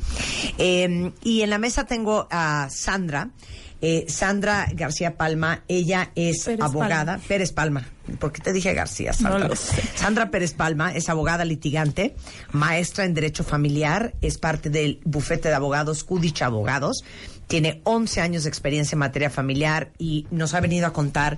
Eh, 0.58 1.12
y 1.24 1.42
en 1.42 1.50
la 1.50 1.58
mesa 1.58 1.86
tengo 1.86 2.28
a 2.32 2.70
Sandra. 2.72 3.30
Eh, 3.82 4.06
Sandra 4.08 4.68
García 4.74 5.18
Palma, 5.18 5.64
ella 5.68 6.12
es 6.16 6.44
Pérez 6.46 6.62
abogada. 6.62 7.14
Palma. 7.14 7.28
Pérez 7.28 7.52
Palma. 7.52 7.88
¿Por 8.20 8.32
qué 8.32 8.42
te 8.42 8.54
dije 8.54 8.74
García, 8.74 9.14
Sandra? 9.14 9.48
No. 9.50 9.56
Sandra 9.56 10.32
Pérez 10.32 10.54
Palma 10.54 10.96
es 10.96 11.10
abogada 11.10 11.46
litigante, 11.46 12.16
maestra 12.52 13.06
en 13.06 13.14
Derecho 13.14 13.44
Familiar, 13.44 14.14
es 14.22 14.38
parte 14.38 14.70
del 14.70 15.00
bufete 15.04 15.50
de 15.50 15.56
abogados 15.56 16.04
Kudich 16.04 16.42
Abogados, 16.42 17.04
tiene 17.48 17.82
11 17.84 18.22
años 18.22 18.44
de 18.44 18.50
experiencia 18.50 18.96
en 18.96 19.00
materia 19.00 19.30
familiar 19.30 19.92
y 19.98 20.26
nos 20.32 20.54
ha 20.54 20.60
venido 20.60 20.88
a 20.88 20.94
contar 20.94 21.38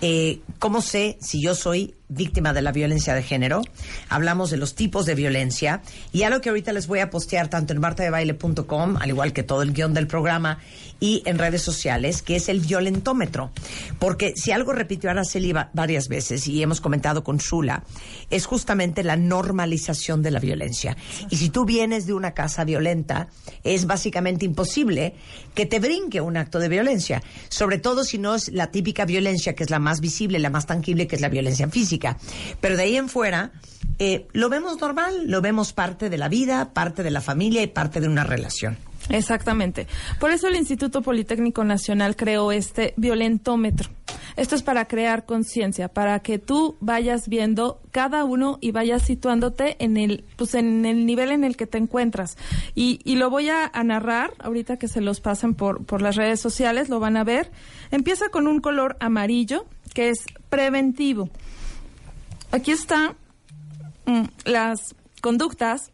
eh, 0.00 0.40
cómo 0.58 0.80
sé 0.80 1.18
si 1.20 1.42
yo 1.42 1.54
soy 1.54 1.94
víctima 2.08 2.52
de 2.52 2.62
la 2.62 2.72
violencia 2.72 3.14
de 3.14 3.22
género. 3.22 3.62
Hablamos 4.08 4.50
de 4.50 4.56
los 4.56 4.74
tipos 4.74 5.06
de 5.06 5.14
violencia 5.14 5.82
y 6.12 6.22
algo 6.22 6.40
que 6.40 6.48
ahorita 6.48 6.72
les 6.72 6.86
voy 6.86 7.00
a 7.00 7.10
postear 7.10 7.48
tanto 7.48 7.72
en 7.72 7.80
martadebaile.com, 7.80 8.96
al 8.98 9.08
igual 9.08 9.32
que 9.32 9.42
todo 9.42 9.62
el 9.62 9.72
guion 9.72 9.94
del 9.94 10.06
programa, 10.06 10.58
y 11.00 11.22
en 11.26 11.38
redes 11.38 11.62
sociales, 11.62 12.22
que 12.22 12.36
es 12.36 12.48
el 12.48 12.60
violentómetro. 12.60 13.50
Porque 13.98 14.32
si 14.36 14.50
algo 14.50 14.72
repitió 14.72 15.10
Araceli 15.10 15.52
va- 15.52 15.70
varias 15.72 16.08
veces 16.08 16.46
y 16.48 16.62
hemos 16.62 16.80
comentado 16.80 17.22
con 17.22 17.38
Shula, 17.38 17.84
es 18.30 18.46
justamente 18.46 19.04
la 19.04 19.16
normalización 19.16 20.22
de 20.22 20.30
la 20.30 20.40
violencia. 20.40 20.96
Y 21.30 21.36
si 21.36 21.50
tú 21.50 21.64
vienes 21.64 22.06
de 22.06 22.14
una 22.14 22.32
casa 22.32 22.64
violenta, 22.64 23.28
es 23.64 23.86
básicamente 23.86 24.44
imposible 24.44 25.14
que 25.54 25.66
te 25.66 25.78
brinque 25.78 26.20
un 26.20 26.36
acto 26.36 26.58
de 26.58 26.68
violencia. 26.68 27.22
Sobre 27.48 27.78
todo 27.78 28.02
si 28.04 28.18
no 28.18 28.34
es 28.34 28.48
la 28.52 28.70
típica 28.70 29.04
violencia 29.04 29.54
que 29.54 29.62
es 29.64 29.70
la 29.70 29.78
más 29.78 30.00
visible, 30.00 30.38
la 30.38 30.50
más 30.50 30.66
tangible, 30.66 31.06
que 31.06 31.16
es 31.16 31.22
la 31.22 31.28
violencia 31.28 31.68
física. 31.68 31.97
Pero 32.60 32.76
de 32.76 32.82
ahí 32.84 32.96
en 32.96 33.08
fuera, 33.08 33.52
eh, 33.98 34.28
lo 34.32 34.48
vemos 34.48 34.80
normal, 34.80 35.24
lo 35.26 35.40
vemos 35.40 35.72
parte 35.72 36.08
de 36.10 36.18
la 36.18 36.28
vida, 36.28 36.72
parte 36.72 37.02
de 37.02 37.10
la 37.10 37.20
familia 37.20 37.62
y 37.62 37.66
parte 37.66 38.00
de 38.00 38.08
una 38.08 38.24
relación. 38.24 38.76
Exactamente. 39.10 39.86
Por 40.20 40.30
eso 40.30 40.48
el 40.48 40.56
Instituto 40.56 41.02
Politécnico 41.02 41.64
Nacional 41.64 42.14
creó 42.14 42.52
este 42.52 42.94
violentómetro. 42.96 43.90
Esto 44.36 44.54
es 44.54 44.62
para 44.62 44.86
crear 44.86 45.24
conciencia, 45.24 45.88
para 45.88 46.20
que 46.20 46.38
tú 46.38 46.76
vayas 46.80 47.28
viendo 47.28 47.80
cada 47.90 48.24
uno 48.24 48.58
y 48.60 48.70
vayas 48.70 49.02
situándote 49.02 49.76
en 49.82 49.96
el, 49.96 50.24
pues 50.36 50.54
en 50.54 50.84
el 50.86 51.06
nivel 51.06 51.32
en 51.32 51.42
el 51.42 51.56
que 51.56 51.66
te 51.66 51.78
encuentras. 51.78 52.36
Y, 52.74 53.00
lo 53.16 53.30
voy 53.30 53.48
a, 53.48 53.68
a 53.72 53.82
narrar, 53.82 54.34
ahorita 54.38 54.76
que 54.76 54.86
se 54.86 55.00
los 55.00 55.20
pasen 55.20 55.54
por, 55.54 55.84
por 55.84 56.02
las 56.02 56.14
redes 56.14 56.40
sociales, 56.40 56.88
lo 56.88 57.00
van 57.00 57.16
a 57.16 57.24
ver. 57.24 57.50
Empieza 57.90 58.28
con 58.28 58.46
un 58.46 58.60
color 58.60 58.96
amarillo, 59.00 59.66
que 59.92 60.10
es 60.10 60.18
preventivo. 60.50 61.30
Aquí 62.50 62.70
está 62.72 63.14
mm, 64.06 64.22
las 64.44 64.94
conductas 65.20 65.90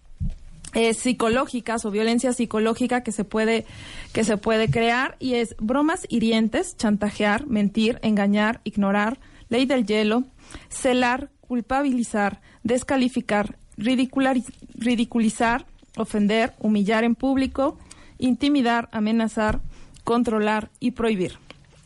eh, 0.74 0.94
psicológicas 0.94 1.84
o 1.84 1.90
violencia 1.90 2.32
psicológica 2.32 3.02
que 3.02 3.12
se 3.12 3.24
puede 3.24 3.64
que 4.12 4.24
se 4.24 4.36
puede 4.36 4.68
crear 4.70 5.16
y 5.20 5.34
es 5.34 5.54
bromas 5.58 6.06
hirientes, 6.08 6.76
chantajear, 6.76 7.46
mentir, 7.46 7.98
engañar, 8.02 8.60
ignorar, 8.64 9.18
ley 9.48 9.66
del 9.66 9.86
hielo, 9.86 10.24
celar, 10.68 11.30
culpabilizar, 11.40 12.40
descalificar, 12.62 13.56
ridicular- 13.76 14.42
ridiculizar, 14.74 15.66
ofender, 15.96 16.54
humillar 16.60 17.04
en 17.04 17.14
público, 17.16 17.78
intimidar, 18.18 18.88
amenazar, 18.92 19.60
controlar 20.04 20.70
y 20.80 20.92
prohibir. 20.92 21.38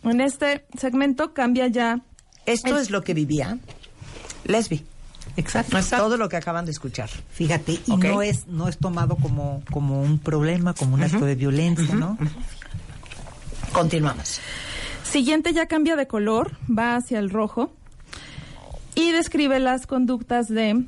En 0.02 0.20
este 0.20 0.64
segmento 0.78 1.32
cambia 1.34 1.66
ya 1.68 2.00
Esto 2.46 2.78
es 2.78 2.90
lo 2.90 3.02
que 3.02 3.14
vivía 3.14 3.58
Lesbi. 4.48 4.84
Exacto. 5.36 5.78
Todo 5.96 6.16
lo 6.16 6.28
que 6.28 6.36
acaban 6.36 6.64
de 6.64 6.72
escuchar. 6.72 7.08
Fíjate, 7.30 7.78
y 7.86 7.96
no 7.96 8.22
es 8.22 8.48
no 8.48 8.66
es 8.66 8.78
tomado 8.78 9.16
como 9.16 9.62
como 9.70 10.02
un 10.02 10.18
problema, 10.18 10.74
como 10.74 10.94
un 10.94 11.02
acto 11.04 11.24
de 11.24 11.36
violencia, 11.36 11.94
¿no? 11.94 12.18
Continuamos. 13.72 14.40
Siguiente 15.04 15.52
ya 15.52 15.66
cambia 15.66 15.96
de 15.96 16.06
color, 16.06 16.56
va 16.66 16.96
hacia 16.96 17.18
el 17.18 17.30
rojo 17.30 17.70
y 18.94 19.12
describe 19.12 19.58
las 19.58 19.86
conductas 19.86 20.48
de 20.48 20.84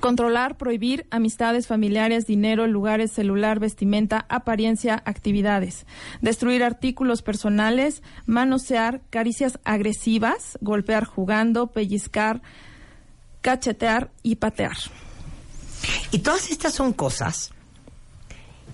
controlar, 0.00 0.56
prohibir 0.56 1.06
amistades 1.10 1.66
familiares, 1.66 2.26
dinero, 2.26 2.66
lugares, 2.66 3.12
celular, 3.12 3.60
vestimenta, 3.60 4.26
apariencia, 4.28 5.02
actividades, 5.04 5.86
destruir 6.20 6.64
artículos 6.64 7.22
personales, 7.22 8.02
manosear, 8.26 9.02
caricias 9.10 9.58
agresivas, 9.64 10.58
golpear 10.60 11.04
jugando, 11.04 11.68
pellizcar, 11.68 12.42
cachetear 13.42 14.10
y 14.22 14.36
patear. 14.36 14.76
Y 16.10 16.20
todas 16.20 16.50
estas 16.50 16.74
son 16.74 16.92
cosas 16.92 17.52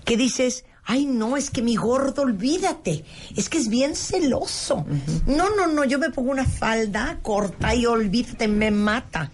que 0.05 0.17
dices, 0.17 0.65
ay 0.83 1.05
no, 1.05 1.37
es 1.37 1.51
que 1.51 1.61
mi 1.61 1.75
gordo, 1.75 2.23
olvídate, 2.23 3.05
es 3.35 3.49
que 3.49 3.59
es 3.59 3.69
bien 3.69 3.95
celoso. 3.95 4.85
No, 5.27 5.55
no, 5.55 5.67
no, 5.67 5.83
yo 5.83 5.99
me 5.99 6.09
pongo 6.09 6.31
una 6.31 6.45
falda 6.45 7.19
corta 7.21 7.75
y 7.75 7.85
olvídate, 7.85 8.47
me 8.47 8.71
mata. 8.71 9.31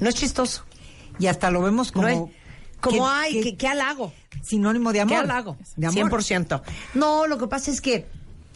No 0.00 0.08
es 0.08 0.16
chistoso. 0.16 0.64
Y 1.18 1.26
hasta 1.26 1.50
lo 1.50 1.62
vemos 1.62 1.92
como 1.92 2.08
No 2.08 2.30
como, 2.80 3.08
ay, 3.08 3.34
que- 3.34 3.42
qué, 3.42 3.56
qué 3.56 3.68
halago. 3.68 4.12
sinónimo 4.42 4.92
de 4.92 5.00
amor. 5.02 5.18
¿Qué 5.18 5.22
halago? 5.22 5.56
De 5.76 5.86
amor. 5.86 6.10
100%. 6.10 6.62
No, 6.94 7.26
lo 7.28 7.38
que 7.38 7.46
pasa 7.46 7.70
es 7.70 7.80
que 7.80 8.06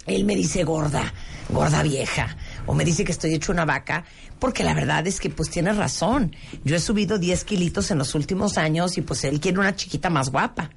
él 0.07 0.24
me 0.24 0.35
dice 0.35 0.65
gorda, 0.65 1.12
gorda 1.49 1.83
vieja, 1.85 2.37
o 2.66 2.74
me 2.74 2.85
dice 2.85 3.05
que 3.05 3.12
estoy 3.12 3.35
hecho 3.35 3.53
una 3.53 3.65
vaca, 3.65 4.05
porque 4.41 4.65
la 4.65 4.74
verdad 4.74 5.07
es 5.07 5.20
que 5.20 5.31
pues 5.31 5.49
tiene 5.51 5.73
razón. 5.73 6.35
Yo 6.65 6.74
he 6.74 6.81
subido 6.81 7.19
10 7.19 7.45
kilitos 7.45 7.91
en 7.93 7.99
los 7.99 8.15
últimos 8.16 8.59
años 8.59 8.99
y 8.99 9.03
pues 9.03 9.23
él 9.24 9.39
quiere 9.41 9.59
una 9.61 9.77
chiquita 9.77 10.11
más 10.11 10.31
guapa. 10.31 10.70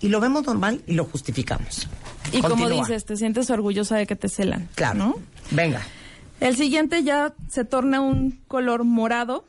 Y 0.00 0.08
lo 0.08 0.20
vemos 0.20 0.44
normal 0.46 0.82
y 0.86 0.92
lo 0.92 1.04
justificamos. 1.06 1.88
Y 2.30 2.42
como 2.42 2.68
dices, 2.68 3.06
te 3.06 3.16
sientes 3.16 3.48
orgullosa 3.48 3.96
de 3.96 4.06
que 4.06 4.16
te 4.16 4.28
celan. 4.28 4.68
Claro. 4.74 4.98
¿no? 4.98 5.14
Venga. 5.50 5.80
El 6.40 6.56
siguiente 6.56 7.02
ya 7.02 7.32
se 7.48 7.64
torna 7.64 8.00
un 8.02 8.38
color 8.48 8.84
morado 8.84 9.46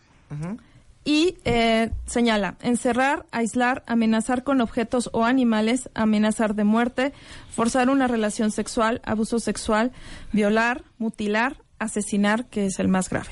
Y 1.10 1.38
eh, 1.46 1.92
señala, 2.06 2.58
encerrar, 2.60 3.26
aislar, 3.32 3.82
amenazar 3.88 4.44
con 4.44 4.60
objetos 4.60 5.10
o 5.14 5.24
animales, 5.24 5.90
amenazar 5.94 6.54
de 6.54 6.66
muerte, 6.66 7.14
forzar 7.56 7.90
una 7.90 8.08
relación 8.08 8.52
sexual, 8.52 9.00
abuso 9.06 9.40
sexual, 9.40 9.94
violar, 10.34 10.84
mutilar, 10.98 11.56
asesinar, 11.80 12.48
que 12.48 12.66
es 12.66 12.80
el 12.80 12.90
más 12.90 13.10
grave. 13.10 13.30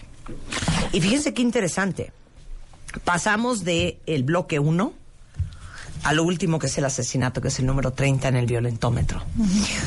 Y 0.93 1.01
fíjense 1.01 1.33
qué 1.33 1.41
interesante. 1.41 2.13
Pasamos 3.03 3.65
de 3.65 3.99
el 4.05 4.23
bloque 4.23 4.57
1 4.59 4.93
a 6.03 6.13
lo 6.13 6.23
último 6.23 6.59
que 6.59 6.67
es 6.67 6.77
el 6.77 6.85
asesinato, 6.85 7.41
que 7.41 7.49
es 7.49 7.59
el 7.59 7.65
número 7.65 7.91
30 7.91 8.27
en 8.29 8.35
el 8.37 8.45
violentómetro. 8.45 9.21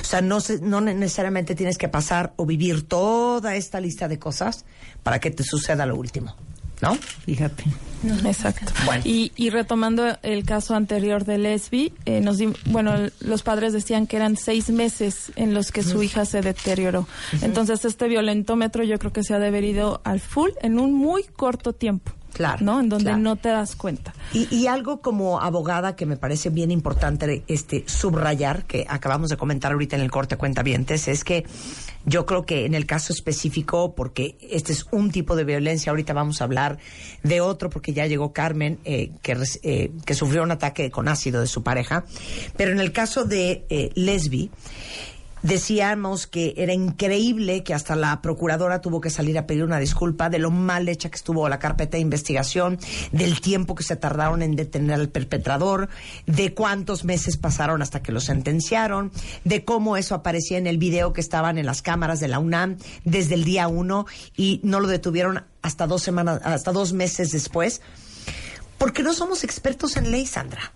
O 0.03 0.05
sea, 0.05 0.21
no, 0.21 0.41
se- 0.41 0.61
no 0.61 0.81
necesariamente 0.83 1.55
tienes 1.55 1.79
que 1.79 1.89
pasar 1.89 2.33
o 2.37 2.45
vivir 2.45 2.87
toda 2.87 3.55
esta 3.57 3.81
lista 3.81 4.09
de 4.09 4.19
cosas 4.19 4.65
para 5.03 5.21
que 5.21 5.31
te 5.31 5.43
suceda 5.45 5.87
lo 5.87 5.97
último, 5.97 6.35
¿no? 6.81 6.95
Fíjate. 7.25 7.65
Exacto. 8.25 8.73
Y, 9.05 9.33
y 9.35 9.51
retomando 9.51 10.17
el 10.23 10.45
caso 10.45 10.77
anterior 10.77 11.25
de 11.25 11.37
Lesbi, 11.39 11.93
eh, 12.05 12.21
nos 12.21 12.39
di- 12.39 12.53
bueno, 12.67 12.93
los 13.21 13.43
padres 13.43 13.73
decían 13.73 14.07
que 14.07 14.17
eran 14.17 14.37
seis 14.37 14.71
meses 14.71 15.33
en 15.35 15.53
los 15.53 15.73
que 15.73 15.83
su 15.83 16.01
hija 16.03 16.25
se 16.25 16.41
deterioró. 16.41 17.09
Entonces, 17.43 17.85
este 17.85 18.07
violentómetro 18.07 18.85
yo 18.85 18.99
creo 19.01 19.13
que 19.13 19.25
se 19.25 19.35
ha 19.35 19.41
deverido 19.41 20.01
al 20.05 20.21
full 20.21 20.51
en 20.63 20.79
un 20.79 20.95
muy 20.95 21.25
corto 21.25 21.73
tiempo. 21.73 22.13
Claro. 22.33 22.65
¿No? 22.65 22.81
En 22.81 22.89
donde 22.89 23.07
claro. 23.07 23.19
no 23.19 23.37
te 23.37 23.49
das 23.49 23.75
cuenta. 23.75 24.15
Y, 24.33 24.55
y 24.55 24.67
algo 24.67 25.01
como 25.01 25.41
abogada 25.41 25.97
que 25.97 26.07
me 26.07 26.17
parece 26.17 26.51
bien 26.51 26.71
importante 26.71 27.43
este 27.49 27.85
subrayar, 27.87 28.65
que 28.65 28.87
acabamos 28.89 29.31
de 29.31 29.37
comentar 29.37 29.73
ahorita 29.73 29.97
en 29.97 30.03
el 30.03 30.11
corte 30.11 30.37
cuentavientes, 30.37 31.09
es 31.09 31.25
que 31.25 31.45
yo 32.05 32.27
creo 32.27 32.47
que 32.47 32.65
en 32.65 32.75
el 32.75 32.87
caso 32.87 33.13
específico, 33.13 33.95
porque 33.95 34.37
este 34.41 34.73
es 34.73 34.87
un 34.91 35.11
tipo 35.11 35.37
de 35.37 35.45
violencia, 35.45 35.91
ahorita 35.91 36.13
vamos 36.13 36.41
a 36.41 36.45
hablar 36.45 36.79
de 37.23 37.41
otro, 37.41 37.71
porque 37.71 37.93
ya 37.93 38.07
llegó 38.07 38.33
Carmen, 38.33 38.79
eh, 38.85 39.11
que, 39.23 39.37
eh, 39.63 39.93
que 40.05 40.15
sufrió 40.15 40.43
un 40.43 40.51
ataque 40.51 40.91
con 40.91 41.09
ácido 41.09 41.41
de 41.41 41.47
su 41.47 41.63
pareja, 41.63 42.05
pero 42.57 42.73
en 42.73 42.81
el 42.81 42.93
caso 42.93 43.25
de 43.25 43.67
eh, 43.69 43.91
Lesbi, 43.95 44.51
Decíamos 45.43 46.27
que 46.27 46.55
era 46.57 46.73
increíble 46.73 47.63
que 47.63 47.75
hasta 47.75 47.97
la 47.97 48.21
procuradora 48.23 48.81
tuvo 48.81 49.01
que 49.01 49.11
salir 49.11 49.39
a 49.39 49.47
pedir 49.47 49.65
una 49.65 49.79
disculpa 49.79 50.29
de 50.31 50.39
lo 50.39 50.51
mal 50.51 50.89
hecha 50.89 51.11
que 51.11 51.17
estuvo 51.17 51.49
la 51.49 51.59
carpeta 51.59 51.97
de 51.97 52.03
investigación, 52.03 52.79
del 53.13 53.41
tiempo 53.41 53.75
que 53.75 53.83
se 53.83 53.97
tardaron 53.97 54.43
en 54.43 54.57
detener 54.57 54.95
al 54.95 55.09
perpetrador, 55.09 55.89
de 56.27 56.55
cuántos 56.55 57.05
meses 57.05 57.37
pasaron 57.37 57.83
hasta 57.83 58.03
que 58.03 58.13
lo 58.13 58.21
sentenciaron, 58.21 59.13
de 59.45 59.65
cómo 59.65 59.97
eso 59.97 60.15
aparecía 60.15 60.59
en 60.59 60.67
el 60.67 60.79
video 60.79 61.13
que 61.13 61.21
estaban 61.21 61.59
en 61.59 61.67
las 61.67 61.83
cámaras 61.83 62.21
de 62.21 62.29
la 62.29 62.39
UNAM 62.39 62.79
desde 63.05 63.35
el 63.35 63.45
día 63.45 63.69
uno 63.69 64.07
y 64.37 64.61
no 64.63 64.81
lo 64.81 64.89
detuvieron 64.89 65.45
hasta 65.63 65.87
dos 65.87 66.03
semanas, 66.03 66.41
hasta 66.45 66.73
dos 66.73 66.93
meses 66.93 67.31
después. 67.31 67.81
Porque 68.79 69.03
no 69.03 69.13
somos 69.13 69.43
expertos 69.43 69.97
en 69.97 70.11
ley, 70.11 70.25
Sandra. 70.25 70.73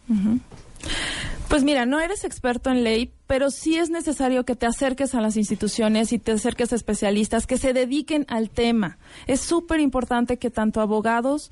Pues 1.52 1.64
mira, 1.64 1.84
no 1.84 2.00
eres 2.00 2.24
experto 2.24 2.70
en 2.70 2.82
ley, 2.82 3.12
pero 3.26 3.50
sí 3.50 3.76
es 3.76 3.90
necesario 3.90 4.44
que 4.46 4.56
te 4.56 4.64
acerques 4.64 5.14
a 5.14 5.20
las 5.20 5.36
instituciones 5.36 6.14
y 6.14 6.18
te 6.18 6.32
acerques 6.32 6.72
a 6.72 6.76
especialistas 6.76 7.46
que 7.46 7.58
se 7.58 7.74
dediquen 7.74 8.24
al 8.28 8.48
tema. 8.48 8.96
Es 9.26 9.40
súper 9.40 9.78
importante 9.80 10.38
que 10.38 10.48
tanto 10.48 10.80
abogados 10.80 11.50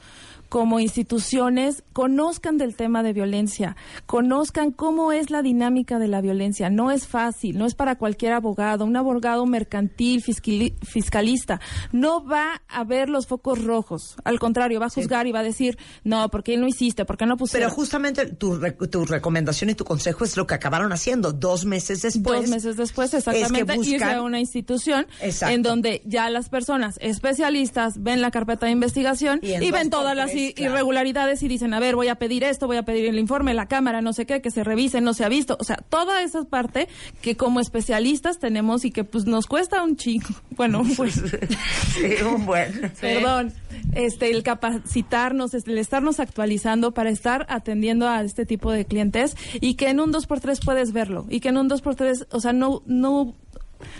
como 0.48 0.80
instituciones 0.80 1.84
conozcan 1.92 2.58
del 2.58 2.74
tema 2.74 3.04
de 3.04 3.12
violencia, 3.12 3.76
conozcan 4.06 4.72
cómo 4.72 5.12
es 5.12 5.30
la 5.30 5.42
dinámica 5.42 6.00
de 6.00 6.08
la 6.08 6.20
violencia. 6.20 6.70
No 6.70 6.90
es 6.90 7.06
fácil, 7.06 7.56
no 7.56 7.66
es 7.66 7.74
para 7.76 7.96
cualquier 7.96 8.32
abogado, 8.32 8.84
un 8.84 8.96
abogado 8.96 9.46
mercantil, 9.46 10.24
fiscali- 10.24 10.74
fiscalista, 10.82 11.60
no 11.92 12.24
va 12.24 12.62
a 12.68 12.82
ver 12.82 13.08
los 13.10 13.28
focos 13.28 13.62
rojos. 13.62 14.16
Al 14.24 14.40
contrario, 14.40 14.80
va 14.80 14.86
a 14.86 14.90
juzgar 14.90 15.28
y 15.28 15.32
va 15.32 15.38
a 15.38 15.44
decir, 15.44 15.78
no, 16.02 16.28
¿por 16.30 16.42
qué 16.42 16.56
no 16.56 16.66
hiciste? 16.66 17.04
¿Por 17.04 17.16
qué 17.16 17.26
no 17.26 17.36
pusiste? 17.36 17.58
Pero 17.60 17.70
justamente 17.70 18.26
tu, 18.26 18.56
re- 18.56 18.72
tu 18.72 19.04
recomendación 19.04 19.70
y 19.70 19.74
tu 19.74 19.84
consejo 19.90 20.22
es 20.24 20.36
lo 20.36 20.46
que 20.46 20.54
acabaron 20.54 20.92
haciendo 20.92 21.32
dos 21.32 21.64
meses 21.64 22.00
después. 22.02 22.42
Dos 22.42 22.48
meses 22.48 22.76
después, 22.76 23.12
exactamente, 23.12 23.72
es 23.72 23.78
que 23.80 23.90
irse 23.90 24.04
buscan- 24.04 24.14
a 24.18 24.22
una 24.22 24.38
institución 24.38 25.08
Exacto. 25.20 25.52
en 25.52 25.62
donde 25.62 26.00
ya 26.04 26.30
las 26.30 26.48
personas 26.48 26.96
especialistas 27.00 28.00
ven 28.00 28.20
la 28.20 28.30
carpeta 28.30 28.66
de 28.66 28.72
investigación 28.72 29.40
Y 29.42 29.70
ven 29.72 29.90
todas 29.90 30.14
las 30.16 30.30
tres, 30.30 30.50
i- 30.50 30.54
claro. 30.54 30.74
irregularidades 30.74 31.42
y 31.42 31.48
dicen, 31.48 31.74
a 31.74 31.80
ver, 31.80 31.96
voy 31.96 32.06
a 32.06 32.14
pedir 32.14 32.44
esto, 32.44 32.68
voy 32.68 32.76
a 32.76 32.84
pedir 32.84 33.06
el 33.06 33.18
informe, 33.18 33.52
la 33.52 33.66
cámara, 33.66 34.00
no 34.00 34.12
sé 34.12 34.26
qué, 34.26 34.40
que 34.40 34.52
se 34.52 34.62
revise, 34.62 35.00
no 35.00 35.12
se 35.12 35.24
ha 35.24 35.28
visto. 35.28 35.56
O 35.58 35.64
sea, 35.64 35.76
toda 35.88 36.22
esa 36.22 36.44
parte 36.44 36.86
que 37.20 37.36
como 37.36 37.58
especialistas 37.58 38.38
tenemos 38.38 38.84
y 38.84 38.92
que 38.92 39.02
pues 39.02 39.24
nos 39.24 39.48
cuesta 39.48 39.82
un 39.82 39.96
chico. 39.96 40.28
Bueno, 40.60 40.82
pues... 40.96 41.14
Sí, 41.94 42.22
un 42.22 42.44
buen. 42.46 42.92
Perdón, 43.00 43.52
este, 43.94 44.30
el 44.30 44.42
capacitarnos, 44.42 45.54
el 45.54 45.78
estarnos 45.78 46.20
actualizando 46.20 46.92
para 46.92 47.08
estar 47.10 47.46
atendiendo 47.48 48.06
a 48.08 48.22
este 48.22 48.44
tipo 48.46 48.70
de 48.70 48.84
clientes 48.84 49.36
y 49.60 49.69
que 49.74 49.88
en 49.88 50.00
un 50.00 50.12
2x3 50.12 50.64
puedes 50.64 50.92
verlo 50.92 51.26
y 51.28 51.40
que 51.40 51.48
en 51.48 51.58
un 51.58 51.68
2x3, 51.68 52.26
o 52.30 52.40
sea, 52.40 52.52
no, 52.52 52.82
no, 52.86 53.34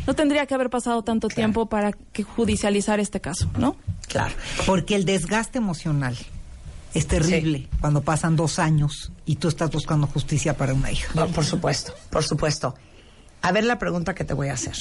no 0.07 0.15
tendría 0.15 0.47
que 0.47 0.55
haber 0.55 0.71
pasado 0.71 1.03
tanto 1.03 1.29
tiempo 1.29 1.67
para 1.67 1.93
que 1.93 2.23
judicializar 2.23 3.01
este 3.01 3.21
caso, 3.21 3.51
¿no? 3.59 3.77
Claro. 4.09 4.35
Porque 4.67 4.97
el 4.97 5.05
desgaste 5.05 5.59
emocional 5.59 6.17
es 6.95 7.07
terrible 7.07 7.69
cuando 7.81 8.03
pasan 8.03 8.37
dos 8.37 8.59
años 8.59 9.13
y 9.25 9.37
tú 9.37 9.49
estás 9.49 9.71
buscando 9.71 10.07
justicia 10.07 10.57
para 10.57 10.75
una 10.75 10.91
hija. 10.91 11.13
No, 11.15 11.29
por 11.29 11.45
supuesto, 11.45 11.95
por 12.11 12.25
supuesto. 12.25 12.75
A 13.43 13.53
ver 13.53 13.65
la 13.65 13.79
pregunta 13.79 14.15
que 14.15 14.25
te 14.25 14.35
voy 14.35 14.49
a 14.49 14.55
hacer. 14.55 14.77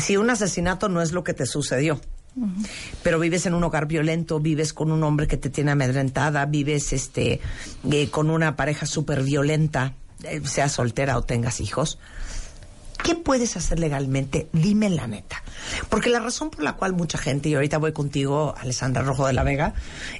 Si 0.00 0.16
un 0.16 0.30
asesinato 0.30 0.88
no 0.88 1.00
es 1.00 1.12
lo 1.12 1.24
que 1.24 1.32
te 1.32 1.46
sucedió, 1.46 2.00
pero 3.02 3.18
vives 3.18 3.46
en 3.46 3.54
un 3.54 3.64
hogar 3.64 3.86
violento, 3.86 4.40
vives 4.40 4.72
con 4.72 4.90
un 4.90 5.02
hombre 5.02 5.26
que 5.26 5.36
te 5.36 5.50
tiene 5.50 5.72
amedrentada, 5.72 6.46
vives 6.46 6.92
este 6.92 7.40
eh, 7.90 8.08
con 8.10 8.30
una 8.30 8.56
pareja 8.56 8.86
súper 8.86 9.22
violenta, 9.22 9.94
eh, 10.24 10.40
seas 10.44 10.72
soltera 10.72 11.16
o 11.18 11.22
tengas 11.22 11.60
hijos, 11.60 11.98
¿qué 13.02 13.14
puedes 13.14 13.56
hacer 13.56 13.78
legalmente? 13.78 14.48
Dime 14.52 14.88
la 14.90 15.06
neta. 15.06 15.42
Porque 15.88 16.10
la 16.10 16.20
razón 16.20 16.50
por 16.50 16.62
la 16.62 16.74
cual 16.74 16.92
mucha 16.94 17.18
gente, 17.18 17.48
y 17.48 17.54
ahorita 17.54 17.78
voy 17.78 17.92
contigo, 17.92 18.54
Alessandra 18.58 19.02
Rojo 19.02 19.26
de 19.26 19.32
la 19.32 19.42
Vega, 19.42 19.74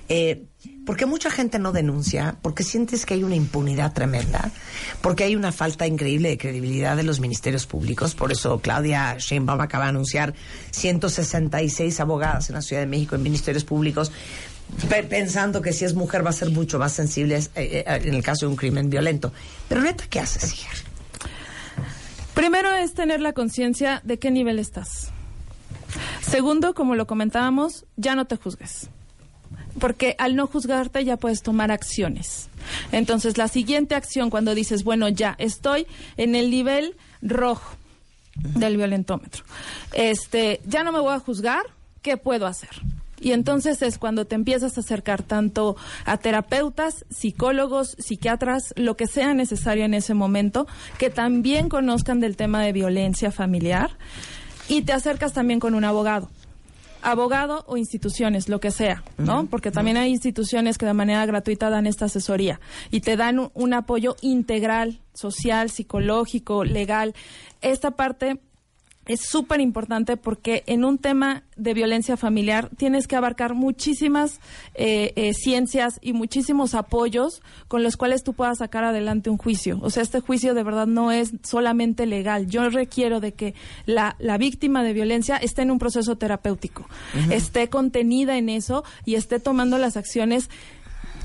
eh, 0.08 0.44
porque 0.84 1.06
mucha 1.06 1.30
gente 1.30 1.58
no 1.58 1.72
denuncia, 1.72 2.36
porque 2.42 2.64
sientes 2.64 3.06
que 3.06 3.14
hay 3.14 3.22
una 3.24 3.36
impunidad 3.36 3.92
tremenda, 3.92 4.50
porque 5.00 5.24
hay 5.24 5.36
una 5.36 5.52
falta 5.52 5.86
increíble 5.86 6.30
de 6.30 6.38
credibilidad 6.38 6.96
de 6.96 7.02
los 7.04 7.20
ministerios 7.20 7.66
públicos. 7.66 8.14
Por 8.14 8.32
eso 8.32 8.58
Claudia 8.60 9.16
Sheinbaum 9.18 9.60
acaba 9.60 9.84
de 9.84 9.90
anunciar 9.90 10.34
166 10.72 12.00
abogadas 12.00 12.48
en 12.48 12.56
la 12.56 12.62
Ciudad 12.62 12.82
de 12.82 12.86
México 12.88 13.14
en 13.14 13.22
ministerios 13.22 13.64
públicos, 13.64 14.10
pe- 14.88 15.04
pensando 15.04 15.62
que 15.62 15.72
si 15.72 15.84
es 15.84 15.94
mujer 15.94 16.24
va 16.26 16.30
a 16.30 16.34
ser 16.34 16.50
mucho 16.50 16.78
más 16.78 16.92
sensible 16.92 17.36
eh, 17.36 17.48
eh, 17.54 17.84
en 18.04 18.14
el 18.14 18.22
caso 18.22 18.46
de 18.46 18.50
un 18.50 18.56
crimen 18.56 18.90
violento. 18.90 19.32
Pero 19.68 19.82
neta, 19.82 20.04
¿qué 20.10 20.20
haces, 20.20 20.52
hija? 20.52 20.70
Primero 22.34 22.72
es 22.72 22.94
tener 22.94 23.20
la 23.20 23.32
conciencia 23.34 24.00
de 24.04 24.18
qué 24.18 24.30
nivel 24.30 24.58
estás. 24.58 25.10
Segundo, 26.22 26.74
como 26.74 26.94
lo 26.94 27.06
comentábamos, 27.06 27.84
ya 27.96 28.14
no 28.14 28.26
te 28.26 28.36
juzgues. 28.36 28.88
Porque 29.78 30.14
al 30.18 30.36
no 30.36 30.46
juzgarte 30.46 31.04
ya 31.04 31.16
puedes 31.16 31.42
tomar 31.42 31.70
acciones. 31.70 32.48
Entonces, 32.92 33.38
la 33.38 33.48
siguiente 33.48 33.94
acción 33.94 34.30
cuando 34.30 34.54
dices, 34.54 34.84
bueno, 34.84 35.08
ya 35.08 35.34
estoy 35.38 35.86
en 36.16 36.34
el 36.34 36.50
nivel 36.50 36.94
rojo 37.22 37.76
del 38.34 38.76
violentómetro. 38.76 39.44
Este, 39.92 40.60
ya 40.66 40.84
no 40.84 40.92
me 40.92 41.00
voy 41.00 41.14
a 41.14 41.18
juzgar, 41.18 41.62
¿qué 42.02 42.16
puedo 42.16 42.46
hacer? 42.46 42.70
Y 43.22 43.32
entonces 43.32 43.80
es 43.82 43.98
cuando 43.98 44.24
te 44.24 44.34
empiezas 44.34 44.76
a 44.76 44.80
acercar 44.80 45.22
tanto 45.22 45.76
a 46.04 46.16
terapeutas, 46.16 47.04
psicólogos, 47.08 47.94
psiquiatras, 47.98 48.74
lo 48.76 48.96
que 48.96 49.06
sea 49.06 49.32
necesario 49.32 49.84
en 49.84 49.94
ese 49.94 50.12
momento, 50.12 50.66
que 50.98 51.08
también 51.08 51.68
conozcan 51.68 52.18
del 52.18 52.36
tema 52.36 52.62
de 52.62 52.72
violencia 52.72 53.30
familiar 53.30 53.90
y 54.68 54.82
te 54.82 54.92
acercas 54.92 55.32
también 55.32 55.60
con 55.60 55.74
un 55.74 55.84
abogado. 55.84 56.30
Abogado 57.02 57.64
o 57.66 57.76
instituciones, 57.76 58.48
lo 58.48 58.60
que 58.60 58.70
sea, 58.70 59.02
¿no? 59.18 59.46
Porque 59.46 59.70
también 59.70 59.96
hay 59.96 60.10
instituciones 60.10 60.78
que 60.78 60.86
de 60.86 60.94
manera 60.94 61.26
gratuita 61.26 61.68
dan 61.68 61.86
esta 61.86 62.04
asesoría 62.04 62.60
y 62.90 63.00
te 63.00 63.16
dan 63.16 63.38
un, 63.38 63.50
un 63.54 63.74
apoyo 63.74 64.16
integral, 64.20 65.00
social, 65.12 65.70
psicológico, 65.70 66.64
legal. 66.64 67.14
Esta 67.60 67.92
parte 67.92 68.40
es 69.06 69.20
súper 69.20 69.60
importante 69.60 70.16
porque 70.16 70.62
en 70.66 70.84
un 70.84 70.96
tema 70.98 71.42
de 71.56 71.74
violencia 71.74 72.16
familiar 72.16 72.70
tienes 72.76 73.08
que 73.08 73.16
abarcar 73.16 73.54
muchísimas 73.54 74.38
eh, 74.74 75.12
eh, 75.16 75.34
ciencias 75.34 75.98
y 76.00 76.12
muchísimos 76.12 76.74
apoyos 76.74 77.42
con 77.66 77.82
los 77.82 77.96
cuales 77.96 78.22
tú 78.22 78.32
puedas 78.32 78.58
sacar 78.58 78.84
adelante 78.84 79.28
un 79.28 79.38
juicio. 79.38 79.78
O 79.82 79.90
sea, 79.90 80.02
este 80.04 80.20
juicio 80.20 80.54
de 80.54 80.62
verdad 80.62 80.86
no 80.86 81.10
es 81.10 81.32
solamente 81.42 82.06
legal. 82.06 82.46
Yo 82.46 82.68
requiero 82.70 83.18
de 83.18 83.32
que 83.32 83.54
la, 83.86 84.14
la 84.20 84.38
víctima 84.38 84.84
de 84.84 84.92
violencia 84.92 85.36
esté 85.36 85.62
en 85.62 85.72
un 85.72 85.78
proceso 85.80 86.16
terapéutico, 86.16 86.86
esté 87.30 87.68
contenida 87.68 88.38
en 88.38 88.48
eso 88.48 88.84
y 89.04 89.16
esté 89.16 89.40
tomando 89.40 89.78
las 89.78 89.96
acciones 89.96 90.48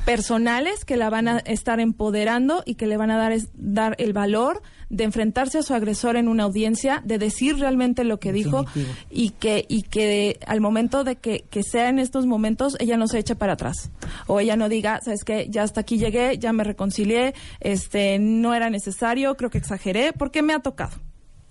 personales 0.06 0.86
que 0.86 0.98
la 0.98 1.10
van 1.10 1.28
a 1.28 1.38
estar 1.40 1.80
empoderando 1.80 2.64
y 2.66 2.76
que 2.76 2.88
le 2.88 2.98
van 2.98 3.12
a 3.12 3.18
dar, 3.18 3.32
es- 3.34 3.50
dar 3.56 3.96
el 4.00 4.14
valor 4.14 4.62
de 4.90 5.04
enfrentarse 5.04 5.58
a 5.58 5.64
su 5.64 5.74
agresor 5.74 6.16
en 6.16 6.28
una 6.28 6.44
audiencia, 6.44 7.02
de 7.04 7.18
decir 7.18 7.58
realmente 7.60 8.04
lo 8.04 8.20
que 8.20 8.32
dijo 8.32 8.64
Definitivo. 8.64 8.96
y 9.10 9.30
que 9.32 9.66
y 9.68 9.82
que 9.84 10.40
al 10.48 10.62
momento 10.62 11.04
de 11.04 11.18
que, 11.18 11.46
que 11.50 11.62
sea 11.64 11.90
en 11.90 12.00
estos 12.00 12.26
momentos 12.26 12.78
ella 12.80 12.96
no 12.98 13.08
se 13.08 13.20
eche 13.20 13.36
para 13.36 13.54
atrás 13.54 13.92
o 14.28 14.40
ella 14.40 14.56
no 14.56 14.70
diga 14.70 15.02
sabes 15.04 15.24
qué? 15.26 15.48
ya 15.50 15.64
hasta 15.64 15.82
aquí 15.82 15.98
llegué 15.98 16.38
ya 16.38 16.54
me 16.54 16.64
reconcilié 16.64 17.34
este 17.60 18.18
no 18.20 18.54
era 18.54 18.70
necesario 18.70 19.36
creo 19.36 19.50
que 19.50 19.58
exageré 19.58 20.14
porque 20.14 20.42
me 20.42 20.54
ha 20.54 20.60
tocado 20.60 20.96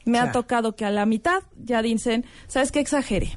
me 0.06 0.18
ha 0.18 0.32
tocado 0.32 0.76
que 0.76 0.84
a 0.84 0.90
la 0.90 1.04
mitad 1.04 1.42
ya 1.62 1.82
dicen 1.82 2.24
sabes 2.46 2.72
qué 2.72 2.80
exageré 2.80 3.36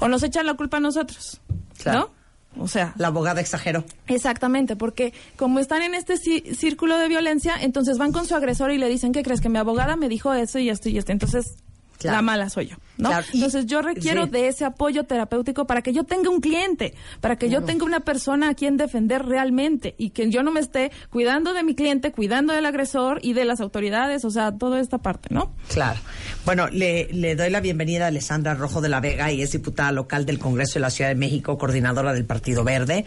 o 0.00 0.08
nos 0.08 0.22
echan 0.24 0.44
la 0.46 0.54
culpa 0.54 0.76
a 0.76 0.80
nosotros 0.80 1.40
Claro. 1.82 1.98
no 2.00 2.17
o 2.58 2.68
sea 2.68 2.94
La 2.96 3.08
abogada 3.08 3.40
exageró. 3.40 3.84
Exactamente, 4.06 4.76
porque 4.76 5.12
como 5.36 5.60
están 5.60 5.82
en 5.82 5.94
este 5.94 6.16
círculo 6.16 6.98
de 6.98 7.08
violencia, 7.08 7.54
entonces 7.60 7.98
van 7.98 8.12
con 8.12 8.26
su 8.26 8.34
agresor 8.34 8.70
y 8.72 8.78
le 8.78 8.88
dicen, 8.88 9.12
¿qué 9.12 9.22
crees? 9.22 9.40
Que 9.40 9.48
mi 9.48 9.58
abogada 9.58 9.96
me 9.96 10.08
dijo 10.08 10.32
eso 10.34 10.58
y 10.58 10.68
esto 10.68 10.88
y 10.88 10.98
esto. 10.98 11.12
Entonces, 11.12 11.56
Claro. 11.98 12.16
la 12.16 12.22
mala 12.22 12.48
soy 12.48 12.68
yo, 12.68 12.76
¿no? 12.96 13.08
Claro, 13.08 13.26
Entonces, 13.32 13.66
yo 13.66 13.82
requiero 13.82 14.26
sí. 14.26 14.30
de 14.30 14.46
ese 14.46 14.64
apoyo 14.64 15.04
terapéutico 15.04 15.66
para 15.66 15.82
que 15.82 15.92
yo 15.92 16.04
tenga 16.04 16.30
un 16.30 16.40
cliente, 16.40 16.94
para 17.20 17.36
que 17.36 17.50
yo 17.50 17.62
tenga 17.62 17.84
una 17.84 18.00
persona 18.00 18.50
a 18.50 18.54
quien 18.54 18.76
defender 18.76 19.26
realmente 19.26 19.96
y 19.98 20.10
que 20.10 20.30
yo 20.30 20.44
no 20.44 20.52
me 20.52 20.60
esté 20.60 20.92
cuidando 21.10 21.54
de 21.54 21.64
mi 21.64 21.74
cliente, 21.74 22.12
cuidando 22.12 22.52
del 22.52 22.66
agresor 22.66 23.18
y 23.22 23.32
de 23.32 23.44
las 23.44 23.60
autoridades, 23.60 24.24
o 24.24 24.30
sea, 24.30 24.52
toda 24.52 24.78
esta 24.78 24.98
parte, 24.98 25.34
¿no? 25.34 25.52
Claro. 25.72 25.98
Bueno, 26.44 26.68
le, 26.68 27.08
le 27.12 27.34
doy 27.34 27.50
la 27.50 27.60
bienvenida 27.60 28.04
a 28.04 28.08
Alessandra 28.08 28.54
Rojo 28.54 28.80
de 28.80 28.88
la 28.88 29.00
Vega 29.00 29.32
y 29.32 29.42
es 29.42 29.50
diputada 29.50 29.90
local 29.90 30.24
del 30.24 30.38
Congreso 30.38 30.74
de 30.74 30.80
la 30.80 30.90
Ciudad 30.90 31.10
de 31.10 31.16
México, 31.16 31.58
coordinadora 31.58 32.12
del 32.12 32.26
Partido 32.26 32.62
Verde. 32.62 33.06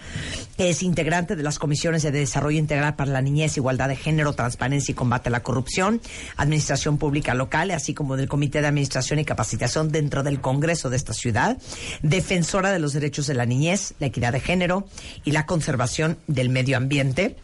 Es 0.57 0.83
integrante 0.83 1.37
de 1.37 1.43
las 1.43 1.59
comisiones 1.59 2.03
de 2.03 2.11
Desarrollo 2.11 2.59
Integral 2.59 2.95
para 2.95 3.11
la 3.11 3.21
Niñez, 3.21 3.55
Igualdad 3.55 3.87
de 3.87 3.95
Género, 3.95 4.33
Transparencia 4.33 4.91
y 4.91 4.95
Combate 4.95 5.29
a 5.29 5.31
la 5.31 5.43
Corrupción, 5.43 6.01
Administración 6.35 6.97
Pública 6.97 7.33
Local, 7.33 7.71
así 7.71 7.93
como 7.93 8.17
del 8.17 8.27
Comité 8.27 8.59
de 8.59 8.67
Administración 8.67 8.80
y 9.19 9.25
Capacitación 9.25 9.91
dentro 9.91 10.23
del 10.23 10.41
Congreso 10.41 10.89
de 10.89 10.97
esta 10.97 11.13
ciudad. 11.13 11.57
Defensora 12.01 12.71
de 12.71 12.79
los 12.79 12.93
derechos 12.93 13.27
de 13.27 13.33
la 13.33 13.45
niñez, 13.45 13.93
la 13.99 14.07
equidad 14.07 14.33
de 14.33 14.39
género 14.39 14.87
y 15.23 15.31
la 15.31 15.45
conservación 15.45 16.17
del 16.27 16.49
medio 16.49 16.77
ambiente. 16.77 17.37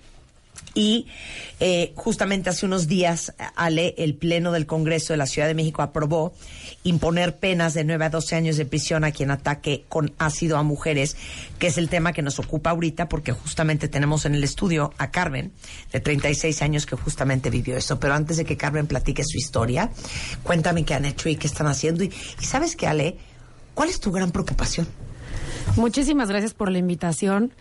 Y 0.74 1.08
eh, 1.60 1.92
justamente 1.96 2.52
hace 2.52 2.66
unos 2.66 2.88
días, 2.88 3.34
Ale, 3.56 3.96
el 3.98 4.14
Pleno 4.14 4.52
del 4.52 4.68
Congreso 4.68 5.14
de 5.14 5.18
la 5.18 5.26
Ciudad 5.26 5.48
de 5.48 5.56
México 5.56 5.82
aprobó 5.82 6.34
imponer 6.84 7.38
penas 7.38 7.74
de 7.74 7.84
9 7.84 8.06
a 8.06 8.10
12 8.12 8.36
años 8.36 8.58
de 8.58 8.66
prisión 8.66 9.04
a 9.04 9.12
quien 9.12 9.32
ataque 9.32 9.86
con 9.90 10.14
ácido 10.20 10.58
a 10.58 10.64
mujeres, 10.64 11.18
que 11.58 11.68
es 11.68 11.78
el 11.78 11.90
tema 11.90 12.14
que 12.14 12.22
nos 12.22 12.38
ocupa 12.38 12.70
ahorita, 12.70 13.10
porque 13.10 13.32
justamente 13.32 13.88
tenemos 13.88 14.26
en 14.26 14.36
el 14.36 14.44
estudio 14.44 14.94
a 14.98 15.10
Carmen, 15.10 15.52
de 15.92 16.00
36 16.00 16.62
años, 16.62 16.86
que 16.86 16.96
justamente 16.96 17.50
vivió 17.50 17.76
eso. 17.76 18.00
Pero 18.00 18.14
antes 18.14 18.38
de 18.38 18.46
que 18.46 18.56
Carmen 18.56 18.86
platique 18.86 19.24
su 19.24 19.38
historia, 19.38 19.90
cuéntame 20.44 20.86
qué 20.86 20.94
han 20.94 21.06
hecho 21.06 21.28
y 21.28 21.38
qué 21.38 21.48
están 21.48 21.68
haciendo. 21.68 22.04
Y, 22.04 22.12
sabes 22.40 22.76
qué, 22.76 22.88
Ale, 22.88 23.18
¿cuál 23.74 23.90
es 23.90 24.00
tu 24.00 24.12
gran 24.12 24.32
preocupación? 24.32 24.88
Muchísimas 25.76 26.30
gracias 26.30 26.54
por 26.54 26.72
la 26.72 26.78
invitación. 26.78 27.52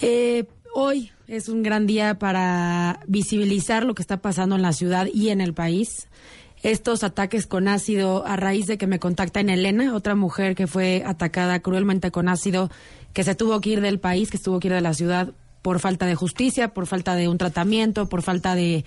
Eh, 0.00 0.44
hoy 0.74 1.12
es 1.26 1.48
un 1.48 1.62
gran 1.62 1.86
día 1.86 2.18
para 2.18 3.00
visibilizar 3.06 3.84
lo 3.84 3.94
que 3.94 4.02
está 4.02 4.18
pasando 4.18 4.56
en 4.56 4.62
la 4.62 4.72
ciudad 4.72 5.06
y 5.12 5.30
en 5.30 5.40
el 5.40 5.54
país. 5.54 6.08
Estos 6.62 7.04
ataques 7.04 7.46
con 7.46 7.68
ácido 7.68 8.26
a 8.26 8.36
raíz 8.36 8.66
de 8.66 8.76
que 8.76 8.86
me 8.86 8.98
contacta 8.98 9.40
en 9.40 9.50
Elena, 9.50 9.94
otra 9.94 10.14
mujer 10.14 10.54
que 10.54 10.66
fue 10.66 11.02
atacada 11.06 11.60
cruelmente 11.60 12.10
con 12.10 12.28
ácido, 12.28 12.70
que 13.12 13.22
se 13.22 13.34
tuvo 13.34 13.60
que 13.60 13.70
ir 13.70 13.80
del 13.80 14.00
país, 14.00 14.30
que 14.30 14.38
se 14.38 14.44
tuvo 14.44 14.60
que 14.60 14.68
ir 14.68 14.74
de 14.74 14.80
la 14.80 14.94
ciudad 14.94 15.32
por 15.64 15.80
falta 15.80 16.04
de 16.04 16.14
justicia, 16.14 16.74
por 16.74 16.86
falta 16.86 17.16
de 17.16 17.26
un 17.26 17.38
tratamiento, 17.38 18.06
por 18.06 18.20
falta 18.20 18.54
de, 18.54 18.84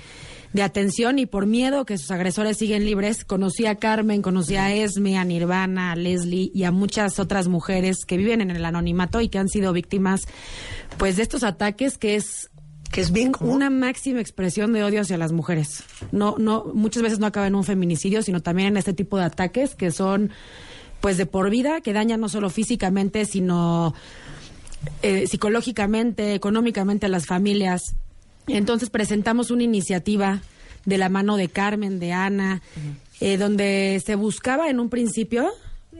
de 0.53 0.61
atención 0.61 1.17
y 1.17 1.25
por 1.25 1.47
miedo 1.47 1.87
que 1.87 1.97
sus 1.97 2.11
agresores 2.11 2.57
siguen 2.57 2.85
libres. 2.85 3.25
Conocí 3.25 3.65
a 3.65 3.77
Carmen, 3.77 4.21
conocí 4.21 4.57
a 4.57 4.71
Esme, 4.71 5.17
a 5.17 5.23
Nirvana, 5.23 5.91
a 5.91 5.95
Leslie 5.95 6.51
y 6.53 6.65
a 6.65 6.71
muchas 6.71 7.17
otras 7.17 7.47
mujeres 7.47 8.05
que 8.05 8.15
viven 8.15 8.41
en 8.41 8.51
el 8.51 8.63
anonimato 8.63 9.21
y 9.21 9.27
que 9.27 9.39
han 9.39 9.49
sido 9.49 9.73
víctimas 9.73 10.27
pues 10.99 11.15
de 11.15 11.23
estos 11.23 11.41
ataques 11.41 11.97
que 11.97 12.15
es 12.15 12.51
que 12.91 13.01
es 13.01 13.11
bien 13.11 13.31
una 13.39 13.71
máxima 13.71 14.21
expresión 14.21 14.71
de 14.71 14.83
odio 14.83 15.01
hacia 15.01 15.17
las 15.17 15.31
mujeres. 15.31 15.83
No 16.11 16.35
no 16.37 16.63
muchas 16.75 17.01
veces 17.01 17.17
no 17.17 17.25
acaba 17.25 17.47
en 17.47 17.55
un 17.55 17.63
feminicidio, 17.63 18.21
sino 18.21 18.43
también 18.43 18.67
en 18.67 18.77
este 18.77 18.93
tipo 18.93 19.17
de 19.17 19.23
ataques 19.23 19.73
que 19.73 19.89
son 19.89 20.29
pues 21.01 21.17
de 21.17 21.25
por 21.25 21.49
vida, 21.49 21.81
que 21.81 21.93
dañan 21.93 22.21
no 22.21 22.29
solo 22.29 22.51
físicamente, 22.51 23.25
sino 23.25 23.95
eh, 25.01 25.27
psicológicamente, 25.27 26.33
económicamente 26.33 27.05
a 27.05 27.09
las 27.09 27.25
familias. 27.25 27.95
Entonces 28.47 28.89
presentamos 28.89 29.51
una 29.51 29.63
iniciativa 29.63 30.41
de 30.85 30.97
la 30.97 31.09
mano 31.09 31.35
de 31.37 31.49
Carmen, 31.49 31.99
de 31.99 32.13
Ana, 32.13 32.61
eh, 33.19 33.37
donde 33.37 34.01
se 34.05 34.15
buscaba 34.15 34.69
en 34.69 34.79
un 34.79 34.89
principio, 34.89 35.49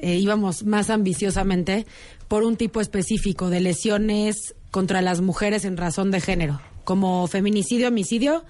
eh, 0.02 0.16
íbamos 0.16 0.64
más 0.64 0.90
ambiciosamente, 0.90 1.86
por 2.28 2.44
un 2.44 2.56
tipo 2.56 2.80
específico 2.80 3.50
de 3.50 3.60
lesiones 3.60 4.56
contra 4.72 5.02
las 5.02 5.22
mujeres 5.22 5.66
en 5.66 5.78
razón 5.78 6.12
de 6.12 6.22
género, 6.22 6.62
como 6.84 7.28
feminicidio, 7.28 7.90
homicidio, 7.90 8.46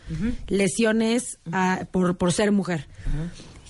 lesiones 0.47 1.39
ah, 1.51 1.85
por, 1.91 2.17
por 2.17 2.33
ser 2.33 2.51
mujer. 2.51 2.87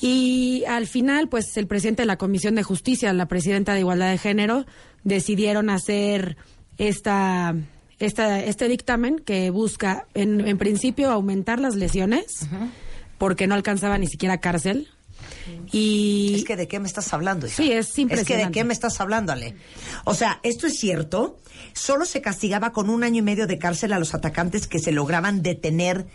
Y 0.02 0.64
al 0.68 0.88
final, 0.88 1.28
pues 1.28 1.58
el 1.58 1.68
presidente 1.68 2.04
de 2.04 2.08
la 2.08 2.18
Comisión 2.18 2.56
de 2.56 2.64
Justicia, 2.64 3.12
la 3.14 3.28
presidenta 3.28 3.74
de 3.74 3.80
Igualdad 3.80 4.12
de 4.12 4.18
Género, 4.18 4.66
decidieron 5.04 5.70
hacer 5.70 6.38
esta, 6.78 7.56
esta, 8.00 8.40
este 8.44 8.68
dictamen 8.68 9.20
que 9.20 9.50
busca, 9.50 10.08
en, 10.14 10.48
en 10.48 10.58
principio, 10.58 11.12
aumentar 11.12 11.60
las 11.60 11.76
lesiones, 11.76 12.48
porque 13.18 13.48
no 13.48 13.56
alcanzaba 13.56 13.98
ni 13.98 14.08
siquiera 14.08 14.40
cárcel. 14.40 14.88
Y 15.72 16.36
Es 16.36 16.46
que 16.46 16.56
de 16.56 16.68
qué 16.68 16.80
me 16.80 16.88
estás 16.88 17.12
hablando, 17.14 17.48
hija? 17.48 17.56
Sí, 17.56 17.72
es 17.72 17.88
Es 17.88 17.94
que 17.94 17.96
de 17.98 18.02
impresionante. 18.04 18.52
qué 18.60 18.64
me 18.64 18.74
estás 18.74 19.00
hablando, 19.02 19.32
Ale. 19.32 19.56
O 20.06 20.14
sea, 20.14 20.40
esto 20.44 20.68
es 20.68 20.78
cierto. 20.78 21.40
Solo 21.74 22.06
se 22.06 22.22
castigaba 22.22 22.72
con 22.72 22.90
un 22.90 23.04
año 23.04 23.20
y 23.20 23.22
medio 23.22 23.48
de 23.48 23.58
cárcel 23.58 23.94
a 23.94 24.00
los 24.00 24.14
atacantes 24.14 24.68
que 24.68 24.80
se 24.80 24.92
lograban 24.92 25.42
detener 25.42 26.06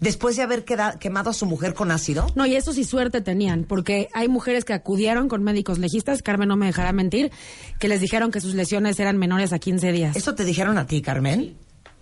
después 0.00 0.36
de 0.36 0.42
haber 0.42 0.64
queda- 0.64 0.98
quemado 0.98 1.30
a 1.30 1.32
su 1.32 1.46
mujer 1.46 1.74
con 1.74 1.90
ácido. 1.90 2.26
No, 2.34 2.46
y 2.46 2.54
eso 2.56 2.72
sí 2.72 2.84
suerte 2.84 3.20
tenían, 3.20 3.64
porque 3.64 4.08
hay 4.14 4.28
mujeres 4.28 4.64
que 4.64 4.72
acudieron 4.72 5.28
con 5.28 5.42
médicos 5.42 5.78
legistas, 5.78 6.22
Carmen 6.22 6.48
no 6.48 6.56
me 6.56 6.66
dejará 6.66 6.92
mentir, 6.92 7.30
que 7.78 7.88
les 7.88 8.00
dijeron 8.00 8.30
que 8.30 8.40
sus 8.40 8.54
lesiones 8.54 8.98
eran 9.00 9.16
menores 9.18 9.52
a 9.52 9.58
15 9.58 9.92
días. 9.92 10.16
¿Eso 10.16 10.34
te 10.34 10.44
dijeron 10.44 10.78
a 10.78 10.86
ti, 10.86 11.02
Carmen? 11.02 11.56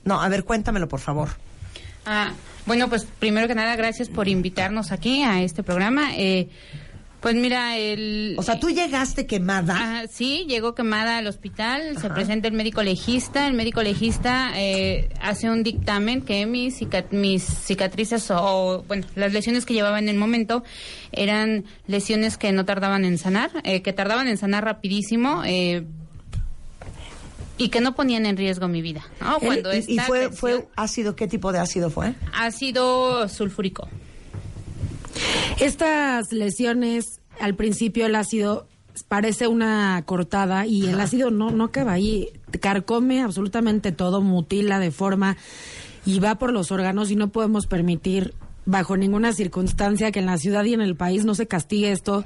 No, 0.04 0.20
a 0.22 0.28
ver, 0.28 0.44
cuéntamelo, 0.44 0.88
por 0.88 1.00
favor. 1.00 1.30
Ah, 2.04 2.32
bueno, 2.66 2.88
pues 2.88 3.06
primero 3.18 3.48
que 3.48 3.54
nada, 3.54 3.74
gracias 3.76 4.08
por 4.08 4.28
invitarnos 4.28 4.92
aquí 4.92 5.22
a 5.22 5.42
este 5.42 5.62
programa. 5.64 6.16
Eh, 6.16 6.48
pues 7.20 7.34
mira, 7.34 7.76
el... 7.76 8.34
O 8.38 8.42
sea, 8.42 8.60
tú 8.60 8.70
llegaste 8.70 9.26
quemada. 9.26 10.04
Sí, 10.10 10.44
llegó 10.48 10.74
quemada 10.74 11.18
al 11.18 11.26
hospital, 11.26 11.96
se 12.00 12.08
presenta 12.10 12.46
el 12.48 12.54
médico 12.54 12.82
legista, 12.82 13.46
el 13.46 13.54
médico 13.54 13.82
legista 13.82 14.52
eh, 14.54 15.08
hace 15.20 15.50
un 15.50 15.62
dictamen 15.62 16.22
que 16.22 16.46
mis, 16.46 16.78
cica- 16.80 17.06
mis 17.10 17.42
cicatrices 17.42 18.30
o, 18.30 18.84
bueno, 18.86 19.06
las 19.16 19.32
lesiones 19.32 19.66
que 19.66 19.74
llevaba 19.74 19.98
en 19.98 20.08
el 20.08 20.16
momento 20.16 20.62
eran 21.12 21.64
lesiones 21.86 22.36
que 22.36 22.52
no 22.52 22.64
tardaban 22.64 23.04
en 23.04 23.18
sanar, 23.18 23.50
eh, 23.64 23.82
que 23.82 23.92
tardaban 23.92 24.28
en 24.28 24.36
sanar 24.36 24.64
rapidísimo. 24.64 25.42
eh, 25.44 25.84
y 27.58 27.70
que 27.70 27.80
no 27.80 27.94
ponían 27.94 28.26
en 28.26 28.36
riesgo 28.36 28.68
mi 28.68 28.82
vida. 28.82 29.02
¿no? 29.18 29.38
Cuando 29.38 29.74
y, 29.74 29.98
fue, 30.00 30.30
fue 30.30 30.68
ácido, 30.76 31.16
¿qué 31.16 31.26
tipo 31.26 31.52
de 31.52 31.58
ácido 31.58 31.88
fue? 31.88 32.12
ácido 32.34 33.26
sulfúrico. 33.30 33.88
Estas 35.60 36.32
lesiones, 36.32 37.20
al 37.40 37.54
principio 37.54 38.06
el 38.06 38.14
ácido 38.14 38.66
parece 39.08 39.46
una 39.46 40.02
cortada 40.06 40.66
y 40.66 40.86
el 40.86 41.00
ácido 41.00 41.30
no, 41.30 41.50
no 41.50 41.64
acaba 41.64 41.92
ahí, 41.92 42.28
carcome 42.60 43.20
absolutamente 43.22 43.92
todo, 43.92 44.22
mutila, 44.22 44.78
deforma 44.78 45.36
y 46.06 46.18
va 46.18 46.36
por 46.36 46.52
los 46.52 46.70
órganos 46.72 47.10
y 47.10 47.16
no 47.16 47.28
podemos 47.28 47.66
permitir 47.66 48.34
bajo 48.64 48.96
ninguna 48.96 49.32
circunstancia 49.32 50.10
que 50.12 50.18
en 50.20 50.26
la 50.26 50.38
ciudad 50.38 50.64
y 50.64 50.74
en 50.74 50.80
el 50.80 50.96
país 50.96 51.24
no 51.24 51.34
se 51.34 51.46
castigue 51.46 51.92
esto. 51.92 52.24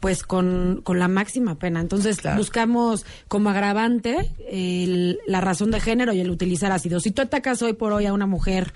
Pues 0.00 0.24
con, 0.24 0.80
con 0.82 0.98
la 0.98 1.06
máxima 1.06 1.54
pena. 1.54 1.80
Entonces 1.80 2.16
buscamos 2.36 3.06
como 3.28 3.50
agravante 3.50 4.32
el- 4.50 5.20
la 5.28 5.40
razón 5.40 5.70
de 5.70 5.78
género 5.78 6.12
y 6.12 6.18
el 6.20 6.28
utilizar 6.30 6.72
ácido. 6.72 6.98
Si 6.98 7.12
tú 7.12 7.22
atacas 7.22 7.62
hoy 7.62 7.74
por 7.74 7.92
hoy 7.92 8.06
a 8.06 8.12
una 8.12 8.26
mujer 8.26 8.72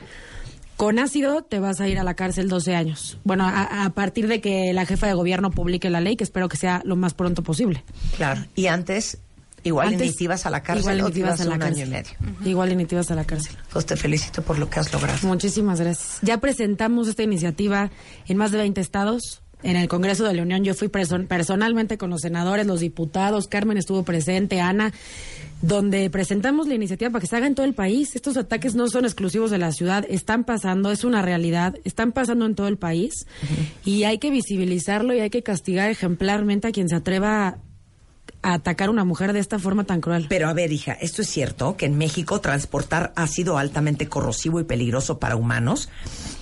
con 0.77 0.99
ácido 0.99 1.43
te 1.43 1.59
vas 1.59 1.81
a 1.81 1.89
ir 1.89 1.99
a 1.99 2.05
la 2.05 2.15
cárcel 2.15 2.49
12 2.49 2.75
años. 2.75 3.19
Bueno, 3.25 3.45
a, 3.45 3.85
a 3.85 3.91
partir 3.91 4.29
de 4.29 4.41
que 4.41 4.73
la 4.73 4.85
jefa 4.87 5.07
de 5.07 5.15
gobierno 5.15 5.51
publique 5.51 5.89
la 5.91 6.01
ley, 6.01 6.17
que 6.17 6.25
espero 6.25 6.49
que 6.49 6.57
sea 6.57 6.83
lo 6.85 6.97
más 6.97 7.15
pronto 7.15 7.43
posible. 7.43 7.83
Claro. 8.17 8.45
Y 8.55 8.67
antes, 8.67 9.19
igual 9.65 9.89
Antes, 9.89 10.47
a 10.47 10.51
la 10.51 10.63
cárcel 10.63 10.99
igual 10.99 11.17
ibas 11.17 11.41
a 11.41 11.45
la 11.45 11.55
un 11.57 11.63
año 11.63 11.75
cárcel. 11.77 11.89
y 11.89 11.91
medio. 11.91 12.49
Igual 12.51 12.77
ni 12.77 12.85
te 12.85 12.95
ibas 12.95 13.11
a 13.11 13.15
la 13.15 13.25
cárcel. 13.25 13.57
Pues 13.73 13.87
te 13.87 13.97
felicito 13.97 14.43
por 14.43 14.59
lo 14.59 14.69
que 14.69 14.79
has 14.81 14.93
logrado. 14.93 15.19
Muchísimas 15.27 15.81
gracias. 15.81 16.19
Ya 16.23 16.39
presentamos 16.39 17.09
esta 17.09 17.23
iniciativa 17.23 17.91
en 18.29 18.37
más 18.37 18.51
de 18.53 18.59
20 18.59 18.81
estados. 18.81 19.43
En 19.63 19.75
el 19.77 19.89
Congreso 19.89 20.25
de 20.25 20.35
la 20.35 20.43
Unión 20.43 20.63
yo 20.65 20.75
fui 20.75 20.89
person- 20.89 21.27
personalmente 21.27 21.97
con 21.97 22.11
los 22.11 22.21
senadores, 22.21 22.67
los 22.67 22.81
diputados, 22.81 23.49
Carmen 23.49 23.79
estuvo 23.79 24.03
presente, 24.05 24.61
Ana. 24.61 24.93
Donde 25.63 26.09
presentamos 26.11 26.69
la 26.69 26.75
iniciativa 26.75 27.11
para 27.11 27.21
que 27.21 27.27
se 27.27 27.37
haga 27.37 27.47
en 27.47 27.55
todo 27.55 27.67
el 27.67 27.75
país. 27.75 28.15
Estos 28.15 28.37
ataques 28.37 28.75
no 28.75 28.89
son 28.89 29.05
exclusivos 29.05 29.51
de 29.51 29.59
la 29.59 29.73
ciudad, 29.73 30.05
están 30.09 30.45
pasando, 30.45 30.91
es 30.91 31.05
una 31.05 31.23
realidad, 31.23 31.77
están 31.85 32.13
pasando 32.13 32.47
en 32.47 32.55
todo 32.55 32.69
el 32.69 32.77
país 32.77 33.27
y 33.85 34.05
hay 34.05 34.19
que 34.19 34.31
visibilizarlo 34.31 35.15
y 35.15 35.21
hay 35.21 35.31
que 35.31 35.43
castigar 35.43 35.91
ejemplarmente 35.91 36.69
a 36.69 36.73
quien 36.73 36.89
se 36.89 36.97
atreva 36.97 37.59
a 38.43 38.55
atacar 38.55 38.89
a 38.89 38.91
una 38.91 39.05
mujer 39.05 39.33
de 39.33 39.41
esta 39.41 39.59
forma 39.59 39.85
tan 39.85 40.01
cruel. 40.01 40.27
Pero 40.29 40.49
a 40.49 40.53
ver, 40.53 40.73
hija, 40.73 40.93
¿esto 40.93 41.23
es 41.23 41.29
cierto 41.29 41.77
que 41.77 41.87
en 41.87 41.99
México 41.99 42.41
transportar 42.41 43.13
ácido 43.17 43.59
altamente 43.59 44.09
corrosivo 44.09 44.61
y 44.61 44.65
peligroso 44.65 45.19
para 45.19 45.37
humanos 45.37 45.89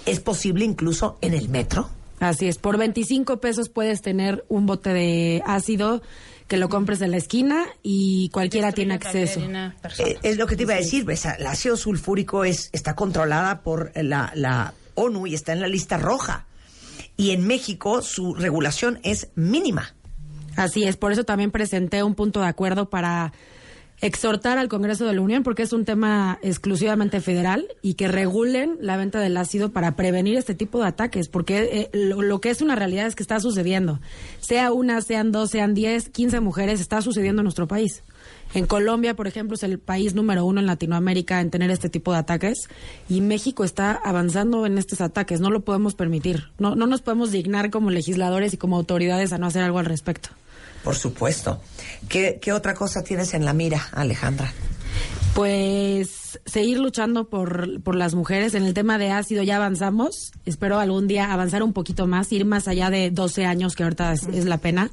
es 0.05 0.21
posible 0.21 0.65
incluso 0.65 1.19
en 1.21 1.35
el 1.35 1.49
metro? 1.49 1.89
Así 2.21 2.47
es, 2.47 2.59
por 2.59 2.79
25 2.79 3.41
pesos 3.41 3.69
puedes 3.69 4.01
tener 4.01 4.45
un 4.49 4.67
bote 4.67 4.91
de 4.91 5.43
ácido 5.47 6.03
que 6.47 6.57
lo 6.57 6.69
compres 6.69 7.01
en 7.01 7.11
la 7.11 7.17
esquina 7.17 7.67
y 7.83 8.29
cualquiera 8.31 8.73
tiene 8.73 8.95
acceso. 8.95 9.41
Eh, 9.41 10.19
es 10.23 10.37
lo 10.37 10.47
que 10.47 10.57
te 10.57 10.63
iba 10.63 10.75
a 10.75 10.79
decir, 10.79 11.05
¿ves? 11.05 11.25
el 11.25 11.47
ácido 11.47 11.77
sulfúrico 11.77 12.45
es, 12.45 12.71
está 12.73 12.95
controlada 12.95 13.63
por 13.63 13.93
la, 13.97 14.31
la 14.35 14.75
ONU 14.95 15.27
y 15.27 15.35
está 15.35 15.53
en 15.53 15.61
la 15.61 15.69
lista 15.69 15.97
roja. 15.97 16.47
Y 17.17 17.31
en 17.31 17.47
México 17.47 18.03
su 18.03 18.35
regulación 18.35 19.01
es 19.03 19.29
mínima. 19.35 19.95
Así 20.57 20.85
es, 20.85 20.97
por 20.97 21.13
eso 21.13 21.25
también 21.25 21.51
presenté 21.51 22.03
un 22.03 22.15
punto 22.15 22.41
de 22.41 22.47
acuerdo 22.47 22.91
para 22.91 23.33
exhortar 24.01 24.59
al 24.59 24.69
Congreso 24.69 25.07
de 25.07 25.15
la 25.15 25.21
Unión, 25.21 25.43
porque 25.43 25.63
es 25.63 25.73
un 25.73 25.85
tema 25.85 26.39
exclusivamente 26.43 27.21
federal, 27.21 27.67
y 27.83 27.95
que 27.95 28.09
regulen 28.09 28.77
la 28.81 28.97
venta 28.97 29.21
del 29.21 29.37
ácido 29.37 29.73
para 29.73 29.97
prevenir 29.97 30.37
este 30.37 30.55
tipo 30.55 30.81
de 30.81 30.89
ataques, 30.89 31.29
porque 31.29 31.69
eh, 31.73 31.91
lo, 31.93 32.23
lo 32.23 32.41
que 32.41 32.51
es 32.51 32.61
una 32.61 32.75
realidad 32.75 33.07
es 33.07 33.15
que 33.15 33.23
está 33.23 33.41
sucediendo. 33.41 34.01
Sea 34.41 34.73
una, 34.73 35.01
sean 35.01 35.33
dos, 35.33 35.51
sean 35.51 35.75
diez, 35.75 36.09
quince 36.09 36.41
mujeres, 36.41 36.81
está 36.81 37.03
sucediendo 37.03 37.41
en 37.41 37.45
nuestro 37.45 37.67
país. 37.69 38.03
En 38.55 38.67
Colombia, 38.67 39.15
por 39.15 39.27
ejemplo, 39.27 39.57
es 39.57 39.63
el 39.65 39.79
país 39.79 40.15
número 40.15 40.45
uno 40.45 40.61
en 40.61 40.67
Latinoamérica 40.67 41.41
en 41.41 41.51
tener 41.51 41.71
este 41.71 41.89
tipo 41.89 42.13
de 42.13 42.19
ataques 42.19 42.69
y 43.09 43.21
México 43.21 43.65
está 43.65 43.93
avanzando 43.93 44.65
en 44.65 44.79
estos 44.79 45.01
ataques. 45.01 45.41
No 45.41 45.51
lo 45.51 45.65
podemos 45.65 45.95
permitir. 45.95 46.45
No, 46.59 46.77
no 46.77 46.87
nos 46.87 47.03
podemos 47.03 47.33
dignar 47.33 47.71
como 47.71 47.91
legisladores 47.91 48.55
y 48.55 48.57
como 48.57 48.77
autoridades 48.77 49.33
a 49.33 49.39
no 49.39 49.47
hacer 49.47 49.65
algo 49.65 49.81
al 49.81 49.87
respecto. 49.87 50.31
Por 50.85 50.95
supuesto. 50.95 51.61
¿Qué, 52.09 52.39
otra 52.53 52.75
cosa 52.75 53.03
tienes 53.03 53.33
en 53.35 53.45
la 53.45 53.55
mira, 53.55 53.89
Alejandra? 53.93 54.53
Pues 55.35 56.39
seguir 56.45 56.79
luchando 56.79 57.29
por, 57.29 57.83
por 57.83 57.97
las 57.97 58.15
mujeres. 58.15 58.55
En 58.55 58.65
el 58.65 58.75
tema 58.75 58.99
de 58.99 59.11
ácido 59.11 59.43
ya 59.43 59.57
avanzamos. 59.57 60.33
Espero 60.45 60.79
algún 60.79 61.09
día 61.09 61.33
avanzar 61.33 61.63
un 61.63 61.73
poquito 61.73 62.07
más, 62.07 62.31
ir 62.31 62.45
más 62.45 62.69
allá 62.69 62.91
de 62.91 63.11
12 63.11 63.47
años, 63.47 63.75
que 63.75 63.83
ahorita 63.83 64.13
es 64.13 64.45
la 64.45 64.59
pena. 64.59 64.91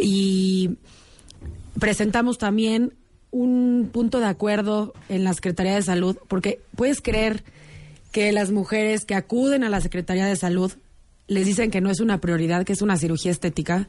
Y 0.00 0.78
presentamos 1.78 2.38
también 2.38 2.94
un 3.32 3.90
punto 3.92 4.20
de 4.20 4.26
acuerdo 4.26 4.94
en 5.08 5.24
la 5.24 5.34
Secretaría 5.34 5.74
de 5.74 5.82
Salud, 5.82 6.16
porque 6.28 6.60
puedes 6.76 7.00
creer 7.00 7.42
que 8.12 8.32
las 8.32 8.50
mujeres 8.50 9.04
que 9.04 9.14
acuden 9.14 9.64
a 9.64 9.68
la 9.68 9.80
Secretaría 9.80 10.26
de 10.26 10.36
Salud 10.36 10.72
les 11.26 11.46
dicen 11.46 11.70
que 11.70 11.80
no 11.80 11.90
es 11.90 12.00
una 12.00 12.20
prioridad, 12.20 12.64
que 12.64 12.72
es 12.72 12.82
una 12.82 12.96
cirugía 12.96 13.30
estética. 13.30 13.86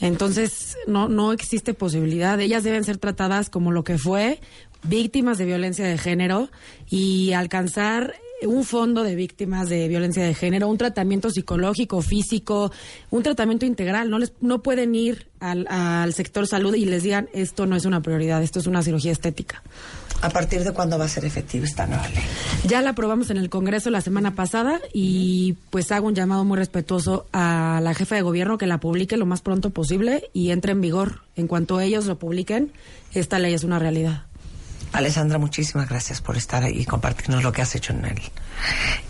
Entonces, 0.00 0.76
no, 0.86 1.08
no 1.08 1.32
existe 1.32 1.74
posibilidad. 1.74 2.40
Ellas 2.40 2.64
deben 2.64 2.84
ser 2.84 2.98
tratadas 2.98 3.50
como 3.50 3.70
lo 3.70 3.84
que 3.84 3.98
fue, 3.98 4.40
víctimas 4.82 5.38
de 5.38 5.44
violencia 5.44 5.86
de 5.86 5.98
género 5.98 6.48
y 6.90 7.32
alcanzar 7.32 8.14
un 8.46 8.64
fondo 8.64 9.02
de 9.02 9.14
víctimas 9.14 9.68
de 9.68 9.88
violencia 9.88 10.24
de 10.24 10.34
género, 10.34 10.68
un 10.68 10.78
tratamiento 10.78 11.30
psicológico, 11.30 12.02
físico, 12.02 12.72
un 13.10 13.22
tratamiento 13.22 13.66
integral. 13.66 14.10
No 14.10 14.18
les, 14.18 14.32
no 14.40 14.62
pueden 14.62 14.94
ir 14.94 15.28
al, 15.40 15.66
al 15.68 16.12
sector 16.14 16.46
salud 16.46 16.74
y 16.74 16.84
les 16.84 17.02
digan 17.02 17.28
esto 17.32 17.66
no 17.66 17.76
es 17.76 17.84
una 17.84 18.02
prioridad, 18.02 18.42
esto 18.42 18.58
es 18.58 18.66
una 18.66 18.82
cirugía 18.82 19.12
estética. 19.12 19.62
¿A 20.22 20.30
partir 20.30 20.62
de 20.62 20.70
cuándo 20.72 20.98
va 20.98 21.06
a 21.06 21.08
ser 21.08 21.24
efectiva 21.24 21.64
esta 21.64 21.84
nueva 21.84 22.08
ley? 22.08 22.22
Ya 22.68 22.80
la 22.80 22.90
aprobamos 22.90 23.30
en 23.30 23.38
el 23.38 23.50
Congreso 23.50 23.90
la 23.90 24.00
semana 24.00 24.36
pasada 24.36 24.80
y 24.92 25.56
pues 25.70 25.90
hago 25.90 26.06
un 26.06 26.14
llamado 26.14 26.44
muy 26.44 26.56
respetuoso 26.56 27.26
a 27.32 27.80
la 27.82 27.92
jefa 27.92 28.14
de 28.14 28.22
gobierno 28.22 28.56
que 28.56 28.68
la 28.68 28.78
publique 28.78 29.16
lo 29.16 29.26
más 29.26 29.40
pronto 29.40 29.70
posible 29.70 30.30
y 30.32 30.50
entre 30.50 30.72
en 30.72 30.80
vigor. 30.80 31.22
En 31.34 31.48
cuanto 31.48 31.80
ellos 31.80 32.06
lo 32.06 32.20
publiquen, 32.20 32.70
esta 33.12 33.40
ley 33.40 33.52
es 33.52 33.64
una 33.64 33.80
realidad. 33.80 34.26
Alessandra, 34.92 35.38
muchísimas 35.38 35.88
gracias 35.88 36.20
por 36.20 36.36
estar 36.36 36.62
ahí 36.64 36.80
y 36.80 36.84
compartirnos 36.84 37.42
lo 37.42 37.52
que 37.52 37.62
has 37.62 37.74
hecho 37.74 37.92
en 37.92 38.04
el, 38.04 38.20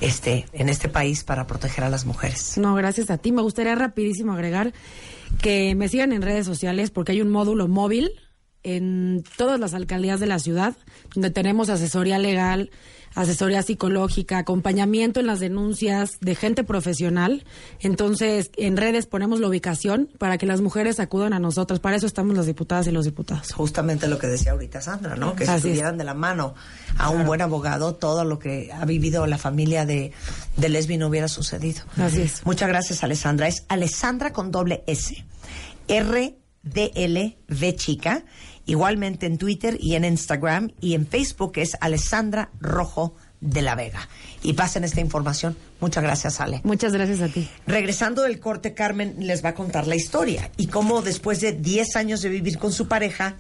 este, 0.01 0.47
en 0.53 0.69
este 0.69 0.89
país 0.89 1.25
para 1.25 1.47
proteger 1.47 1.85
a 1.85 1.91
las 1.91 2.07
mujeres. 2.07 2.57
No, 2.57 2.75
gracias 2.75 3.11
a 3.11 3.19
ti. 3.19 3.33
Me 3.33 3.43
gustaría 3.43 3.75
rapidísimo 3.75 4.33
agregar 4.33 4.73
que 5.41 5.75
me 5.75 5.89
sigan 5.89 6.13
en 6.13 6.23
redes 6.23 6.47
sociales 6.47 6.91
porque 6.91 7.13
hay 7.13 7.21
un 7.21 7.31
módulo 7.31 7.67
móvil 7.67 8.13
en 8.63 9.25
todas 9.37 9.59
las 9.59 9.75
alcaldías 9.75 10.21
de 10.21 10.27
la 10.27 10.39
ciudad 10.39 10.77
donde 11.15 11.31
tenemos 11.31 11.69
asesoría 11.69 12.19
legal, 12.19 12.71
asesoría 13.15 13.63
psicológica, 13.63 14.39
acompañamiento 14.39 15.21
en 15.21 15.27
las 15.27 15.41
denuncias 15.41 16.19
de 16.21 16.35
gente 16.35 16.65
profesional. 16.65 17.45
Entonces, 17.81 18.51
en 18.57 18.77
redes 18.77 19.07
ponemos 19.07 19.41
la 19.41 19.49
ubicación 19.49 20.09
para 20.19 20.39
que 20.39 20.47
las 20.47 20.61
mujeres 20.61 21.01
acudan 21.01 21.33
a 21.33 21.39
nosotros. 21.39 21.81
Para 21.81 21.97
eso 21.97 22.07
estamos 22.07 22.37
las 22.37 22.47
diputadas 22.47 22.87
y 22.87 22.91
los 22.91 23.05
diputados. 23.05 23.53
Justamente 23.53 24.09
lo 24.09 24.19
que 24.19 24.27
decía 24.27 24.53
ahorita 24.53 24.81
Sandra, 24.81 25.17
¿no? 25.17 25.35
Que 25.35 25.45
si 25.45 25.51
Así 25.51 25.69
es. 25.69 25.75
tuvieran 25.75 25.99
de 25.99 26.05
la 26.05 26.15
mano 26.15 26.55
a 26.99 27.11
un 27.11 27.25
buen 27.27 27.43
abogado, 27.43 27.95
todo 27.95 28.25
lo 28.25 28.39
que 28.39 28.71
ha 28.73 28.85
vivido 28.85 29.27
la 29.27 29.39
familia 29.39 29.85
de, 29.87 30.13
de 30.57 30.69
Lesbi 30.69 30.97
no 30.97 31.09
hubiera 31.09 31.29
sucedido. 31.29 31.83
Así 31.97 32.23
es. 32.23 32.45
Muchas 32.45 32.69
gracias, 32.69 33.03
Alessandra. 33.05 33.49
Es 33.49 33.65
Alessandra 33.69 34.33
con 34.33 34.51
doble 34.51 34.83
S. 34.87 35.25
R 35.89 36.39
D 36.63 36.93
L 36.95 37.39
V 37.49 37.77
chica. 37.77 38.25
Igualmente 38.67 39.27
en 39.27 39.39
Twitter 39.39 39.77
y 39.81 39.95
en 39.95 40.05
Instagram 40.05 40.73
y 40.81 40.95
en 40.95 41.07
Facebook 41.07 41.53
es 41.57 41.77
Alessandra 41.81 42.51
Rojo 42.61 43.15
de 43.41 43.61
la 43.61 43.75
Vega. 43.75 44.09
Y 44.43 44.53
pasen 44.53 44.85
esta 44.85 45.01
información. 45.01 45.57
Muchas 45.81 46.03
gracias, 46.03 46.41
Ale. 46.41 46.61
Muchas 46.63 46.93
gracias 46.93 47.21
a 47.21 47.29
ti. 47.29 47.49
Regresando 47.67 48.23
del 48.23 48.39
corte, 48.39 48.73
Carmen 48.73 49.17
les 49.19 49.45
va 49.45 49.51
a 49.51 49.55
contar 49.55 49.87
la 49.87 49.97
historia 49.97 50.51
y 50.57 50.69
cómo 50.69 51.03
después 51.03 51.41
de 51.41 51.53
10 51.53 51.97
años 51.97 52.23
de 52.23 52.29
vivir 52.29 52.59
con 52.59 52.73
su 52.73 52.87
pareja, 52.87 53.37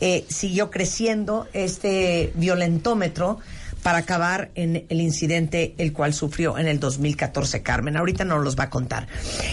eh, 0.00 0.24
siguió 0.28 0.70
creciendo 0.70 1.46
este 1.52 2.32
violentómetro 2.34 3.38
para 3.84 3.98
acabar 3.98 4.50
en 4.54 4.86
el 4.88 5.00
incidente 5.02 5.74
el 5.76 5.92
cual 5.92 6.14
sufrió 6.14 6.56
en 6.56 6.66
el 6.66 6.80
2014 6.80 7.62
Carmen. 7.62 7.98
Ahorita 7.98 8.24
nos 8.24 8.42
los 8.42 8.58
va 8.58 8.64
a 8.64 8.70
contar. 8.70 9.06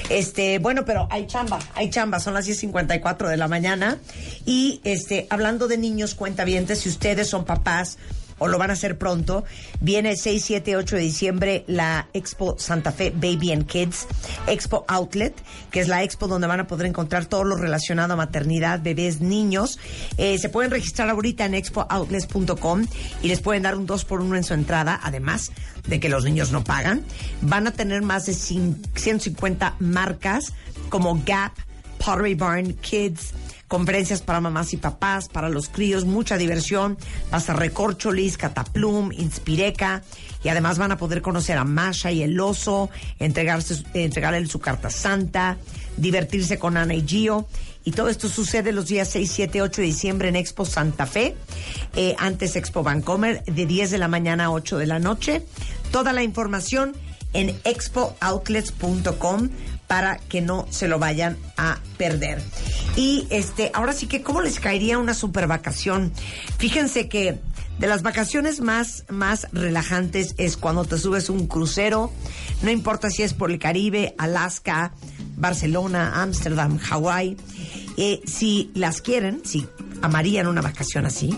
Este, 0.10 0.58
bueno, 0.58 0.86
pero 0.86 1.06
hay 1.12 1.28
chamba, 1.28 1.60
hay 1.76 1.90
chamba, 1.90 2.22
son 2.22 2.34
las 2.34 2.48
10:54 2.48 3.28
de 3.28 3.36
la 3.36 3.50
mañana 3.50 3.98
y 4.46 4.80
este 4.86 5.28
hablando 5.30 5.68
de 5.68 5.78
niños 5.78 6.16
cuentavientes, 6.16 6.80
si 6.80 6.90
ustedes 6.90 7.30
son 7.30 7.44
papás 7.44 7.98
o 8.42 8.48
lo 8.48 8.58
van 8.58 8.72
a 8.72 8.74
hacer 8.74 8.98
pronto. 8.98 9.46
Viene 9.80 10.16
6, 10.18 10.44
7, 10.44 10.76
8 10.76 10.96
de 10.96 11.02
diciembre 11.04 11.64
la 11.68 12.08
Expo 12.14 12.56
Santa 12.58 12.92
Fe 12.92 13.12
Baby 13.12 13.52
and 13.52 13.68
Kids 13.68 14.08
Expo 14.48 14.84
Outlet, 14.88 15.34
que 15.70 15.80
es 15.80 15.88
la 15.88 16.02
expo 16.04 16.28
donde 16.28 16.48
van 16.48 16.60
a 16.60 16.66
poder 16.68 16.88
encontrar 16.88 17.26
todo 17.26 17.44
lo 17.44 17.56
relacionado 17.56 18.14
a 18.14 18.16
maternidad, 18.18 18.82
bebés, 18.82 19.22
niños. 19.22 19.78
Eh, 20.18 20.40
se 20.40 20.50
pueden 20.50 20.72
registrar 20.72 21.08
ahorita 21.10 21.46
en 21.46 21.54
expooutlets.com 21.54 22.86
y 23.22 23.28
les 23.28 23.42
pueden 23.42 23.64
dar 23.64 23.76
un 23.76 23.86
2 23.86 24.06
por 24.06 24.22
1 24.22 24.36
en 24.38 24.44
su 24.44 24.54
entrada, 24.56 25.00
además 25.04 25.52
de 25.88 26.00
que 26.00 26.10
los 26.10 26.24
niños 26.26 26.52
no 26.52 26.64
pagan. 26.64 27.04
Van 27.42 27.68
a 27.68 27.72
tener 27.72 28.02
más 28.02 28.26
de 28.26 28.34
cin- 28.34 28.76
150 28.96 29.76
marcas 29.80 30.54
como 30.90 31.22
Gap, 31.26 31.54
Pottery 32.04 32.34
Barn, 32.36 32.74
Kids, 32.74 33.34
conferencias 33.72 34.22
para 34.22 34.42
mamás 34.42 34.74
y 34.74 34.78
papás, 34.78 35.30
para 35.30 35.48
los 35.48 35.70
críos, 35.70 36.04
mucha 36.04 36.36
diversión, 36.36 36.98
vas 37.32 37.50
a 37.50 37.54
Recorcholis, 37.54 38.38
Cataplum, 38.38 39.14
Inspireca, 39.14 40.04
y 40.44 40.50
además 40.50 40.78
van 40.78 40.92
a 40.92 40.98
poder 40.98 41.22
conocer 41.22 41.58
a 41.58 41.64
Masha 41.64 42.12
y 42.12 42.22
el 42.22 42.38
oso, 42.38 42.90
entregarse, 43.18 43.82
entregarle 43.94 44.46
su 44.48 44.60
carta 44.60 44.90
santa, 44.90 45.58
divertirse 45.96 46.60
con 46.60 46.76
Ana 46.76 46.96
y 46.96 47.08
Gio. 47.08 47.48
Y 47.86 47.92
todo 47.92 48.10
esto 48.10 48.28
sucede 48.28 48.74
los 48.74 48.88
días 48.88 49.08
6, 49.08 49.32
7, 49.32 49.62
8 49.62 49.80
de 49.80 49.88
diciembre 49.88 50.28
en 50.28 50.36
Expo 50.36 50.66
Santa 50.66 51.06
Fe, 51.06 51.38
eh, 51.96 52.14
antes 52.20 52.58
Expo 52.58 52.84
Vancomer, 52.84 53.42
de 53.46 53.66
10 53.66 53.90
de 53.92 53.98
la 54.00 54.10
mañana 54.10 54.48
a 54.48 54.52
8 54.52 54.80
de 54.80 54.86
la 54.86 55.00
noche. 55.00 55.46
Toda 55.92 56.12
la 56.12 56.24
información 56.24 56.94
en 57.32 57.58
expoutlets.com 57.64 59.50
para 59.92 60.18
que 60.20 60.40
no 60.40 60.68
se 60.70 60.88
lo 60.88 61.00
vayan 61.00 61.36
a 61.58 61.80
perder. 61.98 62.42
Y 62.96 63.28
este, 63.30 63.72
ahora 63.74 63.92
sí 63.92 64.08
que, 64.08 64.22
¿cómo 64.22 64.40
les 64.40 64.62
caería 64.62 64.98
una 64.98 65.14
super 65.14 65.48
vacación? 65.48 66.14
Fíjense 66.60 67.10
que 67.10 67.42
de 67.78 67.88
las 67.88 68.02
vacaciones 68.02 68.62
más, 68.62 69.04
más 69.10 69.50
relajantes 69.52 70.34
es 70.38 70.56
cuando 70.56 70.86
te 70.86 70.98
subes 70.98 71.30
un 71.30 71.46
crucero, 71.46 72.10
no 72.62 72.72
importa 72.72 73.10
si 73.10 73.24
es 73.24 73.34
por 73.34 73.52
el 73.52 73.60
Caribe, 73.60 74.16
Alaska, 74.18 74.94
Barcelona, 75.36 76.22
Ámsterdam, 76.22 76.78
Hawái. 76.78 77.36
Eh, 77.98 78.22
si 78.26 78.72
las 78.74 79.02
quieren, 79.02 79.42
si 79.44 79.68
amarían 80.02 80.48
una 80.48 80.62
vacación 80.62 81.06
así, 81.06 81.38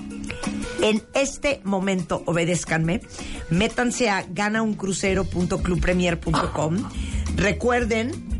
en 0.79 1.01
este 1.15 1.59
momento, 1.63 2.21
obedézcanme, 2.27 3.01
métanse 3.49 4.11
a 4.11 4.23
ganauncrucero.clubpremier.com. 4.29 6.89
Recuerden 7.35 8.32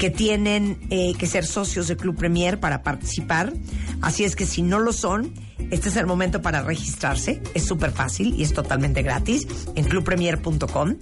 que 0.00 0.08
tienen 0.08 0.78
eh, 0.88 1.12
que 1.18 1.26
ser 1.26 1.44
socios 1.44 1.86
de 1.86 1.94
Club 1.94 2.16
Premier 2.16 2.58
para 2.58 2.82
participar. 2.82 3.52
Así 4.00 4.24
es 4.24 4.34
que 4.34 4.46
si 4.46 4.62
no 4.62 4.78
lo 4.78 4.94
son, 4.94 5.34
este 5.70 5.88
es 5.88 5.96
el 5.96 6.06
momento 6.06 6.42
para 6.42 6.62
registrarse. 6.62 7.42
Es 7.54 7.64
súper 7.64 7.92
fácil 7.92 8.34
y 8.36 8.42
es 8.42 8.52
totalmente 8.52 9.02
gratis 9.02 9.46
en 9.74 9.84
clubpremier.com. 9.84 10.96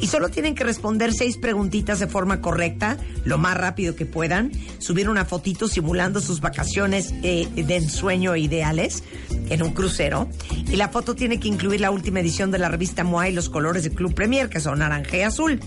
Y 0.00 0.06
solo 0.06 0.28
tienen 0.28 0.54
que 0.54 0.64
responder 0.64 1.12
seis 1.12 1.36
preguntitas 1.36 2.00
de 2.00 2.06
forma 2.06 2.40
correcta, 2.40 2.96
lo 3.24 3.38
más 3.38 3.56
rápido 3.56 3.94
que 3.96 4.06
puedan. 4.06 4.52
Subir 4.78 5.08
una 5.08 5.24
fotito 5.24 5.68
simulando 5.68 6.20
sus 6.20 6.40
vacaciones 6.40 7.14
eh, 7.22 7.48
de 7.54 7.76
ensueño 7.76 8.36
ideales 8.36 9.02
en 9.50 9.62
un 9.62 9.72
crucero. 9.72 10.28
Y 10.70 10.76
la 10.76 10.88
foto 10.88 11.14
tiene 11.14 11.38
que 11.38 11.48
incluir 11.48 11.80
la 11.80 11.90
última 11.90 12.20
edición 12.20 12.50
de 12.50 12.58
la 12.58 12.68
revista 12.68 13.04
MOA 13.04 13.28
y 13.28 13.32
los 13.32 13.48
colores 13.48 13.84
de 13.84 13.90
Club 13.90 14.14
Premier, 14.14 14.48
que 14.48 14.60
son 14.60 14.78
naranja 14.78 15.16
y 15.16 15.22
azul. 15.22 15.60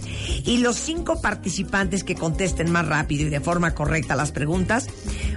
Y 0.46 0.58
los 0.58 0.76
cinco 0.78 1.22
participantes 1.22 2.04
que 2.04 2.16
contesten 2.16 2.72
más 2.72 2.88
rápido 2.88 3.28
y 3.28 3.30
de 3.30 3.40
forma 3.40 3.74
correcta 3.74 4.16
las 4.16 4.32
preguntas 4.32 4.88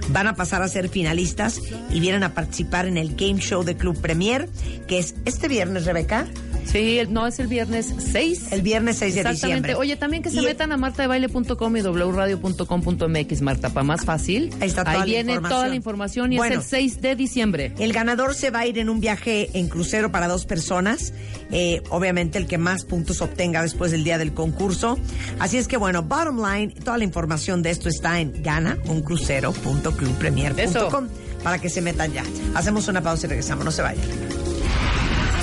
van 0.09 0.27
a 0.27 0.35
pasar 0.35 0.61
a 0.61 0.67
ser 0.67 0.89
finalistas 0.89 1.61
y 1.89 1.99
vienen 1.99 2.23
a 2.23 2.33
participar 2.33 2.85
en 2.85 2.97
el 2.97 3.10
Game 3.15 3.39
Show 3.39 3.63
de 3.63 3.75
Club 3.75 3.99
Premier, 3.99 4.47
que 4.87 4.99
es 4.99 5.15
este 5.25 5.47
viernes, 5.47 5.85
Rebeca. 5.85 6.27
Sí, 6.65 6.99
el- 6.99 7.11
no, 7.11 7.25
es 7.25 7.39
el 7.39 7.47
viernes 7.47 7.91
6. 8.11 8.51
El 8.51 8.61
viernes 8.61 8.97
6 8.97 9.15
de 9.15 9.21
Exactamente. 9.21 9.47
diciembre. 9.47 9.73
Oye, 9.75 9.95
también 9.97 10.21
que 10.21 10.29
se 10.29 10.41
Y- 10.41 10.45
metan 10.45 10.71
a 10.71 10.77
martadebaile.com 10.77 11.75
y 11.77 11.81
wradio.com.mx, 11.81 13.41
Marta, 13.41 13.69
para 13.71 13.83
más 13.83 14.05
fácil. 14.05 14.53
Ahí 14.61 14.67
está 14.69 14.83
toda 14.83 14.99
la 14.99 15.05
viene 15.05 15.31
información. 15.33 15.57
toda 15.57 15.67
la 15.67 15.75
información 15.75 16.33
y 16.33 16.37
Bueno. 16.37 16.59
es 16.59 16.61
el 16.61 16.67
6 16.69 17.01
de 17.01 17.15
diciembre. 17.15 17.73
El 17.79 17.93
ganador 17.93 18.35
se 18.35 18.51
va 18.51 18.59
a 18.59 18.67
ir 18.67 18.77
en 18.77 18.89
un 18.89 18.99
viaje 18.99 19.49
en 19.57 19.69
crucero 19.69 20.11
para 20.11 20.27
dos 20.27 20.45
personas. 20.45 21.13
Eh, 21.51 21.81
obviamente 21.89 22.37
el 22.37 22.45
que 22.47 22.59
más 22.59 22.85
puntos 22.85 23.21
obtenga 23.21 23.63
después 23.63 23.91
del 23.91 24.03
día 24.03 24.17
del 24.19 24.33
concurso. 24.33 24.99
Así 25.39 25.57
es 25.57 25.67
que 25.67 25.77
bueno, 25.77 26.03
bottom 26.03 26.45
line, 26.45 26.73
toda 26.85 26.97
la 26.99 27.03
información 27.03 27.63
de 27.63 27.71
esto 27.71 27.89
está 27.89 28.19
en 28.19 28.43
ganauncrucero.clubpremier.com 28.43 31.07
para 31.43 31.59
que 31.59 31.69
se 31.69 31.81
metan 31.81 32.11
ya. 32.11 32.23
Hacemos 32.55 32.87
una 32.87 33.01
pausa 33.01 33.27
y 33.27 33.29
regresamos, 33.29 33.65
no 33.65 33.71
se 33.71 33.81
vayan. 33.81 34.05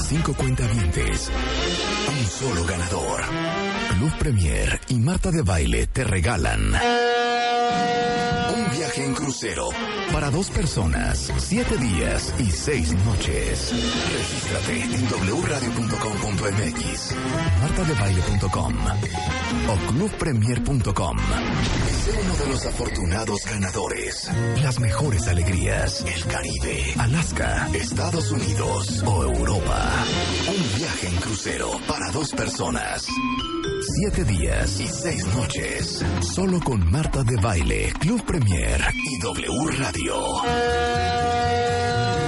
Cinco 0.08 0.34
cuentavientes. 0.34 1.30
Un 2.08 2.26
solo 2.26 2.64
ganador. 2.64 3.22
Club 3.98 4.12
Premier 4.18 4.80
y 4.88 4.94
Marta 4.94 5.30
de 5.30 5.42
Baile 5.42 5.86
te 5.86 6.04
regalan. 6.04 6.72
Viaje 8.78 9.04
en 9.04 9.12
crucero 9.12 9.70
para 10.12 10.30
dos 10.30 10.50
personas, 10.50 11.32
siete 11.38 11.76
días 11.78 12.32
y 12.38 12.48
seis 12.48 12.94
noches. 13.04 13.72
Regístrate 14.12 14.82
en 14.82 15.08
wradio.com.mx, 15.42 17.16
martadebaile.com 17.60 18.74
o 19.68 19.76
clubpremier.com. 19.92 21.16
Sé 22.04 22.12
uno 22.22 22.36
de 22.36 22.46
los 22.52 22.66
afortunados 22.66 23.44
ganadores. 23.46 24.30
Las 24.62 24.78
mejores 24.78 25.26
alegrías, 25.26 26.04
el 26.06 26.24
Caribe, 26.26 26.94
Alaska, 26.98 27.68
Estados 27.74 28.30
Unidos 28.30 29.02
o 29.04 29.24
Europa. 29.24 29.92
Un 30.46 30.78
viaje 30.78 31.08
en 31.08 31.16
crucero 31.16 31.70
para 31.88 32.12
dos 32.12 32.30
personas. 32.30 33.08
Siete 33.80 34.24
días 34.24 34.80
y 34.80 34.86
seis 34.86 35.26
noches. 35.34 36.04
Solo 36.20 36.60
con 36.60 36.90
Marta 36.90 37.22
de 37.22 37.36
Baile, 37.36 37.92
Club 38.00 38.24
Premier 38.24 38.67
y 38.76 39.18
W 39.20 39.70
Radio. 39.78 40.14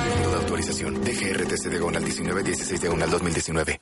Número 0.09 0.31
de 0.31 0.37
autorización. 0.37 0.95
DGRTC 1.05 1.69
Diagonal 1.69 2.03
1916 2.03 2.81
Diagonal 2.81 3.11
2019. 3.11 3.81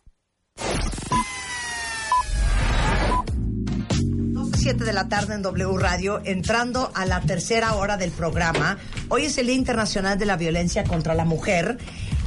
7 4.56 4.84
de 4.84 4.92
la 4.92 5.08
tarde 5.08 5.34
en 5.34 5.42
W 5.42 5.78
Radio, 5.78 6.20
entrando 6.24 6.90
a 6.94 7.06
la 7.06 7.20
tercera 7.20 7.76
hora 7.76 7.96
del 7.96 8.10
programa. 8.10 8.76
Hoy 9.08 9.26
es 9.26 9.38
el 9.38 9.46
Día 9.46 9.54
Internacional 9.54 10.18
de 10.18 10.26
la 10.26 10.36
Violencia 10.36 10.82
contra 10.84 11.14
la 11.14 11.24
Mujer 11.24 11.78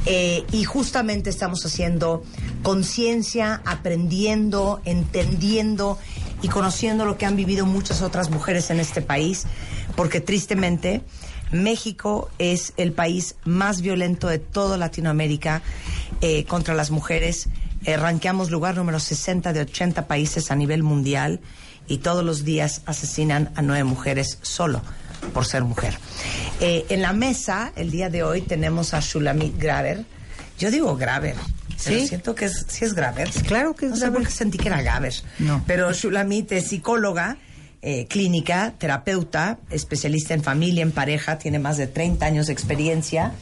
eh, 0.06 0.44
y 0.50 0.64
justamente 0.64 1.30
estamos 1.30 1.64
haciendo 1.64 2.24
conciencia, 2.62 3.62
aprendiendo, 3.64 4.80
entendiendo 4.84 5.98
y 6.42 6.48
conociendo 6.48 7.04
lo 7.04 7.16
que 7.16 7.24
han 7.24 7.36
vivido 7.36 7.64
muchas 7.64 8.02
otras 8.02 8.30
mujeres 8.30 8.70
en 8.70 8.80
este 8.80 9.00
país, 9.00 9.46
porque 9.96 10.20
tristemente 10.20 11.02
México 11.52 12.30
es 12.38 12.72
el 12.76 12.92
país 12.92 13.36
más 13.44 13.80
violento 13.80 14.28
de 14.28 14.38
toda 14.38 14.76
Latinoamérica 14.76 15.62
eh, 16.20 16.44
contra 16.44 16.74
las 16.74 16.90
mujeres. 16.90 17.48
Eh, 17.84 17.96
ranqueamos 17.96 18.50
lugar 18.50 18.76
número 18.76 18.98
60 18.98 19.52
de 19.52 19.60
80 19.60 20.06
países 20.06 20.50
a 20.50 20.56
nivel 20.56 20.82
mundial 20.82 21.40
y 21.88 21.98
todos 21.98 22.24
los 22.24 22.44
días 22.44 22.82
asesinan 22.86 23.52
a 23.54 23.62
nueve 23.62 23.84
mujeres 23.84 24.38
solo 24.42 24.82
por 25.34 25.44
ser 25.44 25.64
mujer. 25.64 25.98
Eh, 26.60 26.86
en 26.88 27.02
la 27.02 27.12
mesa, 27.12 27.72
el 27.76 27.90
día 27.90 28.08
de 28.08 28.22
hoy, 28.22 28.40
tenemos 28.42 28.94
a 28.94 29.00
Shulamit 29.00 29.56
Graver. 29.58 30.04
Yo 30.58 30.70
digo 30.70 30.96
Graver. 30.96 31.36
Pero 31.84 32.00
¿Sí? 32.00 32.08
siento 32.08 32.34
que 32.34 32.46
es, 32.46 32.66
sí 32.68 32.84
es 32.84 32.94
Graver. 32.94 33.30
Claro 33.46 33.74
que 33.74 33.86
es 33.86 33.92
no 33.92 33.96
sé 33.96 34.10
por 34.10 34.24
qué 34.24 34.30
sentí 34.30 34.58
que 34.58 34.68
era 34.68 34.82
Graver. 34.82 35.14
No. 35.38 35.62
Pero 35.66 35.92
Shulamit 35.92 36.52
es 36.52 36.68
psicóloga, 36.68 37.36
eh, 37.82 38.06
clínica, 38.06 38.74
terapeuta, 38.78 39.58
especialista 39.70 40.34
en 40.34 40.42
familia, 40.42 40.82
en 40.82 40.92
pareja, 40.92 41.38
tiene 41.38 41.58
más 41.58 41.76
de 41.76 41.86
30 41.86 42.24
años 42.24 42.46
de 42.46 42.52
experiencia, 42.52 43.32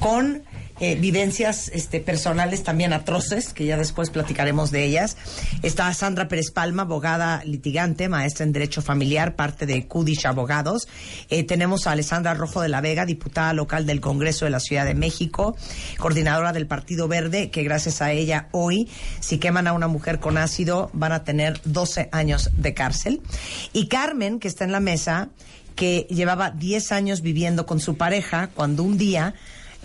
con 0.00 0.42
eh, 0.82 0.96
vivencias 0.96 1.70
este, 1.72 2.00
personales 2.00 2.64
también 2.64 2.92
atroces, 2.92 3.54
que 3.54 3.64
ya 3.64 3.76
después 3.76 4.10
platicaremos 4.10 4.72
de 4.72 4.84
ellas. 4.84 5.16
Está 5.62 5.94
Sandra 5.94 6.26
Pérez 6.26 6.50
Palma, 6.50 6.82
abogada 6.82 7.44
litigante, 7.44 8.08
maestra 8.08 8.44
en 8.44 8.52
Derecho 8.52 8.82
Familiar, 8.82 9.36
parte 9.36 9.64
de 9.64 9.86
Kudish 9.86 10.26
Abogados. 10.26 10.88
Eh, 11.30 11.44
tenemos 11.44 11.86
a 11.86 11.92
Alessandra 11.92 12.34
Rojo 12.34 12.60
de 12.62 12.68
la 12.68 12.80
Vega, 12.80 13.06
diputada 13.06 13.52
local 13.52 13.86
del 13.86 14.00
Congreso 14.00 14.44
de 14.44 14.50
la 14.50 14.58
Ciudad 14.58 14.84
de 14.84 14.96
México, 14.96 15.56
coordinadora 15.98 16.52
del 16.52 16.66
Partido 16.66 17.06
Verde, 17.06 17.50
que 17.50 17.62
gracias 17.62 18.02
a 18.02 18.10
ella 18.10 18.48
hoy, 18.50 18.88
si 19.20 19.38
queman 19.38 19.68
a 19.68 19.74
una 19.74 19.86
mujer 19.86 20.18
con 20.18 20.36
ácido, 20.36 20.90
van 20.94 21.12
a 21.12 21.22
tener 21.22 21.60
12 21.64 22.08
años 22.10 22.50
de 22.56 22.74
cárcel. 22.74 23.22
Y 23.72 23.86
Carmen, 23.86 24.40
que 24.40 24.48
está 24.48 24.64
en 24.64 24.72
la 24.72 24.80
mesa, 24.80 25.28
que 25.76 26.08
llevaba 26.10 26.50
10 26.50 26.90
años 26.90 27.22
viviendo 27.22 27.66
con 27.66 27.78
su 27.78 27.96
pareja, 27.96 28.48
cuando 28.48 28.82
un 28.82 28.98
día 28.98 29.36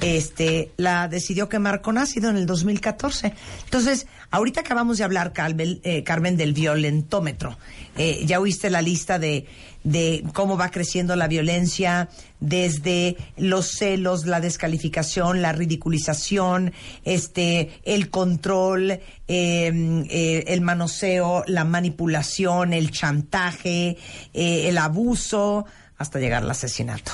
este, 0.02 0.72
la 0.78 1.07
decidió 1.07 1.49
quemar 1.49 1.82
con 1.82 1.98
ácido 1.98 2.30
en 2.30 2.38
el 2.38 2.45
2014. 2.45 3.34
Entonces, 3.65 4.07
ahorita 4.32 4.61
acabamos 4.61 4.98
de 4.98 5.03
hablar, 5.03 5.34
Carmen, 5.34 5.80
eh, 5.84 6.03
Carmen 6.03 6.38
del 6.38 6.53
violentómetro. 6.53 7.57
Eh, 7.98 8.24
ya 8.26 8.40
oíste 8.40 8.69
la 8.69 8.82
lista 8.82 9.19
de, 9.19 9.45
de 9.88 10.24
cómo 10.34 10.57
va 10.57 10.69
creciendo 10.69 11.15
la 11.15 11.28
violencia 11.28 12.10
desde 12.41 13.15
los 13.38 13.72
celos, 13.72 14.26
la 14.26 14.41
descalificación, 14.41 15.41
la 15.41 15.53
ridiculización, 15.53 16.74
este, 17.06 17.80
el 17.84 18.10
control, 18.10 18.91
eh, 18.91 19.02
eh, 19.28 20.44
el 20.48 20.61
manoseo, 20.61 21.44
la 21.48 21.64
manipulación, 21.64 22.74
el 22.74 22.91
chantaje, 22.91 23.98
eh, 24.34 24.68
el 24.68 24.78
abuso, 24.78 25.65
hasta 25.98 26.19
llegar 26.19 26.44
al 26.44 26.52
asesinato. 26.52 27.14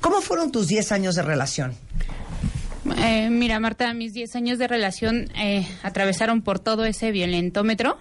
¿Cómo 0.00 0.20
fueron 0.20 0.52
tus 0.52 0.68
10 0.68 0.92
años 0.92 1.14
de 1.14 1.22
relación? 1.22 1.74
Eh, 2.98 3.28
mira, 3.30 3.60
Marta, 3.60 3.92
mis 3.94 4.12
10 4.12 4.36
años 4.36 4.58
de 4.58 4.68
relación 4.68 5.30
eh, 5.36 5.66
atravesaron 5.82 6.42
por 6.42 6.58
todo 6.58 6.84
ese 6.84 7.10
violentómetro 7.12 7.98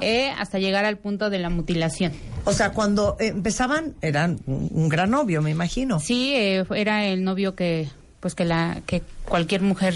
eh, 0.00 0.30
hasta 0.38 0.58
llegar 0.58 0.84
al 0.84 0.98
punto 0.98 1.30
de 1.30 1.38
la 1.38 1.50
mutilación. 1.50 2.12
O 2.44 2.52
sea, 2.52 2.70
cuando 2.72 3.16
empezaban, 3.20 3.94
eran 4.02 4.40
un, 4.46 4.88
gran 4.88 5.10
novio, 5.10 5.42
me 5.42 5.50
imagino. 5.50 6.00
Sí, 6.00 6.32
eh, 6.34 6.64
era 6.74 7.06
el 7.06 7.24
novio 7.24 7.54
que, 7.54 7.88
pues 8.20 8.34
que 8.34 8.44
la, 8.44 8.82
que 8.86 9.02
cualquier 9.24 9.62
mujer 9.62 9.94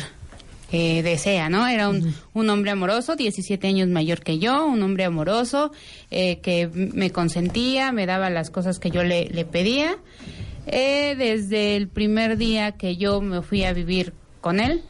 eh, 0.72 1.02
desea, 1.02 1.48
¿no? 1.48 1.66
Era 1.66 1.88
un, 1.88 2.14
un 2.32 2.50
hombre 2.50 2.72
amoroso, 2.72 3.16
17 3.16 3.66
años 3.66 3.88
mayor 3.88 4.20
que 4.20 4.38
yo, 4.38 4.66
un 4.66 4.82
hombre 4.82 5.04
amoroso 5.04 5.70
eh, 6.10 6.40
que 6.40 6.68
me 6.68 7.10
consentía, 7.10 7.92
me 7.92 8.06
daba 8.06 8.28
las 8.28 8.50
cosas 8.50 8.78
que 8.78 8.90
yo 8.90 9.04
le, 9.04 9.28
le 9.28 9.44
pedía. 9.44 9.96
Eh, 10.66 11.14
desde 11.16 11.76
el 11.76 11.88
primer 11.88 12.38
día 12.38 12.72
que 12.72 12.96
yo 12.96 13.20
me 13.20 13.42
fui 13.42 13.64
a 13.64 13.72
vivir 13.72 14.14
con 14.44 14.60
él, 14.60 14.82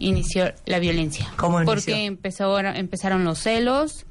inició 0.00 0.52
la 0.66 0.80
violencia. 0.80 1.28
¿Cómo 1.36 1.60
inició? 1.62 1.72
Porque 1.74 2.04
empezó, 2.04 2.58
empezaron 2.58 3.22
los 3.24 3.38
celos, 3.38 4.04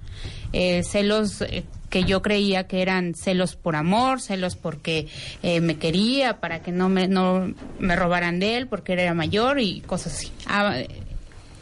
eh, 0.53 0.81
celos 0.83 1.41
eh, 1.41 1.65
que 1.89 2.05
yo 2.05 2.21
creía 2.21 2.67
que 2.67 2.81
eran 2.81 3.13
celos 3.13 3.57
por 3.57 3.75
amor, 3.75 4.21
celos 4.21 4.55
porque 4.55 5.07
eh, 5.43 5.59
me 5.59 5.75
quería, 5.77 6.39
para 6.39 6.61
que 6.61 6.71
no 6.71 6.87
me, 6.89 7.07
no 7.09 7.53
me 7.79 7.95
robaran 7.97 8.39
de 8.39 8.55
él, 8.57 8.67
porque 8.67 8.93
él 8.93 8.99
era 8.99 9.13
mayor 9.13 9.59
y 9.59 9.81
cosas 9.81 10.13
así. 10.15 10.31
Ah, 10.47 10.75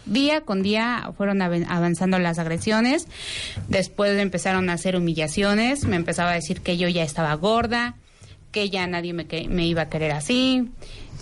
día 0.06 0.41
con 0.41 0.61
día 0.61 1.11
fueron 1.18 1.41
avanzando 1.41 2.19
las 2.19 2.38
agresiones, 2.38 3.07
después 3.69 4.19
empezaron 4.19 4.69
a 4.69 4.73
hacer 4.73 4.95
humillaciones, 4.95 5.85
me 5.85 5.95
empezaba 5.95 6.30
a 6.31 6.35
decir 6.35 6.61
que 6.61 6.77
yo 6.77 6.88
ya 6.89 7.02
estaba 7.03 7.34
gorda, 7.34 7.95
que 8.52 8.69
ya 8.69 8.85
nadie 8.88 9.14
me, 9.14 9.26
que- 9.26 9.47
me 9.47 9.65
iba 9.65 9.81
a 9.84 9.89
querer 9.89 10.11
así, 10.11 10.69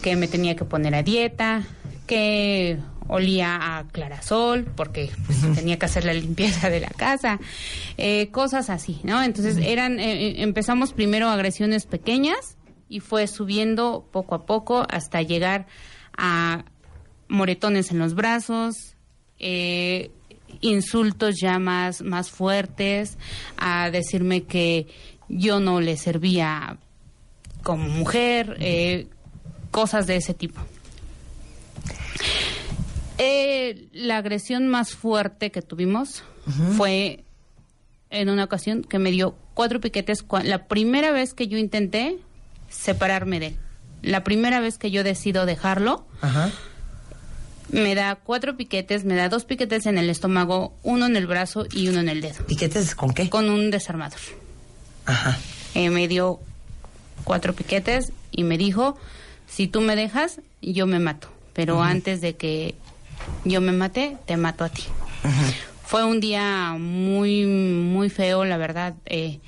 que 0.01 0.15
me 0.17 0.27
tenía 0.27 0.55
que 0.55 0.65
poner 0.65 0.95
a 0.95 1.01
dieta, 1.03 1.63
que 2.05 2.79
olía 3.07 3.77
a 3.77 3.87
clarasol 3.87 4.65
porque 4.75 5.11
pues, 5.25 5.55
tenía 5.55 5.77
que 5.77 5.85
hacer 5.85 6.05
la 6.05 6.13
limpieza 6.13 6.69
de 6.69 6.79
la 6.79 6.89
casa, 6.89 7.39
eh, 7.97 8.29
cosas 8.31 8.69
así, 8.69 8.99
¿no? 9.03 9.21
Entonces 9.23 9.57
eran, 9.57 9.99
eh, 9.99 10.27
eh, 10.27 10.35
empezamos 10.37 10.93
primero 10.93 11.29
agresiones 11.29 11.85
pequeñas 11.85 12.57
y 12.89 12.99
fue 12.99 13.27
subiendo 13.27 14.07
poco 14.11 14.35
a 14.35 14.45
poco 14.45 14.85
hasta 14.89 15.21
llegar 15.21 15.67
a 16.17 16.65
moretones 17.27 17.91
en 17.91 17.99
los 17.99 18.13
brazos, 18.13 18.95
eh, 19.39 20.11
insultos 20.61 21.35
ya 21.41 21.59
más, 21.59 22.01
más 22.01 22.29
fuertes, 22.29 23.17
a 23.57 23.89
decirme 23.89 24.43
que 24.43 24.87
yo 25.27 25.59
no 25.59 25.81
le 25.81 25.97
servía 25.97 26.77
como 27.63 27.87
mujer, 27.87 28.57
eh, 28.59 29.07
cosas 29.71 30.05
de 30.05 30.17
ese 30.17 30.33
tipo. 30.33 30.61
Eh, 33.17 33.87
la 33.93 34.17
agresión 34.17 34.67
más 34.67 34.93
fuerte 34.93 35.51
que 35.51 35.61
tuvimos 35.61 36.23
fue 36.75 37.23
en 38.09 38.29
una 38.29 38.43
ocasión 38.43 38.83
que 38.83 38.99
me 38.99 39.11
dio 39.11 39.35
cuatro 39.53 39.79
piquetes. 39.79 40.25
La 40.43 40.67
primera 40.67 41.11
vez 41.11 41.33
que 41.33 41.47
yo 41.47 41.57
intenté 41.57 42.17
separarme 42.69 43.39
de 43.39 43.47
él, 43.47 43.57
la 44.01 44.23
primera 44.23 44.59
vez 44.59 44.77
que 44.77 44.91
yo 44.91 45.03
decido 45.03 45.45
dejarlo, 45.45 46.05
Ajá. 46.21 46.51
me 47.69 47.95
da 47.95 48.15
cuatro 48.15 48.57
piquetes, 48.57 49.05
me 49.05 49.15
da 49.15 49.29
dos 49.29 49.45
piquetes 49.45 49.85
en 49.85 49.97
el 49.97 50.09
estómago, 50.09 50.75
uno 50.83 51.05
en 51.05 51.15
el 51.15 51.27
brazo 51.27 51.65
y 51.71 51.87
uno 51.87 51.99
en 52.01 52.09
el 52.09 52.21
dedo. 52.21 52.43
¿Piquetes 52.45 52.95
con 52.95 53.13
qué? 53.13 53.29
Con 53.29 53.49
un 53.49 53.71
desarmador. 53.71 54.19
Ajá. 55.05 55.37
Eh, 55.75 55.89
me 55.89 56.07
dio 56.07 56.39
cuatro 57.23 57.53
piquetes 57.53 58.11
y 58.31 58.43
me 58.43 58.57
dijo, 58.57 58.97
si 59.47 59.67
tú 59.67 59.81
me 59.81 59.95
dejas, 59.95 60.41
yo 60.61 60.85
me 60.87 60.99
mato. 60.99 61.29
Pero 61.53 61.81
antes 61.81 62.19
de 62.21 62.35
que 62.35 62.75
yo 63.45 63.61
me 63.61 63.71
mate, 63.71 64.17
te 64.25 64.37
mato 64.37 64.63
a 64.63 64.69
ti. 64.69 64.83
Fue 65.85 66.03
un 66.03 66.19
día 66.19 66.75
muy, 66.79 67.45
muy 67.45 68.09
feo, 68.09 68.45
la 68.45 68.57
verdad. 68.57 68.95
eh, 69.05 69.39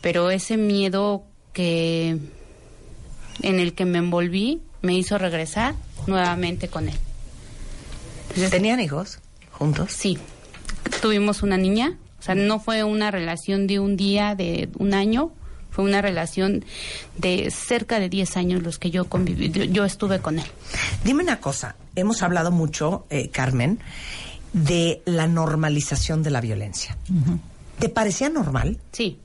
pero 0.00 0.30
ese 0.30 0.56
miedo 0.56 1.22
que 1.52 2.18
en 3.42 3.60
el 3.60 3.72
que 3.72 3.84
me 3.84 3.98
envolví 3.98 4.60
me 4.82 4.94
hizo 4.94 5.16
regresar 5.16 5.74
nuevamente 6.06 6.68
con 6.68 6.88
él. 6.88 6.96
¿Tenían 8.50 8.80
hijos 8.80 9.20
juntos? 9.52 9.92
Sí. 9.92 10.18
Tuvimos 11.00 11.42
una 11.42 11.56
niña. 11.56 11.98
O 12.18 12.22
sea, 12.22 12.34
no 12.34 12.60
fue 12.60 12.84
una 12.84 13.10
relación 13.10 13.66
de 13.66 13.78
un 13.78 13.96
día, 13.96 14.34
de 14.34 14.68
un 14.78 14.94
año. 14.94 15.32
Fue 15.72 15.84
una 15.84 16.00
relación 16.02 16.64
de 17.18 17.50
cerca 17.50 17.98
de 17.98 18.08
10 18.08 18.36
años 18.36 18.62
los 18.62 18.78
que 18.78 18.90
yo 18.90 19.06
conviví. 19.06 19.50
Yo, 19.50 19.84
estuve 19.84 20.20
con 20.20 20.38
él. 20.38 20.44
Dime 21.02 21.22
una 21.24 21.40
cosa, 21.40 21.74
hemos 21.96 22.22
hablado 22.22 22.50
mucho, 22.52 23.06
eh, 23.10 23.30
Carmen, 23.30 23.80
de 24.52 25.02
la 25.06 25.26
normalización 25.26 26.22
de 26.22 26.30
la 26.30 26.40
violencia. 26.40 26.96
¿Te 27.78 27.88
parecía 27.88 28.28
normal? 28.28 28.78
Sí. 28.92 29.18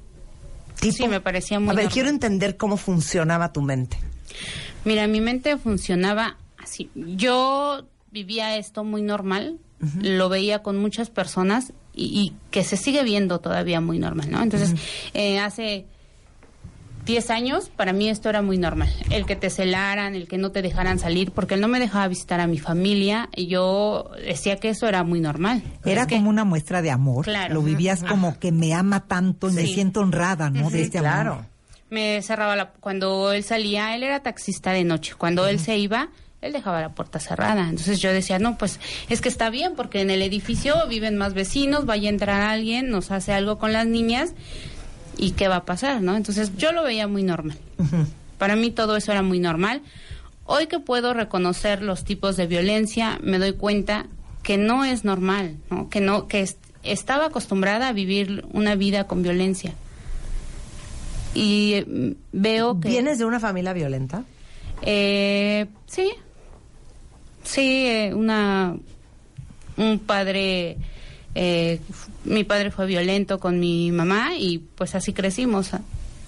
¿Tipo? 0.80 0.96
Sí, 0.96 1.08
me 1.08 1.20
parecía 1.22 1.60
muy 1.60 1.70
A 1.70 1.74
ver, 1.74 1.84
normal. 1.84 1.94
quiero 1.94 2.10
entender 2.10 2.56
cómo 2.58 2.78
funcionaba 2.78 3.52
tu 3.52 3.62
mente. 3.62 3.98
Mira, 4.86 5.06
mi 5.08 5.20
mente 5.22 5.58
funcionaba 5.58 6.38
así. 6.58 6.90
Yo 6.96 7.86
vivía 8.12 8.56
esto 8.58 8.84
muy 8.86 9.02
normal, 9.02 9.58
lo 10.02 10.30
veía 10.30 10.64
con 10.64 10.78
muchas 10.78 11.10
personas 11.10 11.74
y, 11.94 12.06
y 12.06 12.34
que 12.52 12.64
se 12.64 12.78
sigue 12.78 13.04
viendo 13.04 13.40
todavía 13.40 13.82
muy 13.82 14.00
normal, 14.00 14.32
¿no? 14.32 14.42
Entonces, 14.42 14.74
eh, 15.14 15.40
hace 15.40 15.86
10 17.08 17.30
años, 17.32 17.70
para 17.76 17.94
mí 17.94 18.10
esto 18.10 18.30
era 18.30 18.42
muy 18.44 18.58
normal. 18.58 18.90
El 19.10 19.26
que 19.26 19.36
te 19.36 19.50
celaran, 19.50 20.14
el 20.14 20.28
que 20.28 20.38
no 20.38 20.52
te 20.52 20.62
dejaran 20.62 21.00
salir, 21.00 21.32
porque 21.32 21.56
él 21.56 21.62
no 21.62 21.68
me 21.68 21.80
dejaba 21.80 22.08
visitar 22.08 22.40
a 22.40 22.46
mi 22.48 22.60
familia, 22.60 23.30
y 23.36 23.48
yo 23.48 24.12
decía 24.24 24.58
que 24.58 24.70
eso 24.70 24.88
era 24.88 25.04
muy 25.04 25.20
normal. 25.22 25.64
Era 25.86 26.02
Es 26.02 26.08
que- 26.08 26.16
como 26.18 26.30
una 26.30 26.44
muestra 26.44 26.82
de 26.82 26.92
amor. 26.92 27.26
Claro. 27.26 27.54
Lo 27.56 27.62
vivías 27.64 28.04
Ajá. 28.04 28.10
como 28.12 28.38
que 28.38 28.52
me 28.52 28.74
ama 28.74 29.08
tanto 29.08 29.50
y 29.50 29.54
me 29.54 29.66
siento 29.66 30.02
honrada, 30.02 30.50
¿no? 30.50 30.70
De 30.70 30.82
este 30.84 31.00
amor. 31.00 31.46
me 31.90 32.22
cerraba 32.22 32.58
la 32.58 32.72
cuando 32.72 33.32
él 33.32 33.44
salía 33.46 33.96
él 33.96 34.04
era 34.04 34.20
taxista 34.22 34.74
de 34.74 34.84
noche 34.84 35.14
cuando 35.18 35.48
él 35.48 35.58
se 35.58 35.78
iba 35.78 36.10
él 36.42 36.52
dejaba 36.52 36.82
la 36.82 36.90
puerta 36.90 37.18
cerrada 37.22 37.62
entonces 37.70 38.02
yo 38.02 38.12
decía 38.12 38.40
no 38.40 38.58
pues 38.58 38.82
es 39.08 39.22
que 39.22 39.30
está 39.30 39.50
bien 39.50 39.72
porque 39.78 40.02
en 40.02 40.10
el 40.10 40.22
edificio 40.22 40.76
viven 40.90 41.16
más 41.16 41.34
vecinos 41.34 41.86
vaya 41.86 42.10
a 42.10 42.12
entrar 42.12 42.42
alguien 42.42 42.90
nos 42.90 43.10
hace 43.12 43.32
algo 43.32 43.58
con 43.58 43.72
las 43.72 43.88
niñas 43.88 44.34
y 45.18 45.32
qué 45.32 45.48
va 45.48 45.58
a 45.58 45.66
pasar 45.66 46.02
no 46.02 46.16
entonces 46.16 46.56
yo 46.58 46.72
lo 46.72 46.84
veía 46.84 47.08
muy 47.08 47.24
normal. 47.24 47.58
Para 48.38 48.56
mí 48.56 48.72
todo 48.72 48.96
eso 48.98 49.12
era 49.12 49.22
muy 49.24 49.40
normal. 49.40 49.82
Hoy 50.46 50.68
que 50.68 50.80
puedo 50.80 51.14
reconocer 51.14 51.82
los 51.82 52.04
tipos 52.04 52.38
de 52.38 52.48
violencia 52.48 53.20
me 53.24 53.40
doy 53.40 53.54
cuenta 53.54 54.06
que 54.44 54.58
no 54.58 54.86
es 54.86 55.04
normal 55.04 55.58
¿no? 55.70 55.90
que 55.90 56.00
no 56.02 56.28
que 56.28 56.42
es- 56.42 56.58
estaba 56.84 57.26
acostumbrada 57.26 57.88
a 57.90 57.94
vivir 57.94 58.46
una 58.54 58.76
vida 58.76 59.06
con 59.06 59.24
violencia. 59.24 59.74
Y 61.34 61.74
eh, 61.74 62.16
veo 62.32 62.80
que 62.80 62.90
¿Vienes 62.90 63.18
de 63.20 63.26
una 63.26 63.40
familia 63.40 63.74
violenta? 63.74 64.24
eh, 64.82 65.66
sí. 65.88 66.12
Sí 67.44 67.86
eh, 67.88 68.14
una 68.14 68.76
un 69.78 70.00
padre 70.00 70.78
eh, 71.36 71.80
mi 72.28 72.44
padre 72.44 72.72
fue 72.72 72.86
violento 72.86 73.40
con 73.40 73.60
mi 73.60 73.92
mamá 73.92 74.36
y 74.38 74.60
pues 74.60 74.96
así 74.96 75.14
crecimos 75.14 75.72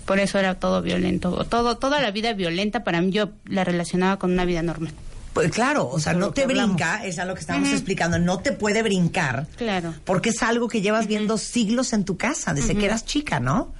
por 0.06 0.20
eso 0.20 0.40
era 0.40 0.56
todo 0.56 0.82
violento 0.82 1.46
todo 1.46 1.78
toda 1.78 2.02
la 2.02 2.12
vida 2.12 2.34
violenta 2.34 2.84
para 2.84 3.02
mí 3.02 3.12
yo 3.12 3.30
la 3.46 3.64
relacionaba 3.64 4.18
con 4.18 4.32
una 4.32 4.46
vida 4.46 4.62
normal 4.64 4.92
Pues 5.34 5.52
claro, 5.52 5.88
o 5.88 6.00
sea, 6.00 6.14
no 6.14 6.32
te 6.32 6.48
brinca, 6.48 7.06
es 7.06 7.20
a 7.20 7.26
lo 7.26 7.34
que 7.36 7.42
estamos 7.42 7.68
Ujú. 7.68 7.76
explicando, 7.76 8.18
no 8.18 8.40
te 8.40 8.52
puede 8.52 8.82
brincar 8.82 9.46
claro 9.58 9.94
porque 10.06 10.30
es 10.30 10.42
algo 10.42 10.68
que 10.68 10.82
llevas 10.82 11.06
viendo 11.06 11.38
siglos 11.38 11.94
en 11.94 12.04
tu 12.04 12.18
casa, 12.18 12.54
desde 12.54 12.76
que 12.76 12.86
eras 12.86 13.06
chica, 13.06 13.40
¿no? 13.40 13.72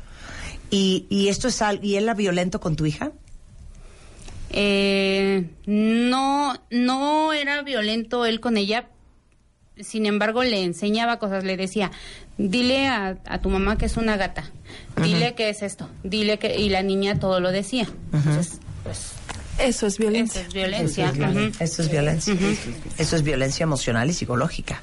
Y, 0.72 1.08
y 1.10 1.30
esto 1.30 1.48
es 1.48 1.62
algo, 1.64 1.84
¿y 1.84 1.96
él 1.96 2.04
era 2.04 2.14
violento 2.14 2.60
con 2.60 2.76
tu 2.76 2.86
hija? 2.86 3.12
Eh, 4.52 5.48
no, 5.66 6.54
no 6.70 7.34
era 7.34 7.62
violento 7.64 8.26
él 8.26 8.40
con 8.40 8.58
ella. 8.58 8.88
Sin 9.82 10.06
embargo, 10.06 10.44
le 10.44 10.64
enseñaba 10.64 11.20
cosas. 11.20 11.44
Le 11.44 11.58
decía, 11.58 11.92
dile 12.38 12.88
a, 12.88 13.18
a 13.26 13.40
tu 13.40 13.50
mamá 13.50 13.78
que 13.78 13.86
es 13.86 13.98
una 13.98 14.18
gata. 14.18 14.50
Dile 15.02 15.36
que 15.36 15.50
es 15.50 15.62
esto. 15.62 15.90
Dile 16.04 16.40
que... 16.40 16.58
Y 16.60 16.70
la 16.70 16.84
niña 16.84 17.20
todo 17.20 17.40
lo 17.40 17.52
decía. 17.52 17.88
Entonces, 18.14 18.60
pues... 18.84 19.12
Eso 19.60 19.88
es 19.88 19.98
violencia. 19.98 20.40
Eso 20.40 20.48
es 20.48 20.54
violencia. 20.54 21.10
Eso 21.10 21.12
es 21.12 21.18
violencia. 21.18 21.66
Eso 21.66 21.82
es 21.82 21.92
violencia. 21.92 22.34
Eso 22.98 23.16
es 23.18 23.24
violencia 23.24 23.64
emocional 23.66 24.10
y 24.10 24.14
psicológica. 24.14 24.82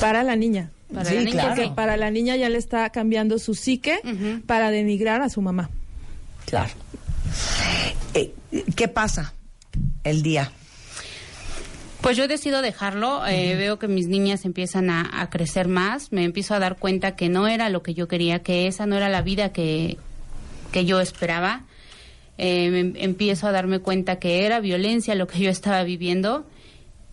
Para 0.00 0.22
la 0.22 0.36
niña. 0.36 0.70
Para 0.94 1.08
Sí, 1.08 1.16
la 1.16 1.20
niña, 1.22 1.32
claro. 1.32 1.48
Porque 1.56 1.70
para 1.74 1.96
la 1.96 2.10
niña 2.12 2.36
ya 2.36 2.48
le 2.48 2.58
está 2.58 2.90
cambiando 2.90 3.38
su 3.40 3.54
psique 3.54 3.98
para 4.46 4.70
denigrar 4.70 5.22
a 5.22 5.28
su 5.28 5.42
mamá. 5.42 5.70
Claro. 6.46 6.70
Eh, 8.14 8.32
¿Qué 8.76 8.86
pasa 8.88 9.34
el 10.04 10.22
día? 10.22 10.52
Pues 12.02 12.16
yo 12.16 12.28
decido 12.28 12.62
dejarlo, 12.62 13.26
eh, 13.26 13.54
veo 13.56 13.78
que 13.78 13.86
mis 13.86 14.08
niñas 14.08 14.44
empiezan 14.46 14.88
a, 14.88 15.20
a 15.20 15.28
crecer 15.28 15.68
más, 15.68 16.12
me 16.12 16.24
empiezo 16.24 16.54
a 16.54 16.58
dar 16.58 16.76
cuenta 16.76 17.14
que 17.14 17.28
no 17.28 17.46
era 17.46 17.68
lo 17.68 17.82
que 17.82 17.92
yo 17.94 18.08
quería, 18.08 18.42
que 18.42 18.66
esa 18.66 18.86
no 18.86 18.96
era 18.96 19.08
la 19.10 19.20
vida 19.20 19.52
que, 19.52 19.98
que 20.72 20.86
yo 20.86 21.00
esperaba. 21.00 21.64
Eh, 22.38 22.70
me- 22.70 23.04
empiezo 23.04 23.46
a 23.48 23.52
darme 23.52 23.80
cuenta 23.80 24.18
que 24.18 24.46
era 24.46 24.60
violencia 24.60 25.14
lo 25.14 25.26
que 25.26 25.40
yo 25.40 25.50
estaba 25.50 25.82
viviendo 25.84 26.46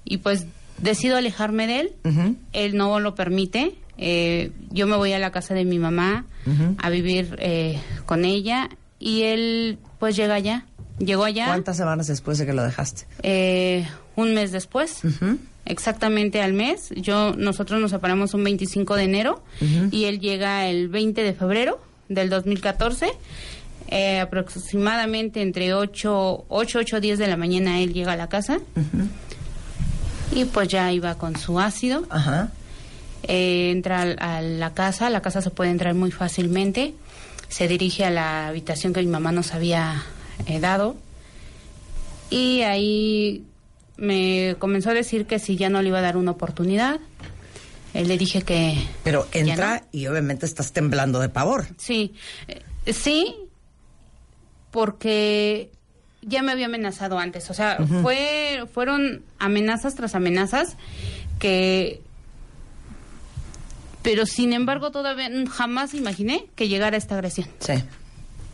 y 0.06 0.18
pues 0.18 0.46
decido 0.78 1.18
alejarme 1.18 1.68
de 1.68 1.80
él. 1.82 1.92
Él 2.54 2.78
no 2.78 3.02
lo 3.02 3.14
permite. 3.14 3.76
Eh, 3.98 4.52
yo 4.70 4.88
me 4.88 4.96
voy 4.96 5.12
a 5.12 5.20
la 5.20 5.32
casa 5.32 5.54
de 5.54 5.66
mi 5.66 5.80
mamá 5.80 6.26
a 6.78 6.90
vivir 6.90 7.36
eh, 7.40 7.78
con 8.06 8.24
ella 8.24 8.70
y 9.00 9.24
él 9.24 9.80
pues 10.00 10.16
llega 10.16 10.36
allá. 10.36 10.66
Llegó 10.98 11.26
allá. 11.26 11.48
¿Cuántas 11.48 11.76
semanas 11.76 12.08
después 12.08 12.38
de 12.38 12.46
que 12.46 12.54
lo 12.54 12.64
dejaste? 12.64 13.06
Eh, 13.22 13.86
un 14.18 14.34
mes 14.34 14.52
después, 14.52 15.02
exactamente 15.66 16.42
al 16.42 16.52
mes. 16.52 16.90
Yo 16.96 17.34
nosotros 17.38 17.80
nos 17.80 17.92
separamos 17.92 18.34
un 18.34 18.44
25 18.44 18.96
de 18.96 19.04
enero 19.04 19.44
y 19.92 20.06
él 20.06 20.20
llega 20.20 20.68
el 20.68 20.90
20 20.90 21.24
de 21.24 21.34
febrero 21.34 21.80
del 22.10 22.30
2014. 22.30 23.12
Eh, 23.90 24.20
aproximadamente 24.20 25.42
entre 25.42 25.74
8, 25.74 26.46
8, 26.50 26.80
8, 26.80 27.00
10 27.00 27.20
de 27.20 27.28
la 27.28 27.38
mañana 27.38 27.80
él 27.80 27.94
llega 27.94 28.12
a 28.12 28.18
la 28.18 28.28
casa 28.28 28.60
y 30.36 30.44
pues 30.44 30.68
ya 30.68 30.92
iba 30.92 31.16
con 31.16 31.38
su 31.38 31.60
ácido. 31.60 32.06
Eh, 33.24 33.72
entra 33.72 34.02
a 34.02 34.42
la 34.42 34.74
casa, 34.74 35.10
la 35.10 35.22
casa 35.22 35.42
se 35.42 35.52
puede 35.52 35.70
entrar 35.70 35.94
muy 35.94 36.12
fácilmente. 36.12 36.96
Se 37.50 37.68
dirige 37.68 38.04
a 38.04 38.10
la 38.10 38.48
habitación 38.48 38.94
que 38.94 39.00
mi 39.02 39.08
mamá 39.08 39.32
nos 39.32 39.54
había 39.54 40.04
eh, 40.48 40.60
dado 40.60 40.98
y 42.30 42.62
ahí 42.62 43.46
me 43.98 44.56
comenzó 44.60 44.92
a 44.92 44.94
decir 44.94 45.26
que 45.26 45.40
si 45.40 45.58
ya 45.58 45.70
no 45.70 45.82
le 45.82 45.90
iba 45.90 46.00
a 46.00 46.02
dar 46.02 46.18
una 46.18 46.32
oportunidad. 46.32 47.00
Eh, 47.94 48.06
le 48.06 48.18
dije 48.18 48.42
que... 48.44 48.78
Pero 49.04 49.30
que 49.30 49.40
entra 49.40 49.84
y 49.92 50.08
obviamente 50.08 50.46
estás 50.46 50.72
temblando 50.72 51.20
de 51.20 51.30
pavor. 51.30 51.68
Sí, 51.78 52.14
eh, 52.48 52.62
sí, 52.94 53.36
porque 54.72 55.72
ya 56.22 56.44
me 56.44 56.52
había 56.52 56.68
amenazado 56.68 57.18
antes. 57.18 57.50
O 57.50 57.54
sea, 57.54 57.78
fue, 58.02 58.66
fueron 58.74 59.24
amenazas 59.40 59.96
tras 59.96 60.16
amenazas 60.16 60.78
que... 61.40 62.02
Pero 64.04 64.26
sin 64.26 64.54
embargo 64.54 64.92
todavía 64.92 65.30
jamás 65.50 65.94
imaginé 65.94 66.46
que 66.56 66.70
llegara 66.70 66.96
esta 66.96 67.16
agresión. 67.16 67.50
Sí. 67.60 67.74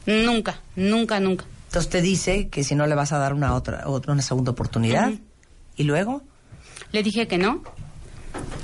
Nunca, 0.06 0.61
nunca, 0.76 1.20
nunca. 1.20 1.45
Entonces 1.68 1.90
te 1.90 2.02
dice 2.02 2.49
que 2.49 2.64
si 2.64 2.76
no 2.76 2.86
le 2.86 2.95
vas 2.95 3.14
a 3.14 3.18
dar 3.18 3.34
una 3.34 3.56
otra, 3.56 3.88
otra 3.88 4.14
una 4.14 4.22
segunda 4.22 4.52
oportunidad. 4.52 5.11
¿Y 5.76 5.84
luego? 5.84 6.22
Le 6.91 7.04
dije 7.04 7.28
que 7.28 7.38
no. 7.38 7.64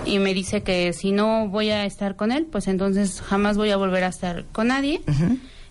Y 0.05 0.19
me 0.19 0.33
dice 0.33 0.63
que 0.63 0.93
si 0.93 1.11
no 1.11 1.47
voy 1.49 1.69
a 1.69 1.85
estar 1.85 2.15
con 2.15 2.31
él, 2.31 2.45
pues 2.45 2.67
entonces 2.67 3.21
jamás 3.21 3.57
voy 3.57 3.71
a 3.71 3.77
volver 3.77 4.03
a 4.03 4.07
estar 4.07 4.45
con 4.51 4.67
nadie. 4.67 5.01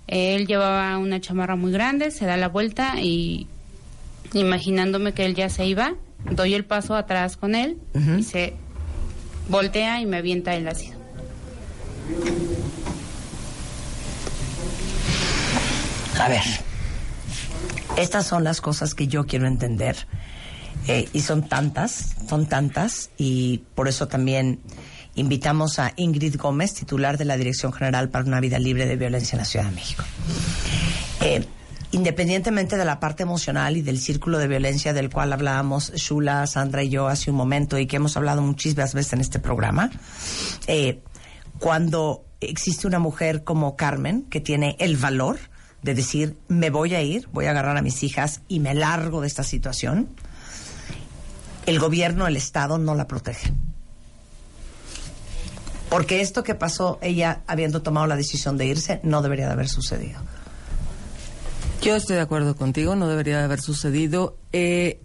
Él 0.07 0.47
llevaba 0.47 0.97
una 0.99 1.21
chamarra 1.21 1.57
muy 1.57 1.73
grande, 1.73 2.11
se 2.11 2.27
da 2.27 2.37
la 2.37 2.49
vuelta 2.49 3.01
y 3.01 3.47
imaginándome 4.33 5.13
que 5.13 5.25
él 5.25 5.35
ya 5.35 5.49
se 5.49 5.67
iba, 5.67 5.95
doy 6.31 6.55
el 6.55 6.65
paso 6.65 6.95
atrás 6.95 7.37
con 7.37 7.55
él 7.55 7.79
y 8.19 8.23
se 8.23 8.55
voltea 9.49 10.01
y 10.01 10.07
me 10.07 10.19
avienta 10.19 10.55
el 10.55 10.69
ácido. 10.69 10.99
A 16.21 16.29
ver, 16.29 16.43
estas 17.97 18.27
son 18.27 18.45
las 18.45 18.61
cosas 18.61 18.95
que 18.95 19.07
yo 19.07 19.27
quiero 19.27 19.47
entender. 19.47 20.07
Eh, 20.89 21.09
y 21.13 21.21
son 21.21 21.47
tantas, 21.47 22.17
son 22.29 22.47
tantas, 22.47 23.11
y 23.19 23.59
por 23.75 23.89
eso 23.89 24.09
también 24.09 24.61
invitamos 25.15 25.79
a 25.79 25.93
Ingrid 25.97 26.37
Gómez, 26.37 26.73
titular 26.75 27.19
de 27.19 27.27
la 27.27 27.37
Dirección 27.37 27.73
General 27.73 28.09
para 28.09 28.25
una 28.25 28.41
Vida 28.41 28.59
Libre 28.59 28.87
de 28.87 28.97
Violencia 28.97 29.37
en 29.37 29.39
la 29.39 29.45
Ciudad 29.45 29.67
de 29.67 29.73
México. 29.73 30.03
Eh, 31.21 31.45
independientemente 31.93 32.77
de 32.77 32.85
la 32.85 33.01
parte 33.01 33.23
emocional 33.23 33.77
y 33.77 33.83
del 33.83 33.99
círculo 33.99 34.39
de 34.39 34.49
violencia 34.49 34.93
del 34.93 35.11
cual 35.11 35.33
hablábamos 35.33 35.93
Shula, 35.95 36.47
Sandra 36.47 36.83
y 36.83 36.89
yo 36.89 37.09
hace 37.09 37.31
un 37.31 37.37
momento 37.37 37.79
y 37.79 37.87
que 37.87 37.97
hemos 37.97 38.17
hablado 38.17 38.43
muchísimas 38.43 38.95
veces 38.95 39.13
en 39.15 39.21
este 39.21 39.39
programa, 39.39 39.91
eh, 40.67 41.01
cuando 41.59 42.25
existe 42.41 42.87
una 42.87 42.99
mujer 42.99 43.45
como 43.45 43.77
Carmen 43.77 44.23
que 44.31 44.41
tiene 44.41 44.77
el 44.79 44.97
valor 44.97 45.39
de 45.83 45.95
decir 45.95 46.37
me 46.49 46.71
voy 46.71 46.95
a 46.95 47.03
ir, 47.03 47.29
voy 47.33 47.47
a 47.47 47.51
agarrar 47.51 47.77
a 47.77 47.83
mis 47.83 48.03
hijas 48.03 48.43
y 48.49 48.61
me 48.61 48.75
largo 48.75 49.21
de 49.21 49.27
esta 49.27 49.43
situación, 49.43 50.09
el 51.69 51.79
gobierno, 51.79 52.27
el 52.27 52.37
Estado 52.37 52.79
no 52.79 52.95
la 52.95 53.07
protege. 53.07 53.53
Porque 55.91 56.23
esto 56.23 56.43
que 56.43 56.55
pasó, 56.55 56.99
ella 57.03 57.43
habiendo 57.47 57.83
tomado 57.83 58.07
la 58.07 58.17
decisión 58.17 58.57
de 58.57 58.67
irse, 58.67 59.01
no 59.03 59.21
debería 59.21 59.47
de 59.47 59.53
haber 59.53 59.69
sucedido. 59.69 60.19
Yo 61.83 61.95
estoy 61.95 62.17
de 62.17 62.23
acuerdo 62.23 62.57
contigo, 62.57 62.97
no 62.97 63.07
debería 63.07 63.39
de 63.39 63.45
haber 63.45 63.61
sucedido. 63.61 64.39
Eh, 64.53 65.01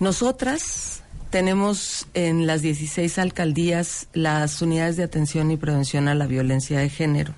nosotras 0.00 1.02
tenemos 1.30 2.06
en 2.12 2.46
las 2.46 2.60
16 2.60 3.18
alcaldías 3.18 4.08
las 4.12 4.60
unidades 4.60 4.98
de 4.98 5.04
atención 5.04 5.50
y 5.50 5.56
prevención 5.56 6.08
a 6.08 6.14
la 6.14 6.26
violencia 6.26 6.78
de 6.78 6.90
género. 6.90 7.32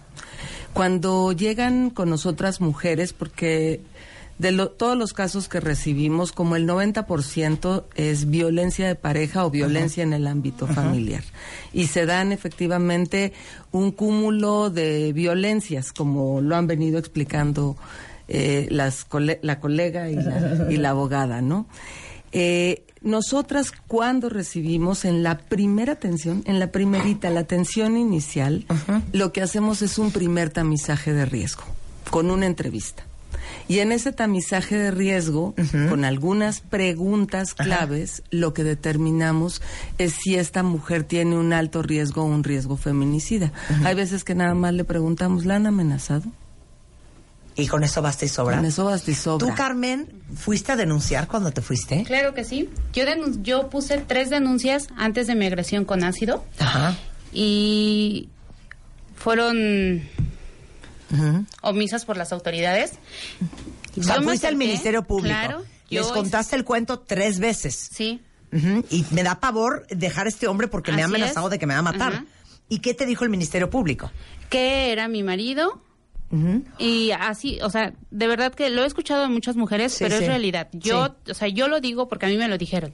Cuando 0.72 1.30
llegan 1.30 1.90
con 1.90 2.10
nosotras 2.10 2.60
mujeres, 2.60 3.12
porque 3.12 3.82
de 4.38 4.50
lo- 4.52 4.70
todos 4.70 4.96
los 4.98 5.12
casos 5.12 5.48
que 5.48 5.60
recibimos, 5.60 6.32
como 6.32 6.56
el 6.56 6.66
90% 6.66 7.84
es 7.94 8.28
violencia 8.30 8.88
de 8.88 8.94
pareja 8.96 9.44
o 9.46 9.50
violencia 9.50 10.02
en 10.02 10.12
el 10.12 10.26
ámbito 10.26 10.66
familiar. 10.66 11.22
Y 11.72 11.86
se 11.86 12.06
dan 12.06 12.32
efectivamente 12.32 13.32
un 13.70 13.92
cúmulo 13.92 14.70
de 14.70 15.12
violencias, 15.12 15.92
como 15.92 16.40
lo 16.40 16.56
han 16.56 16.66
venido 16.66 16.98
explicando 16.98 17.76
eh, 18.28 18.66
las 18.70 19.04
cole- 19.04 19.38
la 19.42 19.60
colega 19.60 20.08
y 20.10 20.14
la, 20.16 20.66
y 20.70 20.76
la 20.76 20.90
abogada, 20.90 21.42
¿no? 21.42 21.66
Eh, 22.32 22.84
nosotras 23.02 23.72
cuando 23.88 24.28
recibimos 24.28 25.04
en 25.04 25.22
la 25.22 25.36
primera 25.38 25.94
atención, 25.94 26.42
en 26.46 26.58
la 26.60 26.70
primerita, 26.72 27.30
la 27.30 27.40
atención 27.40 27.96
inicial, 27.96 28.64
lo 29.12 29.32
que 29.32 29.42
hacemos 29.42 29.82
es 29.82 29.98
un 29.98 30.12
primer 30.12 30.50
tamizaje 30.50 31.12
de 31.12 31.26
riesgo, 31.26 31.64
con 32.10 32.30
una 32.30 32.46
entrevista. 32.46 33.04
Y 33.72 33.80
en 33.80 33.90
ese 33.90 34.12
tamizaje 34.12 34.76
de 34.76 34.90
riesgo, 34.90 35.54
con 35.88 36.04
algunas 36.04 36.60
preguntas 36.60 37.54
claves, 37.54 38.22
lo 38.30 38.52
que 38.52 38.64
determinamos 38.64 39.62
es 39.96 40.12
si 40.12 40.36
esta 40.36 40.62
mujer 40.62 41.04
tiene 41.04 41.38
un 41.38 41.54
alto 41.54 41.80
riesgo 41.80 42.20
o 42.20 42.26
un 42.26 42.44
riesgo 42.44 42.76
feminicida. 42.76 43.50
Hay 43.82 43.94
veces 43.94 44.24
que 44.24 44.34
nada 44.34 44.52
más 44.52 44.74
le 44.74 44.84
preguntamos, 44.84 45.46
¿la 45.46 45.56
han 45.56 45.66
amenazado? 45.66 46.24
Y 47.56 47.66
con 47.66 47.82
eso 47.82 48.02
basta 48.02 48.26
y 48.26 48.28
sobra. 48.28 48.56
Con 48.56 48.66
eso 48.66 48.84
basta 48.84 49.10
y 49.10 49.14
sobra. 49.14 49.46
¿Tú, 49.46 49.54
Carmen, 49.54 50.06
fuiste 50.34 50.72
a 50.72 50.76
denunciar 50.76 51.26
cuando 51.26 51.50
te 51.50 51.62
fuiste? 51.62 52.04
Claro 52.04 52.34
que 52.34 52.44
sí. 52.44 52.68
Yo, 52.92 53.04
yo 53.40 53.70
puse 53.70 53.96
tres 54.06 54.28
denuncias 54.28 54.88
antes 54.98 55.26
de 55.26 55.34
mi 55.34 55.46
agresión 55.46 55.86
con 55.86 56.04
ácido 56.04 56.44
Ajá. 56.58 56.94
y 57.32 58.28
fueron 59.16 60.02
omisas 61.62 62.04
por 62.04 62.16
las 62.16 62.32
autoridades. 62.32 62.92
O 63.98 64.02
sea, 64.02 64.16
Yo 64.16 64.22
fuiste 64.22 64.46
al 64.46 64.56
Ministerio 64.56 65.02
Público. 65.02 65.34
Claro. 65.36 65.58
Les 65.90 66.06
yo 66.06 66.12
contaste 66.14 66.56
el 66.56 66.64
cuento 66.64 67.00
tres 67.00 67.38
veces. 67.38 67.88
Sí. 67.92 68.20
Y 68.90 69.04
me 69.10 69.22
da 69.22 69.40
pavor 69.40 69.86
dejar 69.88 70.26
a 70.26 70.28
este 70.28 70.46
hombre 70.46 70.68
porque 70.68 70.92
me 70.92 71.02
ha 71.02 71.06
amenazado 71.06 71.46
es. 71.48 71.52
de 71.52 71.58
que 71.58 71.66
me 71.66 71.74
va 71.74 71.80
a 71.80 71.82
matar. 71.82 72.24
¿Y 72.68 72.78
qué 72.80 72.94
te 72.94 73.06
dijo 73.06 73.24
el 73.24 73.30
Ministerio 73.30 73.68
Público? 73.70 74.10
que 74.48 74.92
era 74.92 75.08
mi 75.08 75.22
marido 75.22 75.80
y 76.78 77.10
así, 77.10 77.58
o 77.62 77.68
sea, 77.70 77.92
de 78.10 78.26
verdad 78.26 78.54
que 78.54 78.70
lo 78.70 78.84
he 78.84 78.86
escuchado 78.86 79.22
de 79.22 79.28
muchas 79.28 79.56
mujeres, 79.56 79.92
Sí, 79.92 80.04
pero 80.04 80.16
sí. 80.16 80.24
es 80.24 80.28
realidad. 80.28 80.68
Yo, 80.72 81.14
o 81.30 81.34
sea, 81.34 81.48
yo 81.48 81.68
lo 81.68 81.80
digo 81.80 82.08
porque 82.08 82.24
a 82.24 82.28
mí 82.30 82.36
me 82.38 82.48
lo 82.48 82.56
dijeron. 82.56 82.92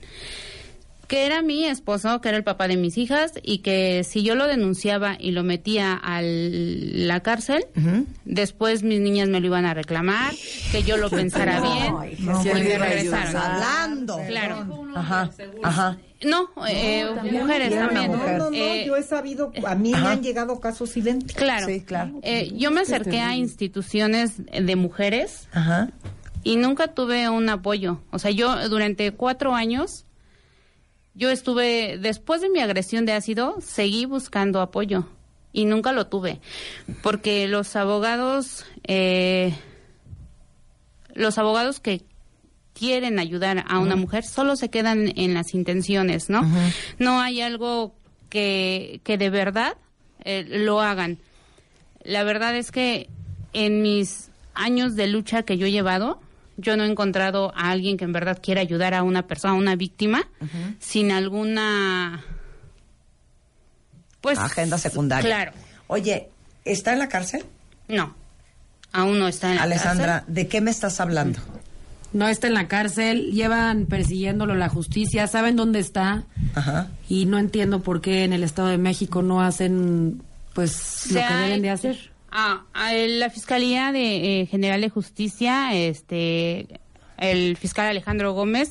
Que 1.08 1.24
era 1.26 1.40
mi 1.42 1.64
esposo, 1.64 2.20
que 2.20 2.28
era 2.28 2.36
el 2.38 2.44
papá 2.44 2.68
de 2.68 2.76
mis 2.76 2.98
hijas 2.98 3.32
y 3.42 3.58
que 3.58 4.04
si 4.04 4.22
yo 4.22 4.34
lo 4.34 4.46
denunciaba 4.46 5.16
y 5.18 5.30
lo 5.32 5.42
metía 5.42 5.94
a 5.94 6.20
la 6.22 7.20
cárcel, 7.20 7.64
después 8.26 8.82
mis 8.82 9.00
niñas 9.00 9.28
me 9.28 9.40
lo 9.40 9.46
iban 9.46 9.64
a 9.64 9.72
reclamar, 9.74 10.34
que 10.70 10.82
yo 10.82 10.98
lo 10.98 11.08
pensara 11.18 11.60
bien 11.60 11.94
no, 11.94 12.04
y 12.04 12.14
pues, 12.16 12.44
me 12.44 12.78
regresaron. 12.78 13.36
hablando. 13.36 14.18
Claro. 14.28 14.86
Ajá, 14.94 15.30
ajá. 15.62 15.96
No, 16.24 16.50
eh, 16.68 17.06
mujeres 17.32 17.72
Era 17.72 17.84
una 17.86 17.94
también. 17.94 18.10
mujer. 18.10 18.38
No, 18.38 18.44
no, 18.44 18.50
no, 18.50 18.56
Eh, 18.56 18.84
yo 18.86 18.96
he 18.96 19.02
sabido, 19.02 19.52
a 19.66 19.74
mí 19.76 19.92
me 19.92 19.96
Ajá. 19.96 20.10
han 20.12 20.22
llegado 20.22 20.60
casos 20.60 20.94
idénticos. 20.96 21.36
Claro. 21.42 21.66
Eh, 22.22 22.52
yo 22.56 22.70
me 22.70 22.80
acerqué 22.80 23.20
a 23.20 23.34
instituciones 23.36 24.32
de 24.52 24.76
mujeres 24.76 25.48
Ajá. 25.52 25.88
y 26.42 26.56
nunca 26.56 26.88
tuve 26.88 27.28
un 27.30 27.48
apoyo. 27.48 28.02
O 28.10 28.18
sea, 28.18 28.30
yo 28.32 28.68
durante 28.68 29.12
cuatro 29.12 29.54
años, 29.54 30.04
yo 31.18 31.30
estuve, 31.30 31.98
después 31.98 32.40
de 32.40 32.48
mi 32.48 32.60
agresión 32.60 33.04
de 33.04 33.12
ácido, 33.12 33.56
seguí 33.60 34.06
buscando 34.06 34.60
apoyo 34.60 35.04
y 35.52 35.64
nunca 35.64 35.92
lo 35.92 36.06
tuve. 36.06 36.40
Porque 37.02 37.48
los 37.48 37.74
abogados, 37.74 38.64
eh, 38.84 39.52
los 41.14 41.36
abogados 41.36 41.80
que 41.80 42.04
quieren 42.72 43.18
ayudar 43.18 43.64
a 43.66 43.80
una 43.80 43.96
mujer 43.96 44.24
solo 44.24 44.54
se 44.54 44.70
quedan 44.70 45.12
en 45.16 45.34
las 45.34 45.54
intenciones, 45.54 46.30
¿no? 46.30 46.42
No 47.00 47.20
hay 47.20 47.40
algo 47.40 47.96
que, 48.28 49.00
que 49.02 49.18
de 49.18 49.30
verdad 49.30 49.76
eh, 50.22 50.46
lo 50.48 50.80
hagan. 50.80 51.18
La 52.04 52.22
verdad 52.22 52.54
es 52.54 52.70
que 52.70 53.08
en 53.52 53.82
mis 53.82 54.30
años 54.54 54.94
de 54.94 55.08
lucha 55.08 55.42
que 55.42 55.58
yo 55.58 55.66
he 55.66 55.72
llevado, 55.72 56.20
yo 56.58 56.76
no 56.76 56.84
he 56.84 56.90
encontrado 56.90 57.52
a 57.56 57.70
alguien 57.70 57.96
que 57.96 58.04
en 58.04 58.12
verdad 58.12 58.38
quiera 58.42 58.60
ayudar 58.60 58.92
a 58.92 59.02
una 59.02 59.26
persona, 59.26 59.54
a 59.54 59.56
una 59.56 59.76
víctima, 59.76 60.28
sin 60.80 61.10
alguna 61.12 62.22
pues 64.20 64.38
Agenda 64.38 64.76
secundaria. 64.76 65.24
Claro. 65.24 65.52
Oye, 65.86 66.28
¿está 66.64 66.92
en 66.92 66.98
la 66.98 67.08
cárcel? 67.08 67.44
No. 67.86 68.14
Aún 68.92 69.18
no 69.18 69.28
está 69.28 69.50
en 69.50 69.56
la 69.56 69.62
Alessandra, 69.62 70.24
¿de 70.26 70.48
qué 70.48 70.60
me 70.60 70.70
estás 70.70 71.00
hablando? 71.00 71.38
No 72.12 72.26
está 72.26 72.46
en 72.48 72.54
la 72.54 72.68
cárcel, 72.68 73.32
llevan 73.32 73.86
persiguiéndolo 73.86 74.54
la 74.54 74.68
justicia, 74.68 75.26
saben 75.26 75.56
dónde 75.56 75.78
está 75.78 76.24
Ajá. 76.54 76.88
y 77.08 77.26
no 77.26 77.38
entiendo 77.38 77.80
por 77.80 78.00
qué 78.00 78.24
en 78.24 78.32
el 78.32 78.42
Estado 78.42 78.68
de 78.68 78.78
México 78.78 79.22
no 79.22 79.42
hacen 79.42 80.22
pues 80.54 80.72
Se 80.72 81.14
lo 81.14 81.28
que 81.28 81.34
deben 81.34 81.62
de 81.62 81.70
hacer. 81.70 82.10
Ah, 82.30 82.64
la 82.74 83.30
Fiscalía 83.30 83.90
de, 83.92 84.40
eh, 84.42 84.46
General 84.46 84.80
de 84.80 84.90
Justicia, 84.90 85.74
este, 85.74 86.66
el 87.16 87.56
fiscal 87.56 87.86
Alejandro 87.86 88.32
Gómez 88.32 88.70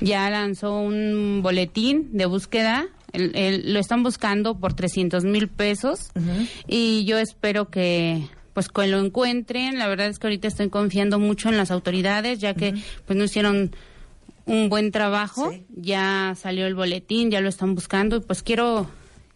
ya 0.00 0.28
lanzó 0.30 0.78
un 0.80 1.40
boletín 1.42 2.10
de 2.12 2.26
búsqueda. 2.26 2.86
El- 3.12 3.34
el- 3.34 3.72
lo 3.72 3.80
están 3.80 4.02
buscando 4.02 4.58
por 4.58 4.74
300 4.74 5.24
mil 5.24 5.48
pesos 5.48 6.10
y 6.66 7.04
yo 7.06 7.18
espero 7.18 7.70
que 7.70 8.22
pues 8.52 8.68
que 8.68 8.86
lo 8.88 8.98
encuentren. 8.98 9.78
La 9.78 9.86
verdad 9.88 10.08
es 10.08 10.18
que 10.18 10.26
ahorita 10.26 10.46
estoy 10.48 10.68
confiando 10.68 11.18
mucho 11.18 11.48
en 11.48 11.56
las 11.56 11.70
autoridades 11.70 12.38
ya 12.40 12.54
que 12.54 12.74
pues 13.06 13.16
no 13.16 13.24
hicieron 13.24 13.74
un 14.46 14.68
buen 14.68 14.90
trabajo. 14.92 15.54
Ya 15.74 16.34
salió 16.36 16.66
el 16.66 16.74
boletín, 16.74 17.30
ya 17.30 17.40
lo 17.40 17.48
están 17.48 17.74
buscando 17.74 18.16
y 18.16 18.20
pues 18.20 18.42
quiero 18.42 18.90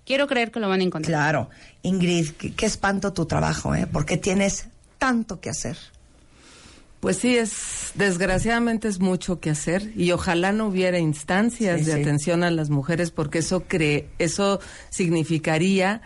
quiero 0.07 0.27
creer 0.27 0.51
que 0.51 0.61
lo 0.61 0.69
van 0.69 0.81
a 0.81 0.85
encontrar. 0.85 1.11
Claro. 1.13 1.51
Ingrid, 1.83 2.31
qué, 2.33 2.53
qué 2.55 2.67
espanto 2.67 3.13
tu 3.13 3.27
trabajo, 3.27 3.75
¿eh? 3.75 3.87
Porque 3.91 4.17
tienes 4.17 4.67
tanto 4.99 5.41
que 5.41 5.51
hacer. 5.51 5.77
Pues 7.01 7.17
sí, 7.17 7.37
es 7.37 7.91
desgraciadamente 7.97 8.87
es 8.87 9.01
mucho 9.01 9.41
que 9.41 9.51
hacer 9.51 9.91
y 9.97 10.13
ojalá 10.13 10.53
no 10.53 10.67
hubiera 10.69 11.01
instancias 11.01 11.81
Sí, 11.81 11.87
de 11.87 11.95
sí. 11.95 12.01
atención 12.01 12.45
a 12.45 12.51
las 12.53 12.71
mujeres 12.71 13.11
porque 13.11 13.39
eso 13.41 13.65
cree, 13.67 14.09
eso 14.21 14.61
significaría 14.91 16.01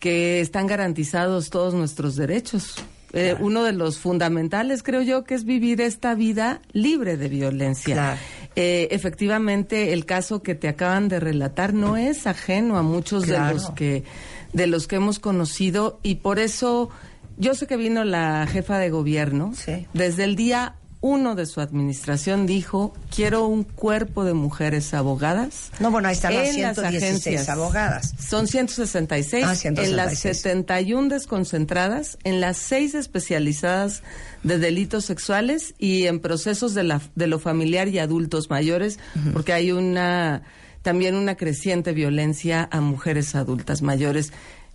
que 0.00 0.40
están 0.40 0.66
garantizados 0.66 1.50
todos 1.50 1.74
nuestros 1.74 2.16
derechos. 2.16 2.74
Eh, 3.12 3.36
uno 3.40 3.64
de 3.64 3.72
los 3.72 3.98
fundamentales, 3.98 4.82
creo 4.82 5.02
yo, 5.02 5.24
que 5.24 5.34
es 5.34 5.44
vivir 5.44 5.80
esta 5.80 6.14
vida 6.14 6.60
libre 6.72 7.16
de 7.16 7.28
violencia. 7.28 8.18
Eh, 8.56 8.88
efectivamente, 8.90 9.92
el 9.92 10.04
caso 10.06 10.42
que 10.42 10.54
te 10.54 10.68
acaban 10.68 11.08
de 11.08 11.20
relatar 11.20 11.72
no 11.72 11.96
es 11.96 12.26
ajeno 12.26 12.76
a 12.76 12.82
muchos 12.82 13.24
Claro. 13.26 13.46
de 13.48 13.54
los 13.54 13.70
que 13.70 14.04
de 14.52 14.66
los 14.66 14.88
que 14.88 14.96
hemos 14.96 15.20
conocido 15.20 16.00
y 16.02 16.16
por 16.16 16.40
eso 16.40 16.90
yo 17.38 17.54
sé 17.54 17.68
que 17.68 17.76
vino 17.76 18.02
la 18.02 18.48
jefa 18.50 18.78
de 18.78 18.90
gobierno 18.90 19.52
desde 19.94 20.24
el 20.24 20.34
día 20.34 20.74
uno 21.02 21.34
de 21.34 21.46
su 21.46 21.60
administración 21.60 22.46
dijo 22.46 22.92
quiero 23.14 23.46
un 23.46 23.64
cuerpo 23.64 24.24
de 24.24 24.34
mujeres 24.34 24.92
abogadas. 24.92 25.70
No, 25.80 25.90
bueno, 25.90 26.08
ahí 26.08 26.14
están 26.14 26.34
las 26.34 26.48
en 26.48 26.54
116 26.74 27.48
abogadas. 27.48 28.14
Son 28.18 28.46
166, 28.46 29.44
Ah, 29.44 29.54
en 29.64 29.96
las 29.96 30.18
166. 30.18 30.20
71 30.40 31.08
desconcentradas, 31.08 32.18
en 32.24 32.40
las 32.40 32.58
seis 32.58 32.94
especializadas 32.94 34.02
de 34.42 34.58
delitos 34.58 35.04
sexuales 35.04 35.74
y 35.78 36.06
en 36.06 36.20
procesos 36.20 36.74
de, 36.74 36.84
la, 36.84 37.00
de 37.14 37.26
lo 37.26 37.38
familiar 37.38 37.88
y 37.88 37.98
adultos 37.98 38.50
mayores, 38.50 38.98
porque 39.32 39.52
hay 39.52 39.72
una 39.72 40.42
también 40.82 41.14
una 41.14 41.36
creciente 41.36 41.92
violencia 41.92 42.68
a 42.70 42.80
mujeres 42.80 43.34
adultas 43.34 43.82
mayores. 43.82 44.32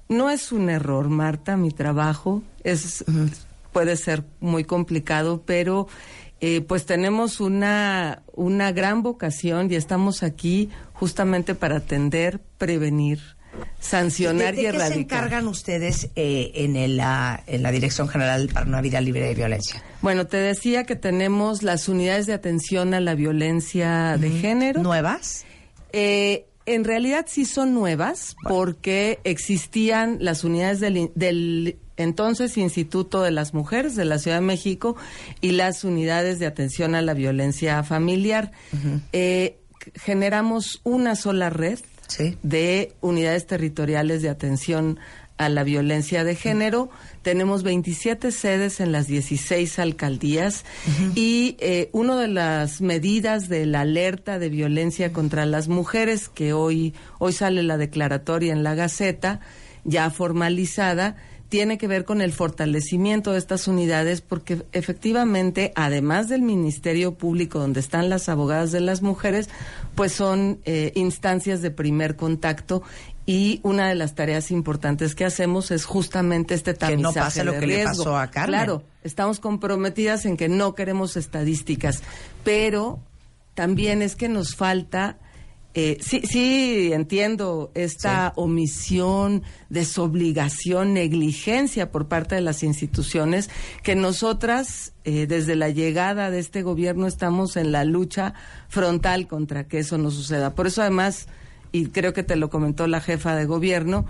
No 0.07 0.29
es 0.29 0.51
un 0.51 0.69
error, 0.69 1.09
Marta, 1.09 1.57
mi 1.57 1.71
trabajo 1.71 2.43
es 2.63 3.03
puede 3.75 3.97
ser 3.97 4.23
muy 4.39 4.63
complicado, 4.63 5.43
pero 5.45 5.89
eh, 6.39 6.61
pues 6.61 6.85
tenemos 6.85 7.41
una 7.41 8.23
una 8.33 8.71
gran 8.71 9.03
vocación 9.03 9.69
y 9.69 9.75
estamos 9.75 10.23
aquí 10.23 10.69
justamente 10.93 11.55
para 11.55 11.75
atender, 11.79 12.39
prevenir, 12.57 13.19
sancionar 13.81 14.55
¿De, 14.55 14.61
de 14.61 14.69
y 14.69 14.71
qué 14.71 14.71
se 14.71 14.77
erradicar. 14.77 15.17
encargan 15.25 15.47
ustedes 15.49 16.09
eh, 16.15 16.51
en, 16.55 16.77
el, 16.77 17.01
ah, 17.01 17.43
en 17.47 17.63
la 17.63 17.71
Dirección 17.71 18.07
General 18.07 18.47
para 18.53 18.65
una 18.65 18.79
Vida 18.79 19.01
Libre 19.01 19.25
de 19.27 19.35
Violencia? 19.35 19.83
Bueno, 20.01 20.25
te 20.25 20.37
decía 20.37 20.85
que 20.85 20.95
tenemos 20.95 21.61
las 21.61 21.89
unidades 21.89 22.27
de 22.27 22.33
atención 22.33 22.93
a 22.93 23.01
la 23.01 23.13
violencia 23.13 24.15
de 24.17 24.29
género. 24.29 24.83
¿Nuevas? 24.83 25.43
Eh, 25.91 26.45
en 26.65 26.85
realidad 26.85 27.25
sí 27.27 27.43
son 27.43 27.73
nuevas 27.73 28.37
porque 28.47 29.19
existían 29.25 30.17
las 30.21 30.45
unidades 30.45 30.79
del, 30.79 31.11
del 31.13 31.77
entonces 31.97 32.57
Instituto 32.57 33.21
de 33.21 33.31
las 33.31 33.53
Mujeres 33.53 33.95
de 33.95 34.05
la 34.05 34.19
Ciudad 34.19 34.37
de 34.37 34.45
México 34.45 34.95
y 35.41 35.51
las 35.51 35.83
unidades 35.83 36.39
de 36.39 36.45
atención 36.45 36.95
a 36.95 37.01
la 37.01 37.13
violencia 37.13 37.81
familiar. 37.83 38.51
Eh, 39.13 39.57
generamos 39.95 40.81
una 40.83 41.15
sola 41.15 41.49
red 41.49 41.79
de 42.43 42.93
unidades 43.01 43.47
territoriales 43.47 44.21
de 44.21 44.29
atención 44.29 44.99
a 45.37 45.49
la 45.49 45.63
violencia 45.63 46.23
de 46.23 46.35
género. 46.35 46.89
Tenemos 47.21 47.63
27 47.63 48.31
sedes 48.31 48.79
en 48.79 48.91
las 48.91 49.07
16 49.07 49.79
alcaldías 49.79 50.63
y 51.13 51.57
eh, 51.59 51.89
una 51.91 52.15
de 52.15 52.27
las 52.27 52.81
medidas 52.81 53.49
de 53.49 53.65
la 53.65 53.81
alerta 53.81 54.39
de 54.39 54.49
violencia 54.49 55.11
contra 55.11 55.45
las 55.45 55.67
mujeres, 55.67 56.29
que 56.29 56.53
hoy, 56.53 56.93
hoy 57.19 57.33
sale 57.33 57.63
la 57.63 57.77
declaratoria 57.77 58.53
en 58.53 58.63
la 58.63 58.75
Gaceta, 58.75 59.41
ya 59.83 60.09
formalizada, 60.09 61.17
tiene 61.49 61.77
que 61.77 61.87
ver 61.87 62.05
con 62.05 62.21
el 62.21 62.33
fortalecimiento 62.33 63.31
de 63.31 63.37
estas 63.37 63.67
unidades 63.67 64.21
porque 64.21 64.63
efectivamente, 64.71 65.71
además 65.75 66.27
del 66.27 66.41
Ministerio 66.41 67.13
Público 67.13 67.59
donde 67.59 67.79
están 67.79 68.09
las 68.09 68.29
abogadas 68.29 68.71
de 68.71 68.81
las 68.81 69.01
mujeres, 69.01 69.49
pues 69.93 70.11
son 70.11 70.59
eh, 70.65 70.91
instancias 70.95 71.61
de 71.61 71.71
primer 71.71 72.15
contacto 72.15 72.81
y 73.27 73.59
una 73.63 73.89
de 73.89 73.95
las 73.95 74.15
tareas 74.15 74.51
importantes 74.51 75.15
que 75.15 75.25
hacemos 75.25 75.71
es 75.71 75.85
justamente 75.85 76.53
este 76.53 76.73
Que 76.73 76.79
tamizaje 76.79 77.01
no 77.01 77.13
pase 77.13 77.43
lo 77.43 77.53
que 77.53 77.67
le 77.67 77.75
riesgo. 77.77 78.03
pasó 78.03 78.17
a 78.17 78.29
Carmen. 78.29 78.59
Claro, 78.59 78.83
estamos 79.03 79.39
comprometidas 79.39 80.25
en 80.25 80.37
que 80.37 80.49
no 80.49 80.75
queremos 80.75 81.17
estadísticas, 81.17 82.01
pero 82.43 82.99
también 83.53 84.01
es 84.01 84.15
que 84.15 84.29
nos 84.29 84.55
falta 84.55 85.17
eh, 85.77 85.97
sí, 85.99 86.21
sí, 86.23 86.93
entiendo 86.93 87.69
esta 87.75 88.31
omisión, 88.37 89.43
desobligación, 89.67 90.93
negligencia 90.93 91.91
por 91.91 92.07
parte 92.07 92.35
de 92.35 92.39
las 92.39 92.63
instituciones, 92.63 93.49
que 93.83 93.93
nosotras, 93.93 94.93
eh, 95.03 95.27
desde 95.27 95.57
la 95.57 95.69
llegada 95.69 96.31
de 96.31 96.39
este 96.39 96.61
gobierno, 96.61 97.07
estamos 97.07 97.57
en 97.57 97.73
la 97.73 97.83
lucha 97.83 98.35
frontal 98.69 99.27
contra 99.27 99.67
que 99.67 99.79
eso 99.79 99.97
no 99.97 100.11
suceda. 100.11 100.55
Por 100.55 100.67
eso, 100.67 100.81
además, 100.81 101.27
y 101.73 101.87
creo 101.87 102.13
que 102.13 102.23
te 102.23 102.37
lo 102.37 102.49
comentó 102.49 102.87
la 102.87 103.01
jefa 103.01 103.35
de 103.35 103.43
gobierno, 103.43 104.05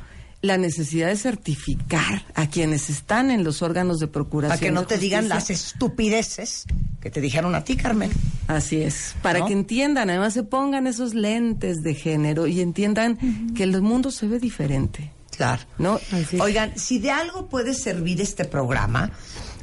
la 0.45 0.57
necesidad 0.57 1.07
de 1.07 1.17
certificar 1.17 2.25
a 2.35 2.49
quienes 2.49 2.89
están 2.89 3.31
en 3.31 3.43
los 3.43 3.61
órganos 3.61 3.99
de 3.99 4.07
procuración. 4.07 4.57
Para 4.57 4.67
que 4.67 4.71
no 4.71 4.85
te 4.85 4.97
digan 4.97 5.27
las 5.29 5.49
estupideces 5.49 6.65
que 7.01 7.11
te 7.11 7.21
dijeron 7.21 7.53
a 7.53 7.63
ti, 7.63 7.75
Carmen. 7.75 8.11
Así 8.47 8.81
es, 8.81 9.15
para 9.21 9.39
¿No? 9.39 9.45
que 9.47 9.53
entiendan, 9.53 10.09
además 10.09 10.33
se 10.33 10.43
pongan 10.43 10.87
esos 10.87 11.13
lentes 11.13 11.83
de 11.83 11.93
género 11.93 12.47
y 12.47 12.61
entiendan 12.61 13.53
que 13.53 13.63
el 13.63 13.79
mundo 13.81 14.09
se 14.09 14.27
ve 14.27 14.39
diferente. 14.39 15.11
Claro. 15.35 15.63
¿No? 15.77 15.99
Oigan, 16.39 16.77
si 16.79 16.99
de 16.99 17.11
algo 17.11 17.47
puede 17.47 17.73
servir 17.73 18.21
este 18.21 18.45
programa, 18.45 19.11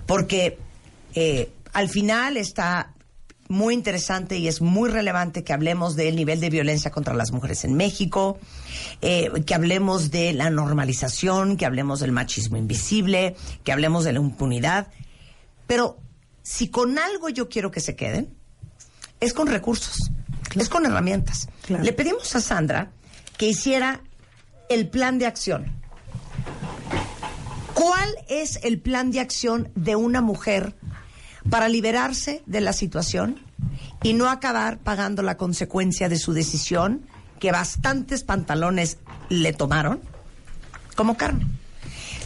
porque 0.06 0.58
eh, 1.14 1.50
al 1.72 1.88
final 1.88 2.36
está 2.36 2.92
muy 3.48 3.74
interesante 3.74 4.38
y 4.38 4.48
es 4.48 4.60
muy 4.60 4.90
relevante 4.90 5.44
que 5.44 5.52
hablemos 5.52 5.96
del 5.96 6.16
nivel 6.16 6.40
de 6.40 6.50
violencia 6.50 6.90
contra 6.90 7.14
las 7.14 7.32
mujeres 7.32 7.64
en 7.64 7.74
México, 7.74 8.38
eh, 9.00 9.30
que 9.46 9.54
hablemos 9.54 10.10
de 10.10 10.32
la 10.32 10.50
normalización, 10.50 11.56
que 11.56 11.66
hablemos 11.66 12.00
del 12.00 12.12
machismo 12.12 12.56
invisible, 12.56 13.36
que 13.64 13.72
hablemos 13.72 14.04
de 14.04 14.12
la 14.12 14.20
impunidad. 14.20 14.88
Pero 15.66 15.98
si 16.42 16.68
con 16.68 16.98
algo 16.98 17.28
yo 17.28 17.48
quiero 17.48 17.70
que 17.70 17.80
se 17.80 17.96
queden, 17.96 18.34
es 19.20 19.32
con 19.32 19.46
recursos, 19.46 20.10
es 20.54 20.68
con 20.68 20.84
herramientas. 20.84 21.48
Le 21.68 21.92
pedimos 21.92 22.34
a 22.34 22.40
Sandra 22.40 22.90
que 23.38 23.46
hiciera 23.46 24.00
el 24.68 24.88
plan 24.88 25.18
de 25.18 25.26
acción. 25.26 25.80
¿Cuál 27.74 28.08
es 28.28 28.58
el 28.62 28.80
plan 28.80 29.10
de 29.10 29.20
acción 29.20 29.70
de 29.74 29.96
una 29.96 30.20
mujer 30.20 30.74
para 31.50 31.68
liberarse 31.68 32.42
de 32.46 32.60
la 32.60 32.72
situación 32.72 33.40
y 34.02 34.14
no 34.14 34.28
acabar 34.28 34.78
pagando 34.78 35.22
la 35.22 35.36
consecuencia 35.36 36.08
de 36.08 36.18
su 36.18 36.32
decisión 36.32 37.06
que 37.42 37.50
bastantes 37.50 38.22
pantalones 38.22 38.98
le 39.28 39.52
tomaron? 39.52 40.00
Como 40.94 41.16
Carmen. 41.16 41.48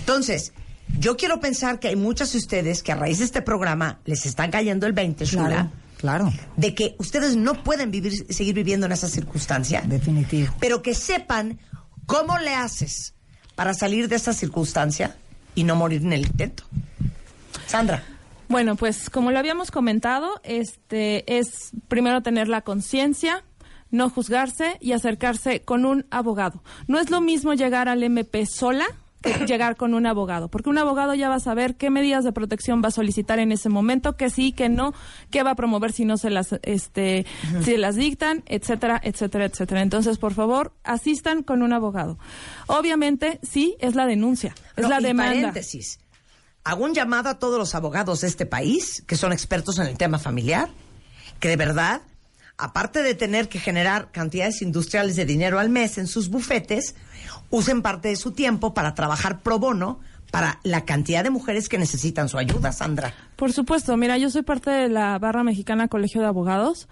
Entonces, 0.00 0.52
yo 0.98 1.16
quiero 1.16 1.40
pensar 1.40 1.80
que 1.80 1.88
hay 1.88 1.96
muchas 1.96 2.32
de 2.32 2.38
ustedes 2.38 2.82
que 2.82 2.92
a 2.92 2.96
raíz 2.96 3.20
de 3.20 3.24
este 3.24 3.40
programa 3.40 3.98
les 4.04 4.26
están 4.26 4.50
cayendo 4.50 4.86
el 4.86 4.92
20, 4.92 5.24
Shula, 5.24 5.70
Claro, 5.96 6.28
claro. 6.28 6.32
de 6.58 6.74
que 6.74 6.96
ustedes 6.98 7.34
no 7.34 7.64
pueden 7.64 7.90
vivir, 7.90 8.26
seguir 8.30 8.54
viviendo 8.54 8.84
en 8.84 8.92
esa 8.92 9.08
circunstancia. 9.08 9.80
Definitivo. 9.86 10.52
Pero 10.60 10.82
que 10.82 10.92
sepan 10.92 11.58
cómo 12.04 12.36
le 12.38 12.54
haces 12.54 13.14
para 13.54 13.72
salir 13.72 14.10
de 14.10 14.16
esa 14.16 14.34
circunstancia 14.34 15.16
y 15.54 15.64
no 15.64 15.76
morir 15.76 16.02
en 16.02 16.12
el 16.12 16.26
intento. 16.26 16.64
Sandra. 17.66 18.04
Bueno, 18.50 18.76
pues 18.76 19.08
como 19.08 19.30
lo 19.30 19.38
habíamos 19.38 19.70
comentado, 19.70 20.42
este 20.44 21.38
es 21.38 21.70
primero 21.88 22.22
tener 22.22 22.48
la 22.48 22.60
conciencia, 22.60 23.42
no 23.90 24.10
juzgarse 24.10 24.76
y 24.80 24.92
acercarse 24.92 25.62
con 25.62 25.84
un 25.84 26.06
abogado. 26.10 26.62
No 26.88 26.98
es 26.98 27.10
lo 27.10 27.20
mismo 27.20 27.54
llegar 27.54 27.88
al 27.88 28.02
MP 28.02 28.46
sola 28.46 28.84
que 29.22 29.32
llegar 29.46 29.76
con 29.76 29.94
un 29.94 30.06
abogado, 30.06 30.48
porque 30.48 30.68
un 30.68 30.78
abogado 30.78 31.14
ya 31.14 31.28
va 31.28 31.36
a 31.36 31.40
saber 31.40 31.76
qué 31.76 31.90
medidas 31.90 32.22
de 32.22 32.32
protección 32.32 32.82
va 32.84 32.88
a 32.88 32.92
solicitar 32.92 33.38
en 33.38 33.50
ese 33.50 33.68
momento, 33.68 34.16
que 34.16 34.30
sí, 34.30 34.52
que 34.52 34.68
no, 34.68 34.92
qué 35.30 35.42
va 35.42 35.52
a 35.52 35.54
promover 35.56 35.92
si 35.92 36.04
no 36.04 36.16
se 36.16 36.30
las 36.30 36.54
este 36.62 37.26
si 37.64 37.76
las 37.76 37.96
dictan, 37.96 38.42
etcétera, 38.46 39.00
etcétera, 39.02 39.46
etcétera. 39.46 39.82
Entonces, 39.82 40.18
por 40.18 40.34
favor, 40.34 40.72
asistan 40.84 41.42
con 41.42 41.62
un 41.62 41.72
abogado. 41.72 42.18
Obviamente, 42.66 43.40
sí, 43.42 43.76
es 43.80 43.94
la 43.94 44.06
denuncia, 44.06 44.54
es 44.76 44.82
No, 44.84 44.90
la 44.90 45.00
demanda. 45.00 45.32
paréntesis. 45.34 45.98
Hago 46.62 46.84
un 46.84 46.94
llamado 46.94 47.28
a 47.28 47.38
todos 47.38 47.58
los 47.58 47.74
abogados 47.74 48.20
de 48.22 48.26
este 48.28 48.44
país 48.44 49.02
que 49.06 49.16
son 49.16 49.32
expertos 49.32 49.78
en 49.78 49.86
el 49.86 49.96
tema 49.96 50.18
familiar, 50.18 50.68
que 51.40 51.48
de 51.48 51.56
verdad, 51.56 52.02
aparte 52.58 53.02
de 53.02 53.14
tener 53.14 53.48
que 53.48 53.58
generar 53.58 54.10
cantidades 54.10 54.62
industriales 54.62 55.16
de 55.16 55.24
dinero 55.24 55.58
al 55.58 55.68
mes 55.68 55.98
en 55.98 56.06
sus 56.06 56.28
bufetes, 56.28 56.94
usen 57.50 57.82
parte 57.82 58.08
de 58.08 58.16
su 58.16 58.32
tiempo 58.32 58.74
para 58.74 58.94
trabajar 58.94 59.40
pro 59.40 59.58
bono 59.58 60.00
para 60.30 60.58
la 60.64 60.84
cantidad 60.84 61.22
de 61.22 61.30
mujeres 61.30 61.68
que 61.68 61.78
necesitan 61.78 62.28
su 62.28 62.38
ayuda, 62.38 62.72
Sandra. 62.72 63.14
Por 63.36 63.52
supuesto, 63.52 63.96
mira, 63.96 64.18
yo 64.18 64.30
soy 64.30 64.42
parte 64.42 64.70
de 64.70 64.88
la 64.88 65.18
Barra 65.18 65.44
Mexicana 65.44 65.88
Colegio 65.88 66.20
de 66.20 66.26
Abogados. 66.26 66.88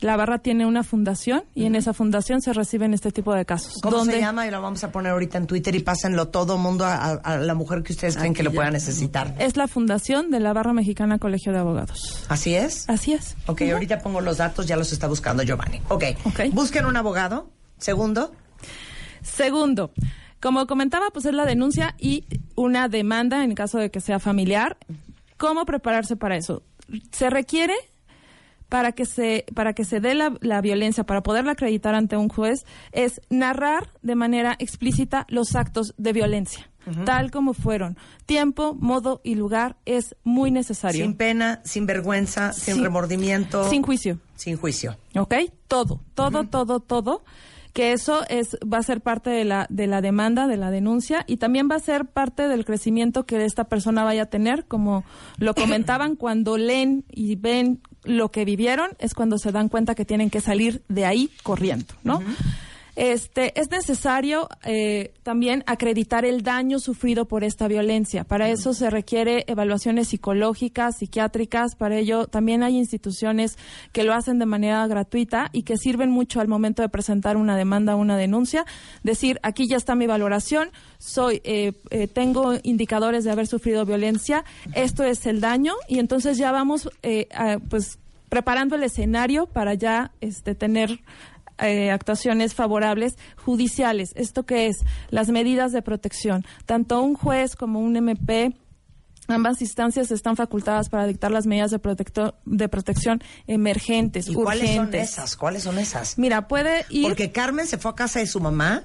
La 0.00 0.16
barra 0.16 0.38
tiene 0.38 0.64
una 0.64 0.84
fundación 0.84 1.42
y 1.56 1.64
en 1.64 1.74
esa 1.74 1.92
fundación 1.92 2.40
se 2.40 2.52
reciben 2.52 2.94
este 2.94 3.10
tipo 3.10 3.34
de 3.34 3.44
casos. 3.44 3.74
¿Cómo 3.82 3.96
donde 3.96 4.12
se 4.14 4.20
llama? 4.20 4.46
Y 4.46 4.50
lo 4.52 4.62
vamos 4.62 4.84
a 4.84 4.92
poner 4.92 5.10
ahorita 5.12 5.38
en 5.38 5.46
Twitter 5.48 5.74
y 5.74 5.80
pásenlo 5.80 6.28
todo 6.28 6.56
mundo 6.56 6.84
a, 6.84 6.94
a- 6.94 7.12
a 7.14 7.36
la 7.38 7.54
mujer 7.54 7.82
que 7.82 7.92
ustedes 7.92 8.16
creen 8.16 8.32
que 8.32 8.44
lo 8.44 8.52
pueda 8.52 8.70
necesitar. 8.70 9.34
Es 9.40 9.56
la 9.56 9.66
fundación 9.66 10.30
de 10.30 10.38
la 10.38 10.52
Barra 10.52 10.72
Mexicana 10.72 11.18
Colegio 11.18 11.52
de 11.52 11.58
Abogados. 11.58 12.24
¿Así 12.28 12.54
es? 12.54 12.88
Así 12.88 13.12
es. 13.12 13.34
Ok, 13.46 13.62
ahorita 13.62 13.98
pongo 13.98 14.20
los 14.20 14.36
datos, 14.36 14.66
ya 14.66 14.76
los 14.76 14.92
está 14.92 15.08
buscando 15.08 15.42
Giovanni. 15.42 15.80
Ok. 15.88 16.04
Busquen 16.52 16.86
un 16.86 16.96
abogado. 16.96 17.50
Segundo. 17.78 18.32
Segundo, 19.22 19.90
como 20.40 20.66
comentaba, 20.66 21.06
pues 21.12 21.26
es 21.26 21.34
la 21.34 21.44
denuncia 21.44 21.94
y 21.98 22.24
una 22.54 22.88
demanda 22.88 23.42
en 23.44 23.54
caso 23.54 23.78
de 23.78 23.90
que 23.90 24.00
sea 24.00 24.18
familiar. 24.20 24.76
¿Cómo 25.36 25.64
prepararse 25.66 26.16
para 26.16 26.36
eso? 26.36 26.62
Se 27.12 27.30
requiere 27.30 27.74
para 28.68 28.92
que 28.92 29.06
se 29.06 29.44
para 29.54 29.72
que 29.72 29.84
se 29.84 30.00
dé 30.00 30.14
la, 30.14 30.34
la 30.40 30.60
violencia 30.60 31.04
para 31.04 31.22
poderla 31.22 31.52
acreditar 31.52 31.94
ante 31.94 32.16
un 32.16 32.28
juez 32.28 32.64
es 32.92 33.20
narrar 33.30 33.90
de 34.02 34.14
manera 34.14 34.56
explícita 34.58 35.26
los 35.28 35.54
actos 35.56 35.94
de 35.96 36.12
violencia 36.12 36.70
tal 37.04 37.30
como 37.30 37.52
fueron 37.52 37.98
tiempo 38.24 38.74
modo 38.74 39.20
y 39.22 39.34
lugar 39.34 39.76
es 39.84 40.16
muy 40.24 40.50
necesario 40.50 41.04
Sin 41.04 41.14
pena, 41.16 41.60
sin 41.64 41.84
vergüenza, 41.84 42.52
sin, 42.54 42.76
Sin- 42.76 42.84
remordimiento. 42.84 43.68
sin 43.68 43.82
juicio 43.82 44.18
Sin 44.36 44.56
juicio. 44.56 44.96
¿ok? 45.14 45.34
Todo, 45.66 46.00
todo, 46.14 46.44
todo, 46.44 46.80
todo. 46.80 47.24
Que 47.74 47.92
eso 47.92 48.22
es 48.30 48.56
va 48.64 48.78
a 48.78 48.82
ser 48.82 49.02
parte 49.02 49.28
de 49.28 49.44
la 49.44 49.66
de 49.68 49.86
la 49.86 50.00
demanda, 50.00 50.46
de 50.46 50.56
la 50.56 50.70
denuncia 50.70 51.24
y 51.28 51.36
también 51.36 51.68
va 51.70 51.76
a 51.76 51.80
ser 51.80 52.06
parte 52.06 52.48
del 52.48 52.64
crecimiento 52.64 53.26
que 53.26 53.44
esta 53.44 53.64
persona 53.64 54.02
vaya 54.04 54.22
a 54.22 54.26
tener, 54.26 54.64
como 54.64 55.04
lo 55.36 55.54
comentaban 55.54 56.16
cuando 56.16 56.56
leen 56.56 57.04
y 57.10 57.36
ven 57.36 57.80
lo 58.04 58.30
que 58.30 58.44
vivieron 58.44 58.90
es 58.98 59.14
cuando 59.14 59.38
se 59.38 59.52
dan 59.52 59.68
cuenta 59.68 59.94
que 59.94 60.04
tienen 60.04 60.30
que 60.30 60.40
salir 60.40 60.82
de 60.88 61.04
ahí 61.04 61.30
corriendo, 61.42 61.94
¿no? 62.02 62.22
Este, 62.98 63.58
es 63.60 63.70
necesario 63.70 64.48
eh, 64.64 65.12
también 65.22 65.62
acreditar 65.68 66.24
el 66.24 66.42
daño 66.42 66.80
sufrido 66.80 67.26
por 67.26 67.44
esta 67.44 67.68
violencia. 67.68 68.24
Para 68.24 68.48
eso 68.48 68.74
se 68.74 68.90
requiere 68.90 69.44
evaluaciones 69.46 70.08
psicológicas, 70.08 70.98
psiquiátricas. 70.98 71.76
Para 71.76 71.96
ello 71.96 72.26
también 72.26 72.64
hay 72.64 72.76
instituciones 72.76 73.56
que 73.92 74.02
lo 74.02 74.14
hacen 74.14 74.40
de 74.40 74.46
manera 74.46 74.84
gratuita 74.88 75.48
y 75.52 75.62
que 75.62 75.76
sirven 75.76 76.10
mucho 76.10 76.40
al 76.40 76.48
momento 76.48 76.82
de 76.82 76.88
presentar 76.88 77.36
una 77.36 77.56
demanda 77.56 77.94
o 77.94 78.00
una 78.00 78.16
denuncia. 78.16 78.66
Decir, 79.04 79.38
aquí 79.44 79.68
ya 79.68 79.76
está 79.76 79.94
mi 79.94 80.08
valoración, 80.08 80.70
soy, 80.98 81.40
eh, 81.44 81.74
eh, 81.90 82.08
tengo 82.08 82.54
indicadores 82.64 83.22
de 83.22 83.30
haber 83.30 83.46
sufrido 83.46 83.86
violencia, 83.86 84.44
esto 84.74 85.04
es 85.04 85.24
el 85.26 85.40
daño 85.40 85.74
y 85.86 86.00
entonces 86.00 86.36
ya 86.36 86.50
vamos, 86.50 86.90
eh, 87.04 87.28
a, 87.32 87.60
pues 87.60 88.00
preparando 88.28 88.74
el 88.74 88.82
escenario 88.82 89.46
para 89.46 89.74
ya 89.74 90.10
este, 90.20 90.56
tener 90.56 91.00
eh, 91.60 91.90
actuaciones 91.90 92.54
favorables 92.54 93.16
judiciales. 93.36 94.10
¿Esto 94.16 94.44
qué 94.46 94.66
es? 94.68 94.78
Las 95.10 95.28
medidas 95.28 95.72
de 95.72 95.82
protección. 95.82 96.44
Tanto 96.66 97.02
un 97.02 97.14
juez 97.14 97.56
como 97.56 97.80
un 97.80 97.96
MP, 97.96 98.52
ambas 99.28 99.60
instancias 99.60 100.10
están 100.10 100.36
facultadas 100.36 100.88
para 100.88 101.06
dictar 101.06 101.30
las 101.30 101.46
medidas 101.46 101.70
de, 101.70 101.78
protecto- 101.78 102.34
de 102.44 102.68
protección 102.68 103.22
emergentes, 103.46 104.28
¿Y 104.28 104.34
cuáles 104.34 104.70
son 104.70 104.78
urgentes. 104.86 105.10
esas? 105.10 105.36
¿Cuáles 105.36 105.62
son 105.64 105.78
esas? 105.78 106.18
Mira, 106.18 106.48
puede 106.48 106.86
ir... 106.90 107.02
Porque 107.04 107.30
Carmen 107.32 107.66
se 107.66 107.76
fue 107.78 107.90
a 107.90 107.94
casa 107.94 108.20
de 108.20 108.26
su 108.26 108.40
mamá, 108.40 108.84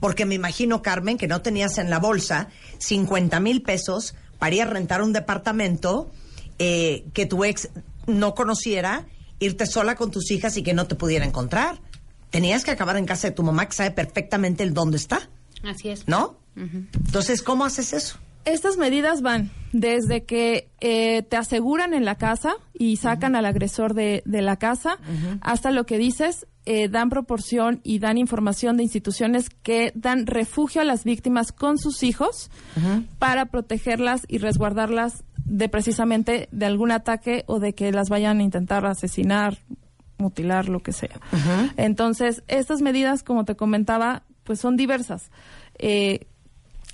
porque 0.00 0.26
me 0.26 0.34
imagino, 0.34 0.82
Carmen, 0.82 1.16
que 1.16 1.28
no 1.28 1.42
tenías 1.42 1.78
en 1.78 1.90
la 1.90 1.98
bolsa 2.00 2.48
50 2.78 3.38
mil 3.40 3.62
pesos 3.62 4.14
para 4.38 4.54
ir 4.56 4.62
a 4.62 4.66
rentar 4.66 5.00
un 5.02 5.12
departamento 5.12 6.10
eh, 6.58 7.04
que 7.12 7.26
tu 7.26 7.44
ex 7.44 7.68
no 8.08 8.34
conociera, 8.34 9.06
irte 9.42 9.66
sola 9.66 9.94
con 9.94 10.10
tus 10.10 10.30
hijas 10.30 10.56
y 10.56 10.62
que 10.62 10.74
no 10.74 10.86
te 10.86 10.94
pudiera 10.94 11.24
encontrar. 11.24 11.80
Tenías 12.30 12.64
que 12.64 12.70
acabar 12.70 12.96
en 12.96 13.04
casa 13.06 13.28
de 13.28 13.34
tu 13.34 13.42
mamá, 13.42 13.66
que 13.66 13.74
sabe 13.74 13.90
perfectamente 13.90 14.62
el 14.62 14.72
dónde 14.72 14.96
está, 14.96 15.28
Así 15.62 15.90
es. 15.90 16.08
¿no? 16.08 16.38
Entonces, 16.56 17.42
¿cómo 17.42 17.64
haces 17.64 17.92
eso? 17.92 18.18
Estas 18.44 18.76
medidas 18.76 19.22
van 19.22 19.50
desde 19.72 20.24
que 20.24 20.68
eh, 20.80 21.22
te 21.22 21.36
aseguran 21.36 21.94
en 21.94 22.04
la 22.04 22.16
casa 22.16 22.54
y 22.74 22.96
sacan 22.96 23.36
al 23.36 23.46
agresor 23.46 23.94
de, 23.94 24.22
de 24.26 24.42
la 24.42 24.56
casa, 24.56 24.98
hasta 25.40 25.70
lo 25.70 25.84
que 25.84 25.96
dices, 25.96 26.46
eh, 26.64 26.88
dan 26.88 27.08
proporción 27.08 27.80
y 27.82 27.98
dan 27.98 28.18
información 28.18 28.76
de 28.76 28.84
instituciones 28.84 29.48
que 29.50 29.92
dan 29.96 30.26
refugio 30.26 30.80
a 30.80 30.84
las 30.84 31.02
víctimas 31.02 31.50
con 31.50 31.78
sus 31.78 32.02
hijos 32.04 32.50
para 33.18 33.46
protegerlas 33.46 34.22
y 34.28 34.38
resguardarlas 34.38 35.24
de 35.44 35.68
precisamente 35.68 36.48
de 36.52 36.66
algún 36.66 36.92
ataque 36.92 37.42
o 37.46 37.58
de 37.58 37.74
que 37.74 37.90
las 37.90 38.10
vayan 38.10 38.38
a 38.38 38.42
intentar 38.44 38.86
asesinar, 38.86 39.58
mutilar, 40.18 40.68
lo 40.68 40.80
que 40.80 40.92
sea. 40.92 41.20
Entonces, 41.76 42.44
estas 42.46 42.80
medidas, 42.80 43.24
como 43.24 43.44
te 43.44 43.56
comentaba, 43.56 44.22
pues 44.44 44.60
son 44.60 44.76
diversas. 44.76 45.30
Eh, 45.78 46.26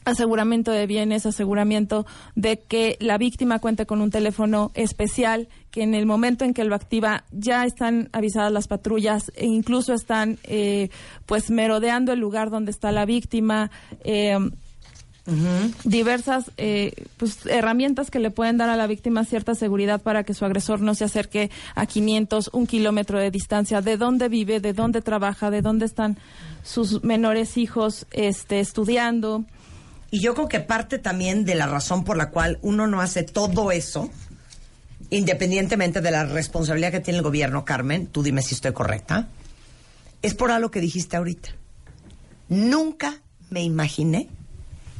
aseguramiento 0.09 0.71
de 0.71 0.87
bienes, 0.87 1.27
aseguramiento 1.27 2.07
de 2.35 2.59
que 2.59 2.97
la 3.01 3.19
víctima 3.19 3.59
cuente 3.59 3.87
con 3.87 4.01
un 4.01 4.11
teléfono 4.11 4.71
especial, 4.75 5.49
que 5.71 5.83
en 5.83 5.95
el 5.95 6.07
momento 6.07 6.45
en 6.45 6.55
que 6.55 6.65
lo 6.65 6.75
activa 6.75 7.25
ya 7.31 7.65
están 7.65 8.09
avisadas 8.13 8.53
las 8.53 8.69
patrullas 8.69 9.31
e 9.37 9.47
incluso 9.47 9.95
están 9.95 10.39
eh, 10.45 10.91
pues 11.27 11.51
merodeando 11.51 12.13
el 12.13 12.21
lugar 12.21 12.51
donde 12.51 12.71
está 12.71 12.93
la 12.93 13.05
víctima. 13.05 13.71
eh, 14.05 14.39
diversas 15.85 16.51
eh, 16.57 16.93
pues, 17.19 17.45
herramientas 17.47 18.11
que 18.11 18.19
le 18.19 18.31
pueden 18.31 18.57
dar 18.57 18.71
a 18.71 18.77
la 18.77 18.87
víctima 18.87 19.25
cierta 19.25 19.55
seguridad 19.55 20.01
para 20.01 20.25
que 20.25 20.33
su 20.33 20.45
agresor 20.45 20.81
no 20.81 20.95
se 20.95 21.05
acerque 21.05 21.51
a 21.75 21.87
500, 21.87 22.51
un 22.53 22.67
kilómetro 22.67 23.19
de 23.19 23.31
distancia, 23.31 23.83
de 23.83 23.97
dónde 23.97 24.29
vive, 24.29 24.61
de 24.61 24.73
dónde 24.73 25.03
trabaja, 25.03 25.51
de 25.51 25.61
dónde 25.61 25.85
están 25.85 26.17
sus 26.63 27.05
menores 27.05 27.57
hijos 27.59 28.07
este, 28.11 28.61
estudiando. 28.61 29.45
Y 30.11 30.21
yo 30.21 30.35
creo 30.35 30.49
que 30.49 30.61
parte 30.61 30.99
también 30.99 31.45
de 31.45 31.55
la 31.55 31.67
razón 31.67 32.05
por 32.05 32.17
la 32.17 32.31
cual 32.31 32.59
uno 32.63 32.87
no 32.87 33.01
hace 33.01 33.23
todo 33.23 33.71
eso, 33.73 34.11
independientemente 35.11 36.01
de 36.01 36.11
la 36.11 36.25
responsabilidad 36.25 36.93
que 36.93 37.01
tiene 37.01 37.19
el 37.19 37.25
gobierno, 37.25 37.65
Carmen, 37.65 38.07
tú 38.07 38.23
dime 38.23 38.43
si 38.43 38.55
estoy 38.55 38.73
correcta, 38.73 39.29
es 40.23 40.35
por 40.35 40.51
algo 40.51 40.71
que 40.71 40.81
dijiste 40.81 41.17
ahorita. 41.17 41.51
Nunca 42.49 43.21
me 43.51 43.63
imaginé 43.63 44.29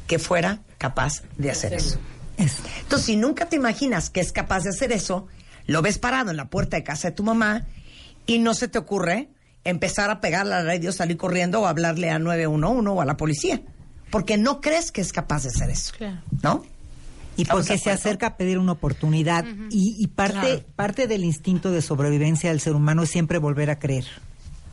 que 0.07 0.19
fuera 0.19 0.59
capaz 0.77 1.23
de 1.37 1.51
hacer 1.51 1.73
eso. 1.73 1.97
Entonces, 2.37 3.05
si 3.05 3.15
nunca 3.15 3.47
te 3.47 3.55
imaginas 3.55 4.09
que 4.09 4.21
es 4.21 4.31
capaz 4.31 4.63
de 4.63 4.69
hacer 4.69 4.91
eso, 4.91 5.27
lo 5.65 5.81
ves 5.81 5.97
parado 5.97 6.31
en 6.31 6.37
la 6.37 6.49
puerta 6.49 6.77
de 6.77 6.83
casa 6.83 7.09
de 7.09 7.15
tu 7.15 7.23
mamá 7.23 7.65
y 8.25 8.39
no 8.39 8.53
se 8.53 8.67
te 8.67 8.77
ocurre 8.77 9.29
empezar 9.63 10.09
a 10.09 10.21
pegarle 10.21 10.53
a 10.53 10.59
la 10.59 10.65
radio, 10.65 10.91
salir 10.91 11.17
corriendo 11.17 11.61
o 11.61 11.67
hablarle 11.67 12.09
a 12.09 12.19
911 12.19 12.89
o 12.89 13.01
a 13.01 13.05
la 13.05 13.17
policía. 13.17 13.61
Porque 14.11 14.37
no 14.37 14.61
crees 14.61 14.91
que 14.91 15.01
es 15.01 15.11
capaz 15.13 15.43
de 15.43 15.49
hacer 15.49 15.69
eso. 15.69 15.93
¿No? 16.43 16.63
Y 17.37 17.45
porque 17.45 17.77
se 17.77 17.91
acerca 17.91 18.27
a 18.27 18.37
pedir 18.37 18.57
una 18.59 18.73
oportunidad. 18.73 19.45
y, 19.69 19.95
y 19.97 20.07
parte, 20.07 20.33
Claro. 20.39 20.61
parte 20.75 21.07
del 21.07 21.23
instinto 21.23 21.71
de 21.71 21.81
sobrevivencia 21.81 22.49
del 22.49 22.59
ser 22.59 22.73
humano 22.75 23.03
es 23.03 23.09
siempre 23.11 23.37
volver 23.37 23.69
a 23.69 23.79
creer. 23.79 24.05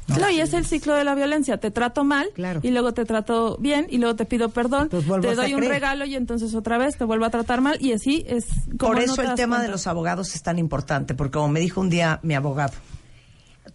No, 0.08 0.30
y 0.30 0.38
es 0.40 0.52
el 0.52 0.64
ciclo 0.64 0.94
de 0.94 1.02
la 1.02 1.16
violencia. 1.16 1.58
Te 1.58 1.72
trato 1.72 2.04
mal 2.04 2.28
y 2.62 2.70
luego 2.70 2.92
te 2.94 3.04
trato 3.04 3.56
bien 3.60 3.86
y 3.90 3.98
luego 3.98 4.14
te 4.14 4.24
pido 4.24 4.50
perdón, 4.50 4.88
te 4.88 5.34
doy 5.34 5.54
un 5.54 5.62
regalo 5.64 6.04
y 6.04 6.14
entonces 6.14 6.54
otra 6.54 6.78
vez 6.78 6.96
te 6.96 7.02
vuelvo 7.04 7.24
a 7.24 7.30
tratar 7.30 7.60
mal 7.60 7.76
y 7.80 7.92
así 7.92 8.24
es 8.28 8.46
como 8.78 8.92
Por 8.92 8.96
no 8.96 9.02
eso 9.02 9.16
te 9.16 9.22
el 9.28 9.34
tema 9.34 9.60
de 9.60 9.66
los 9.68 9.88
abogados 9.88 10.34
es 10.36 10.42
tan 10.42 10.58
importante, 10.60 11.14
porque 11.14 11.32
como 11.32 11.48
me 11.48 11.58
dijo 11.60 11.80
un 11.80 11.90
día 11.90 12.20
mi 12.22 12.34
abogado, 12.34 12.74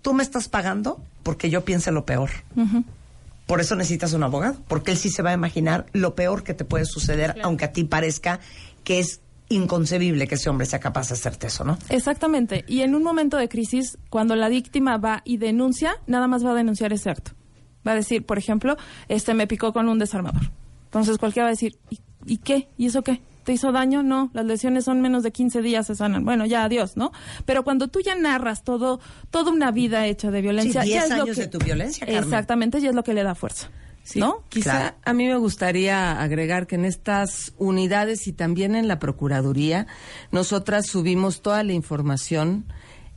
tú 0.01 0.13
me 0.13 0.23
estás 0.23 0.47
pagando 0.47 1.01
porque 1.23 1.49
yo 1.49 1.65
piense 1.65 1.91
lo 1.91 2.05
peor. 2.05 2.29
Ujú. 2.55 2.83
Por 3.51 3.59
eso 3.59 3.75
necesitas 3.75 4.13
un 4.13 4.23
abogado, 4.23 4.55
porque 4.69 4.91
él 4.91 4.97
sí 4.97 5.09
se 5.09 5.21
va 5.21 5.31
a 5.31 5.33
imaginar 5.33 5.85
lo 5.91 6.15
peor 6.15 6.45
que 6.45 6.53
te 6.53 6.63
puede 6.63 6.85
suceder, 6.85 7.35
aunque 7.43 7.65
a 7.65 7.73
ti 7.73 7.83
parezca 7.83 8.39
que 8.85 8.99
es 8.99 9.19
inconcebible 9.49 10.25
que 10.25 10.35
ese 10.35 10.49
hombre 10.49 10.65
sea 10.65 10.79
capaz 10.79 11.09
de 11.09 11.15
hacerte 11.15 11.47
eso, 11.47 11.65
¿no? 11.65 11.77
Exactamente. 11.89 12.63
Y 12.65 12.79
en 12.79 12.95
un 12.95 13.03
momento 13.03 13.35
de 13.35 13.49
crisis, 13.49 13.97
cuando 14.09 14.37
la 14.37 14.47
víctima 14.47 14.95
va 14.99 15.21
y 15.25 15.35
denuncia, 15.35 15.97
nada 16.07 16.29
más 16.29 16.45
va 16.45 16.51
a 16.51 16.55
denunciar 16.55 16.93
ese 16.93 17.09
acto. 17.09 17.31
Va 17.85 17.91
a 17.91 17.95
decir, 17.95 18.25
por 18.25 18.37
ejemplo, 18.37 18.77
este 19.09 19.33
me 19.33 19.47
picó 19.47 19.73
con 19.73 19.89
un 19.89 19.99
desarmador. 19.99 20.49
Entonces 20.85 21.17
cualquiera 21.17 21.47
va 21.47 21.49
a 21.49 21.51
decir, 21.51 21.77
¿y, 21.89 21.99
y 22.25 22.37
qué? 22.37 22.69
¿Y 22.77 22.85
eso 22.85 23.01
qué? 23.01 23.21
¿Te 23.51 23.55
hizo 23.55 23.73
daño? 23.73 24.01
No, 24.01 24.29
las 24.33 24.45
lesiones 24.45 24.85
son 24.85 25.01
menos 25.01 25.23
de 25.23 25.33
15 25.33 25.61
días, 25.61 25.85
se 25.85 25.93
sanan. 25.93 26.23
Bueno, 26.23 26.45
ya 26.45 26.63
adiós, 26.63 26.95
¿no? 26.95 27.11
Pero 27.45 27.65
cuando 27.65 27.89
tú 27.89 27.99
ya 27.99 28.15
narras 28.15 28.63
todo, 28.63 29.01
toda 29.29 29.51
una 29.51 29.71
vida 29.71 30.07
hecha 30.07 30.31
de 30.31 30.41
violencia, 30.41 30.83
Sí, 30.83 30.91
ya 30.91 31.01
10 31.01 31.03
es 31.03 31.09
lo 31.17 31.23
años 31.23 31.35
que- 31.35 31.41
de 31.41 31.47
tu 31.49 31.59
violencia, 31.59 32.05
Carmen. 32.07 32.23
Exactamente, 32.23 32.79
y 32.79 32.87
es 32.87 32.95
lo 32.95 33.03
que 33.03 33.13
le 33.13 33.23
da 33.23 33.35
fuerza. 33.35 33.69
¿No? 34.15 34.45
Quizá 34.47 34.95
a 35.03 35.11
mí 35.13 35.27
me 35.27 35.35
gustaría 35.35 36.21
agregar 36.21 36.65
que 36.65 36.75
en 36.75 36.85
estas 36.85 37.51
unidades 37.57 38.25
y 38.27 38.31
también 38.31 38.73
en 38.73 38.87
la 38.87 38.99
Procuraduría, 38.99 39.85
nosotras 40.31 40.87
subimos 40.87 41.41
toda 41.41 41.61
la 41.65 41.73
información 41.73 42.63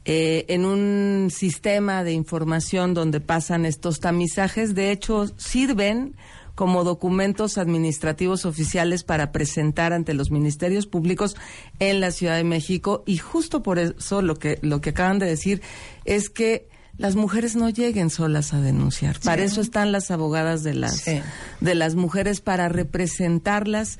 eh, 0.04 0.46
en 0.48 0.64
un 0.64 1.28
sistema 1.30 2.02
de 2.02 2.12
información 2.12 2.92
donde 2.92 3.20
pasan 3.20 3.64
estos 3.66 4.00
tamizajes. 4.00 4.74
De 4.74 4.90
hecho, 4.90 5.28
sirven 5.38 6.16
como 6.54 6.84
documentos 6.84 7.58
administrativos 7.58 8.44
oficiales 8.44 9.02
para 9.02 9.32
presentar 9.32 9.92
ante 9.92 10.14
los 10.14 10.30
ministerios 10.30 10.86
públicos 10.86 11.36
en 11.80 12.00
la 12.00 12.10
Ciudad 12.10 12.36
de 12.36 12.44
México 12.44 13.02
y 13.06 13.18
justo 13.18 13.62
por 13.62 13.78
eso 13.78 14.22
lo 14.22 14.36
que 14.36 14.58
lo 14.62 14.80
que 14.80 14.90
acaban 14.90 15.18
de 15.18 15.26
decir 15.26 15.62
es 16.04 16.30
que 16.30 16.68
las 16.96 17.16
mujeres 17.16 17.56
no 17.56 17.70
lleguen 17.70 18.08
solas 18.08 18.54
a 18.54 18.60
denunciar. 18.60 19.18
Para 19.18 19.42
eso 19.42 19.60
están 19.60 19.90
las 19.90 20.12
abogadas 20.12 20.62
de 20.62 20.74
las 20.74 21.00
Sí. 21.00 21.20
de 21.60 21.74
las 21.74 21.96
mujeres 21.96 22.40
para 22.40 22.68
representarlas 22.68 23.98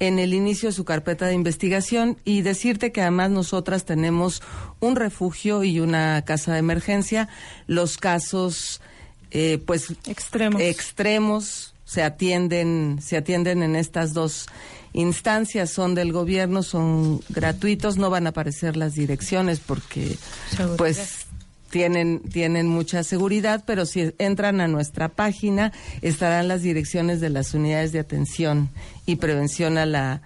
en 0.00 0.18
el 0.18 0.34
inicio 0.34 0.68
de 0.68 0.74
su 0.74 0.84
carpeta 0.84 1.26
de 1.26 1.34
investigación 1.34 2.18
y 2.24 2.42
decirte 2.42 2.92
que 2.92 3.00
además 3.00 3.30
nosotras 3.30 3.84
tenemos 3.86 4.42
un 4.80 4.96
refugio 4.96 5.64
y 5.64 5.80
una 5.80 6.20
casa 6.22 6.52
de 6.52 6.58
emergencia. 6.58 7.28
Los 7.66 7.96
casos, 7.96 8.82
eh, 9.30 9.62
pues 9.64 9.94
extremos, 10.06 10.60
extremos 10.60 11.73
se 11.84 12.02
atienden 12.02 12.98
se 13.02 13.16
atienden 13.16 13.62
en 13.62 13.76
estas 13.76 14.14
dos 14.14 14.46
instancias 14.94 15.70
son 15.70 15.94
del 15.94 16.12
gobierno, 16.12 16.62
son 16.62 17.20
gratuitos, 17.28 17.98
no 17.98 18.10
van 18.10 18.26
a 18.26 18.30
aparecer 18.30 18.76
las 18.76 18.94
direcciones 18.94 19.60
porque 19.60 20.16
Seguridad. 20.50 20.76
pues 20.78 21.26
tienen, 21.68 22.20
tienen 22.20 22.68
mucha 22.68 23.02
seguridad, 23.02 23.64
pero 23.66 23.84
si 23.84 24.14
entran 24.18 24.60
a 24.60 24.68
nuestra 24.68 25.08
página 25.08 25.72
estarán 26.02 26.46
las 26.46 26.62
direcciones 26.62 27.20
de 27.20 27.30
las 27.30 27.52
unidades 27.52 27.90
de 27.90 27.98
atención 27.98 28.70
y 29.06 29.16
prevención 29.16 29.76
a 29.76 29.84
la, 29.84 30.22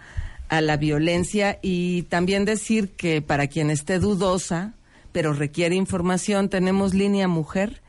a 0.50 0.60
la 0.60 0.76
violencia 0.76 1.58
y 1.62 2.02
también 2.02 2.44
decir 2.44 2.90
que 2.90 3.22
para 3.22 3.46
quien 3.46 3.70
esté 3.70 3.98
dudosa, 3.98 4.74
pero 5.10 5.32
requiere 5.32 5.74
información, 5.74 6.50
tenemos 6.50 6.92
línea 6.92 7.28
mujer 7.28 7.80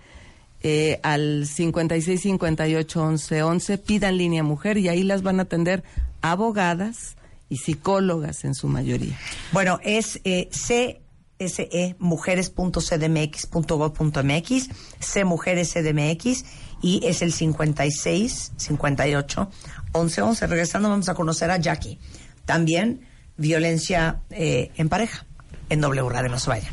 eh, 0.61 0.99
al 1.03 1.48
56 1.48 2.22
58 2.22 3.02
11 3.02 3.44
11, 3.44 3.77
pidan 3.77 4.18
línea 4.18 4.44
mujer 4.44 4.77
y 4.77 4.90
ahí 4.90 5.03
las 5.03 5.23
van 5.23 5.40
a 5.40 5.44
atender 5.44 5.86
abogadas 6.22 7.15
y 7.49 7.57
psicólogas 7.57 8.45
en 8.45 8.56
su 8.56 8.68
mayoría. 8.68 9.18
Bueno, 9.52 9.80
es 9.84 10.22
eh, 10.23 10.49
CSE 10.52 11.95
mujeres.cdmx.gov.mx, 11.99 14.69
C 14.99 15.26
Mujeres 15.26 15.73
CDMX 15.73 16.45
y 16.81 17.06
es 17.06 17.22
el 17.22 17.34
56 17.34 18.53
58 18.56 19.52
11 19.91 20.22
11. 20.22 20.48
Regresando 20.48 20.90
vamos 20.90 21.10
a 21.10 21.15
conocer 21.15 21.52
a 21.52 21.57
Jackie. 21.57 21.99
También 22.45 23.02
violencia 23.38 24.22
eh, 24.30 24.72
en 24.76 24.88
pareja 24.90 25.26
en 25.69 25.81
W 25.81 26.10
Radio, 26.10 26.30
no 26.30 26.40
se 26.40 26.49
vaya. 26.49 26.69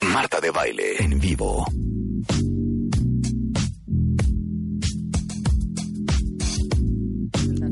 Marta 0.00 0.40
de 0.40 0.50
baile 0.50 0.96
en 0.98 1.18
vivo. 1.18 1.66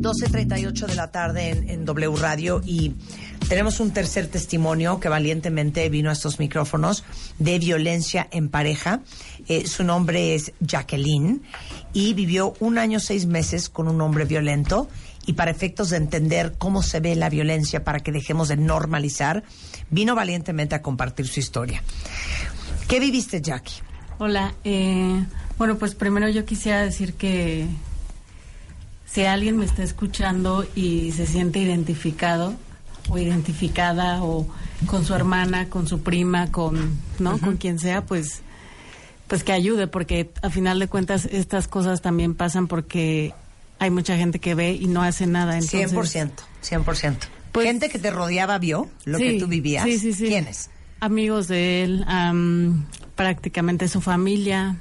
12.38 0.02 0.86
de 0.86 0.94
la 0.96 1.12
tarde 1.12 1.50
en, 1.50 1.84
W 1.84 2.16
Radio 2.16 2.60
y 2.64 2.94
tenemos 3.48 3.78
un 3.78 3.92
tercer 3.92 4.26
testimonio 4.26 4.98
que 4.98 5.08
valientemente 5.08 5.88
vino 5.88 6.10
a 6.10 6.12
estos 6.12 6.40
micrófonos 6.40 7.04
de 7.38 7.58
violencia 7.60 8.26
en 8.32 8.48
pareja. 8.48 9.00
Eh, 9.46 9.66
su 9.66 9.84
nombre 9.84 10.34
es 10.34 10.52
Jacqueline 10.60 11.42
y 11.92 12.14
vivió 12.14 12.54
un 12.58 12.78
año 12.78 12.98
seis 12.98 13.26
meses 13.26 13.68
con 13.68 13.86
un 13.86 14.00
hombre 14.00 14.24
violento 14.24 14.88
y 15.24 15.34
para 15.34 15.52
efectos 15.52 15.90
de 15.90 15.98
entender 15.98 16.54
cómo 16.58 16.82
se 16.82 16.98
ve 16.98 17.14
la 17.14 17.30
violencia 17.30 17.84
para 17.84 18.00
que 18.00 18.10
dejemos 18.10 18.48
de 18.48 18.56
normalizar, 18.56 19.44
vino 19.90 20.16
valientemente 20.16 20.74
a 20.74 20.82
compartir 20.82 21.28
su 21.28 21.38
historia. 21.38 21.80
¿Qué 22.88 22.98
viviste, 22.98 23.40
Jackie? 23.40 23.82
Hola, 24.18 24.54
eh, 24.64 25.24
bueno, 25.58 25.78
pues 25.78 25.94
primero 25.94 26.28
yo 26.28 26.44
quisiera 26.44 26.82
decir 26.82 27.14
que 27.14 27.68
si 29.12 29.24
alguien 29.24 29.58
me 29.58 29.64
está 29.64 29.82
escuchando 29.82 30.66
y 30.74 31.12
se 31.12 31.26
siente 31.26 31.58
identificado 31.58 32.54
o 33.10 33.18
identificada 33.18 34.22
o 34.22 34.46
con 34.86 35.04
su 35.04 35.14
hermana, 35.14 35.68
con 35.68 35.86
su 35.86 36.02
prima, 36.02 36.50
con, 36.50 36.98
¿no? 37.18 37.38
Con 37.38 37.56
quien 37.56 37.78
sea, 37.78 38.04
pues 38.04 38.42
pues 39.26 39.44
que 39.44 39.52
ayude 39.52 39.86
porque 39.86 40.30
a 40.42 40.50
final 40.50 40.78
de 40.78 40.88
cuentas 40.88 41.26
estas 41.26 41.66
cosas 41.66 42.02
también 42.02 42.34
pasan 42.34 42.66
porque 42.68 43.32
hay 43.78 43.90
mucha 43.90 44.16
gente 44.16 44.38
que 44.38 44.54
ve 44.54 44.72
y 44.72 44.86
no 44.86 45.02
hace 45.02 45.26
nada. 45.26 45.56
Entonces, 45.58 45.92
100%, 45.92 46.30
100%. 46.62 47.16
Gente 47.62 47.88
que 47.88 47.98
te 47.98 48.10
rodeaba 48.10 48.58
vio 48.58 48.88
lo 49.04 49.18
que 49.18 49.38
tú 49.38 49.46
vivías. 49.46 49.84
Sí, 49.84 49.98
sí, 49.98 50.12
sí. 50.12 50.26
¿Quiénes? 50.26 50.70
Amigos 51.00 51.48
de 51.48 51.82
él, 51.82 52.04
am, 52.06 52.86
prácticamente 53.16 53.88
su 53.88 54.00
familia. 54.00 54.76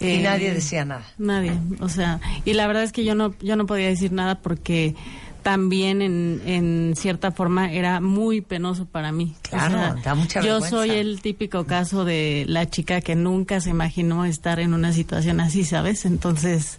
Y 0.00 0.18
nadie 0.18 0.52
decía 0.52 0.84
nada. 0.84 1.04
Nadie, 1.18 1.52
o 1.80 1.88
sea, 1.88 2.20
y 2.44 2.52
la 2.54 2.66
verdad 2.66 2.82
es 2.82 2.92
que 2.92 3.04
yo 3.04 3.14
no, 3.14 3.34
yo 3.40 3.56
no 3.56 3.66
podía 3.66 3.86
decir 3.88 4.12
nada 4.12 4.40
porque 4.40 4.94
también 5.42 6.00
en, 6.02 6.40
en 6.46 6.94
cierta 6.96 7.30
forma 7.30 7.70
era 7.72 8.00
muy 8.00 8.40
penoso 8.40 8.86
para 8.86 9.12
mí. 9.12 9.34
O 9.46 9.48
Claro, 9.50 9.74
sea, 9.78 9.94
da 10.02 10.14
mucha 10.14 10.40
Yo 10.40 10.54
vergüenza. 10.54 10.68
soy 10.76 10.90
el 10.90 11.20
típico 11.20 11.64
caso 11.66 12.04
de 12.04 12.44
la 12.48 12.68
chica 12.68 13.00
que 13.02 13.14
nunca 13.14 13.60
se 13.60 13.70
imaginó 13.70 14.24
estar 14.24 14.58
en 14.58 14.72
una 14.74 14.92
situación 14.92 15.40
así, 15.40 15.64
¿sabes? 15.64 16.06
Entonces, 16.06 16.78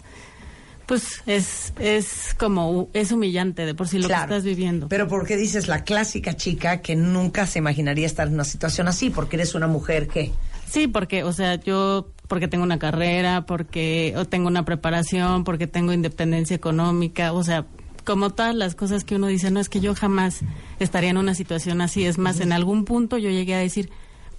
pues 0.88 1.22
es, 1.28 1.74
es 1.80 2.36
como, 2.38 2.90
es 2.94 3.12
humillante 3.12 3.66
de 3.66 3.76
por 3.76 3.88
sí 3.88 3.98
lo 4.00 4.08
Claro. 4.08 4.28
que 4.28 4.34
estás 4.36 4.44
viviendo. 4.44 4.88
Pero 4.88 5.08
porque 5.08 5.38
dices 5.38 5.68
la 5.68 5.84
clásica 5.84 6.36
chica 6.36 6.82
que 6.82 6.96
nunca 6.96 7.46
se 7.48 7.60
imaginaría 7.60 8.06
estar 8.08 8.28
en 8.28 8.34
una 8.34 8.44
situación 8.46 8.88
así, 8.88 9.10
porque 9.12 9.36
eres 9.38 9.56
una 9.56 9.68
mujer 9.68 10.08
que... 10.08 10.32
Sí, 10.68 10.88
porque, 10.88 11.24
o 11.24 11.32
sea, 11.34 11.56
yo, 11.56 12.10
porque 12.28 12.48
tengo 12.48 12.64
una 12.64 12.80
carrera, 12.80 13.46
porque 13.46 14.14
o 14.18 14.26
tengo 14.26 14.48
una 14.48 14.66
preparación, 14.66 15.44
porque 15.44 15.68
tengo 15.68 15.94
independencia 15.94 16.56
económica, 16.56 17.34
o 17.34 17.44
sea, 17.44 17.66
como 18.06 18.30
todas 18.30 18.56
las 18.56 18.76
cosas 18.76 19.04
que 19.04 19.16
uno 19.16 19.28
dice, 19.28 19.52
no 19.52 19.60
es 19.60 19.68
que 19.68 19.80
yo 19.80 19.96
jamás 19.96 20.42
estaría 20.80 21.10
en 21.10 21.18
una 21.18 21.34
situación 21.34 21.82
así. 21.82 22.06
Es 22.06 22.18
más, 22.18 22.40
en 22.40 22.52
algún 22.54 22.86
punto 22.86 23.18
yo 23.18 23.30
llegué 23.30 23.56
a 23.56 23.60
decir, 23.60 23.90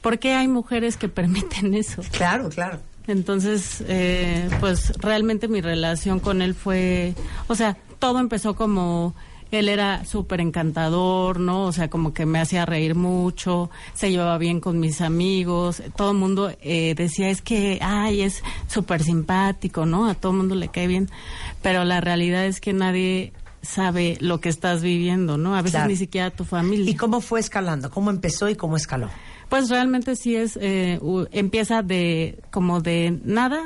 ¿por 0.01 0.19
qué 0.19 0.35
hay 0.35 0.49
mujeres 0.49 0.97
que 0.97 1.09
permiten 1.09 1.75
eso? 1.75 2.03
Claro, 2.13 2.49
claro. 2.49 2.81
Entonces, 3.09 3.85
eh, 3.87 4.49
pues 4.61 4.93
realmente 4.99 5.49
mi 5.49 5.61
relación 5.61 6.19
con 6.19 6.43
él 6.43 6.55
fue, 6.55 7.15
o 7.47 7.55
sea, 7.55 7.77
todo 7.99 8.19
empezó 8.19 8.55
como 8.57 9.15
él 9.51 9.69
era 9.69 10.05
súper 10.05 10.41
encantador, 10.41 11.39
¿no? 11.41 11.65
O 11.65 11.73
sea, 11.73 11.89
como 11.89 12.13
que 12.13 12.27
me 12.27 12.39
hacía 12.41 12.67
reír 12.67 12.95
mucho, 12.95 13.71
se 13.95 14.11
llevaba 14.11 14.39
bien 14.39 14.61
con 14.61 14.81
mis 14.81 15.01
amigos, 15.01 15.83
todo 15.97 16.11
el 16.13 16.17
mundo 16.19 16.53
eh, 16.61 16.95
decía, 16.97 17.31
es 17.31 17.43
que, 17.43 17.79
ay, 17.81 18.23
es 18.23 18.43
súper 18.69 19.03
simpático, 19.03 19.87
¿no? 19.87 20.09
A 20.09 20.15
todo 20.15 20.33
el 20.33 20.39
mundo 20.39 20.55
le 20.55 20.69
cae 20.69 20.87
bien, 20.87 21.09
pero 21.63 21.85
la 21.85 22.01
realidad 22.01 22.45
es 22.47 22.61
que 22.61 22.73
nadie 22.73 23.33
sabe 23.63 24.17
lo 24.21 24.41
que 24.41 24.49
estás 24.49 24.83
viviendo, 24.83 25.39
¿no? 25.39 25.55
A 25.57 25.63
veces 25.63 25.73
Claro. 25.73 25.89
ni 25.89 25.97
siquiera 25.97 26.31
tu 26.31 26.45
familia. 26.45 26.89
¿Y 26.91 26.95
cómo 26.95 27.21
fue 27.21 27.41
escalando? 27.41 27.91
¿Cómo 27.91 28.11
empezó 28.11 28.49
y 28.49 28.55
cómo 28.55 28.77
escaló? 28.77 29.09
Pues 29.49 29.69
realmente 29.71 30.17
sí 30.17 30.37
es, 30.37 30.57
eh, 30.61 30.99
u- 31.03 31.27
empieza 31.33 31.83
de 31.83 32.39
como 32.51 32.81
de 32.81 33.19
nada 33.25 33.61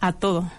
a 0.00 0.12
todo. 0.12 0.50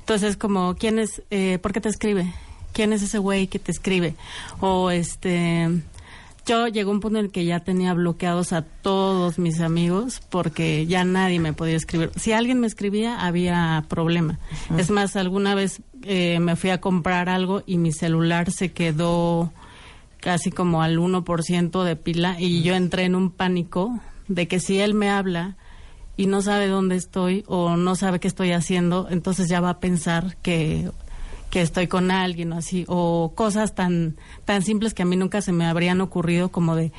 Entonces 0.00 0.36
como, 0.36 0.74
¿quién 0.76 0.98
es, 1.00 1.22
eh, 1.30 1.58
por 1.60 1.72
qué 1.72 1.80
te 1.80 1.88
escribe? 1.88 2.32
¿Quién 2.76 2.92
es 2.92 3.00
ese 3.00 3.16
güey 3.16 3.46
que 3.46 3.58
te 3.58 3.72
escribe? 3.72 4.16
O 4.60 4.90
este, 4.90 5.66
yo 6.44 6.68
llegó 6.68 6.90
un 6.90 7.00
punto 7.00 7.18
en 7.18 7.24
el 7.24 7.32
que 7.32 7.46
ya 7.46 7.60
tenía 7.60 7.94
bloqueados 7.94 8.52
a 8.52 8.60
todos 8.60 9.38
mis 9.38 9.62
amigos 9.62 10.20
porque 10.28 10.84
ya 10.84 11.02
nadie 11.02 11.40
me 11.40 11.54
podía 11.54 11.74
escribir. 11.74 12.10
Si 12.16 12.32
alguien 12.32 12.60
me 12.60 12.66
escribía, 12.66 13.18
había 13.24 13.82
problema. 13.88 14.38
Es 14.76 14.90
más, 14.90 15.16
alguna 15.16 15.54
vez 15.54 15.80
eh, 16.02 16.38
me 16.38 16.54
fui 16.54 16.68
a 16.68 16.78
comprar 16.78 17.30
algo 17.30 17.62
y 17.64 17.78
mi 17.78 17.92
celular 17.92 18.52
se 18.52 18.72
quedó 18.72 19.54
casi 20.20 20.50
como 20.50 20.82
al 20.82 20.98
1% 20.98 21.82
de 21.82 21.96
pila 21.96 22.36
y 22.38 22.60
yo 22.60 22.74
entré 22.74 23.04
en 23.04 23.14
un 23.14 23.30
pánico 23.30 23.98
de 24.28 24.48
que 24.48 24.60
si 24.60 24.80
él 24.80 24.92
me 24.92 25.08
habla 25.08 25.56
y 26.18 26.26
no 26.26 26.42
sabe 26.42 26.68
dónde 26.68 26.96
estoy 26.96 27.42
o 27.46 27.78
no 27.78 27.96
sabe 27.96 28.20
qué 28.20 28.28
estoy 28.28 28.52
haciendo, 28.52 29.06
entonces 29.08 29.48
ya 29.48 29.62
va 29.62 29.70
a 29.70 29.80
pensar 29.80 30.36
que, 30.42 30.90
que 31.56 31.62
estoy 31.62 31.86
con 31.86 32.10
alguien 32.10 32.52
o 32.52 32.58
así, 32.58 32.84
o 32.86 33.32
cosas 33.34 33.74
tan, 33.74 34.16
tan 34.44 34.60
simples 34.60 34.92
que 34.92 35.04
a 35.04 35.06
mí 35.06 35.16
nunca 35.16 35.40
se 35.40 35.52
me 35.52 35.64
habrían 35.64 36.02
ocurrido 36.02 36.50
como 36.50 36.76
de, 36.76 36.92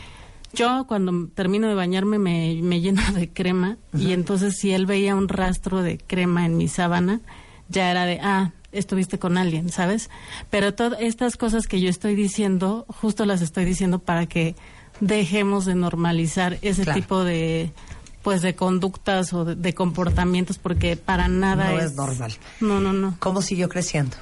yo 0.52 0.86
cuando 0.88 1.28
termino 1.36 1.68
de 1.68 1.76
bañarme 1.76 2.18
me, 2.18 2.60
me 2.64 2.82
lleno 2.82 3.04
de 3.14 3.30
crema 3.30 3.78
y 3.96 4.14
entonces 4.14 4.58
si 4.58 4.72
él 4.72 4.88
veía 4.88 5.14
un 5.16 5.28
rastro 5.28 5.84
de 5.84 6.00
crema 6.00 6.44
en 6.48 6.58
mi 6.58 6.68
sábana, 6.70 7.22
ya 7.70 7.92
era 7.92 8.08
de, 8.08 8.20
ah, 8.20 8.54
estuviste 8.72 9.20
con 9.20 9.38
alguien, 9.38 9.70
¿sabes? 9.70 10.10
Pero 10.50 10.74
todas 10.74 11.00
estas 11.02 11.38
cosas 11.38 11.68
que 11.68 11.80
yo 11.80 11.88
estoy 11.88 12.16
diciendo, 12.16 12.88
justo 12.88 13.28
las 13.28 13.44
estoy 13.44 13.64
diciendo 13.64 14.00
para 14.00 14.26
que 14.26 14.56
dejemos 15.02 15.66
de 15.66 15.76
normalizar 15.76 16.58
ese 16.64 16.82
Claro. 16.82 17.00
tipo 17.00 17.24
de 17.24 17.72
pues 18.24 18.42
de 18.42 18.56
conductas 18.56 19.34
o 19.34 19.46
de, 19.46 19.54
de 19.56 19.74
comportamientos 19.76 20.58
porque 20.58 20.98
para 20.98 21.28
nada 21.28 21.70
no 21.74 21.78
es, 21.78 21.86
es 21.86 21.96
normal. 21.96 22.34
No, 22.60 22.80
no, 22.82 22.92
no. 22.92 23.16
¿Cómo 23.20 23.44
siguió 23.44 23.70
creciendo? 23.70 24.18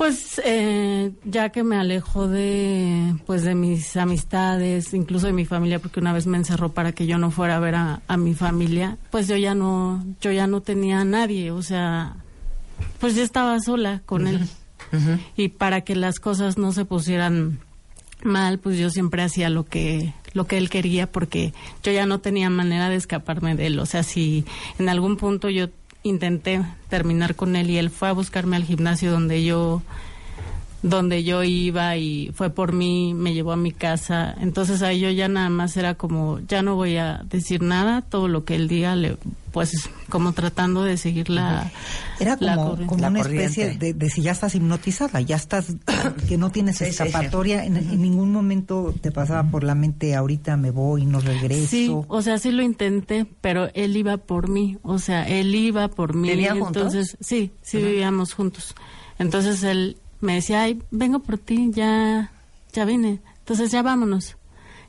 Pues 0.00 0.40
eh, 0.46 1.12
ya 1.26 1.50
que 1.50 1.62
me 1.62 1.76
alejo 1.76 2.26
de 2.26 3.14
pues 3.26 3.42
de 3.42 3.54
mis 3.54 3.98
amistades, 3.98 4.94
incluso 4.94 5.26
de 5.26 5.34
mi 5.34 5.44
familia, 5.44 5.78
porque 5.78 6.00
una 6.00 6.14
vez 6.14 6.26
me 6.26 6.38
encerró 6.38 6.72
para 6.72 6.92
que 6.92 7.06
yo 7.06 7.18
no 7.18 7.30
fuera 7.30 7.56
a 7.56 7.60
ver 7.60 7.74
a, 7.74 8.00
a 8.08 8.16
mi 8.16 8.32
familia, 8.32 8.96
pues 9.10 9.28
yo 9.28 9.36
ya 9.36 9.54
no 9.54 10.02
yo 10.22 10.32
ya 10.32 10.46
no 10.46 10.62
tenía 10.62 11.02
a 11.02 11.04
nadie, 11.04 11.50
o 11.50 11.60
sea, 11.60 12.16
pues 12.98 13.14
yo 13.14 13.22
estaba 13.22 13.60
sola 13.60 14.00
con 14.06 14.26
él. 14.26 14.48
Y 15.36 15.48
para 15.48 15.82
que 15.82 15.94
las 15.94 16.18
cosas 16.18 16.56
no 16.56 16.72
se 16.72 16.86
pusieran 16.86 17.58
mal, 18.22 18.58
pues 18.58 18.78
yo 18.78 18.88
siempre 18.88 19.22
hacía 19.22 19.50
lo 19.50 19.66
que 19.66 20.14
lo 20.32 20.46
que 20.46 20.56
él 20.56 20.70
quería 20.70 21.12
porque 21.12 21.52
yo 21.82 21.92
ya 21.92 22.06
no 22.06 22.20
tenía 22.20 22.48
manera 22.48 22.88
de 22.88 22.96
escaparme 22.96 23.54
de 23.54 23.66
él, 23.66 23.78
o 23.78 23.84
sea, 23.84 24.02
si 24.02 24.46
en 24.78 24.88
algún 24.88 25.18
punto 25.18 25.50
yo 25.50 25.68
intenté 26.02 26.62
terminar 26.88 27.34
con 27.34 27.56
él 27.56 27.70
y 27.70 27.78
él 27.78 27.90
fue 27.90 28.08
a 28.08 28.12
buscarme 28.12 28.56
al 28.56 28.64
gimnasio 28.64 29.10
donde 29.10 29.44
yo 29.44 29.82
donde 30.82 31.24
yo 31.24 31.42
iba 31.42 31.96
y 31.96 32.30
fue 32.34 32.50
por 32.50 32.72
mí, 32.72 33.12
me 33.14 33.34
llevó 33.34 33.52
a 33.52 33.56
mi 33.56 33.72
casa. 33.72 34.34
Entonces 34.40 34.82
ahí 34.82 35.00
yo 35.00 35.10
ya 35.10 35.28
nada 35.28 35.50
más 35.50 35.76
era 35.76 35.94
como, 35.94 36.40
ya 36.40 36.62
no 36.62 36.74
voy 36.74 36.96
a 36.96 37.22
decir 37.28 37.62
nada, 37.62 38.02
todo 38.02 38.28
lo 38.28 38.44
que 38.44 38.54
él 38.54 38.66
diga, 38.66 38.96
le, 38.96 39.16
pues 39.52 39.90
como 40.08 40.32
tratando 40.32 40.82
de 40.82 40.96
seguir 40.96 41.28
la... 41.28 41.70
Era 42.18 42.36
la 42.40 42.56
como, 42.56 42.70
corriente. 42.70 42.94
como 42.94 43.08
una 43.08 43.20
especie 43.20 43.76
de, 43.76 43.92
de 43.92 44.10
si 44.10 44.22
ya 44.22 44.32
estás 44.32 44.54
hipnotizada, 44.54 45.20
ya 45.20 45.36
estás, 45.36 45.74
que 46.28 46.38
no 46.38 46.50
tienes 46.50 46.80
escapatoria, 46.80 47.64
En, 47.64 47.76
en 47.76 48.00
ningún 48.00 48.32
momento 48.32 48.94
te 49.00 49.12
pasaba 49.12 49.50
por 49.50 49.64
la 49.64 49.74
mente, 49.74 50.14
ahorita 50.14 50.56
me 50.56 50.70
voy, 50.70 51.04
no 51.04 51.20
regreso. 51.20 51.68
Sí, 51.68 51.94
o 52.08 52.22
sea, 52.22 52.38
sí 52.38 52.52
lo 52.52 52.62
intenté, 52.62 53.26
pero 53.42 53.68
él 53.74 53.96
iba 53.96 54.16
por 54.16 54.48
mí, 54.48 54.78
o 54.82 54.98
sea, 54.98 55.28
él 55.28 55.54
iba 55.54 55.88
por 55.88 56.14
mí. 56.14 56.30
¿Vivían 56.30 56.58
juntos? 56.58 56.94
Entonces, 56.94 57.18
sí, 57.20 57.52
sí 57.60 57.78
vivíamos 57.78 58.32
juntos. 58.32 58.74
Entonces 59.18 59.62
él 59.62 59.98
me 60.20 60.34
decía, 60.34 60.62
ay, 60.62 60.82
vengo 60.90 61.20
por 61.20 61.38
ti, 61.38 61.70
ya, 61.72 62.30
ya 62.72 62.84
vine. 62.84 63.20
Entonces 63.38 63.70
ya 63.70 63.82
vámonos. 63.82 64.36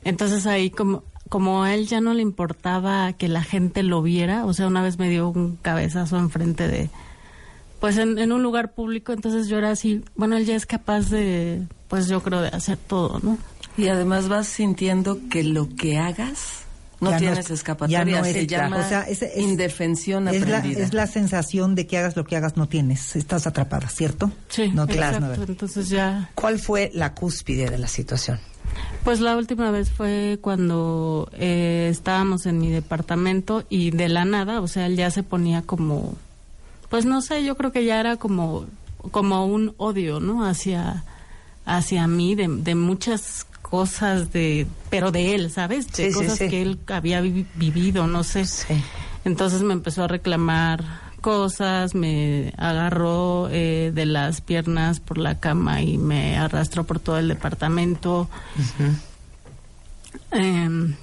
Entonces 0.04 0.46
ahí 0.46 0.70
como, 0.70 1.04
como 1.28 1.62
a 1.62 1.74
él 1.74 1.86
ya 1.86 2.00
no 2.00 2.14
le 2.14 2.22
importaba 2.22 3.12
que 3.14 3.28
la 3.28 3.42
gente 3.42 3.82
lo 3.82 4.02
viera, 4.02 4.44
o 4.44 4.52
sea, 4.52 4.66
una 4.66 4.82
vez 4.82 4.98
me 4.98 5.08
dio 5.08 5.28
un 5.28 5.56
cabezazo 5.56 6.18
enfrente 6.18 6.68
de, 6.68 6.90
pues 7.80 7.96
en, 7.98 8.18
en 8.18 8.32
un 8.32 8.42
lugar 8.42 8.72
público, 8.74 9.12
entonces 9.12 9.48
yo 9.48 9.58
era 9.58 9.70
así, 9.70 10.04
bueno, 10.14 10.36
él 10.36 10.44
ya 10.44 10.56
es 10.56 10.66
capaz 10.66 11.10
de, 11.10 11.62
pues 11.88 12.08
yo 12.08 12.22
creo 12.22 12.40
de 12.40 12.48
hacer 12.48 12.76
todo, 12.76 13.20
¿no? 13.22 13.38
Y 13.76 13.88
además 13.88 14.28
vas 14.28 14.46
sintiendo 14.48 15.18
que 15.30 15.44
lo 15.44 15.68
que 15.74 15.98
hagas 15.98 16.61
no 17.02 17.10
Ya 17.10 17.18
tienes 17.18 17.38
es- 17.40 17.50
escapatoria, 17.50 18.04
ya 18.04 18.18
no 18.18 18.24
se 18.24 18.40
es- 18.42 18.46
llama 18.46 18.76
o 18.78 18.88
sea, 18.88 19.02
es- 19.02 19.22
es- 19.22 19.36
indefensión 19.36 20.28
Es 20.28 20.48
la, 20.48 20.58
aprendida. 20.58 20.82
es 20.84 20.94
la 20.94 21.06
sensación 21.06 21.74
de 21.74 21.86
que 21.86 21.98
hagas 21.98 22.16
lo 22.16 22.24
que 22.24 22.36
hagas 22.36 22.56
no 22.56 22.68
tienes, 22.68 23.16
estás 23.16 23.46
atrapada, 23.46 23.88
¿cierto? 23.88 24.30
Sí, 24.48 24.68
no 24.72 24.86
tienes 24.86 25.06
exacto. 25.08 25.26
nada. 25.28 25.44
Entonces 25.46 25.88
ya. 25.88 26.30
¿Cuál 26.34 26.58
fue 26.58 26.90
la 26.94 27.12
cúspide 27.14 27.68
de 27.68 27.76
la 27.78 27.88
situación? 27.88 28.38
Pues 29.04 29.20
la 29.20 29.36
última 29.36 29.70
vez 29.72 29.90
fue 29.90 30.38
cuando 30.40 31.28
eh, 31.34 31.88
estábamos 31.90 32.46
en 32.46 32.58
mi 32.58 32.70
departamento 32.70 33.64
y 33.68 33.90
de 33.90 34.08
la 34.08 34.24
nada, 34.24 34.60
o 34.60 34.68
sea, 34.68 34.86
él 34.86 34.96
ya 34.96 35.10
se 35.10 35.22
ponía 35.24 35.62
como, 35.62 36.14
pues 36.88 37.04
no 37.04 37.20
sé, 37.20 37.44
yo 37.44 37.56
creo 37.56 37.72
que 37.72 37.84
ya 37.84 37.98
era 37.98 38.16
como, 38.16 38.64
como 39.10 39.44
un 39.46 39.74
odio, 39.76 40.20
¿no? 40.20 40.46
Hacia, 40.46 41.04
hacia 41.66 42.06
mí 42.06 42.34
de, 42.36 42.46
de 42.48 42.74
muchas 42.76 43.44
cosas 43.72 44.30
de, 44.34 44.66
pero 44.90 45.10
de 45.12 45.34
él, 45.34 45.50
¿sabes? 45.50 45.90
De 45.92 46.08
Sí, 46.10 46.12
cosas 46.12 46.36
sí. 46.38 46.48
que 46.50 46.60
él 46.60 46.78
había 46.88 47.22
vi- 47.22 47.46
vivido, 47.54 48.06
no 48.06 48.22
sé. 48.22 48.44
Entonces 49.24 49.62
me 49.62 49.72
empezó 49.72 50.04
a 50.04 50.08
reclamar 50.08 50.84
cosas, 51.22 51.94
me 51.94 52.52
agarró 52.58 53.48
eh, 53.50 53.90
de 53.94 54.04
las 54.04 54.42
piernas 54.42 55.00
por 55.00 55.16
la 55.16 55.40
cama 55.40 55.80
y 55.80 55.96
me 55.96 56.36
arrastró 56.36 56.84
por 56.84 57.00
todo 57.00 57.16
el 57.16 57.28
departamento. 57.28 58.28
Em, 60.32 60.94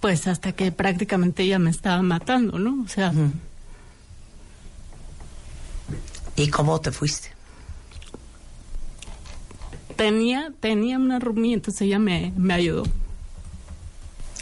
pues 0.00 0.26
hasta 0.28 0.52
que 0.52 0.72
prácticamente 0.72 1.42
ella 1.42 1.58
me 1.58 1.68
estaba 1.68 2.00
matando, 2.00 2.58
¿no? 2.58 2.82
O 2.84 2.88
sea, 2.88 3.12
¿Y 6.36 6.48
cómo 6.48 6.80
te 6.80 6.90
fuiste? 6.90 7.32
Tenía 9.98 10.52
tenía 10.60 10.96
una 10.96 11.18
roomie, 11.18 11.52
entonces 11.52 11.82
ella 11.82 11.98
me, 11.98 12.32
me 12.36 12.54
ayudó. 12.54 12.84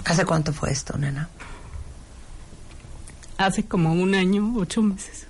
¿Hace 0.05 0.25
cuánto 0.25 0.53
fue 0.53 0.71
esto, 0.71 0.97
nena? 0.99 1.29
Hace 3.39 3.65
como 3.65 3.93
un 3.93 4.15
año, 4.15 4.55
ocho 4.57 4.83
meses. 4.83 5.27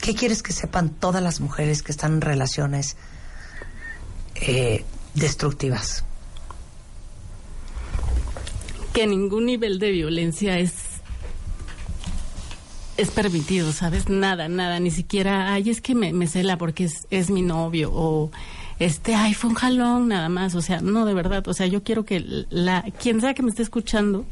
¿Qué 0.00 0.14
quieres 0.14 0.42
que 0.42 0.52
sepan 0.52 0.90
todas 0.90 1.22
las 1.22 1.40
mujeres 1.40 1.82
que 1.82 1.92
están 1.92 2.14
en 2.14 2.20
relaciones 2.20 2.96
eh, 4.36 4.84
destructivas? 5.14 6.04
que 8.92 9.06
ningún 9.06 9.46
nivel 9.46 9.78
de 9.78 9.90
violencia 9.90 10.58
es 10.58 10.91
es 12.96 13.10
permitido, 13.10 13.72
¿sabes? 13.72 14.08
Nada, 14.08 14.48
nada, 14.48 14.78
ni 14.80 14.90
siquiera, 14.90 15.52
ay, 15.52 15.70
es 15.70 15.80
que 15.80 15.94
me, 15.94 16.12
me 16.12 16.26
cela 16.26 16.58
porque 16.58 16.84
es, 16.84 17.06
es 17.10 17.30
mi 17.30 17.42
novio 17.42 17.90
o 17.92 18.30
este, 18.78 19.14
ay, 19.14 19.34
fue 19.34 19.50
un 19.50 19.56
jalón 19.56 20.08
nada 20.08 20.28
más, 20.28 20.54
o 20.54 20.60
sea, 20.60 20.80
no, 20.80 21.06
de 21.06 21.14
verdad, 21.14 21.46
o 21.46 21.54
sea, 21.54 21.66
yo 21.66 21.82
quiero 21.82 22.04
que 22.04 22.46
la, 22.50 22.82
quien 23.00 23.20
sea 23.20 23.34
que 23.34 23.42
me 23.42 23.50
esté 23.50 23.62
escuchando, 23.62 24.24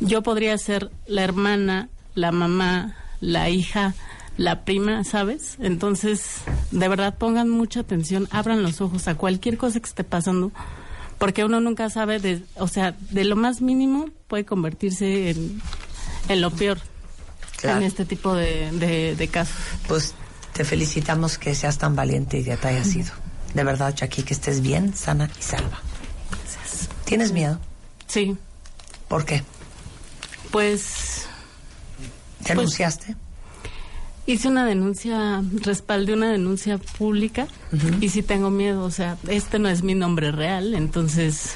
yo 0.00 0.22
podría 0.22 0.56
ser 0.58 0.90
la 1.06 1.22
hermana, 1.22 1.88
la 2.14 2.32
mamá, 2.32 2.96
la 3.20 3.48
hija, 3.50 3.94
la 4.36 4.64
prima, 4.64 5.04
¿sabes? 5.04 5.56
Entonces, 5.60 6.42
de 6.70 6.88
verdad, 6.88 7.16
pongan 7.16 7.48
mucha 7.48 7.80
atención, 7.80 8.28
abran 8.30 8.62
los 8.62 8.80
ojos 8.80 9.08
a 9.08 9.16
cualquier 9.16 9.56
cosa 9.56 9.80
que 9.80 9.88
esté 9.88 10.04
pasando, 10.04 10.52
porque 11.18 11.44
uno 11.44 11.60
nunca 11.60 11.90
sabe, 11.90 12.18
de, 12.18 12.42
o 12.56 12.68
sea, 12.68 12.94
de 13.10 13.24
lo 13.24 13.36
más 13.36 13.60
mínimo 13.60 14.06
puede 14.28 14.44
convertirse 14.44 15.30
en, 15.30 15.60
en 16.28 16.40
lo 16.40 16.50
peor 16.50 16.78
Claro. 17.60 17.78
en 17.78 17.84
este 17.84 18.04
tipo 18.04 18.34
de, 18.34 18.70
de- 18.72 19.14
de 19.16 19.28
casos. 19.28 19.54
Pues 19.88 20.14
te 20.52 20.64
felicitamos 20.64 21.38
que 21.38 21.54
seas 21.54 21.78
tan 21.78 21.94
valiente 21.96 22.38
y 22.38 22.44
que 22.44 22.56
te 22.56 22.68
hayas 22.68 22.94
ido. 22.94 23.12
De 23.54 23.64
verdad, 23.64 23.94
Jackie, 23.94 24.22
que 24.22 24.34
estés 24.34 24.60
bien, 24.60 24.94
sana 24.96 25.30
y 25.38 25.42
salva. 25.42 25.80
¿Tienes 27.04 27.32
miedo? 27.32 27.58
Sí. 28.06 28.36
¿Por 29.08 29.24
qué? 29.24 29.42
Pues 30.50 31.26
¿Denunciaste? 32.40 33.16
hice 34.26 34.46
una 34.48 34.64
denuncia, 34.64 35.42
respaldé 35.62 36.12
una 36.12 36.30
denuncia 36.30 36.78
pública 36.78 37.48
y 38.00 38.08
sí 38.10 38.22
tengo 38.22 38.48
miedo, 38.50 38.84
o 38.84 38.90
sea, 38.92 39.16
este 39.28 39.58
no 39.58 39.68
es 39.68 39.82
mi 39.82 39.94
nombre 39.96 40.30
real, 40.30 40.74
entonces 40.74 41.54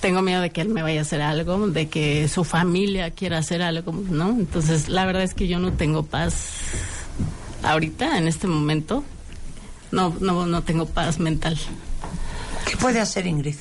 tengo 0.00 0.22
miedo 0.22 0.40
de 0.40 0.50
que 0.50 0.60
él 0.60 0.68
me 0.68 0.82
vaya 0.82 1.00
a 1.00 1.02
hacer 1.02 1.22
algo, 1.22 1.68
de 1.68 1.88
que 1.88 2.28
su 2.28 2.44
familia 2.44 3.10
quiera 3.10 3.38
hacer 3.38 3.62
algo, 3.62 3.92
¿no? 3.92 4.30
Entonces, 4.30 4.88
la 4.88 5.04
verdad 5.06 5.22
es 5.22 5.34
que 5.34 5.48
yo 5.48 5.58
no 5.58 5.72
tengo 5.72 6.04
paz 6.04 6.50
ahorita, 7.62 8.18
en 8.18 8.28
este 8.28 8.46
momento. 8.46 9.04
No, 9.90 10.14
no, 10.20 10.46
no 10.46 10.62
tengo 10.62 10.86
paz 10.86 11.18
mental. 11.18 11.58
¿Qué 12.66 12.76
puede 12.76 13.00
hacer 13.00 13.26
Ingrid? 13.26 13.56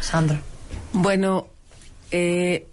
Sandra. 0.00 0.40
Bueno, 0.92 1.48
eh, 2.10 2.68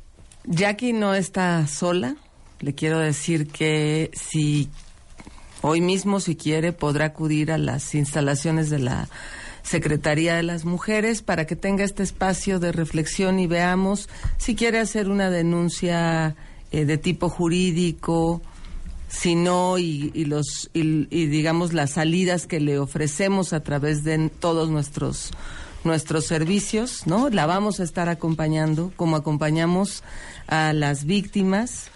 Jackie 0.46 0.94
no 0.94 1.14
está 1.16 1.66
sola. 1.68 2.16
Le 2.60 2.76
quiero 2.76 3.00
decir 3.00 3.48
que 3.48 4.12
si 4.14 4.70
hoy 5.62 5.82
mismo, 5.82 6.20
si 6.20 6.36
quiere, 6.36 6.74
podrá 6.74 7.06
acudir 7.06 7.52
a 7.52 7.58
las 7.58 7.96
instalaciones 7.96 8.70
de 8.70 8.80
la 8.80 9.10
Secretaría 9.70 10.36
de 10.36 10.42
las 10.42 10.66
Mujeres 10.66 11.22
para 11.22 11.46
que 11.46 11.56
tenga 11.56 11.84
este 11.84 12.02
espacio 12.02 12.60
de 12.60 12.72
reflexión 12.72 13.38
y 13.38 13.46
veamos 13.46 14.10
si 14.38 14.56
quiere 14.56 14.80
hacer 14.80 15.10
una 15.10 15.30
denuncia 15.30 16.36
eh, 16.72 16.86
de 16.86 16.98
tipo 16.98 17.30
jurídico, 17.30 18.42
si 19.10 19.36
no, 19.36 19.78
y, 19.78 20.10
los, 20.26 20.72
y, 20.74 21.06
digamos 21.28 21.74
las 21.74 21.92
salidas 21.92 22.48
que 22.48 22.60
le 22.60 22.80
ofrecemos 22.80 23.54
a 23.54 23.60
través 23.60 24.04
de 24.04 24.30
todos 24.30 24.70
nuestros 24.70 25.32
nuestros 25.84 26.26
servicios, 26.26 27.06
¿no? 27.06 27.30
La 27.30 27.46
vamos 27.46 27.80
a 27.80 27.84
estar 27.84 28.10
acompañando, 28.10 28.92
como 28.96 29.18
acompañamos 29.18 30.04
a 30.48 30.74
las 30.74 31.06
víctimas. 31.06 31.92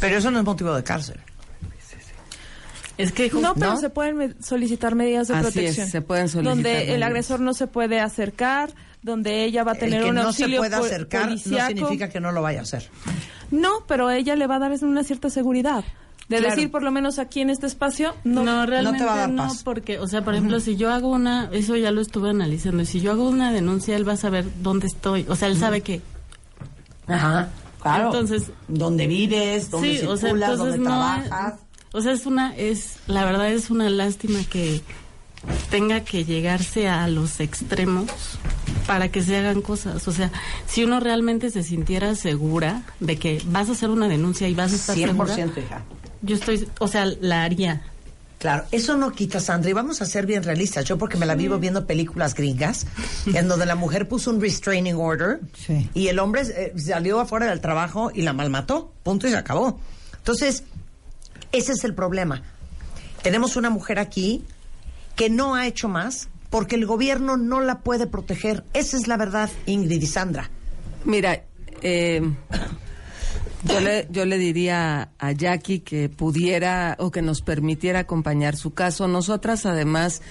Pero 0.00 0.16
eso 0.16 0.30
no 0.30 0.38
es 0.38 0.44
motivo 0.46 0.74
de 0.74 0.82
cárcel. 0.82 1.20
Es 3.02 3.12
que 3.12 3.30
No, 3.30 3.54
pero 3.54 3.72
¿no? 3.74 3.76
se 3.80 3.90
pueden 3.90 4.16
me- 4.16 4.34
solicitar 4.42 4.94
medidas 4.94 5.28
de 5.28 5.34
Así 5.34 5.46
es, 5.48 5.52
protección. 5.54 5.88
se 5.88 6.02
pueden 6.02 6.28
solicitar 6.28 6.54
Donde 6.56 6.94
el 6.94 7.02
agresor 7.02 7.40
no 7.40 7.54
se 7.54 7.66
puede 7.66 8.00
acercar, 8.00 8.70
donde 9.02 9.44
ella 9.44 9.64
va 9.64 9.72
a 9.72 9.74
tener 9.76 9.94
El 10.00 10.04
que 10.04 10.08
un 10.10 10.14
no 10.16 10.20
se 10.22 10.26
auxilio 10.28 10.58
pueda 10.60 10.78
acercar 10.78 11.30
no 11.30 11.38
significa 11.38 12.08
que 12.08 12.20
no 12.20 12.32
lo 12.32 12.42
vaya 12.42 12.60
a 12.60 12.62
hacer. 12.62 12.88
No, 13.50 13.84
pero 13.88 14.10
ella 14.10 14.36
le 14.36 14.46
va 14.46 14.56
a 14.56 14.58
dar 14.58 14.72
una 14.82 15.02
cierta 15.04 15.30
seguridad. 15.30 15.84
De 16.28 16.36
Claro. 16.38 16.54
decir, 16.54 16.70
por 16.70 16.84
lo 16.84 16.92
menos 16.92 17.18
aquí 17.18 17.40
en 17.40 17.50
este 17.50 17.66
espacio, 17.66 18.14
no, 18.22 18.44
No, 18.44 18.64
realmente 18.64 19.00
te 19.00 19.04
va 19.04 19.14
a 19.14 19.18
dar 19.18 19.30
no, 19.30 19.48
paz. 19.48 19.62
porque, 19.64 19.98
o 19.98 20.06
sea, 20.06 20.22
por 20.22 20.34
ejemplo, 20.34 20.60
si 20.60 20.76
yo 20.76 20.92
hago 20.92 21.08
una, 21.10 21.48
eso 21.52 21.74
ya 21.74 21.90
lo 21.90 22.00
estuve 22.00 22.30
analizando, 22.30 22.82
y 22.82 22.86
si 22.86 23.00
yo 23.00 23.10
hago 23.10 23.28
una 23.28 23.50
denuncia, 23.52 23.96
él 23.96 24.08
va 24.08 24.12
a 24.12 24.16
saber 24.16 24.44
dónde 24.62 24.86
estoy, 24.86 25.26
o 25.28 25.34
sea, 25.34 25.48
él 25.48 25.56
sabe 25.58 25.80
que... 25.80 26.00
Ajá, 27.08 27.48
claro. 27.82 28.06
Entonces, 28.06 28.52
¿Dónde 28.68 29.08
vives? 29.08 29.70
¿Dónde 29.70 29.98
sí, 29.98 30.06
o 30.06 30.16
sea, 30.16 30.28
circulas? 30.28 30.50
entonces 30.50 30.74
¿Dónde 30.76 30.78
no, 30.90 30.96
trabajas? 30.96 31.54
O 31.92 32.00
sea, 32.00 32.12
es 32.12 32.26
una, 32.26 32.56
es, 32.56 32.96
la 33.06 33.24
verdad 33.24 33.52
es 33.52 33.70
una 33.70 33.90
lástima 33.90 34.40
que 34.48 34.80
tenga 35.70 36.00
que 36.00 36.24
llegarse 36.24 36.88
a 36.88 37.08
los 37.08 37.40
extremos 37.40 38.10
para 38.86 39.10
que 39.10 39.22
se 39.22 39.36
hagan 39.36 39.62
cosas. 39.62 40.06
O 40.06 40.12
sea, 40.12 40.30
si 40.66 40.84
uno 40.84 41.00
realmente 41.00 41.50
se 41.50 41.62
sintiera 41.62 42.14
segura 42.14 42.82
de 43.00 43.18
que 43.18 43.42
vas 43.46 43.68
a 43.68 43.72
hacer 43.72 43.90
una 43.90 44.08
denuncia 44.08 44.48
y 44.48 44.54
vas 44.54 44.72
a 44.72 44.76
estar 44.76 44.96
100%, 44.96 45.06
segura, 45.06 45.34
hija. 45.34 45.82
yo 46.22 46.34
estoy, 46.36 46.68
o 46.78 46.88
sea, 46.88 47.06
la 47.06 47.42
haría. 47.42 47.82
Claro, 48.38 48.64
eso 48.72 48.96
no 48.96 49.12
quita, 49.12 49.38
Sandra, 49.38 49.68
y 49.68 49.74
vamos 49.74 50.00
a 50.00 50.06
ser 50.06 50.24
bien 50.24 50.42
realistas. 50.42 50.86
Yo 50.86 50.96
porque 50.96 51.18
me 51.18 51.26
la 51.26 51.34
vivo 51.34 51.58
viendo 51.58 51.86
películas 51.86 52.34
gringas, 52.34 52.86
en 53.34 53.48
donde 53.48 53.66
la 53.66 53.74
mujer 53.74 54.08
puso 54.08 54.30
un 54.30 54.40
restraining 54.40 54.96
order 54.96 55.40
y 55.92 56.08
el 56.08 56.18
hombre 56.18 56.42
eh, 56.42 56.72
salió 56.78 57.20
afuera 57.20 57.46
del 57.46 57.60
trabajo 57.60 58.10
y 58.14 58.22
la 58.22 58.32
malmató. 58.32 58.92
Punto 59.02 59.28
y 59.28 59.30
se 59.30 59.36
acabó. 59.36 59.78
Entonces, 60.16 60.64
ese 61.52 61.72
es 61.72 61.84
el 61.84 61.94
problema. 61.94 62.42
Tenemos 63.22 63.56
una 63.56 63.70
mujer 63.70 63.98
aquí 63.98 64.44
que 65.16 65.28
no 65.30 65.54
ha 65.54 65.66
hecho 65.66 65.88
más 65.88 66.28
porque 66.48 66.76
el 66.76 66.86
gobierno 66.86 67.36
no 67.36 67.60
la 67.60 67.80
puede 67.80 68.06
proteger. 68.06 68.64
Esa 68.74 68.96
es 68.96 69.06
la 69.06 69.16
verdad, 69.16 69.50
Ingrid 69.66 70.02
y 70.02 70.06
Sandra. 70.06 70.50
Mira, 71.04 71.44
eh, 71.82 72.22
yo 74.10 74.24
le, 74.24 74.38
diría 74.38 75.10
a 75.18 75.32
Jackie 75.32 75.80
que 75.80 76.08
pudiera 76.08 76.96
o 76.98 77.10
que 77.10 77.22
nos 77.22 77.42
permitiera 77.42 78.00
acompañar 78.00 78.56
su 78.56 78.72
caso. 78.72 79.06
Nosotras, 79.06 79.66
además, 79.66 80.22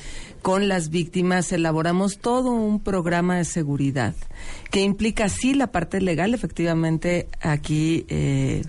con 0.42 0.68
las 0.68 0.90
víctimas 0.90 1.52
elaboramos 1.52 2.18
todo 2.20 2.52
un 2.52 2.80
programa 2.80 3.38
de 3.38 3.46
seguridad 3.46 4.16
que 4.72 4.82
implica, 4.82 5.30
sí, 5.30 5.54
la 5.54 5.72
parte 5.72 6.02
legal. 6.02 6.34
Efectivamente, 6.34 7.28
aquí 7.40 8.06
eh, 8.10 8.64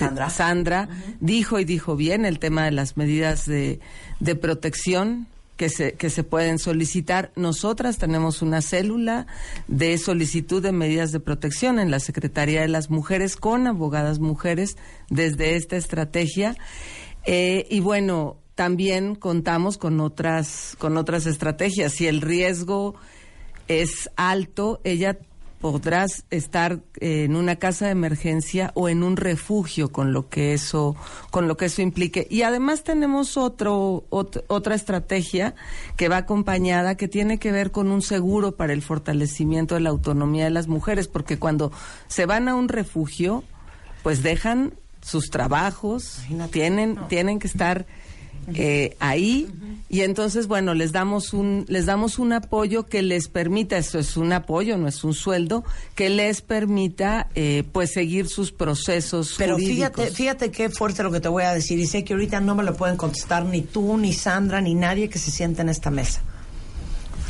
Sandra. 0.00 0.30
Sandra 0.30 0.88
dijo 1.20 1.58
y 1.58 1.64
dijo 1.64 1.96
bien 1.96 2.24
el 2.24 2.38
tema 2.38 2.64
de 2.64 2.72
las 2.72 2.96
medidas 2.96 3.46
de, 3.46 3.80
de 4.18 4.34
protección 4.34 5.26
que 5.60 5.68
se, 5.68 5.92
que 5.92 6.08
se 6.08 6.24
pueden 6.24 6.58
solicitar. 6.58 7.32
Nosotras 7.36 7.98
tenemos 7.98 8.40
una 8.40 8.62
célula 8.62 9.26
de 9.68 9.98
solicitud 9.98 10.62
de 10.62 10.72
medidas 10.72 11.12
de 11.12 11.20
protección 11.20 11.78
en 11.78 11.90
la 11.90 12.00
Secretaría 12.00 12.62
de 12.62 12.68
las 12.68 12.88
Mujeres 12.88 13.36
con 13.36 13.66
abogadas 13.66 14.20
mujeres 14.20 14.78
desde 15.10 15.56
esta 15.56 15.76
estrategia. 15.76 16.56
Eh, 17.26 17.66
y 17.68 17.80
bueno, 17.80 18.38
también 18.54 19.14
contamos 19.14 19.76
con 19.76 20.00
otras, 20.00 20.76
con 20.78 20.96
otras 20.96 21.26
estrategias. 21.26 21.92
Si 21.92 22.06
el 22.06 22.22
riesgo 22.22 22.94
es 23.68 24.10
alto, 24.16 24.80
ella 24.82 25.18
podrás 25.60 26.24
estar 26.30 26.80
eh, 27.00 27.24
en 27.24 27.36
una 27.36 27.56
casa 27.56 27.84
de 27.86 27.92
emergencia 27.92 28.72
o 28.74 28.88
en 28.88 29.02
un 29.02 29.16
refugio 29.16 29.92
con 29.92 30.12
lo 30.12 30.28
que 30.28 30.54
eso 30.54 30.96
con 31.30 31.48
lo 31.48 31.56
que 31.56 31.66
eso 31.66 31.82
implique. 31.82 32.26
Y 32.30 32.42
además 32.42 32.82
tenemos 32.82 33.36
otro 33.36 34.04
ot- 34.10 34.42
otra 34.48 34.74
estrategia 34.74 35.54
que 35.96 36.08
va 36.08 36.16
acompañada 36.18 36.96
que 36.96 37.08
tiene 37.08 37.38
que 37.38 37.52
ver 37.52 37.70
con 37.72 37.90
un 37.90 38.00
seguro 38.02 38.52
para 38.56 38.72
el 38.72 38.80
fortalecimiento 38.82 39.74
de 39.74 39.82
la 39.82 39.90
autonomía 39.90 40.44
de 40.44 40.50
las 40.50 40.66
mujeres 40.66 41.08
porque 41.08 41.38
cuando 41.38 41.72
se 42.08 42.24
van 42.26 42.48
a 42.48 42.54
un 42.54 42.68
refugio 42.68 43.44
pues 44.02 44.22
dejan 44.22 44.72
sus 45.02 45.30
trabajos 45.30 46.20
tienen 46.50 46.98
tienen 47.08 47.38
que 47.38 47.46
estar 47.46 47.86
eh, 48.54 48.96
ahí 49.00 49.48
y 49.88 50.00
entonces 50.00 50.46
bueno 50.46 50.74
les 50.74 50.92
damos 50.92 51.32
un 51.32 51.64
les 51.68 51.86
damos 51.86 52.18
un 52.18 52.32
apoyo 52.32 52.86
que 52.86 53.02
les 53.02 53.28
permita 53.28 53.76
eso 53.78 53.98
es 53.98 54.16
un 54.16 54.32
apoyo 54.32 54.76
no 54.76 54.88
es 54.88 55.04
un 55.04 55.14
sueldo 55.14 55.64
que 55.94 56.08
les 56.10 56.40
permita 56.40 57.28
eh, 57.34 57.64
pues 57.72 57.92
seguir 57.92 58.28
sus 58.28 58.50
procesos 58.52 59.34
Pero 59.38 59.54
jurídicos. 59.54 59.76
fíjate, 59.76 60.10
fíjate 60.10 60.50
qué 60.50 60.70
fuerte 60.70 61.02
lo 61.02 61.12
que 61.12 61.20
te 61.20 61.28
voy 61.28 61.44
a 61.44 61.52
decir 61.52 61.78
y 61.78 61.86
sé 61.86 62.04
que 62.04 62.14
ahorita 62.14 62.40
no 62.40 62.54
me 62.54 62.62
lo 62.64 62.74
pueden 62.76 62.96
contestar 62.96 63.44
ni 63.44 63.62
tú, 63.62 63.96
ni 63.98 64.12
Sandra, 64.12 64.60
ni 64.60 64.74
nadie 64.74 65.08
que 65.08 65.18
se 65.18 65.30
siente 65.30 65.62
en 65.62 65.68
esta 65.68 65.90
mesa. 65.90 66.22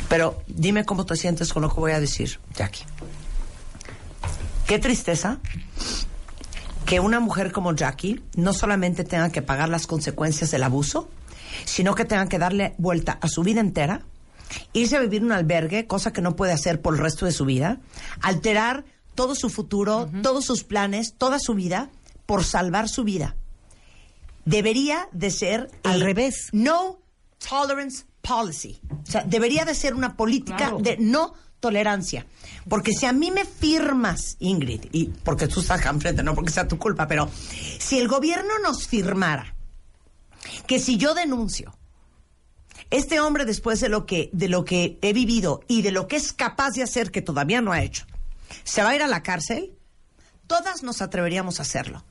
Pero 0.09 0.41
dime 0.47 0.83
cómo 0.85 1.05
te 1.05 1.15
sientes 1.15 1.53
con 1.53 1.61
lo 1.61 1.69
que 1.73 1.79
voy 1.79 1.91
a 1.93 1.99
decir, 1.99 2.39
Jackie. 2.55 2.83
Qué 4.67 4.79
tristeza 4.79 5.39
que 6.91 6.99
una 6.99 7.21
mujer 7.21 7.53
como 7.53 7.73
Jackie 7.73 8.21
no 8.35 8.51
solamente 8.51 9.05
tenga 9.05 9.31
que 9.31 9.41
pagar 9.41 9.69
las 9.69 9.87
consecuencias 9.87 10.51
del 10.51 10.61
abuso, 10.61 11.07
sino 11.63 11.95
que 11.95 12.03
tenga 12.03 12.27
que 12.27 12.37
darle 12.37 12.75
vuelta 12.79 13.17
a 13.21 13.29
su 13.29 13.43
vida 13.43 13.61
entera, 13.61 14.01
irse 14.73 14.97
a 14.97 14.99
vivir 14.99 15.21
en 15.21 15.27
un 15.27 15.31
albergue, 15.31 15.87
cosa 15.87 16.11
que 16.11 16.21
no 16.21 16.35
puede 16.35 16.51
hacer 16.51 16.81
por 16.81 16.95
el 16.95 16.99
resto 16.99 17.25
de 17.25 17.31
su 17.31 17.45
vida, 17.45 17.79
alterar 18.19 18.83
todo 19.15 19.35
su 19.35 19.49
futuro, 19.49 20.09
todos 20.21 20.43
sus 20.43 20.65
planes, 20.65 21.13
toda 21.17 21.39
su 21.39 21.53
vida, 21.53 21.89
por 22.25 22.43
salvar 22.43 22.89
su 22.89 23.05
vida. 23.05 23.37
Debería 24.43 25.07
de 25.13 25.31
ser 25.31 25.71
al 25.83 26.01
revés. 26.01 26.49
No 26.51 26.99
tolerance 27.37 28.03
policy. 28.21 28.81
O 29.07 29.09
sea, 29.09 29.23
debería 29.23 29.63
de 29.63 29.75
ser 29.75 29.93
una 29.93 30.17
política 30.17 30.73
de 30.77 30.97
no 30.99 31.35
tolerancia. 31.61 32.25
Porque 32.67 32.91
si 32.91 33.05
a 33.05 33.13
mí 33.13 33.31
me 33.31 33.45
firmas, 33.45 34.35
Ingrid, 34.39 34.85
y 34.91 35.05
porque 35.05 35.47
tú 35.47 35.61
estás 35.61 35.85
enfrente, 35.85 36.23
no 36.23 36.35
porque 36.35 36.51
sea 36.51 36.67
tu 36.67 36.77
culpa, 36.77 37.07
pero 37.07 37.29
si 37.79 37.97
el 37.99 38.09
gobierno 38.09 38.59
nos 38.61 38.85
firmara 38.87 39.55
que 40.67 40.79
si 40.79 40.97
yo 40.97 41.13
denuncio 41.13 41.73
este 42.89 43.21
hombre 43.21 43.45
después 43.45 43.79
de 43.79 43.87
lo 43.87 44.05
que 44.05 44.29
de 44.33 44.49
lo 44.49 44.65
que 44.65 44.97
he 45.01 45.13
vivido 45.13 45.61
y 45.67 45.81
de 45.81 45.91
lo 45.91 46.07
que 46.07 46.17
es 46.17 46.33
capaz 46.33 46.71
de 46.71 46.83
hacer 46.83 47.11
que 47.11 47.21
todavía 47.21 47.61
no 47.61 47.71
ha 47.71 47.83
hecho, 47.83 48.05
se 48.63 48.83
va 48.83 48.89
a 48.89 48.95
ir 48.95 49.03
a 49.03 49.07
la 49.07 49.23
cárcel, 49.23 49.77
todas 50.47 50.83
nos 50.83 51.01
atreveríamos 51.01 51.59
a 51.59 51.61
hacerlo. 51.61 52.03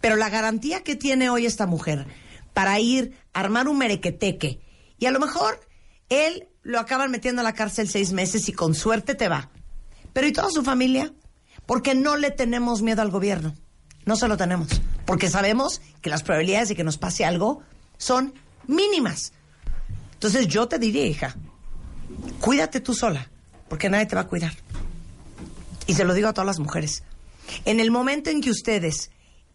Pero 0.00 0.16
la 0.16 0.30
garantía 0.30 0.82
que 0.82 0.96
tiene 0.96 1.28
hoy 1.28 1.44
esta 1.44 1.66
mujer 1.66 2.06
para 2.54 2.78
ir 2.80 3.18
a 3.34 3.40
armar 3.40 3.68
un 3.68 3.76
merequeteque 3.76 4.60
y 4.98 5.06
a 5.06 5.10
lo 5.10 5.20
mejor 5.20 5.60
él 6.08 6.48
lo 6.64 6.80
acaban 6.80 7.10
metiendo 7.10 7.42
a 7.42 7.44
la 7.44 7.52
cárcel 7.52 7.88
seis 7.88 8.12
meses 8.12 8.48
y 8.48 8.52
con 8.52 8.74
suerte 8.74 9.14
te 9.14 9.28
va. 9.28 9.50
Pero 10.12 10.26
¿y 10.26 10.32
toda 10.32 10.50
su 10.50 10.64
familia? 10.64 11.12
Porque 11.66 11.94
no 11.94 12.16
le 12.16 12.30
tenemos 12.30 12.82
miedo 12.82 13.02
al 13.02 13.10
gobierno. 13.10 13.54
No 14.06 14.16
se 14.16 14.28
lo 14.28 14.36
tenemos. 14.36 14.68
Porque 15.06 15.30
sabemos 15.30 15.80
que 16.00 16.10
las 16.10 16.22
probabilidades 16.22 16.70
de 16.70 16.76
que 16.76 16.84
nos 16.84 16.98
pase 16.98 17.24
algo 17.24 17.62
son 17.98 18.34
mínimas. 18.66 19.32
Entonces 20.14 20.48
yo 20.48 20.66
te 20.66 20.78
diría, 20.78 21.06
hija, 21.06 21.36
cuídate 22.40 22.80
tú 22.80 22.94
sola, 22.94 23.30
porque 23.68 23.90
nadie 23.90 24.06
te 24.06 24.16
va 24.16 24.22
a 24.22 24.28
cuidar. 24.28 24.54
Y 25.86 25.94
se 25.94 26.04
lo 26.04 26.14
digo 26.14 26.28
a 26.28 26.32
todas 26.32 26.46
las 26.46 26.58
mujeres. 26.58 27.02
En 27.66 27.78
el 27.78 27.90
momento 27.90 28.30
en 28.30 28.40
que 28.40 28.50
ustedes 28.50 29.10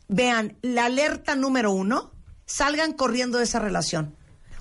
vean 0.07 0.57
la 0.61 0.85
alerta 0.85 1.35
número 1.35 1.71
uno, 1.71 2.11
salgan 2.45 2.93
corriendo 2.93 3.39
de 3.39 3.45
esa 3.45 3.59
relación. 3.59 4.15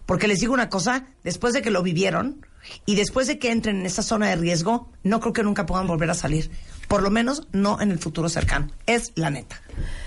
Porque 0.09 0.27
les 0.27 0.41
digo 0.41 0.55
una 0.55 0.71
cosa, 0.71 1.05
después 1.23 1.53
de 1.53 1.61
que 1.61 1.71
lo 1.71 1.83
vivieron 1.83 2.47
y 2.87 2.95
después 2.95 3.27
de 3.27 3.39
que 3.39 3.53
entren 3.53 3.81
en 3.81 3.85
esa 3.85 4.03
zona 4.03 4.31
de 4.31 4.37
riesgo, 4.37 4.91
no 5.03 5.21
creo 5.21 5.35
que 5.35 5.43
nunca 5.43 5.67
puedan 5.67 5.87
volver 5.87 6.09
a 6.09 6.15
salir. 6.15 6.51
Por 6.89 7.03
lo 7.03 7.11
menos 7.11 7.47
no 7.53 7.79
en 7.83 7.91
el 7.91 7.99
futuro 7.99 8.31
cercano. 8.31 8.71
Es 8.87 9.13
la 9.17 9.29
neta. 9.29 9.61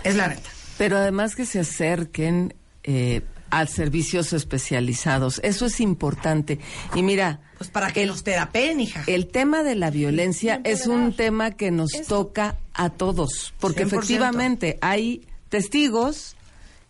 Es 0.03 0.15
la 0.15 0.27
neta. 0.27 0.49
Pero 0.79 0.97
además 0.97 1.35
que 1.35 1.45
se 1.45 1.59
acerquen 1.59 2.55
eh, 2.83 3.21
a 3.51 3.67
servicios 3.67 4.33
especializados. 4.33 5.39
Eso 5.43 5.67
es 5.67 5.79
importante. 5.79 6.57
Y 6.95 7.03
mira. 7.03 7.41
Pues 7.59 7.69
para 7.69 7.93
que 7.93 8.03
los 8.07 8.23
terapeen, 8.23 8.79
hija. 8.79 9.03
El 9.05 9.27
tema 9.27 9.61
de 9.61 9.75
la 9.75 9.91
violencia 9.91 10.61
es 10.63 10.87
un 10.87 11.15
tema 11.15 11.51
que 11.51 11.69
nos 11.69 11.91
toca 12.07 12.57
a 12.73 12.89
todos. 12.89 13.53
Porque 13.59 13.85
100%. 13.85 13.85
efectivamente 13.85 14.79
hay 14.81 15.27
testigos 15.49 16.35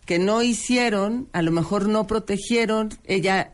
que 0.04 0.18
no 0.18 0.42
hicieron, 0.42 1.28
a 1.32 1.42
lo 1.42 1.50
mejor 1.52 1.88
no 1.88 2.06
protegieron. 2.06 2.90
Ella. 3.04 3.52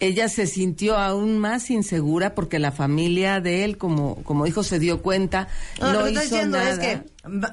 Ella 0.00 0.28
se 0.28 0.46
sintió 0.46 0.96
aún 0.96 1.38
más 1.38 1.70
insegura 1.70 2.36
porque 2.36 2.60
la 2.60 2.70
familia 2.70 3.40
de 3.40 3.64
él, 3.64 3.78
como, 3.78 4.22
como 4.22 4.44
dijo, 4.44 4.62
se 4.62 4.78
dio 4.78 5.02
cuenta, 5.02 5.48
No, 5.80 5.92
no, 5.92 5.92
lo 5.92 6.04
que 6.04 6.10
estoy 6.10 6.24
hizo 6.26 6.34
diciendo 6.36 6.58
nada. 6.58 6.70
es 6.70 6.78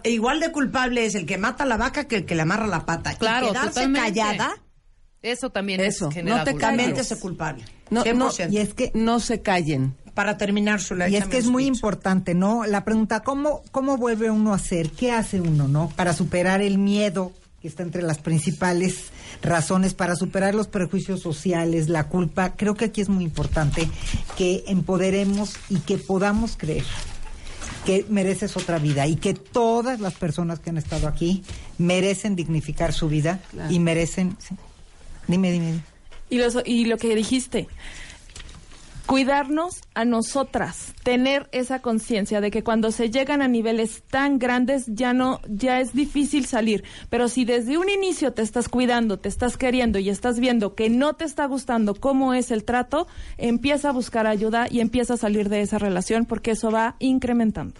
que 0.04 0.12
igual 0.12 0.40
de 0.40 0.52
culpable 0.52 1.08
es 1.08 1.16
el 1.16 1.26
que 1.26 1.40
mata 1.40 1.66
la 1.66 1.76
vaca 1.78 2.04
que 2.04 2.18
el 2.18 2.26
que 2.28 2.36
le 2.36 2.44
amarra 2.44 2.68
la 2.68 2.86
pata. 2.86 3.16
Claro, 3.16 3.48
y 3.48 3.50
quedarse 3.50 3.70
totalmente. 3.70 4.20
callada, 4.20 4.62
Eso 5.24 5.50
también 5.50 5.80
Eso, 5.82 6.10
es 6.16 6.24
no 6.24 6.44
te 6.44 6.54
calles. 6.56 7.12
es 7.12 7.18
culpable. 7.20 7.66
No, 7.90 8.04
no, 8.14 8.30
100%. 8.30 8.52
Y 8.52 8.60
es 8.60 8.76
que 8.76 8.92
no 8.94 9.20
se 9.20 9.42
callen. 9.42 9.96
Para 10.14 10.38
terminar 10.38 10.82
su 10.82 10.96
Y 11.10 11.16
es 11.16 11.26
que 11.26 11.40
es 11.40 11.48
muy 11.48 11.66
importante, 11.66 12.36
¿no? 12.36 12.64
La 12.68 12.86
pregunta, 12.86 13.22
¿cómo, 13.24 13.64
¿cómo 13.72 13.98
vuelve 13.98 14.30
uno 14.30 14.54
a 14.54 14.60
ser? 14.60 14.92
¿Qué 14.92 15.12
hace 15.12 15.42
uno, 15.42 15.68
no? 15.68 15.90
Para 15.96 16.14
superar 16.14 16.62
el 16.62 16.78
miedo, 16.78 17.32
está 17.68 17.84
entre 17.84 18.02
las 18.02 18.18
principales 18.20 19.06
razones, 19.42 19.94
para 19.94 20.16
superar 20.16 20.56
los 20.56 20.68
prejuicios 20.68 21.22
sociales, 21.22 21.90
la 21.90 22.08
culpa. 22.08 22.54
Creo 22.56 22.76
que 22.76 22.86
aquí 22.86 23.02
es 23.02 23.10
muy 23.10 23.24
importante 23.24 23.88
que 24.38 24.64
empoderemos 24.68 25.54
y 25.70 25.80
que 25.80 25.98
podamos 25.98 26.56
creer 26.58 26.84
que 27.86 28.06
mereces 28.10 28.58
otra 28.58 28.80
vida 28.80 29.06
y 29.08 29.16
que 29.16 29.34
todas 29.36 30.00
las 30.00 30.16
personas 30.16 30.60
que 30.60 30.72
han 30.72 30.78
estado 30.78 31.08
aquí 31.08 31.44
merecen 31.78 32.36
dignificar 32.36 32.94
su 32.94 33.08
vida 33.10 33.40
Claro. 33.52 33.72
y 33.72 33.80
merecen... 33.80 34.36
sí. 34.40 34.56
Dime, 35.28 35.52
dime, 35.52 35.66
dime. 35.68 35.82
Y, 36.30 36.38
los- 36.40 36.58
y 36.66 36.86
lo 36.86 36.98
que 36.98 37.16
dijiste, 37.16 37.68
cuidarnos 39.06 39.82
a 39.94 40.04
nosotras, 40.06 40.94
tener 41.04 41.48
esa 41.52 41.80
conciencia 41.80 42.42
de 42.42 42.52
que 42.52 42.64
cuando 42.64 42.92
se 42.92 43.10
llegan 43.10 43.42
a 43.42 43.48
niveles 43.48 44.04
tan 44.10 44.40
grandes 44.40 44.86
ya 44.88 45.14
no, 45.14 45.42
ya 45.48 45.80
es 45.80 45.94
difícil 45.94 46.46
salir. 46.46 46.84
Pero 47.10 47.28
si 47.28 47.46
desde 47.46 47.78
un 47.78 47.90
inicio 47.90 48.34
te 48.34 48.42
estás 48.42 48.68
cuidando, 48.68 49.20
te 49.20 49.30
estás 49.30 49.58
queriendo 49.58 50.00
y 50.00 50.10
estás 50.10 50.40
viendo 50.40 50.76
que 50.76 50.90
no 50.90 51.14
te 51.14 51.26
está 51.26 51.46
gustando 51.46 51.96
cómo 51.96 52.34
es 52.34 52.52
el 52.52 52.64
trato, 52.64 53.08
empieza 53.38 53.90
a 53.90 53.94
buscar 53.94 54.28
ayuda 54.28 54.68
y 54.70 54.80
empieza 54.80 55.16
a 55.16 55.18
salir 55.18 55.50
de 55.50 55.62
esa 55.62 55.78
relación 55.78 56.26
porque 56.26 56.52
eso 56.52 56.72
va 56.72 56.96
incrementando. 57.00 57.76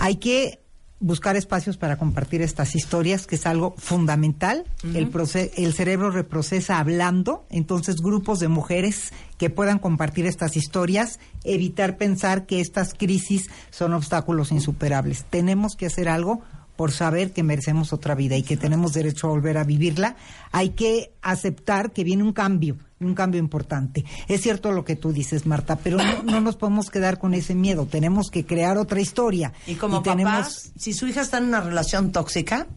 Hay 0.00 0.16
que 0.16 0.60
buscar 1.00 1.36
espacios 1.36 1.76
para 1.76 1.96
compartir 1.96 2.42
estas 2.42 2.74
historias, 2.74 3.26
que 3.26 3.36
es 3.36 3.46
algo 3.46 3.74
fundamental. 3.78 4.64
el, 4.82 5.10
el 5.56 5.72
cerebro 5.72 6.10
reprocesa 6.10 6.78
hablando, 6.78 7.46
entonces 7.50 7.96
grupos 7.96 8.40
de 8.40 8.48
mujeres 8.48 9.12
que 9.36 9.50
puedan 9.50 9.78
compartir 9.78 10.26
estas 10.26 10.56
historias, 10.56 11.20
evitar 11.44 11.96
pensar 11.96 12.46
que 12.46 12.60
estas 12.60 12.94
crisis 12.94 13.48
son 13.70 13.94
obstáculos 13.94 14.50
insuperables. 14.50 15.24
Tenemos 15.30 15.76
que 15.76 15.86
hacer 15.86 16.08
algo 16.08 16.42
por 16.78 16.92
saber 16.92 17.32
que 17.32 17.42
merecemos 17.42 17.92
otra 17.92 18.14
vida 18.14 18.36
y 18.36 18.44
que 18.44 18.56
tenemos 18.56 18.92
derecho 18.92 19.26
a 19.26 19.30
volver 19.30 19.58
a 19.58 19.64
vivirla, 19.64 20.14
hay 20.52 20.70
que 20.70 21.12
aceptar 21.22 21.90
que 21.90 22.04
viene 22.04 22.22
un 22.22 22.32
cambio, 22.32 22.76
un 23.00 23.16
cambio 23.16 23.40
importante. 23.40 24.04
Es 24.28 24.42
cierto 24.42 24.70
lo 24.70 24.84
que 24.84 24.94
tú 24.94 25.12
dices, 25.12 25.44
Marta, 25.44 25.74
pero 25.74 25.96
no, 25.96 26.22
no 26.22 26.40
nos 26.40 26.54
podemos 26.54 26.88
quedar 26.88 27.18
con 27.18 27.34
ese 27.34 27.56
miedo. 27.56 27.86
Tenemos 27.86 28.30
que 28.30 28.46
crear 28.46 28.78
otra 28.78 29.00
historia. 29.00 29.52
Y 29.66 29.74
como 29.74 30.02
tenemos 30.02 30.32
papás, 30.32 30.72
si 30.78 30.92
su 30.92 31.08
hija 31.08 31.22
está 31.22 31.38
en 31.38 31.46
una 31.46 31.60
relación 31.60 32.12
tóxica, 32.12 32.68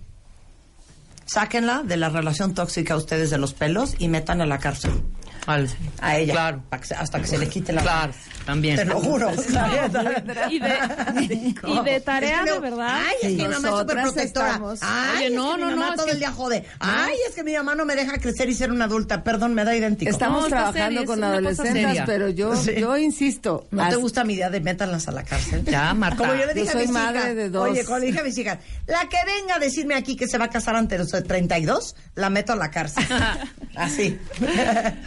sáquenla 1.27 1.83
de 1.83 1.97
la 1.97 2.09
relación 2.09 2.55
tóxica 2.55 2.95
ustedes 2.95 3.29
de 3.29 3.37
los 3.37 3.53
pelos 3.53 3.93
y 3.99 4.07
metan 4.07 4.41
a 4.41 4.47
la 4.47 4.57
cárcel. 4.57 4.93
A 5.47 6.17
ella. 6.17 6.33
Claro. 6.33 6.63
hasta 6.71 7.19
que 7.19 7.27
se 7.27 7.37
le 7.37 7.49
quite 7.49 7.73
la 7.73 7.81
Claro, 7.81 8.13
también. 8.45 8.75
Te 8.77 8.85
lo 8.85 8.99
juro. 9.01 9.31
Y 10.49 10.59
de, 10.59 11.55
y 11.67 11.79
de 11.83 11.99
tarea, 12.01 12.39
Es 12.39 12.45
que 12.45 12.51
de 12.51 12.59
verdad. 12.59 12.87
Ay, 13.07 13.15
es 13.21 13.27
que 13.37 13.47
mi 13.47 13.53
mamá 13.53 13.69
es 13.69 13.75
súper 13.79 14.01
protectora. 14.01 14.61
Ay, 14.81 15.17
Oye, 15.17 15.25
es 15.27 15.31
no, 15.33 15.55
que 15.55 15.61
no, 15.61 15.67
mi 15.67 15.73
mamá 15.73 15.85
no, 15.85 15.89
es 15.91 15.95
todo 15.95 16.05
que- 16.05 16.11
el 16.11 16.19
día 16.19 16.31
jode. 16.31 16.65
Ay, 16.79 17.15
es 17.27 17.35
que 17.35 17.43
mi 17.43 17.53
mamá 17.53 17.75
no 17.75 17.85
me 17.85 17.95
deja 17.95 18.17
crecer 18.17 18.49
y 18.49 18.53
ser 18.53 18.71
una 18.71 18.85
adulta. 18.85 19.23
Perdón, 19.23 19.53
me 19.53 19.63
da 19.63 19.75
idéntico. 19.75 20.11
Estamos 20.11 20.47
trabajando 20.47 21.05
con 21.05 21.23
adolescentes, 21.23 22.03
pero 22.05 22.29
yo, 22.29 22.55
Sí. 22.55 22.73
yo 22.77 22.97
insisto. 22.97 23.67
¿No 23.71 23.87
te 23.89 23.95
gusta 23.95 24.23
mi 24.23 24.33
idea 24.33 24.49
de 24.49 24.59
métanlas 24.61 25.07
a 25.07 25.11
la 25.11 25.23
cárcel? 25.23 25.63
Ya, 25.65 25.93
Marta. 25.93 26.17
Como 26.17 26.33
yo 26.35 26.45
le 26.45 26.53
dije 26.53 26.69
a 26.69 26.71
soy 26.73 26.81
mis 26.83 26.91
madre 26.91 27.19
hijas, 27.19 27.35
de 27.35 27.49
dos. 27.49 27.69
Oye, 27.69 27.83
como 27.85 27.99
le 27.99 28.05
dije 28.07 28.19
a 28.19 28.23
mis 28.23 28.37
hijas, 28.37 28.57
la 28.87 29.01
que 29.09 29.17
venga 29.25 29.55
a 29.55 29.59
decirme 29.59 29.95
aquí 29.95 30.15
que 30.15 30.27
se 30.27 30.37
va 30.37 30.45
a 30.45 30.49
casar 30.49 30.75
antes 30.75 30.97
de 30.97 31.03
los 31.17 31.23
32, 31.23 31.95
la 32.15 32.29
meto 32.29 32.53
a 32.53 32.55
la 32.55 32.69
cárcel. 32.71 33.05
Así. 33.75 34.19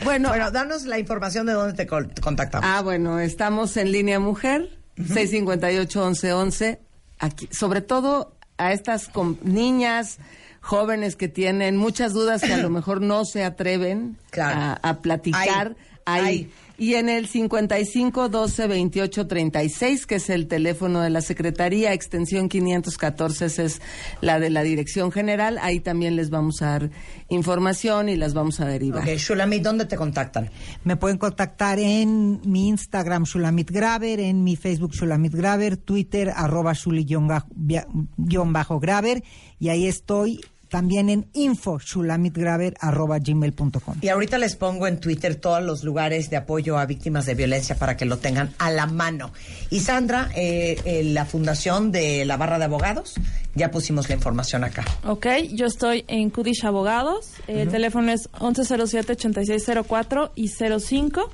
Bueno, 0.05 0.24
bueno, 0.31 0.51
danos 0.51 0.85
la 0.85 0.99
información 0.99 1.47
de 1.47 1.53
dónde 1.53 1.75
te 1.75 1.87
contactamos. 1.87 2.69
Ah, 2.71 2.83
bueno, 2.83 3.19
estamos 3.21 3.77
en 3.77 3.93
línea 3.93 4.19
mujer, 4.21 4.71
658-1111. 4.99 6.79
Aquí, 7.19 7.49
sobre 7.53 7.81
todo 7.81 8.37
a 8.59 8.73
estas 8.73 9.09
com- 9.09 9.37
niñas 9.43 10.19
jóvenes 10.61 11.17
que 11.17 11.29
tienen 11.29 11.77
muchas 11.77 12.13
dudas 12.13 12.43
que 12.43 12.53
a 12.53 12.59
lo 12.59 12.71
mejor 12.71 13.01
no 13.01 13.25
se 13.25 13.45
atreven 13.45 14.17
Claro. 14.31 14.79
a, 14.83 14.89
a 14.91 15.01
platicar. 15.03 15.77
Ahí, 16.07 16.21
ahí. 16.21 16.25
ahí. 16.27 16.53
Y 16.77 16.95
en 16.95 17.09
el 17.09 17.29
55 17.29 18.29
12 18.29 18.67
28 18.67 19.29
36, 19.29 20.07
que 20.07 20.17
es 20.17 20.29
el 20.29 20.49
teléfono 20.49 21.03
de 21.03 21.11
la 21.11 21.21
Secretaría, 21.21 21.93
extensión 21.93 22.49
514, 22.49 23.47
esa 23.47 23.63
es 23.63 23.81
la 24.21 24.41
de 24.41 24.51
la 24.51 24.65
Dirección 24.65 25.13
General. 25.13 25.59
Ahí 25.63 25.79
también 25.79 26.17
les 26.17 26.31
vamos 26.31 26.63
a 26.63 26.67
dar 26.67 26.91
información 27.29 28.09
y 28.09 28.17
las 28.17 28.35
vamos 28.35 28.59
a 28.59 28.67
derivar. 28.67 29.03
Ok, 29.03 29.11
Shulamit, 29.17 29.63
¿dónde 29.63 29.85
te 29.85 29.97
contactan? 29.97 30.51
Me 30.83 30.97
pueden 30.97 31.19
contactar 31.19 31.79
en 31.79 32.41
mi 32.45 32.67
Instagram 32.69 33.23
Shulamit 33.23 33.71
Graver, 33.71 34.19
en 34.19 34.43
mi 34.43 34.57
Facebook 34.57 34.95
Shulamit 34.95 35.35
Graver, 35.35 35.77
Twitter 35.77 36.33
arroba 36.35 36.73
Shuli-Graver 36.73 39.23
y 39.61 39.69
ahí 39.69 39.87
estoy 39.87 40.41
también 40.75 41.09
en 41.09 41.27
info 41.35 41.79
shulamitgraver 41.79 42.75
arroba 42.81 43.21
gmail.com. 43.21 43.99
Y 44.01 44.09
ahorita 44.09 44.39
les 44.39 44.57
pongo 44.57 44.89
en 44.89 44.99
Twitter 44.99 45.37
todos 45.37 45.63
los 45.63 45.85
lugares 45.85 46.31
de 46.31 46.37
apoyo 46.37 46.79
a 46.79 46.85
víctimas 46.85 47.27
de 47.27 47.37
violencia 47.37 47.77
para 47.77 47.97
que 47.97 48.07
lo 48.07 48.19
tengan 48.19 48.53
a 48.59 48.73
la 48.73 48.87
mano. 48.87 49.31
Y 49.71 49.79
Sandra, 49.79 50.31
eh, 50.35 50.77
eh, 50.85 51.05
la 51.05 51.27
fundación 51.27 51.93
de 51.93 52.25
la 52.25 52.37
barra 52.37 52.59
de 52.59 52.65
abogados, 52.65 53.15
ya 53.55 53.71
pusimos 53.71 54.09
la 54.09 54.17
información 54.17 54.65
acá. 54.65 54.85
Ok, 55.07 55.29
yo 55.53 55.67
estoy 55.67 56.05
en 56.09 56.31
Kudish 56.31 56.67
Abogados. 56.67 57.35
El 57.47 57.69
teléfono 57.69 58.11
es 58.11 58.29
1107-8604 58.33 60.33
y 60.35 60.49
05. 60.49 61.31